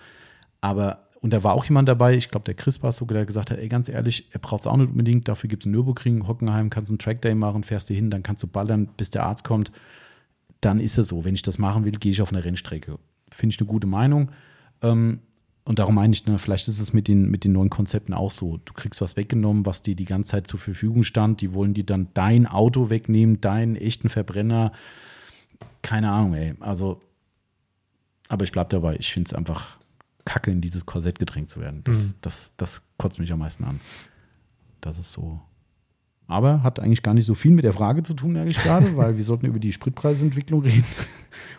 [0.59, 3.51] Aber, und da war auch jemand dabei, ich glaube, der Chris war so, der gesagt
[3.51, 6.27] hat, ey, ganz ehrlich, er braucht es auch nicht unbedingt, dafür gibt es einen Nürburgring,
[6.27, 9.43] Hockenheim, kannst einen Trackday machen, fährst du hin, dann kannst du ballern, bis der Arzt
[9.43, 9.71] kommt.
[10.61, 11.25] Dann ist es so.
[11.25, 12.99] Wenn ich das machen will, gehe ich auf eine Rennstrecke.
[13.31, 14.31] Finde ich eine gute Meinung.
[14.81, 15.19] Ähm,
[15.63, 18.31] und darum meine ich, ne, vielleicht ist es mit den, mit den neuen Konzepten auch
[18.31, 18.59] so.
[18.65, 21.41] Du kriegst was weggenommen, was dir die ganze Zeit zur Verfügung stand.
[21.41, 24.71] Die wollen dir dann dein Auto wegnehmen, deinen echten Verbrenner.
[25.83, 26.55] Keine Ahnung, ey.
[26.59, 26.99] Also,
[28.27, 28.95] aber ich bleibe dabei.
[28.97, 29.77] Ich finde es einfach
[30.25, 31.83] kacke, in dieses Korsett gedrängt zu werden.
[31.83, 32.13] Das, mhm.
[32.21, 33.79] das, das kotzt mich am meisten an.
[34.81, 35.39] Das ist so.
[36.27, 38.95] Aber hat eigentlich gar nicht so viel mit der Frage zu tun, merke ich gerade,
[38.97, 40.85] weil wir sollten über die Spritpreisentwicklung reden.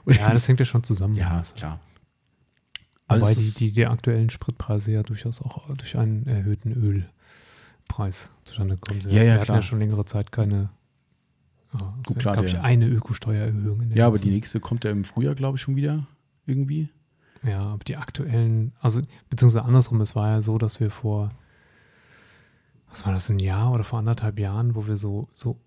[0.06, 1.14] ja, das hängt ja schon zusammen.
[1.14, 1.78] Ja, klar.
[3.12, 8.74] Also Wobei die, die, die, aktuellen Spritpreise ja durchaus auch durch einen erhöhten Ölpreis zustande
[8.76, 9.12] gekommen sind.
[9.12, 9.58] Ja, ja, Wir hatten klar.
[9.58, 10.70] ja schon längere Zeit keine,
[11.74, 13.90] oh, Gut, klar, glaube ich, eine Ökosteuererhöhung.
[13.94, 16.06] ja, aber die nächste kommt ja im Frühjahr, glaube ich, schon wieder
[16.46, 16.88] irgendwie.
[17.44, 21.30] Ja, aber die aktuellen, also beziehungsweise andersrum, es war ja so, dass wir vor,
[22.88, 25.58] was war das, ein Jahr oder vor anderthalb Jahren, wo wir so, so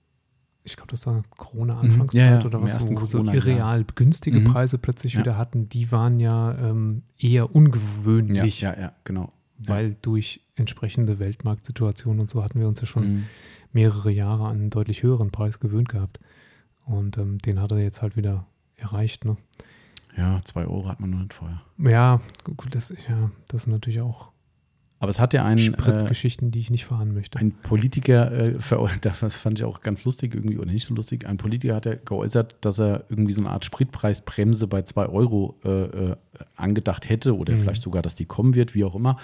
[0.65, 2.27] ich glaube, das war Corona-Anfangszeit mhm.
[2.27, 3.85] ja, ja, oder was, wo wir so irreal ja.
[3.93, 4.45] günstige mhm.
[4.45, 8.61] Preise plötzlich wieder hatten, die waren ja ähm, eher ungewöhnlich.
[8.61, 9.31] Ja, ja, genau.
[9.59, 13.23] Weil durch entsprechende Weltmarktsituationen und so hatten wir uns ja schon mhm.
[13.71, 16.19] mehrere Jahre an einen deutlich höheren Preis gewöhnt gehabt.
[16.85, 19.23] Und ähm, den hat er jetzt halt wieder erreicht.
[19.23, 19.37] Ne?
[20.17, 21.61] Ja, zwei Euro hat man nur nicht vorher.
[21.77, 24.31] Ja, gut, das, ja, das ist natürlich auch
[25.05, 25.59] aber es hat ja einen.
[25.59, 27.37] Spritgeschichten, äh, die ich nicht fahren möchte.
[27.37, 28.53] Ein Politiker, äh,
[29.01, 31.27] das fand ich auch ganz lustig irgendwie oder nicht so lustig.
[31.27, 35.59] Ein Politiker hat ja geäußert, dass er irgendwie so eine Art Spritpreisbremse bei 2 Euro
[35.63, 36.15] äh, äh,
[36.55, 37.59] angedacht hätte oder mhm.
[37.59, 39.17] vielleicht sogar, dass die kommen wird, wie auch immer.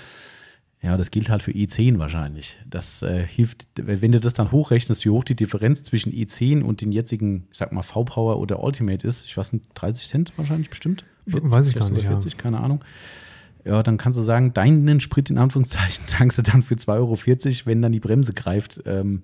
[0.83, 2.59] Ja, das gilt halt für E10 wahrscheinlich.
[2.67, 6.81] Das äh, hilft, wenn du das dann hochrechnest, wie hoch die Differenz zwischen E10 und
[6.81, 9.25] den jetzigen, ich sag mal, V-Power oder Ultimate ist.
[9.25, 11.05] Ich weiß nicht, 30 Cent wahrscheinlich bestimmt?
[11.25, 12.05] Weiß ich gar nicht.
[12.05, 12.39] 40, ja.
[12.39, 12.83] keine Ahnung
[13.65, 17.17] ja, dann kannst du sagen, deinen Sprit in Anführungszeichen tankst du dann für 2,40 Euro,
[17.65, 18.81] wenn dann die Bremse greift.
[18.85, 19.23] Ähm,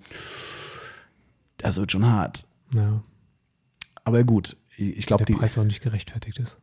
[1.57, 2.43] das wird schon hart.
[2.73, 3.01] Ja.
[4.03, 6.57] Aber gut, ich glaube, der Preis auch nicht gerechtfertigt ist.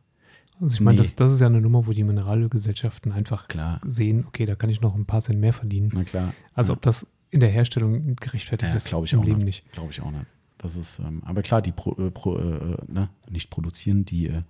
[0.61, 1.01] Also ich meine, nee.
[1.03, 3.81] das, das ist ja eine Nummer, wo die Mineralölgesellschaften einfach klar.
[3.85, 5.91] sehen, okay, da kann ich noch ein paar Cent mehr verdienen.
[5.93, 6.33] Na klar.
[6.53, 6.77] Also ja.
[6.77, 9.69] ob das in der Herstellung gerechtfertigt ja, ist, glaube ich im auch Leben nicht.
[9.73, 10.25] Glaube ich auch nicht.
[10.57, 14.43] Das ist, ähm, aber klar, die pro, äh, pro, äh, ne, nicht produzieren, die, äh,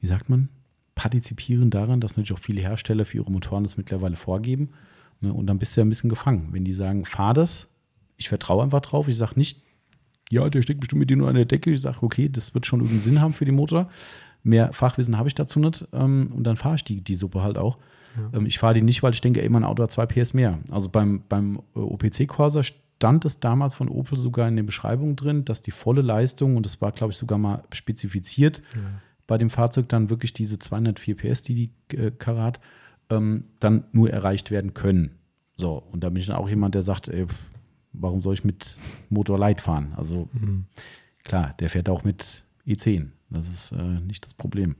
[0.00, 0.50] wie sagt man?
[0.98, 4.70] Partizipieren daran, dass natürlich auch viele Hersteller für ihre Motoren das mittlerweile vorgeben.
[5.20, 5.32] Ne?
[5.32, 6.48] Und dann bist du ja ein bisschen gefangen.
[6.50, 7.68] Wenn die sagen, fahr das,
[8.16, 9.06] ich vertraue einfach drauf.
[9.06, 9.62] Ich sage nicht,
[10.28, 11.70] ja, der steckt bestimmt mit dir nur an der Decke.
[11.70, 13.88] Ich sage, okay, das wird schon irgendeinen Sinn haben für den Motor.
[14.42, 15.86] Mehr Fachwissen habe ich dazu nicht.
[15.92, 17.78] Ähm, und dann fahre ich die, die Suppe halt auch.
[18.16, 18.36] Ja.
[18.36, 20.58] Ähm, ich fahre die nicht, weil ich denke, ey, mein Auto hat 2 PS mehr.
[20.68, 25.14] Also beim, beim äh, OPC Corsa stand es damals von Opel sogar in der Beschreibung
[25.14, 28.82] drin, dass die volle Leistung, und das war, glaube ich, sogar mal spezifiziert, ja.
[29.28, 31.54] Bei dem Fahrzeug dann wirklich diese 204 PS, die
[31.90, 32.58] die äh, Karat,
[33.10, 35.12] ähm, dann nur erreicht werden können.
[35.54, 37.26] So, und da bin ich dann auch jemand, der sagt, ey,
[37.92, 38.78] warum soll ich mit
[39.10, 39.92] Motor Light fahren?
[39.96, 40.64] Also mhm.
[41.22, 43.08] klar, der fährt auch mit E10.
[43.30, 44.74] Das ist äh, nicht das Problem.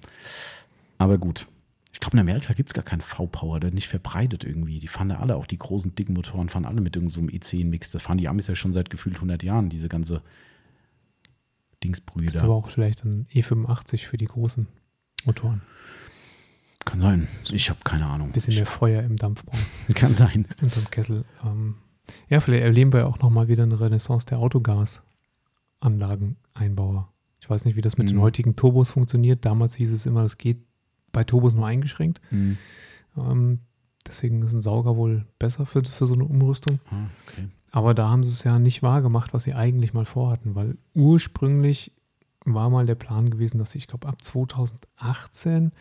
[0.96, 1.46] Aber gut.
[1.92, 4.78] Ich glaube, in Amerika gibt es gar keinen V-Power, der nicht verbreitet irgendwie.
[4.78, 7.90] Die fahren da alle, auch die großen, dicken Motoren, fahren alle mit irgendeinem so E10-Mix.
[7.90, 10.22] Das fahren die Amis ja schon seit gefühlt 100 Jahren, diese ganze
[11.84, 12.42] Dingsbrühe da.
[12.42, 14.66] aber auch vielleicht ein E85 für die großen
[15.24, 15.62] Motoren.
[16.84, 17.26] Kann sein.
[17.50, 18.28] Ich habe keine Ahnung.
[18.28, 19.72] Ein bisschen mehr Feuer im Dampf brauchst.
[19.94, 20.46] Kann sein.
[20.62, 21.24] In so einem Kessel.
[21.44, 21.74] Ähm,
[22.30, 27.12] ja, vielleicht erleben wir auch nochmal wieder eine Renaissance der Autogasanlageneinbauer.
[27.40, 28.12] Ich weiß nicht, wie das mit mhm.
[28.12, 29.44] den heutigen Turbos funktioniert.
[29.44, 30.62] Damals hieß es immer, das geht
[31.12, 32.22] bei Turbos nur eingeschränkt.
[32.30, 32.56] Mhm.
[33.16, 33.58] Ähm,
[34.06, 36.80] deswegen ist ein Sauger wohl besser für, für so eine Umrüstung.
[36.90, 37.48] Ah, okay.
[37.70, 40.78] Aber da haben sie es ja nicht wahr gemacht, was sie eigentlich mal vorhatten, weil
[40.94, 41.92] ursprünglich
[42.44, 45.72] war mal der Plan gewesen, dass sie, ich glaube, ab 2018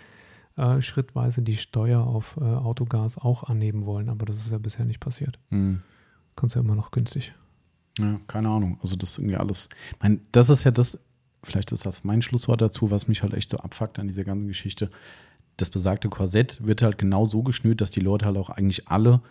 [0.58, 4.10] äh, schrittweise die Steuer auf äh, Autogas auch annehmen wollen.
[4.10, 5.40] Aber das ist ja bisher nicht passiert.
[5.50, 5.82] Mhm.
[6.36, 7.34] Kannst ja immer noch günstig.
[7.98, 8.80] Ja, keine Ahnung.
[8.82, 9.70] Also das ist irgendwie alles.
[9.92, 11.00] Ich meine, das ist ja das,
[11.44, 14.48] vielleicht ist das mein Schlusswort dazu, was mich halt echt so abfuckt an dieser ganzen
[14.48, 14.90] Geschichte.
[15.58, 19.22] Das besagte Korsett wird halt genau so geschnürt, dass die Leute halt auch eigentlich alle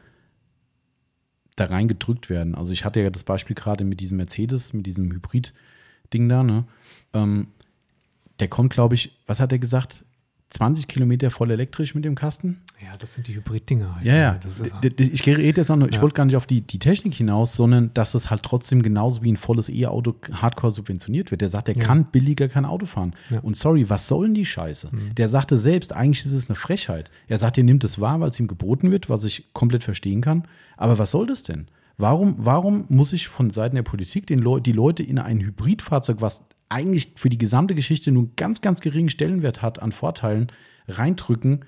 [1.56, 2.54] da reingedrückt werden.
[2.54, 6.64] Also ich hatte ja das Beispiel gerade mit diesem Mercedes, mit diesem Hybrid-Ding da, ne?
[7.12, 7.48] Ähm,
[8.38, 10.04] der kommt, glaube ich, was hat er gesagt?
[10.50, 12.62] 20 Kilometer voll elektrisch mit dem Kasten.
[12.80, 14.06] Ja, das sind die Hybrid-Dinger halt.
[14.06, 14.38] Ja, ja.
[14.40, 16.02] Halt ich rede jetzt auch noch, ich ja.
[16.02, 19.32] wollte gar nicht auf die, die Technik hinaus, sondern dass es halt trotzdem genauso wie
[19.32, 21.40] ein volles E-Auto hardcore subventioniert wird.
[21.40, 21.82] Der sagt, der ja.
[21.82, 23.14] kann billiger kein Auto fahren.
[23.30, 23.40] Ja.
[23.40, 24.90] Und sorry, was sollen die Scheiße?
[24.92, 25.14] Mhm.
[25.16, 27.10] Der sagte selbst, eigentlich ist es eine Frechheit.
[27.26, 30.20] Er sagt, er nimmt es wahr, weil es ihm geboten wird, was ich komplett verstehen
[30.20, 30.44] kann.
[30.76, 31.66] Aber was soll das denn?
[31.98, 36.20] Warum, warum muss ich von Seiten der Politik den Le die Leute in ein Hybridfahrzeug,
[36.20, 40.48] was eigentlich für die gesamte Geschichte nur einen ganz, ganz geringen Stellenwert hat an Vorteilen,
[40.88, 41.64] reindrücken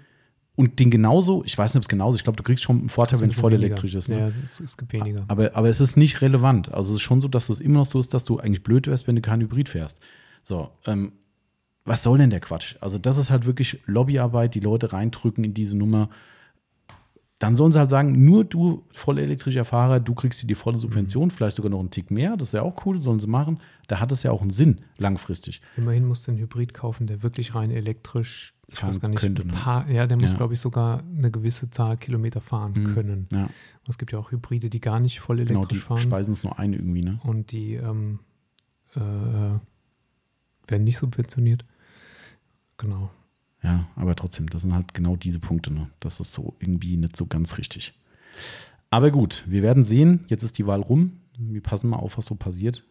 [0.56, 2.88] und den genauso, ich weiß nicht, ob es genauso, ich glaube, du kriegst schon einen
[2.88, 3.66] Vorteil, wenn es voll weniger.
[3.66, 4.08] elektrisch ist.
[4.08, 4.18] Ne?
[4.18, 5.24] Ja, es, es gibt weniger.
[5.28, 6.72] Aber, aber es ist nicht relevant.
[6.72, 8.88] Also es ist schon so, dass es immer noch so ist, dass du eigentlich blöd
[8.88, 10.00] wärst, wenn du kein Hybrid fährst.
[10.42, 11.12] So, ähm,
[11.84, 12.74] was soll denn der Quatsch?
[12.80, 16.10] Also das ist halt wirklich Lobbyarbeit, die Leute reindrücken in diese Nummer
[17.38, 20.76] dann sollen sie halt sagen, nur du, voll elektrischer Fahrer, du kriegst dir die volle
[20.76, 21.30] Subvention, mhm.
[21.30, 23.60] vielleicht sogar noch einen Tick mehr, das ist ja auch cool, sollen sie machen.
[23.86, 25.62] Da hat es ja auch einen Sinn, langfristig.
[25.76, 29.46] Immerhin musst du einen Hybrid kaufen, der wirklich rein elektrisch, ich weiß gar nicht, könnte,
[29.46, 29.52] ne?
[29.52, 30.36] paar, ja, der muss, ja.
[30.36, 32.94] glaube ich, sogar eine gewisse Zahl Kilometer fahren mhm.
[32.94, 33.28] können.
[33.32, 33.48] Ja.
[33.88, 36.10] es gibt ja auch Hybride, die gar nicht voll genau, elektrisch genau, die fahren.
[36.10, 37.20] speisen es nur ein irgendwie, ne?
[37.22, 38.18] Und die ähm,
[38.94, 41.64] äh, werden nicht subventioniert.
[42.78, 43.10] Genau.
[43.62, 45.72] Ja, aber trotzdem, das sind halt genau diese Punkte.
[45.72, 45.88] Ne?
[46.00, 47.92] Das ist so irgendwie nicht so ganz richtig.
[48.90, 50.24] Aber gut, wir werden sehen.
[50.28, 51.18] Jetzt ist die Wahl rum.
[51.38, 52.84] Wir passen mal auf, was so passiert.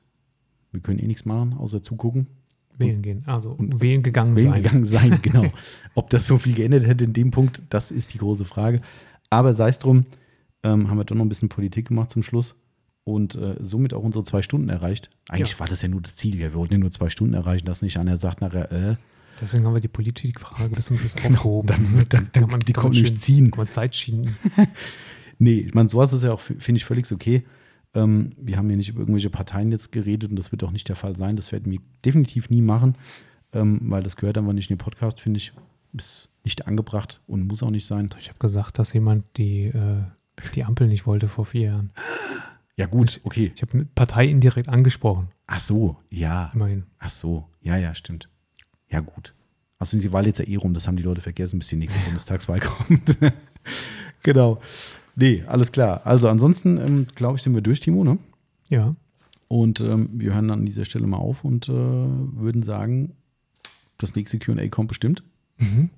[0.72, 2.28] Wir können eh nichts machen, außer zugucken.
[2.78, 4.62] Wählen gehen, also und wählen gegangen wählen sein.
[4.62, 5.52] gegangen sein, genau.
[5.96, 8.82] Ob das so viel geändert hätte in dem Punkt, das ist die große Frage.
[9.32, 10.06] Aber sei es drum,
[10.64, 12.56] ähm, haben wir doch noch ein bisschen Politik gemacht zum Schluss
[13.04, 15.10] und äh, somit auch unsere zwei Stunden erreicht.
[15.30, 15.60] Eigentlich ja.
[15.60, 16.38] war das ja nur das Ziel.
[16.38, 18.96] Wir wollten ja nur zwei Stunden erreichen, dass nicht einer sagt nachher, äh,
[19.40, 21.68] Deswegen haben wir die Politikfrage bis zum Schluss genau, aufgehoben.
[21.68, 23.52] Dann, dann, dann, kann man, die kann kommt nicht ziehen.
[23.52, 24.36] Kann man Zeit schienen.
[25.40, 27.44] nee, ich meine, sowas ist ja auch, finde ich, völlig okay.
[27.94, 30.90] Ähm, wir haben ja nicht über irgendwelche Parteien jetzt geredet und das wird auch nicht
[30.90, 31.36] der Fall sein.
[31.36, 32.96] Das werden wir definitiv nie machen,
[33.54, 35.54] ähm, weil das gehört einfach nicht in den Podcast, finde ich.
[35.94, 38.10] Ist nicht angebracht und muss auch nicht sein.
[38.20, 40.04] Ich habe gesagt, dass jemand die, äh,
[40.54, 41.92] die Ampel nicht wollte vor vier Jahren.
[42.76, 43.52] Ja, gut, okay.
[43.56, 45.30] Ich habe eine Partei indirekt angesprochen.
[45.48, 46.52] Ach so, ja.
[46.54, 46.84] Immerhin.
[47.00, 48.30] Ach so, ja, ja, stimmt.
[48.90, 49.34] Ja, gut.
[49.80, 52.00] Also die Wahl jetzt ja eh rum, das haben die Leute vergessen, bis die nächste
[52.00, 53.18] Bundestagswahl kommt.
[54.24, 54.60] genau.
[55.16, 56.02] Nee, alles klar.
[56.06, 58.18] Also ansonsten, ähm, glaube ich, sind wir durch, Timo, ne?
[58.70, 58.96] Ja.
[59.48, 63.14] Und ähm, wir hören an dieser Stelle mal auf und äh, würden sagen,
[63.98, 65.24] das nächste QA kommt bestimmt.
[65.58, 65.90] Mhm.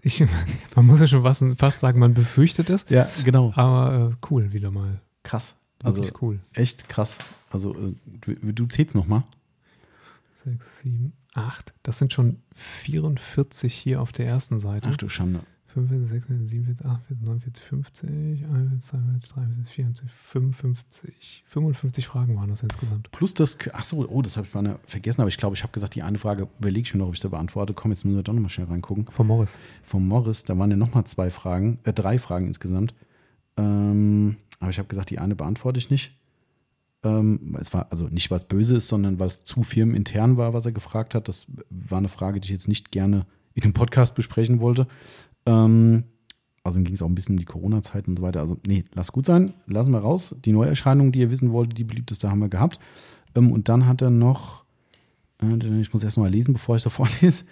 [0.00, 0.24] Ich,
[0.74, 2.84] man muss ja schon was, fast sagen, man befürchtet es.
[2.88, 3.52] Ja, genau.
[3.56, 5.00] Aber äh, cool, wieder mal.
[5.22, 5.54] Krass.
[5.82, 6.40] Wirklich also cool.
[6.52, 7.18] Echt krass.
[7.50, 9.24] Also äh, du, du zählst nochmal.
[10.44, 11.74] Sechs, sieben, acht.
[11.82, 14.90] Das sind schon 44 hier auf der ersten Seite.
[14.92, 15.40] Ach du Schande.
[15.74, 18.08] 45, 46, 47, 48, 49, 50,
[18.46, 23.10] 41, 42, 43, 44, 55, 55 Fragen waren das insgesamt.
[23.10, 25.72] Plus das, ach so, oh, das habe ich mal vergessen, aber ich glaube, ich habe
[25.72, 27.74] gesagt, die eine Frage überlege ich mir noch, ob ich da beantworte.
[27.74, 29.06] Komm, jetzt müssen wir doch nochmal schnell reingucken.
[29.06, 29.58] Von Morris.
[29.82, 32.94] Von Morris, da waren ja nochmal zwei Fragen, äh, drei Fragen insgesamt.
[33.56, 36.16] Ähm, aber ich habe gesagt, die eine beantworte ich nicht.
[37.04, 40.72] Ähm, es war also nicht, was böse ist, sondern es zu firmenintern war, was er
[40.72, 41.28] gefragt hat.
[41.28, 44.88] Das war eine Frage, die ich jetzt nicht gerne in dem Podcast besprechen wollte.
[45.46, 46.04] Ähm,
[46.64, 48.40] also ging es auch ein bisschen um die Corona-Zeit und so weiter.
[48.40, 49.52] Also, nee, lass gut sein.
[49.66, 50.34] Lassen wir raus.
[50.44, 52.78] Die Neuerscheinung, die ihr wissen wolltet, die beliebteste haben wir gehabt.
[53.34, 54.64] Ähm, und dann hat er noch,
[55.42, 57.44] äh, ich muss erst mal lesen, bevor ich da vorlese.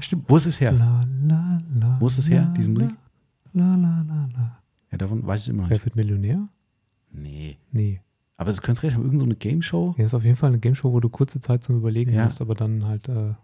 [0.00, 0.72] Stimmt, wo ist es her?
[1.98, 2.90] Wo ist es her, diesen Blick?
[3.52, 5.70] Ja, davon weiß ich immer nicht.
[5.70, 6.48] Wer wird Millionär?
[7.12, 7.58] Nee.
[7.72, 8.00] Nee.
[8.36, 9.94] Aber das könnte recht haben, irgendeine so Game Show.
[9.98, 12.24] Ja, ist auf jeden Fall eine Game Show, wo du kurze Zeit zum Überlegen ja.
[12.24, 13.34] hast, aber dann halt, äh,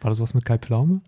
[0.00, 1.00] war das was mit Kai Pflaume?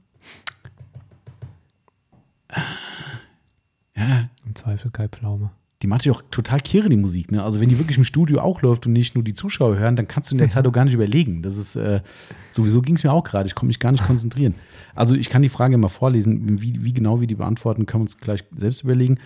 [3.95, 4.29] Ja.
[4.45, 5.51] Im Zweifel Kai Pflaume.
[5.83, 7.33] Die macht sich auch total kirre, die Musik.
[7.33, 7.43] Ne?
[7.43, 10.09] Also, wenn die wirklich im Studio auch läuft und nicht nur die Zuschauer hören, dann
[10.09, 11.43] kannst du in der Zeit auch gar nicht überlegen.
[11.43, 12.01] Das ist, äh,
[12.51, 13.49] sowieso ging es mir auch gerade.
[13.49, 14.55] Ich konnte mich gar nicht konzentrieren.
[14.95, 16.61] Also, ich kann die Frage mal vorlesen.
[16.63, 19.19] Wie, wie genau wir die beantworten, können wir uns gleich selbst überlegen.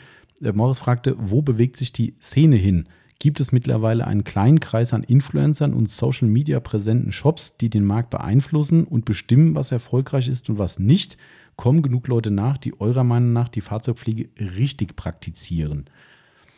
[0.42, 2.88] Äh, Morris fragte, wo bewegt sich die Szene hin?
[3.18, 7.84] gibt es mittlerweile einen kleinen Kreis an Influencern und Social Media präsenten Shops, die den
[7.84, 11.16] Markt beeinflussen und bestimmen, was erfolgreich ist und was nicht.
[11.56, 15.86] Kommen genug Leute nach, die eurer Meinung nach die Fahrzeugpflege richtig praktizieren?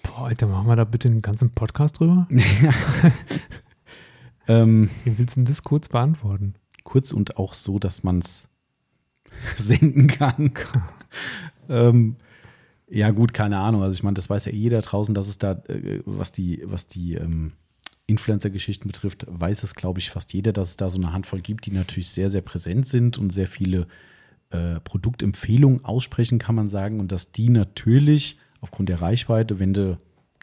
[0.09, 2.27] Boah, Alter, machen wir da bitte einen ganzen Podcast drüber?
[4.49, 6.55] ähm, Wie willst du denn das kurz beantworten?
[6.83, 8.49] Kurz und auch so, dass man es
[9.57, 10.53] senken kann.
[11.69, 12.17] ähm,
[12.89, 13.83] ja, gut, keine Ahnung.
[13.83, 16.87] Also ich meine, das weiß ja jeder draußen, dass es da, äh, was die, was
[16.87, 17.53] die ähm,
[18.07, 21.67] Influencer-Geschichten betrifft, weiß es, glaube ich, fast jeder, dass es da so eine Handvoll gibt,
[21.67, 23.87] die natürlich sehr, sehr präsent sind und sehr viele
[24.51, 26.99] äh, Produktempfehlungen aussprechen, kann man sagen.
[26.99, 29.99] Und dass die natürlich aufgrund der Reichweite, wenn du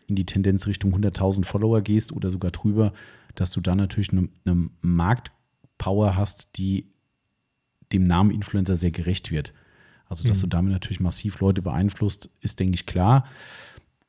[0.08, 2.94] in die Tendenz Richtung 100.000 Follower gehst oder sogar drüber,
[3.34, 6.88] dass du da natürlich eine, eine Marktpower hast, die
[7.92, 9.54] dem Namen Influencer sehr gerecht wird.
[10.08, 10.42] Also, dass mhm.
[10.44, 13.26] du damit natürlich massiv Leute beeinflusst, ist, denke ich, klar.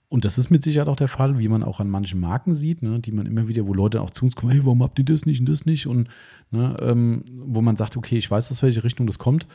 [0.09, 2.83] Und das ist mit Sicherheit auch der Fall, wie man auch an manchen Marken sieht,
[2.83, 5.05] ne, die man immer wieder, wo Leute auch zu uns kommen, hey, warum habt ihr
[5.05, 5.87] das nicht und das nicht?
[5.87, 6.09] Und
[6.51, 9.49] ne, ähm, wo man sagt, okay, ich weiß, aus welche Richtung das kommt.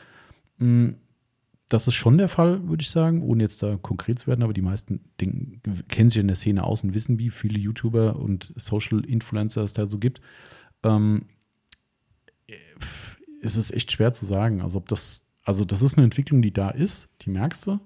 [1.72, 4.52] Das ist schon der Fall, würde ich sagen, ohne jetzt da konkret zu werden, aber
[4.52, 8.52] die meisten denken, kennen sich in der Szene aus und wissen, wie viele YouTuber und
[8.56, 10.20] Social Influencer es da so gibt.
[10.82, 11.26] Ähm,
[13.40, 14.60] es ist echt schwer zu sagen.
[14.60, 17.80] Also, ob das also das ist eine Entwicklung, die da ist, die merkst du.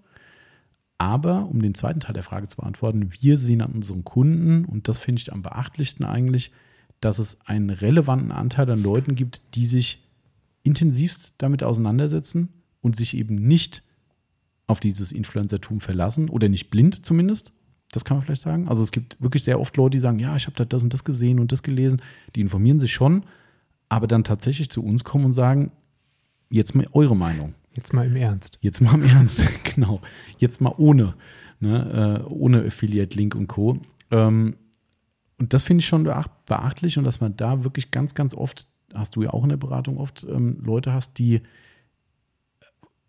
[0.98, 4.88] Aber um den zweiten Teil der Frage zu beantworten, wir sehen an unseren Kunden, und
[4.88, 6.52] das finde ich am beachtlichsten eigentlich,
[7.00, 10.02] dass es einen relevanten Anteil an Leuten gibt, die sich
[10.62, 12.48] intensivst damit auseinandersetzen
[12.86, 13.82] und sich eben nicht
[14.66, 17.52] auf dieses Influencertum verlassen oder nicht blind zumindest.
[17.92, 18.68] Das kann man vielleicht sagen.
[18.68, 20.92] Also es gibt wirklich sehr oft Leute, die sagen, ja, ich habe da das und
[20.92, 22.00] das gesehen und das gelesen.
[22.34, 23.24] Die informieren sich schon,
[23.88, 25.70] aber dann tatsächlich zu uns kommen und sagen,
[26.48, 27.54] Jetzt mal eure Meinung.
[27.74, 28.58] Jetzt mal im Ernst.
[28.60, 29.42] Jetzt mal im Ernst,
[29.74, 30.00] genau.
[30.38, 31.14] Jetzt mal ohne,
[31.60, 33.78] ne, äh, ohne Affiliate-Link und Co.
[34.10, 34.56] Ähm,
[35.38, 39.16] und das finde ich schon beachtlich und dass man da wirklich ganz, ganz oft, hast
[39.16, 41.42] du ja auch in der Beratung oft ähm, Leute hast, die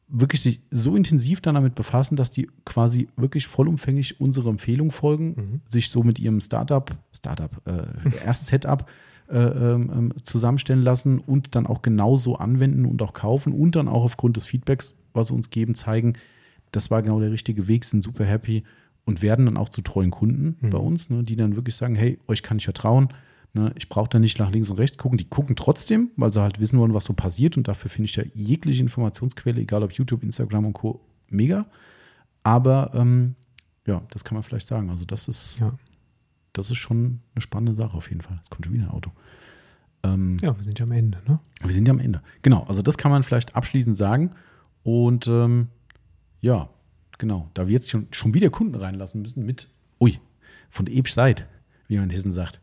[0.08, 5.28] wirklich sich so intensiv dann damit befassen, dass die quasi wirklich vollumfänglich unsere Empfehlung folgen,
[5.28, 5.62] mhm.
[5.68, 8.90] sich so mit ihrem Startup, Startup, äh, erst Setup
[9.30, 13.90] äh, ähm, ähm, zusammenstellen lassen und dann auch genauso anwenden und auch kaufen und dann
[13.90, 16.14] auch aufgrund des Feedbacks, was sie uns geben, zeigen,
[16.72, 18.64] das war genau der richtige Weg, sind super happy
[19.06, 20.70] und werden dann auch zu treuen Kunden mhm.
[20.70, 23.10] bei uns, ne, die dann wirklich sagen, hey, euch kann ich vertrauen.
[23.58, 25.18] Ne, ich brauche da nicht nach links und rechts gucken.
[25.18, 27.58] Die gucken trotzdem, weil sie halt wissen wollen, was so passiert.
[27.58, 31.66] Und dafür finde ich ja jegliche Informationsquelle, egal ob YouTube, Instagram und Co., mega.
[32.44, 33.34] Aber ähm,
[33.88, 34.92] ja, das kann man vielleicht sagen.
[34.92, 35.74] Also das ist, ja
[36.54, 38.38] das ist schon eine spannende Sache auf jeden Fall.
[38.44, 39.12] Es kommt schon wieder ein Auto.
[40.04, 41.40] Ähm, ja, wir sind ja am Ende, ne?
[41.64, 42.22] Wir sind ja am Ende.
[42.44, 44.36] Genau, also das kann man vielleicht abschließend sagen.
[44.84, 45.70] Und ähm,
[46.42, 46.70] ja,
[47.18, 49.68] genau, da wir jetzt schon, schon wieder Kunden reinlassen müssen mit,
[50.00, 50.20] ui,
[50.70, 51.48] von der Ebsch-Seid,
[51.88, 52.62] wie man in Hessen sagt.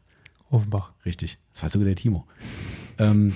[0.55, 0.93] Offenbach.
[1.05, 2.27] Richtig, das weiß sogar der Timo.
[2.99, 3.35] ähm,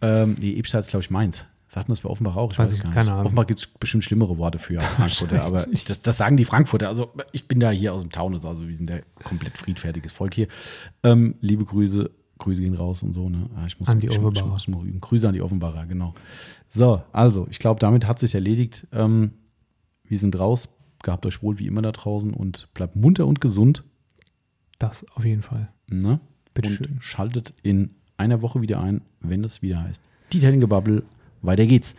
[0.00, 1.46] ähm, nee, Ebstadt ist, glaube ich, Mainz.
[1.72, 2.52] Sagt man das bei Offenbach auch?
[2.52, 3.12] Ich weiß, weiß ich gar keine nicht.
[3.14, 3.26] Ahnung.
[3.26, 6.44] Offenbach gibt es bestimmt schlimmere Worte für als Frankfurter, aber ich, das, das, sagen die
[6.44, 6.88] Frankfurter.
[6.88, 10.34] Also ich bin da hier aus dem Taunus, also wir sind ja komplett friedfertiges Volk
[10.34, 10.48] hier.
[11.02, 13.30] Ähm, liebe Grüße, Grüße gehen raus und so.
[13.30, 13.48] Ne?
[13.56, 14.44] Ah, ich muss, an die ich, Offenbarer.
[14.58, 16.12] Ich muss, ich muss, Grüße an die Offenbarer, genau.
[16.68, 18.86] So, also ich glaube, damit hat sich erledigt.
[18.92, 19.32] Ähm,
[20.04, 20.68] wir sind raus.
[21.02, 23.82] Gehabt euch wohl wie immer da draußen und bleibt munter und gesund.
[24.78, 25.68] Das auf jeden Fall.
[25.88, 26.20] Ne?
[26.54, 26.96] Bitte und schön.
[27.00, 31.02] schaltet in einer Woche wieder ein, wenn es wieder heißt Detailing-Gebubble.
[31.42, 31.94] Weiter geht's.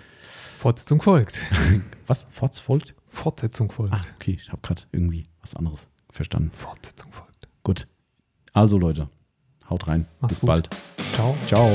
[0.58, 1.46] Fortsetzung folgt.
[2.08, 2.26] was?
[2.30, 2.96] Forts folgt?
[3.08, 3.94] Fortsetzung folgt.
[3.94, 6.52] Ah, okay, ich habe gerade irgendwie was anderes verstanden.
[6.52, 7.48] Fortsetzung folgt.
[7.64, 7.88] Gut.
[8.54, 9.10] Also Leute,
[9.70, 10.08] haut rein.
[10.20, 10.48] Mach's Bis gut.
[10.48, 10.70] bald.
[11.14, 11.36] Ciao.
[11.48, 11.70] Ciao.